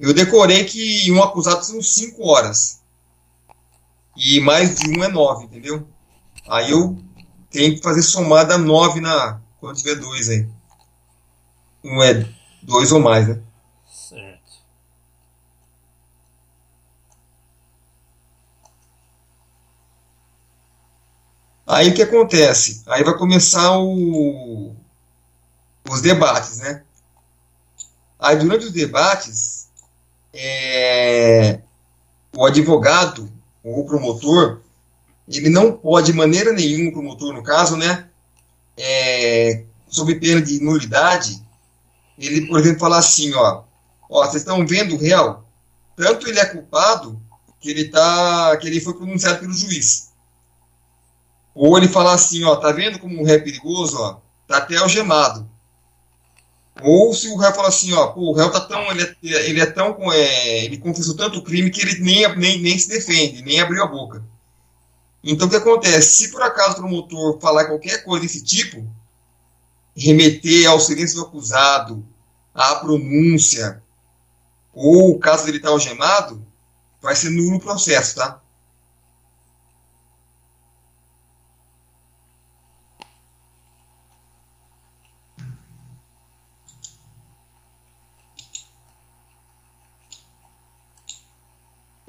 Eu 0.00 0.14
decorei 0.14 0.64
que 0.64 1.12
um 1.12 1.22
acusado 1.22 1.62
são 1.62 1.82
5 1.82 2.26
horas. 2.26 2.80
E 4.16 4.40
mais 4.40 4.74
de 4.76 4.88
um 4.98 5.04
é 5.04 5.08
9, 5.08 5.44
entendeu? 5.44 5.86
Aí 6.48 6.70
eu 6.70 6.98
tenho 7.50 7.74
que 7.76 7.82
fazer 7.82 8.02
somada 8.02 8.56
9 8.56 8.98
na, 9.00 9.38
quando 9.60 9.76
tiver 9.76 9.96
dois 9.96 10.30
aí. 10.30 10.48
Um 11.84 12.02
é 12.02 12.26
dois 12.62 12.92
ou 12.92 13.00
mais, 13.00 13.28
né? 13.28 13.42
Aí 21.66 21.90
o 21.90 21.94
que 21.94 22.02
acontece? 22.02 22.82
Aí 22.86 23.04
vai 23.04 23.16
começar 23.16 23.78
o, 23.78 24.74
os 25.88 26.00
debates, 26.00 26.58
né? 26.58 26.82
Aí 28.18 28.36
durante 28.36 28.66
os 28.66 28.72
debates, 28.72 29.59
é, 30.32 31.60
o 32.36 32.44
advogado 32.44 33.30
ou 33.62 33.80
o 33.80 33.86
promotor, 33.86 34.60
ele 35.28 35.48
não 35.48 35.72
pode 35.72 36.12
de 36.12 36.18
maneira 36.18 36.52
nenhuma, 36.52 36.90
o 36.90 36.92
promotor 36.92 37.32
no 37.32 37.42
caso, 37.42 37.76
né? 37.76 38.08
É, 38.76 39.64
sob 39.88 40.14
pena 40.16 40.40
de 40.40 40.60
nulidade, 40.60 41.42
ele, 42.18 42.46
por 42.46 42.60
exemplo, 42.60 42.80
falar 42.80 42.98
assim, 42.98 43.32
ó, 43.34 43.62
ó, 44.08 44.24
vocês 44.24 44.42
estão 44.42 44.66
vendo 44.66 44.94
o 44.94 44.98
réu? 44.98 45.42
Tanto 45.96 46.28
ele 46.28 46.38
é 46.38 46.46
culpado 46.46 47.20
que 47.60 47.70
ele 47.70 47.88
tá, 47.88 48.56
que 48.56 48.66
ele 48.66 48.80
foi 48.80 48.94
pronunciado 48.94 49.40
pelo 49.40 49.52
juiz. 49.52 50.10
Ou 51.54 51.76
ele 51.76 51.88
falar 51.88 52.14
assim, 52.14 52.44
ó, 52.44 52.56
tá 52.56 52.72
vendo 52.72 52.98
como 52.98 53.20
o 53.20 53.24
réu 53.24 53.36
é 53.36 53.40
perigoso, 53.40 53.98
ó? 53.98 54.20
Tá 54.46 54.58
até 54.58 54.76
algemado. 54.76 55.49
Ou 56.82 57.14
se 57.14 57.28
o 57.28 57.36
réu 57.36 57.52
falar 57.52 57.68
assim, 57.68 57.92
ó, 57.92 58.08
pô, 58.08 58.30
o 58.30 58.32
réu 58.32 58.50
tá 58.50 58.60
tão, 58.60 58.90
ele 58.90 59.02
é, 59.02 59.16
ele 59.48 59.60
é 59.60 59.66
tão, 59.66 60.12
é, 60.12 60.64
ele 60.64 60.78
confessou 60.78 61.16
tanto 61.16 61.42
crime 61.42 61.70
que 61.70 61.80
ele 61.80 62.00
nem, 62.00 62.36
nem, 62.36 62.60
nem 62.60 62.78
se 62.78 62.88
defende, 62.88 63.42
nem 63.42 63.60
abriu 63.60 63.82
a 63.82 63.86
boca. 63.86 64.22
Então 65.22 65.46
o 65.46 65.50
que 65.50 65.56
acontece? 65.56 66.12
Se 66.12 66.30
por 66.30 66.42
acaso 66.42 66.72
o 66.72 66.76
promotor 66.76 67.38
falar 67.40 67.66
qualquer 67.66 68.02
coisa 68.04 68.22
desse 68.22 68.42
tipo, 68.42 68.86
remeter 69.94 70.68
ao 70.68 70.80
silêncio 70.80 71.16
do 71.16 71.26
acusado, 71.26 72.04
à 72.54 72.76
pronúncia, 72.76 73.82
ou 74.72 75.18
caso 75.18 75.48
ele 75.48 75.60
tá 75.60 75.68
algemado, 75.68 76.44
vai 77.02 77.14
ser 77.14 77.30
nulo 77.30 77.56
o 77.56 77.60
processo, 77.60 78.16
tá? 78.16 78.40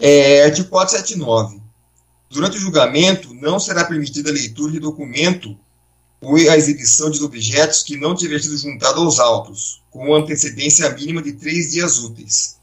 É, 0.03 0.45
artigo 0.45 0.67
479. 0.67 1.61
Durante 2.27 2.57
o 2.57 2.59
julgamento, 2.59 3.35
não 3.35 3.59
será 3.59 3.85
permitida 3.85 4.31
a 4.31 4.33
leitura 4.33 4.71
de 4.71 4.79
documento 4.79 5.55
ou 6.19 6.35
a 6.37 6.57
exibição 6.57 7.11
de 7.11 7.23
objetos 7.23 7.83
que 7.83 7.97
não 7.97 8.15
tiver 8.15 8.41
sido 8.41 8.57
juntado 8.57 9.01
aos 9.01 9.19
autos, 9.19 9.83
com 9.91 10.15
antecedência 10.15 10.89
mínima 10.89 11.21
de 11.21 11.33
três 11.33 11.71
dias 11.71 11.99
úteis. 11.99 12.57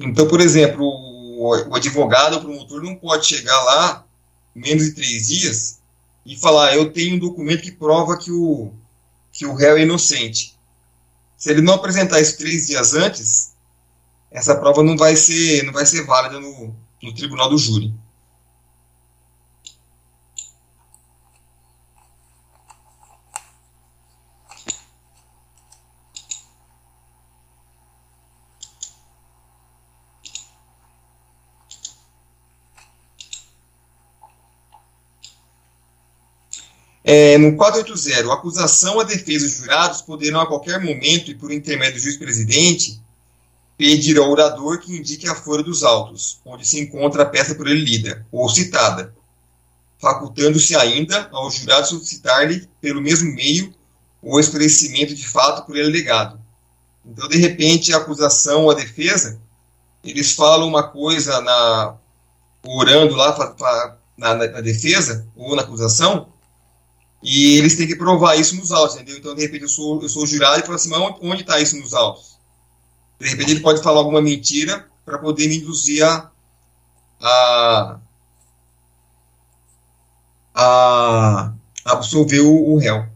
Então, 0.00 0.26
por 0.26 0.40
exemplo, 0.40 0.82
o, 0.82 1.74
advogado, 1.74 2.36
o 2.36 2.40
promotor, 2.40 2.82
não 2.82 2.94
pode 2.94 3.26
chegar 3.26 3.62
lá 3.62 4.06
menos 4.54 4.84
de 4.84 4.92
três 4.92 5.28
dias 5.28 5.78
e 6.24 6.36
falar: 6.36 6.74
eu 6.74 6.90
tenho 6.90 7.16
um 7.16 7.18
documento 7.18 7.62
que 7.62 7.70
prova 7.70 8.16
que 8.16 8.32
o, 8.32 8.72
que 9.30 9.44
o 9.44 9.54
réu 9.54 9.76
é 9.76 9.82
inocente. 9.82 10.56
Se 11.36 11.50
ele 11.50 11.60
não 11.60 11.74
apresentar 11.74 12.18
isso 12.20 12.38
três 12.38 12.68
dias 12.68 12.94
antes, 12.94 13.51
essa 14.32 14.56
prova 14.56 14.82
não 14.82 14.96
vai 14.96 15.14
ser, 15.16 15.62
não 15.64 15.72
vai 15.72 15.84
ser 15.86 16.04
válida 16.04 16.40
no, 16.40 16.74
no 17.02 17.14
tribunal 17.14 17.50
do 17.50 17.58
júri. 17.58 17.92
É, 37.04 37.36
no 37.36 37.56
480, 37.56 38.32
acusação, 38.32 38.98
a 39.00 39.04
defesa 39.04 39.44
os 39.44 39.52
jurados 39.56 40.00
poderão 40.02 40.40
a 40.40 40.46
qualquer 40.46 40.80
momento 40.80 41.30
e 41.30 41.34
por 41.34 41.52
intermédio 41.52 42.00
do 42.00 42.08
pedir 43.76 44.18
ao 44.18 44.30
orador 44.30 44.78
que 44.78 44.96
indique 44.96 45.28
a 45.28 45.34
folha 45.34 45.62
dos 45.62 45.82
autos, 45.82 46.40
onde 46.44 46.66
se 46.66 46.80
encontra 46.80 47.22
a 47.22 47.26
peça 47.26 47.54
por 47.54 47.66
ele 47.66 47.80
lida, 47.80 48.26
ou 48.30 48.48
citada, 48.48 49.14
facultando-se 49.98 50.74
ainda 50.76 51.28
ao 51.32 51.50
jurado 51.50 51.86
solicitar-lhe, 51.86 52.68
pelo 52.80 53.00
mesmo 53.00 53.32
meio, 53.34 53.72
o 54.20 54.38
esclarecimento 54.38 55.14
de 55.14 55.26
fato 55.26 55.66
por 55.66 55.76
ele 55.76 55.90
legado. 55.90 56.40
Então, 57.04 57.28
de 57.28 57.38
repente, 57.38 57.92
a 57.92 57.96
acusação 57.96 58.64
ou 58.64 58.70
a 58.70 58.74
defesa, 58.74 59.40
eles 60.04 60.32
falam 60.32 60.68
uma 60.68 60.84
coisa 60.84 61.40
na 61.40 61.96
orando 62.64 63.14
lá 63.16 63.32
pra, 63.32 63.48
pra, 63.48 63.96
na, 64.16 64.34
na, 64.34 64.60
defesa 64.60 65.26
ou 65.36 65.56
na 65.56 65.62
acusação, 65.62 66.28
e 67.22 67.56
eles 67.58 67.76
têm 67.76 67.86
que 67.86 67.96
provar 67.96 68.36
isso 68.36 68.56
nos 68.56 68.72
autos, 68.72 68.96
entendeu? 68.96 69.18
Então, 69.18 69.34
de 69.34 69.42
repente, 69.42 69.62
eu 69.62 69.68
sou, 69.68 70.02
eu 70.02 70.08
sou 70.08 70.26
jurado 70.26 70.60
e 70.60 70.62
falo 70.62 70.74
assim, 70.74 70.88
mas 70.88 71.14
onde 71.20 71.42
está 71.42 71.60
isso 71.60 71.76
nos 71.76 71.94
autos? 71.94 72.31
De 73.18 73.28
repente 73.28 73.52
ele 73.52 73.60
pode 73.60 73.82
falar 73.82 73.98
alguma 73.98 74.20
mentira 74.20 74.88
para 75.04 75.18
poder 75.18 75.48
me 75.48 75.58
induzir 75.58 76.04
a, 76.04 76.30
a, 77.20 78.00
a 80.54 81.52
absolver 81.84 82.40
o, 82.40 82.72
o 82.72 82.78
réu. 82.78 83.06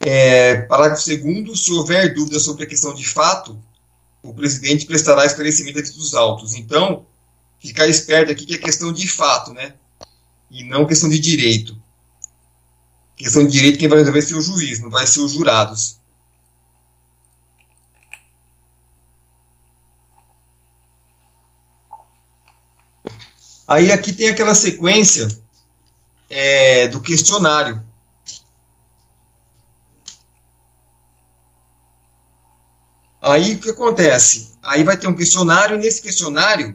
É, 0.00 0.62
parágrafo 0.62 1.06
2 1.06 1.60
se 1.62 1.72
houver 1.72 2.14
dúvida 2.14 2.40
sobre 2.40 2.64
a 2.64 2.66
questão 2.66 2.94
de 2.94 3.06
fato, 3.06 3.60
o 4.22 4.32
presidente 4.32 4.86
prestará 4.86 5.26
esclarecimento 5.26 5.80
dos 5.94 6.14
autos. 6.14 6.54
Então, 6.54 7.06
ficar 7.58 7.86
esperto 7.86 8.32
aqui 8.32 8.46
que 8.46 8.54
é 8.54 8.58
questão 8.58 8.92
de 8.92 9.06
fato, 9.08 9.52
né? 9.52 9.74
E 10.50 10.64
não 10.64 10.86
questão 10.86 11.08
de 11.08 11.18
direito 11.18 11.79
questão 13.20 13.44
de 13.44 13.52
direito, 13.52 13.78
quem 13.78 13.88
vai 13.88 13.98
resolver 13.98 14.22
ser 14.22 14.34
o 14.34 14.40
juiz, 14.40 14.80
não 14.80 14.88
vai 14.88 15.06
ser 15.06 15.20
os 15.20 15.32
jurados. 15.32 16.00
Aí 23.68 23.92
aqui 23.92 24.12
tem 24.12 24.30
aquela 24.30 24.54
sequência 24.54 25.28
é, 26.30 26.88
do 26.88 27.00
questionário. 27.00 27.84
Aí 33.20 33.54
o 33.54 33.58
que 33.60 33.70
acontece? 33.70 34.54
Aí 34.62 34.82
vai 34.82 34.96
ter 34.96 35.06
um 35.06 35.14
questionário, 35.14 35.76
e 35.76 35.80
nesse 35.80 36.00
questionário 36.00 36.74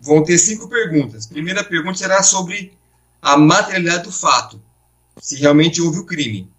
vão 0.00 0.22
ter 0.22 0.38
cinco 0.38 0.68
perguntas. 0.68 1.26
A 1.26 1.28
primeira 1.28 1.64
pergunta 1.64 1.98
será 1.98 2.22
sobre 2.22 2.78
a 3.20 3.36
materialidade 3.36 4.04
do 4.04 4.12
fato 4.12 4.69
se 5.18 5.36
realmente 5.36 5.80
houve 5.80 5.98
o 5.98 6.06
crime. 6.06 6.50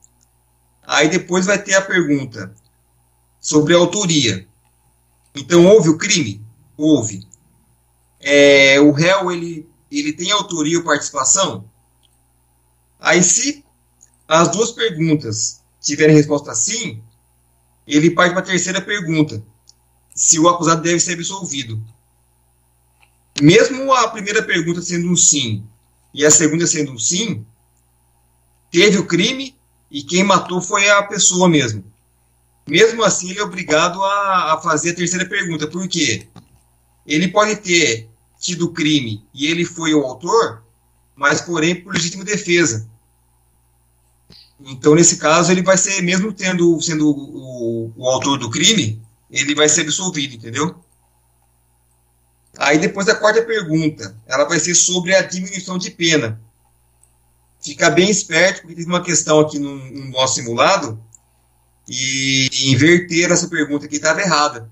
Aí 0.83 1.09
depois 1.09 1.45
vai 1.45 1.61
ter 1.61 1.75
a 1.75 1.81
pergunta 1.81 2.53
sobre 3.39 3.73
a 3.73 3.77
autoria. 3.77 4.47
Então, 5.35 5.65
houve 5.67 5.89
o 5.89 5.97
crime? 5.97 6.43
Houve. 6.77 7.27
É, 8.19 8.79
o 8.79 8.91
réu, 8.91 9.31
ele, 9.31 9.69
ele 9.91 10.13
tem 10.13 10.31
autoria 10.31 10.77
ou 10.77 10.83
participação? 10.83 11.65
Aí, 12.99 13.23
se 13.23 13.63
as 14.27 14.49
duas 14.49 14.71
perguntas 14.71 15.61
tiverem 15.81 16.15
resposta 16.15 16.53
sim, 16.53 17.01
ele 17.87 18.11
parte 18.11 18.31
para 18.31 18.41
a 18.41 18.45
terceira 18.45 18.81
pergunta: 18.81 19.43
se 20.13 20.39
o 20.39 20.47
acusado 20.47 20.81
deve 20.81 20.99
ser 20.99 21.13
absolvido. 21.13 21.81
Mesmo 23.41 23.91
a 23.93 24.07
primeira 24.09 24.43
pergunta 24.43 24.81
sendo 24.81 25.09
um 25.09 25.15
sim 25.15 25.65
e 26.13 26.25
a 26.25 26.29
segunda 26.29 26.67
sendo 26.67 26.91
um 26.91 26.99
sim, 26.99 27.45
teve 28.71 28.97
o 28.97 29.05
crime 29.05 29.55
e 29.89 30.01
quem 30.01 30.23
matou 30.23 30.61
foi 30.61 30.89
a 30.89 31.03
pessoa 31.03 31.49
mesmo. 31.49 31.83
Mesmo 32.67 33.03
assim, 33.03 33.29
ele 33.29 33.39
é 33.39 33.43
obrigado 33.43 34.01
a, 34.03 34.53
a 34.53 34.61
fazer 34.61 34.91
a 34.91 34.95
terceira 34.95 35.25
pergunta. 35.25 35.67
Por 35.67 35.87
quê? 35.87 36.27
Ele 37.05 37.27
pode 37.27 37.57
ter 37.57 38.09
tido 38.39 38.65
o 38.65 38.73
crime 38.73 39.23
e 39.33 39.47
ele 39.47 39.65
foi 39.65 39.93
o 39.93 40.03
autor, 40.05 40.63
mas 41.15 41.41
porém 41.41 41.75
por 41.75 41.93
legítima 41.93 42.23
defesa. 42.23 42.89
Então, 44.63 44.95
nesse 44.95 45.17
caso, 45.17 45.51
ele 45.51 45.63
vai 45.63 45.77
ser, 45.77 46.01
mesmo 46.01 46.31
tendo 46.31 46.79
sendo 46.81 47.09
o, 47.09 47.91
o, 47.95 48.07
autor 48.07 48.37
do 48.37 48.49
crime, 48.49 49.01
ele 49.29 49.55
vai 49.55 49.67
ser 49.67 49.81
absolvido, 49.81 50.35
entendeu? 50.35 50.75
Aí 52.57 52.77
depois 52.77 53.07
a 53.07 53.15
quarta 53.15 53.41
pergunta, 53.41 54.15
ela 54.27 54.45
vai 54.45 54.59
ser 54.59 54.75
sobre 54.75 55.15
a 55.15 55.21
diminuição 55.21 55.77
de 55.77 55.89
pena. 55.89 56.39
Fica 57.61 57.89
bem 57.89 58.09
esperto, 58.09 58.61
porque 58.61 58.75
tem 58.75 58.85
uma 58.85 59.03
questão 59.03 59.39
aqui 59.39 59.59
no, 59.59 59.75
no 59.75 60.09
nosso 60.09 60.35
simulado, 60.35 61.01
e 61.87 62.49
inverter 62.71 63.31
essa 63.31 63.47
pergunta 63.47 63.87
que 63.87 63.97
estava 63.97 64.21
errada. 64.21 64.69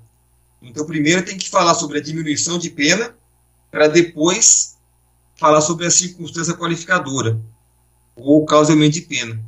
Então, 0.61 0.85
primeiro 0.85 1.23
tem 1.23 1.37
que 1.37 1.49
falar 1.49 1.75
sobre 1.75 1.99
a 1.99 2.01
diminuição 2.01 2.57
de 2.57 2.69
pena, 2.69 3.15
para 3.69 3.87
depois 3.87 4.77
falar 5.35 5.61
sobre 5.61 5.85
a 5.85 5.91
circunstância 5.91 6.53
qualificadora, 6.53 7.39
ou 8.15 8.45
causamento 8.45 8.95
de 8.95 9.01
pena. 9.01 9.39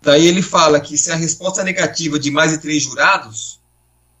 Daí 0.00 0.26
ele 0.26 0.42
fala 0.42 0.80
que 0.80 0.98
se 0.98 1.10
a 1.10 1.16
resposta 1.16 1.62
é 1.62 1.64
negativa 1.64 2.18
de 2.18 2.30
mais 2.30 2.50
de 2.50 2.58
três 2.58 2.82
jurados, 2.82 3.60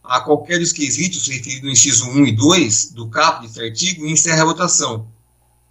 a 0.04 0.20
qualquer 0.20 0.58
dos 0.58 0.72
quesitos 0.72 1.26
referidos 1.26 1.62
no 1.62 1.70
inciso 1.70 2.10
1 2.10 2.26
e 2.26 2.32
2 2.32 2.90
do 2.92 3.08
caput 3.08 3.46
desse 3.46 3.60
artigo, 3.60 4.06
encerra 4.06 4.42
a 4.42 4.46
votação. 4.46 5.08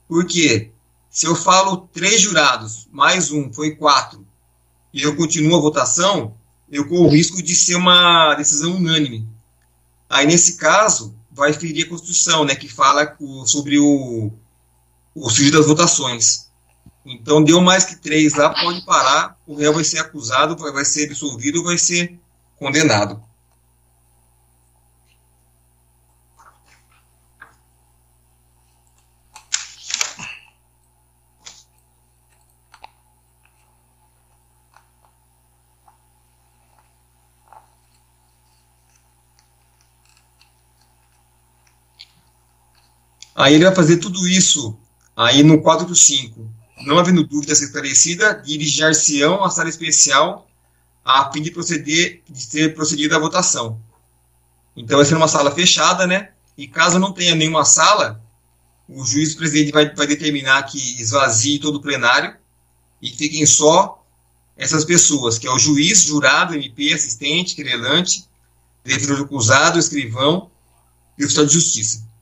Por 0.07 0.26
quê? 0.26 0.72
Se 1.10 1.27
eu 1.27 1.35
falo 1.35 1.88
três 1.93 2.22
jurados, 2.22 2.88
mais 2.91 3.31
um, 3.31 3.53
foi 3.53 3.76
quatro, 3.76 4.26
e 4.91 5.03
eu 5.03 5.15
continuo 5.15 5.55
a 5.55 5.61
votação, 5.61 6.35
eu 6.72 6.88
corro 6.88 7.05
o 7.05 7.10
risco 7.10 7.41
de 7.43 7.55
ser 7.55 7.76
uma 7.76 8.34
decisão 8.34 8.76
unânime. 8.76 9.27
Aí, 10.10 10.26
nesse 10.26 10.57
caso, 10.57 11.15
vai 11.31 11.53
ferir 11.53 11.85
a 11.85 11.89
Constituição, 11.89 12.43
né, 12.43 12.55
que 12.55 12.68
fala 12.68 13.15
sobre 13.45 13.77
o, 13.77 14.31
o 15.14 15.30
sigilo 15.30 15.60
das 15.60 15.68
votações. 15.68 16.47
Então, 17.05 17.43
deu 17.43 17.61
mais 17.61 17.85
que 17.85 17.95
três 17.95 18.34
lá, 18.34 18.49
pode 18.49 18.84
parar, 18.84 19.38
o 19.45 19.55
réu 19.55 19.73
vai 19.73 19.84
ser 19.84 19.99
acusado, 19.99 20.55
vai 20.55 20.85
ser 20.85 21.05
absolvido, 21.05 21.64
vai 21.64 21.77
ser 21.77 22.18
condenado. 22.57 23.22
Aí 43.44 43.56
ele 43.56 43.65
vai 43.65 43.76
fazer 43.76 43.98
tudo 43.98 44.28
isso 44.28 44.78
aí 45.15 45.44
no 45.44 45.61
quadro 45.61 45.86
do 45.86 45.95
5 45.95 46.53
não 46.86 46.99
havendo 46.99 47.24
dúvida 47.24 47.53
esclarecida, 47.53 48.41
dirigir-se-ão 48.45 49.44
à 49.44 49.49
sala 49.49 49.70
especial 49.70 50.48
a 51.03 51.32
fim 51.32 51.41
de 51.41 51.52
proceder, 51.52 52.22
de 52.30 52.48
ter 52.48 52.74
procedido 52.74 53.15
à 53.15 53.20
votação. 53.20 53.80
Então 54.76 54.98
vai 54.98 55.06
ser 55.06 55.15
uma 55.15 55.28
sala 55.28 55.52
fechada, 55.52 56.07
né? 56.07 56.30
E 56.57 56.68
caso 56.68 56.99
não 56.99 57.11
tenha 57.11 57.36
nenhuma 57.36 57.65
sala, 57.65 58.22
o 58.88 59.06
juiz 59.06 59.36
presidente 59.36 59.72
vai, 59.72 59.94
vai 59.94 60.07
determinar 60.07 60.64
que 60.64 60.78
esvazie 61.02 61.60
todo 61.60 61.76
o 61.76 61.82
plenário 61.82 62.36
e 63.02 63.10
fiquem 63.10 63.45
só 63.45 64.03
essas 64.56 64.86
pessoas, 64.86 65.38
que 65.38 65.48
é 65.48 65.52
o 65.52 65.60
juiz, 65.60 66.03
jurado, 66.03 66.53
MP, 66.53 66.94
assistente, 66.94 67.56
querelante, 67.56 68.26
defensor 68.84 69.18
do 69.18 69.24
acusado, 69.24 69.80
escrivão 69.80 70.49
e 71.18 71.26
oficial 71.26 71.45
de 71.45 71.53
justiça. 71.53 72.12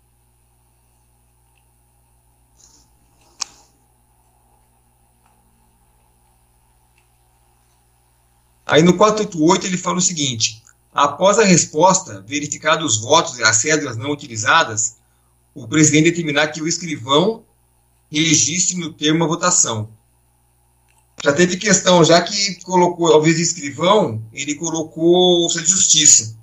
Aí 8.71 8.81
no 8.81 8.93
488 8.93 9.67
ele 9.67 9.77
fala 9.77 9.97
o 9.97 10.01
seguinte: 10.01 10.63
após 10.93 11.37
a 11.37 11.43
resposta, 11.43 12.23
verificados 12.25 12.95
os 12.95 13.01
votos 13.01 13.37
e 13.37 13.43
as 13.43 13.57
cédulas 13.57 13.97
não 13.97 14.11
utilizadas, 14.11 14.95
o 15.53 15.67
presidente 15.67 16.05
determinar 16.05 16.47
que 16.47 16.61
o 16.61 16.67
escrivão 16.67 17.43
registre 18.09 18.77
no 18.77 18.93
termo 18.93 19.25
a 19.25 19.27
votação. 19.27 19.89
Já 21.21 21.33
teve 21.33 21.57
questão, 21.57 22.01
já 22.05 22.21
que 22.21 22.55
colocou, 22.63 23.07
ao 23.07 23.19
invés 23.19 23.35
de 23.35 23.41
escrivão, 23.41 24.23
ele 24.31 24.55
colocou 24.55 25.45
o 25.45 25.47
de 25.49 25.65
justiça. 25.65 26.37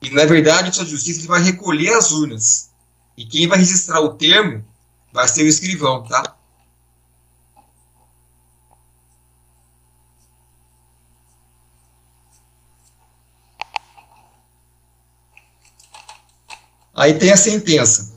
E, 0.00 0.10
na 0.10 0.24
verdade, 0.26 0.68
o 0.68 0.84
de 0.84 0.90
justiça 0.90 1.18
ele 1.20 1.26
vai 1.26 1.42
recolher 1.42 1.92
as 1.94 2.12
urnas. 2.12 2.70
E 3.16 3.24
quem 3.24 3.48
vai 3.48 3.58
registrar 3.58 4.00
o 4.00 4.14
termo 4.14 4.64
vai 5.12 5.26
ser 5.26 5.42
o 5.42 5.48
escrivão, 5.48 6.04
tá? 6.04 6.35
Aí 16.96 17.12
tem 17.18 17.30
a 17.30 17.36
sentença. 17.36 18.16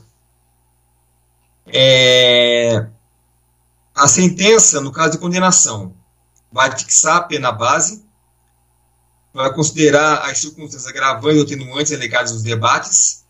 É, 1.66 2.86
a 3.94 4.08
sentença, 4.08 4.80
no 4.80 4.90
caso 4.90 5.12
de 5.12 5.18
condenação, 5.18 5.94
vai 6.50 6.74
fixar 6.76 7.18
a 7.18 7.22
pena 7.22 7.52
base, 7.52 8.02
vai 9.34 9.52
considerar 9.52 10.28
as 10.30 10.38
circunstâncias 10.38 10.86
agravantes 10.86 11.38
ou 11.38 11.44
atenuantes 11.44 11.92
alegadas 11.92 12.32
nos 12.32 12.42
debates, 12.42 13.26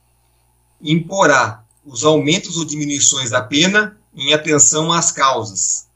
imporá 0.80 1.64
os 1.84 2.04
aumentos 2.04 2.56
ou 2.56 2.64
diminuições 2.64 3.30
da 3.30 3.42
pena 3.42 3.98
em 4.14 4.32
atenção 4.32 4.92
às 4.92 5.10
causas 5.10 5.88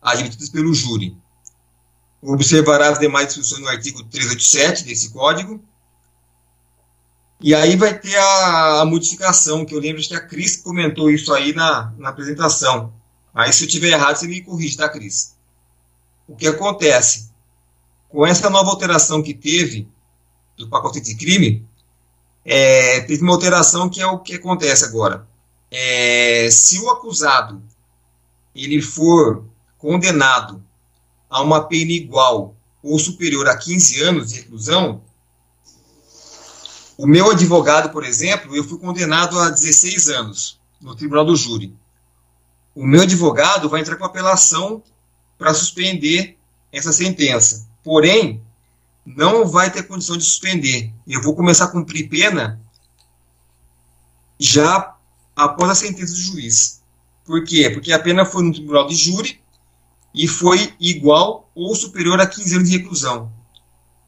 admitidas 0.00 0.48
pelo 0.48 0.72
júri. 0.72 1.14
Observará 2.22 2.88
as 2.88 2.98
demais 2.98 3.26
disposições 3.26 3.60
no 3.60 3.68
artigo 3.68 4.02
387 4.04 4.84
desse 4.84 5.10
Código 5.10 5.62
e 7.40 7.54
aí 7.54 7.74
vai 7.76 7.98
ter 7.98 8.16
a, 8.16 8.80
a, 8.80 8.84
modificação, 8.84 9.64
que 9.64 9.74
eu 9.74 9.80
lembro 9.80 10.02
que 10.02 10.14
a 10.14 10.20
Cris 10.20 10.56
comentou 10.56 11.10
isso 11.10 11.32
aí 11.32 11.54
na, 11.54 11.92
na 11.96 12.10
apresentação. 12.10 12.92
Aí 13.34 13.52
se 13.52 13.64
eu 13.64 13.68
tiver 13.68 13.88
errado, 13.90 14.16
você 14.16 14.26
me 14.26 14.42
corrige, 14.42 14.76
tá, 14.76 14.88
Cris? 14.88 15.36
O 16.28 16.36
que 16.36 16.46
acontece? 16.46 17.30
Com 18.08 18.26
essa 18.26 18.50
nova 18.50 18.70
alteração 18.70 19.22
que 19.22 19.32
teve 19.32 19.88
do 20.56 20.68
pacote 20.68 21.00
de 21.00 21.14
crime, 21.14 21.66
é, 22.44 23.00
teve 23.00 23.22
uma 23.22 23.32
alteração 23.32 23.88
que 23.88 24.02
é 24.02 24.06
o 24.06 24.18
que 24.18 24.34
acontece 24.34 24.84
agora. 24.84 25.26
É, 25.70 26.50
se 26.50 26.78
o 26.78 26.90
acusado 26.90 27.62
ele 28.54 28.82
for 28.82 29.44
condenado 29.78 30.62
a 31.28 31.40
uma 31.40 31.62
pena 31.62 31.92
igual 31.92 32.54
ou 32.82 32.98
superior 32.98 33.48
a 33.48 33.56
15 33.56 34.02
anos 34.02 34.28
de 34.28 34.40
reclusão, 34.40 35.02
o 37.02 37.06
meu 37.06 37.30
advogado, 37.30 37.88
por 37.88 38.04
exemplo, 38.04 38.54
eu 38.54 38.62
fui 38.62 38.78
condenado 38.78 39.38
a 39.38 39.48
16 39.48 40.10
anos 40.10 40.60
no 40.78 40.94
tribunal 40.94 41.24
do 41.24 41.34
júri. 41.34 41.74
O 42.74 42.86
meu 42.86 43.00
advogado 43.00 43.70
vai 43.70 43.80
entrar 43.80 43.96
com 43.96 44.04
apelação 44.04 44.82
para 45.38 45.54
suspender 45.54 46.36
essa 46.70 46.92
sentença. 46.92 47.66
Porém, 47.82 48.42
não 49.06 49.46
vai 49.46 49.70
ter 49.70 49.84
condição 49.84 50.14
de 50.14 50.24
suspender. 50.24 50.92
Eu 51.08 51.22
vou 51.22 51.34
começar 51.34 51.64
a 51.64 51.68
cumprir 51.68 52.06
pena 52.06 52.60
já 54.38 54.94
após 55.34 55.70
a 55.70 55.74
sentença 55.74 56.12
do 56.12 56.20
juiz. 56.20 56.82
Por 57.24 57.42
quê? 57.44 57.70
Porque 57.70 57.94
a 57.94 57.98
pena 57.98 58.26
foi 58.26 58.42
no 58.42 58.52
tribunal 58.52 58.86
de 58.86 58.94
júri 58.94 59.40
e 60.14 60.28
foi 60.28 60.74
igual 60.78 61.50
ou 61.54 61.74
superior 61.74 62.20
a 62.20 62.26
15 62.26 62.56
anos 62.56 62.68
de 62.68 62.76
reclusão. 62.76 63.32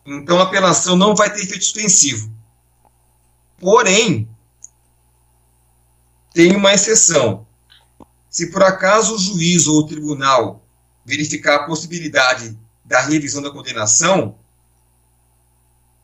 Então 0.05 0.39
a 0.39 0.43
apelação 0.43 0.95
não 0.95 1.17
vai 1.17 1.33
ter 1.33 1.41
efeito 1.41 1.65
suspensivo. 1.65 2.42
Porém, 3.63 4.29
tem 6.35 6.57
uma 6.57 6.75
exceção. 6.75 7.47
Se 8.29 8.51
por 8.51 8.61
acaso 8.61 9.15
o 9.15 9.19
juiz 9.19 9.69
ou 9.69 9.79
o 9.79 9.87
tribunal 9.87 10.67
verificar 11.05 11.55
a 11.55 11.67
possibilidade 11.67 12.59
da 12.85 13.01
revisão 13.03 13.41
da 13.41 13.53
condenação, 13.53 14.35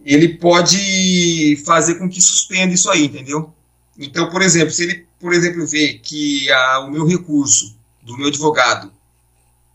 ele 0.05 0.39
pode 0.39 1.61
fazer 1.67 1.97
com 1.97 2.09
que 2.09 2.21
suspenda 2.21 2.73
isso 2.73 2.89
aí, 2.89 3.07
entendeu? 3.07 3.53
Então, 3.99 4.31
por 4.31 4.41
exemplo, 4.41 4.71
se 4.71 4.85
ele, 4.85 5.09
por 5.19 5.33
exemplo, 5.33 5.67
vê 5.67 5.95
que 5.95 6.49
a, 6.53 6.79
o 6.87 6.91
meu 6.93 7.05
recurso 7.05 7.77
do 8.03 8.17
meu 8.17 8.29
advogado 8.29 8.93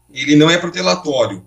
ele 0.09 0.37
não 0.37 0.49
é 0.49 0.57
protelatório 0.57 1.45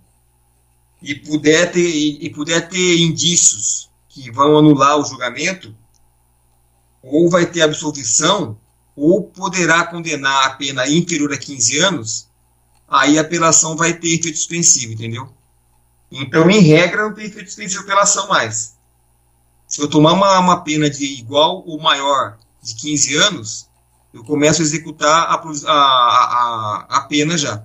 e 1.00 1.14
puder 1.14 1.72
ter, 1.72 1.88
e, 1.88 2.28
puder 2.28 2.68
ter 2.68 2.98
indícios 2.98 3.88
que 4.10 4.30
vão 4.30 4.58
anular 4.58 4.98
o 4.98 5.04
julgamento, 5.04 5.74
ou 7.06 7.30
vai 7.30 7.46
ter 7.46 7.62
absolvição, 7.62 8.58
ou 8.94 9.22
poderá 9.22 9.86
condenar 9.86 10.46
a 10.46 10.50
pena 10.50 10.88
inferior 10.88 11.32
a 11.32 11.38
15 11.38 11.78
anos, 11.78 12.28
aí 12.88 13.18
a 13.18 13.22
apelação 13.22 13.76
vai 13.76 13.92
ter 13.92 14.08
efeito 14.08 14.38
suspensivo, 14.38 14.92
entendeu? 14.92 15.28
Então, 16.10 16.48
em 16.50 16.60
regra, 16.60 17.02
não 17.02 17.14
tem 17.14 17.26
efeito 17.26 17.48
suspensivo 17.48 17.82
apelação 17.82 18.28
mais. 18.28 18.76
Se 19.66 19.80
eu 19.80 19.88
tomar 19.88 20.12
uma, 20.12 20.38
uma 20.38 20.60
pena 20.62 20.88
de 20.88 21.04
igual 21.04 21.62
ou 21.66 21.80
maior 21.80 22.38
de 22.62 22.74
15 22.74 23.16
anos, 23.16 23.68
eu 24.14 24.24
começo 24.24 24.62
a 24.62 24.64
executar 24.64 25.28
a, 25.28 25.34
a, 25.34 25.72
a, 25.72 26.86
a 26.88 27.00
pena 27.02 27.36
já. 27.36 27.62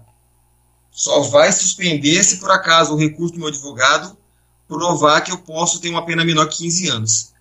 Só 0.92 1.22
vai 1.22 1.52
suspender 1.52 2.24
se 2.24 2.38
por 2.38 2.52
acaso 2.52 2.94
o 2.94 2.98
recurso 2.98 3.34
do 3.34 3.40
meu 3.40 3.48
advogado 3.48 4.18
provar 4.68 5.22
que 5.22 5.32
eu 5.32 5.38
posso 5.38 5.80
ter 5.80 5.90
uma 5.90 6.06
pena 6.06 6.26
menor 6.26 6.48
que 6.48 6.58
15 6.58 6.90
anos. 6.90 7.34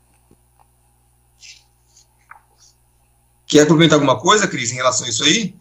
Quer 3.50 3.66
comentar 3.66 3.94
alguma 3.94 4.16
coisa, 4.16 4.46
Cris, 4.46 4.70
em 4.70 4.76
relação 4.76 5.04
a 5.04 5.10
isso 5.10 5.24
aí? 5.24 5.52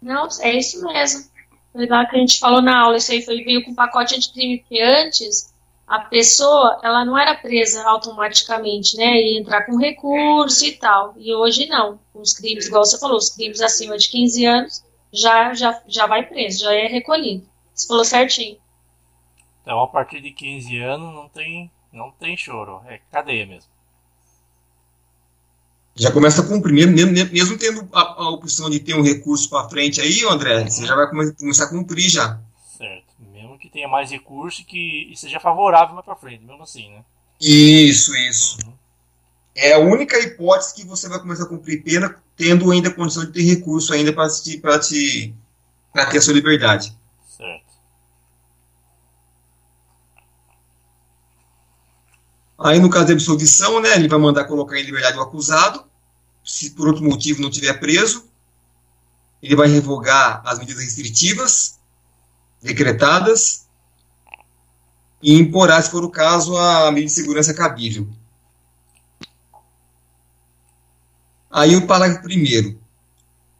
Não, 0.00 0.26
é 0.40 0.56
isso 0.56 0.82
mesmo. 0.82 1.28
Foi 1.70 1.86
lá 1.86 2.06
que 2.06 2.16
a 2.16 2.18
gente 2.18 2.38
falou 2.38 2.62
na 2.62 2.80
aula, 2.80 2.96
isso 2.96 3.12
aí 3.12 3.22
foi, 3.22 3.44
veio 3.44 3.62
com 3.62 3.74
pacote 3.74 4.18
de 4.18 4.32
crime, 4.32 4.58
porque 4.60 4.80
antes 4.80 5.52
a 5.86 5.98
pessoa, 6.00 6.80
ela 6.82 7.04
não 7.04 7.18
era 7.18 7.34
presa 7.34 7.86
automaticamente, 7.86 8.96
né, 8.96 9.20
ia 9.20 9.38
entrar 9.38 9.66
com 9.66 9.76
recurso 9.76 10.64
e 10.64 10.72
tal, 10.72 11.14
e 11.18 11.34
hoje 11.34 11.66
não, 11.66 12.00
os 12.14 12.32
crimes, 12.32 12.68
igual 12.68 12.84
você 12.84 12.98
falou, 12.98 13.18
os 13.18 13.28
crimes 13.28 13.60
acima 13.60 13.98
de 13.98 14.08
15 14.08 14.46
anos, 14.46 14.84
já, 15.12 15.52
já, 15.52 15.82
já 15.86 16.06
vai 16.06 16.24
preso, 16.24 16.60
já 16.60 16.72
é 16.72 16.86
recolhido. 16.86 17.46
Você 17.74 17.86
falou 17.86 18.04
certinho. 18.04 18.56
Então, 19.60 19.78
a 19.80 19.86
partir 19.88 20.22
de 20.22 20.30
15 20.30 20.78
anos 20.78 21.14
não 21.14 21.28
tem, 21.28 21.70
não 21.92 22.10
tem 22.10 22.36
choro, 22.36 22.80
é 22.86 22.98
cadeia 23.10 23.44
mesmo. 23.44 23.70
Já 25.94 26.10
começa 26.10 26.40
a 26.40 26.46
cumprir, 26.46 26.86
mesmo, 26.86 27.12
mesmo 27.12 27.58
tendo 27.58 27.86
a, 27.92 28.00
a 28.00 28.30
opção 28.30 28.70
de 28.70 28.80
ter 28.80 28.94
um 28.94 29.02
recurso 29.02 29.50
para 29.50 29.68
frente 29.68 30.00
aí, 30.00 30.24
André, 30.24 30.60
uhum. 30.60 30.70
você 30.70 30.86
já 30.86 30.94
vai 30.94 31.08
começar 31.08 31.64
a 31.64 31.68
cumprir 31.68 32.08
já. 32.08 32.40
Certo. 32.78 33.14
Mesmo 33.32 33.58
que 33.58 33.68
tenha 33.68 33.88
mais 33.88 34.10
recurso 34.10 34.62
e 34.62 34.64
que 34.64 35.12
seja 35.16 35.40
favorável 35.40 35.94
mais 35.94 36.04
para 36.04 36.16
frente, 36.16 36.44
mesmo 36.44 36.62
assim, 36.62 36.88
né? 36.90 37.04
Isso, 37.40 38.16
isso. 38.16 38.58
Uhum. 38.64 38.72
É 39.54 39.72
a 39.74 39.78
única 39.78 40.18
hipótese 40.18 40.74
que 40.74 40.86
você 40.86 41.08
vai 41.08 41.18
começar 41.18 41.44
a 41.44 41.48
cumprir 41.48 41.82
pena 41.82 42.16
tendo 42.36 42.70
ainda 42.70 42.90
condição 42.90 43.24
de 43.24 43.32
ter 43.32 43.42
recurso 43.42 43.92
ainda 43.92 44.12
para 44.12 44.28
te, 44.28 44.58
pra 44.58 44.78
te 44.78 45.34
pra 45.92 46.06
ter 46.06 46.18
a 46.18 46.22
sua 46.22 46.34
liberdade. 46.34 46.96
Certo. 47.26 47.64
Aí, 52.62 52.78
no 52.78 52.90
caso 52.90 53.06
da 53.06 53.14
absolvição, 53.14 53.80
né, 53.80 53.94
ele 53.94 54.06
vai 54.06 54.18
mandar 54.18 54.44
colocar 54.44 54.78
em 54.78 54.82
liberdade 54.82 55.16
o 55.16 55.22
acusado, 55.22 55.82
se 56.44 56.70
por 56.70 56.88
outro 56.88 57.02
motivo 57.02 57.40
não 57.40 57.50
tiver 57.50 57.72
preso, 57.80 58.26
ele 59.42 59.56
vai 59.56 59.66
revogar 59.66 60.42
as 60.44 60.58
medidas 60.58 60.84
restritivas 60.84 61.78
decretadas 62.60 63.66
e 65.22 65.34
imporá, 65.34 65.80
se 65.80 65.90
for 65.90 66.04
o 66.04 66.10
caso, 66.10 66.54
a 66.56 66.90
medida 66.90 67.06
de 67.06 67.14
segurança 67.14 67.54
cabível. 67.54 68.06
Aí 71.50 71.74
o 71.76 71.86
parágrafo 71.86 72.22
primeiro. 72.22 72.78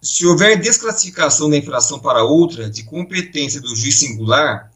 Se 0.03 0.27
houver 0.27 0.61
desclassificação 0.61 1.49
da 1.49 1.57
infração 1.57 1.99
para 1.99 2.23
outra 2.23 2.71
de 2.71 2.83
competência 2.83 3.61
do 3.63 3.75
juiz 3.75 3.99
singular, 3.99 4.70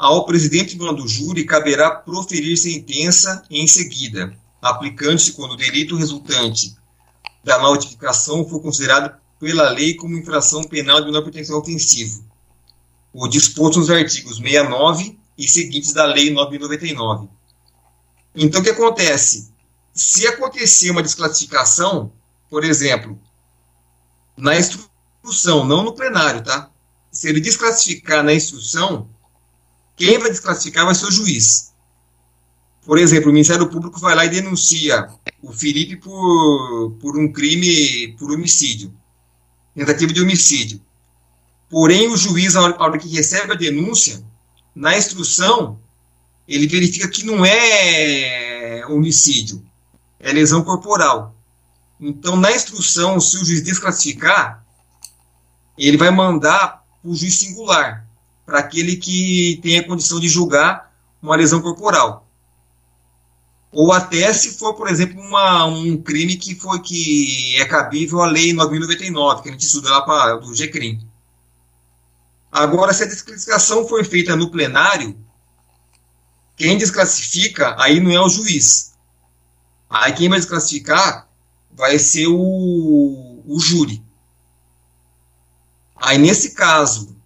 ao 0.00 0.24
presidente 0.24 0.78
do 0.78 1.06
júri 1.06 1.44
caberá 1.44 1.90
proferir 1.90 2.56
sentença 2.56 3.44
em 3.50 3.66
seguida, 3.66 4.34
aplicando-se 4.62 5.32
quando 5.32 5.52
o 5.52 5.56
delito 5.58 5.94
resultante 5.94 6.74
da 7.44 7.58
notificação 7.58 8.48
for 8.48 8.62
considerado 8.62 9.14
pela 9.38 9.68
lei 9.68 9.92
como 9.92 10.16
infração 10.16 10.64
penal 10.64 11.00
de 11.00 11.06
menor 11.06 11.22
potencial 11.22 11.58
ofensivo, 11.60 12.24
o 13.12 13.28
disposto 13.28 13.78
nos 13.78 13.90
artigos 13.90 14.38
69 14.38 15.18
e 15.36 15.46
seguintes 15.46 15.92
da 15.92 16.06
Lei 16.06 16.32
9.099. 16.32 17.28
Então, 18.34 18.62
o 18.62 18.64
que 18.64 18.70
acontece? 18.70 19.52
Se 19.92 20.26
acontecer 20.26 20.90
uma 20.90 21.02
desclassificação, 21.02 22.10
por 22.48 22.64
exemplo, 22.64 23.20
na 24.34 24.56
instrução, 24.56 25.66
não 25.66 25.84
no 25.84 25.92
plenário, 25.92 26.42
tá? 26.42 26.70
Se 27.12 27.28
ele 27.28 27.40
desclassificar 27.40 28.24
na 28.24 28.32
instrução, 28.32 29.10
quem 30.00 30.18
vai 30.18 30.30
desclassificar 30.30 30.86
vai 30.86 30.94
ser 30.94 31.04
o 31.04 31.12
juiz. 31.12 31.74
Por 32.86 32.96
exemplo, 32.96 33.28
o 33.28 33.32
Ministério 33.34 33.68
Público 33.68 34.00
vai 34.00 34.14
lá 34.14 34.24
e 34.24 34.30
denuncia 34.30 35.08
o 35.42 35.52
Felipe 35.52 35.96
por, 35.96 36.92
por 36.98 37.18
um 37.18 37.30
crime, 37.30 38.16
por 38.18 38.32
homicídio, 38.32 38.90
tentativa 39.74 40.10
de 40.10 40.22
homicídio. 40.22 40.80
Porém, 41.68 42.08
o 42.08 42.16
juiz, 42.16 42.54
na 42.54 42.62
hora 42.62 42.98
que 42.98 43.14
recebe 43.14 43.52
a 43.52 43.56
denúncia, 43.56 44.24
na 44.74 44.96
instrução, 44.96 45.78
ele 46.48 46.66
verifica 46.66 47.06
que 47.06 47.22
não 47.22 47.44
é 47.44 48.82
homicídio, 48.88 49.62
é 50.18 50.32
lesão 50.32 50.64
corporal. 50.64 51.36
Então, 52.00 52.36
na 52.36 52.50
instrução, 52.50 53.20
se 53.20 53.36
o 53.36 53.44
juiz 53.44 53.62
desclassificar, 53.62 54.64
ele 55.76 55.98
vai 55.98 56.10
mandar 56.10 56.82
para 57.02 57.10
o 57.10 57.14
juiz 57.14 57.38
singular, 57.38 58.09
para 58.50 58.58
aquele 58.58 58.96
que 58.96 59.60
tem 59.62 59.78
a 59.78 59.86
condição 59.86 60.18
de 60.18 60.28
julgar 60.28 60.92
uma 61.22 61.36
lesão 61.36 61.62
corporal. 61.62 62.26
Ou 63.70 63.92
até 63.92 64.32
se 64.32 64.58
for, 64.58 64.74
por 64.74 64.88
exemplo, 64.88 65.20
uma, 65.20 65.66
um 65.66 65.96
crime 66.02 66.36
que 66.36 66.56
foi 66.56 66.80
que 66.80 67.54
é 67.60 67.64
cabível 67.64 68.20
à 68.20 68.26
lei 68.26 68.52
9099, 68.52 69.42
que 69.42 69.48
a 69.48 69.52
gente 69.52 69.64
estuda 69.64 69.90
lá 69.90 70.02
para 70.02 70.36
do 70.38 70.52
GCRIM. 70.52 71.00
Agora, 72.50 72.92
se 72.92 73.04
a 73.04 73.06
desclassificação 73.06 73.86
for 73.86 74.04
feita 74.04 74.34
no 74.34 74.50
plenário, 74.50 75.16
quem 76.56 76.76
desclassifica 76.76 77.76
aí 77.80 78.00
não 78.00 78.10
é 78.10 78.20
o 78.20 78.28
juiz. 78.28 78.94
Aí 79.88 80.12
quem 80.12 80.28
vai 80.28 80.40
desclassificar 80.40 81.28
vai 81.70 81.96
ser 82.00 82.26
o, 82.26 83.44
o 83.46 83.60
júri. 83.60 84.02
Aí, 85.94 86.18
nesse 86.18 86.52
caso, 86.52 87.19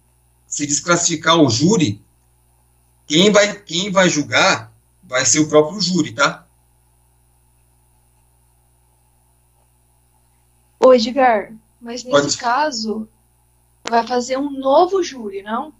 se 0.55 0.65
desclassificar 0.65 1.37
o 1.37 1.49
júri, 1.49 2.01
quem 3.05 3.29
vai, 3.29 3.59
quem 3.59 3.91
vai 3.91 4.07
julgar 4.07 4.71
vai 5.03 5.25
ser 5.25 5.39
o 5.39 5.49
próprio 5.49 5.81
júri, 5.81 6.13
tá? 6.13 6.47
Ô, 10.79 10.93
Edgar, 10.93 11.51
mas 11.81 12.05
nesse 12.05 12.09
Pode... 12.09 12.37
caso, 12.37 13.05
vai 13.89 14.07
fazer 14.07 14.37
um 14.37 14.49
novo 14.49 15.03
júri, 15.03 15.43
não? 15.43 15.73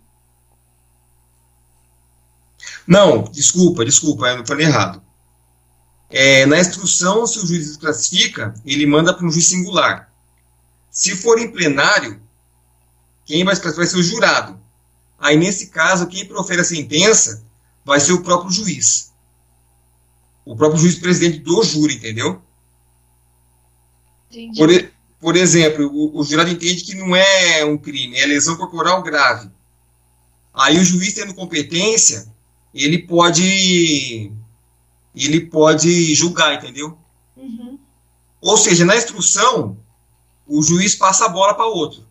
Não, 2.86 3.24
desculpa, 3.24 3.86
desculpa, 3.86 4.28
eu 4.28 4.46
falei 4.46 4.66
errado. 4.66 5.02
É, 6.10 6.46
na 6.46 6.60
instrução, 6.60 7.26
se 7.26 7.40
o 7.40 7.48
juiz 7.48 7.66
desclassifica, 7.66 8.54
ele 8.66 8.86
manda 8.86 9.14
para 9.14 9.26
um 9.26 9.32
juiz 9.32 9.48
singular. 9.48 10.14
Se 10.92 11.16
for 11.16 11.40
em 11.40 11.50
plenário, 11.50 12.22
quem 13.24 13.46
vai 13.46 13.54
desclassificar 13.54 13.86
vai 13.86 13.88
ser 13.88 13.98
o 13.98 14.04
jurado. 14.04 14.65
Aí, 15.18 15.38
nesse 15.38 15.68
caso, 15.68 16.08
quem 16.08 16.28
profere 16.28 16.62
a 16.62 16.66
sentença 16.66 17.46
vai 17.84 18.00
ser 18.00 18.14
o 18.14 18.24
próprio 18.24 18.52
juiz. 18.52 19.14
O 20.46 20.56
próprio 20.56 20.80
juiz 20.80 20.96
presidente 20.96 21.40
do 21.40 21.64
júri, 21.64 21.96
entendeu? 21.96 22.42
Entendi. 24.30 24.58
Por, 24.58 24.92
por 25.20 25.36
exemplo, 25.36 25.88
o, 25.88 26.20
o 26.20 26.24
jurado 26.24 26.50
entende 26.50 26.84
que 26.84 26.96
não 26.96 27.16
é 27.16 27.66
um 27.66 27.78
crime, 27.78 28.18
é 28.18 28.26
lesão 28.26 28.56
corporal 28.56 29.02
grave. 29.02 29.50
Aí 30.54 30.78
o 30.78 30.84
juiz 30.86 31.14
tendo 31.14 31.34
competência, 31.34 32.32
ele 32.74 33.00
pode 33.00 34.32
ele 35.16 35.42
pode 35.42 36.14
julgar, 36.14 36.56
entendeu? 36.56 36.98
Uhum. 37.38 37.80
Ou 38.42 38.58
seja, 38.58 38.84
na 38.86 38.98
instrução, 38.98 39.78
o 40.46 40.62
juiz 40.62 40.94
passa 40.94 41.26
a 41.26 41.30
bola 41.30 41.54
para 41.54 41.66
outro. 41.66 42.06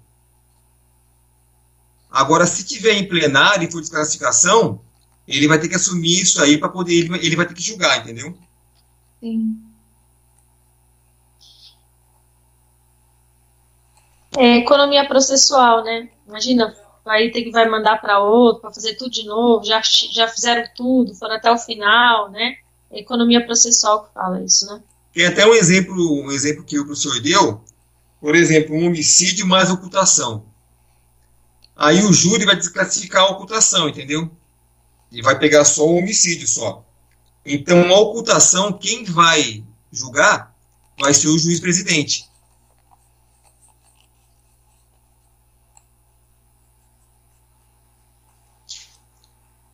Agora, 2.14 2.46
se 2.46 2.64
tiver 2.64 2.92
em 2.92 3.08
plenário 3.08 3.66
e 3.66 3.72
for 3.72 3.80
desclassificação, 3.80 4.80
ele 5.26 5.48
vai 5.48 5.58
ter 5.58 5.68
que 5.68 5.74
assumir 5.74 6.22
isso 6.22 6.40
aí 6.40 6.56
para 6.56 6.68
poder 6.68 6.94
ele, 6.94 7.26
ele 7.26 7.34
vai 7.34 7.44
ter 7.44 7.54
que 7.54 7.62
julgar, 7.62 7.98
entendeu? 7.98 8.38
Sim. 9.18 9.58
É, 14.36 14.58
economia 14.58 15.08
processual, 15.08 15.82
né? 15.82 16.08
Imagina, 16.28 16.72
aí 17.04 17.32
tem 17.32 17.42
que 17.42 17.50
vai 17.50 17.68
mandar 17.68 18.00
para 18.00 18.20
outro, 18.20 18.62
para 18.62 18.72
fazer 18.72 18.94
tudo 18.94 19.10
de 19.10 19.26
novo, 19.26 19.64
já, 19.64 19.82
já 20.12 20.28
fizeram 20.28 20.68
tudo, 20.76 21.16
foram 21.16 21.34
até 21.34 21.50
o 21.50 21.58
final, 21.58 22.30
né? 22.30 22.58
É 22.92 23.00
economia 23.00 23.44
processual 23.44 24.04
que 24.04 24.14
fala 24.14 24.40
isso, 24.40 24.66
né? 24.66 24.80
Tem 25.12 25.26
até 25.26 25.44
um 25.44 25.54
exemplo, 25.54 26.22
um 26.22 26.30
exemplo 26.30 26.62
que 26.62 26.78
o 26.78 26.86
professor 26.86 27.20
deu, 27.20 27.60
por 28.20 28.36
exemplo, 28.36 28.76
um 28.76 28.86
homicídio 28.86 29.48
mais 29.48 29.68
ocultação. 29.68 30.53
Aí 31.76 32.02
o 32.04 32.12
júri 32.12 32.44
vai 32.44 32.56
desclassificar 32.56 33.22
a 33.22 33.30
ocultação, 33.30 33.88
entendeu? 33.88 34.30
E 35.10 35.20
vai 35.22 35.38
pegar 35.38 35.64
só 35.64 35.86
o 35.86 35.96
homicídio 35.96 36.46
só. 36.46 36.84
Então, 37.44 37.92
a 37.92 37.98
ocultação, 37.98 38.72
quem 38.72 39.04
vai 39.04 39.64
julgar 39.92 40.54
vai 40.98 41.12
ser 41.12 41.28
o 41.28 41.38
juiz 41.38 41.60
presidente. 41.60 42.28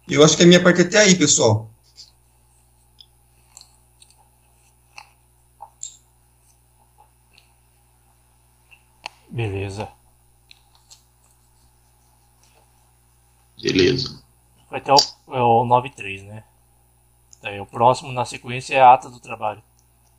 Eu 0.09 0.25
acho 0.25 0.37
que 0.37 0.43
a 0.43 0.47
minha 0.47 0.63
parte 0.63 0.81
é 0.81 0.85
até 0.85 0.99
aí, 0.99 1.15
pessoal. 1.15 1.71
Beleza. 9.31 10.00
Beleza. 13.63 14.23
Vai 14.71 14.81
ter 14.81 14.93
o, 14.93 14.97
é 15.35 15.43
o 15.43 15.65
93, 15.65 16.23
né? 16.23 16.45
Daí 17.43 17.61
o 17.61 17.67
próximo 17.67 18.13
na 18.13 18.25
sequência 18.25 18.75
é 18.75 18.81
a 18.81 18.93
ata 18.93 19.11
do 19.11 19.21
trabalho. 19.21 19.63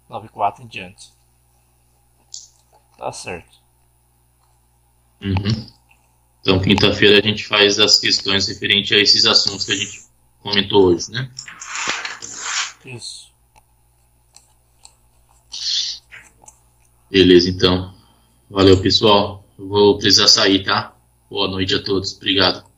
94 0.09 0.63
em 0.63 0.67
diante. 0.67 1.09
Tá 2.97 3.11
certo. 3.11 3.61
Uhum. 5.21 5.67
Então, 6.41 6.59
quinta-feira 6.59 7.19
a 7.19 7.21
gente 7.21 7.45
faz 7.45 7.79
as 7.79 7.99
questões 7.99 8.47
referentes 8.47 8.91
a 8.91 8.99
esses 8.99 9.25
assuntos 9.25 9.65
que 9.65 9.71
a 9.71 9.75
gente 9.75 10.01
comentou 10.41 10.85
hoje, 10.85 11.11
né? 11.11 11.31
Isso. 12.83 13.31
Beleza, 17.09 17.49
então. 17.49 17.93
Valeu, 18.49 18.81
pessoal. 18.81 19.45
Eu 19.57 19.67
vou 19.67 19.97
precisar 19.97 20.27
sair, 20.27 20.63
tá? 20.63 20.95
Boa 21.29 21.47
noite 21.47 21.75
a 21.75 21.83
todos. 21.83 22.15
Obrigado. 22.17 22.70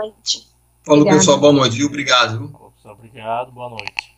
Noite. 0.00 0.48
Falou, 0.82 1.00
Obrigado. 1.02 1.18
pessoal. 1.18 1.38
Boa 1.38 1.52
noite. 1.52 1.84
Obrigado. 1.84 2.52
Obrigado. 2.84 3.52
Boa 3.52 3.68
noite. 3.70 4.16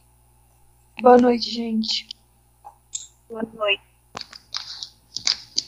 Boa 1.00 1.18
noite, 1.18 1.50
gente. 1.50 2.08
Boa 3.28 3.42
noite. 3.42 3.91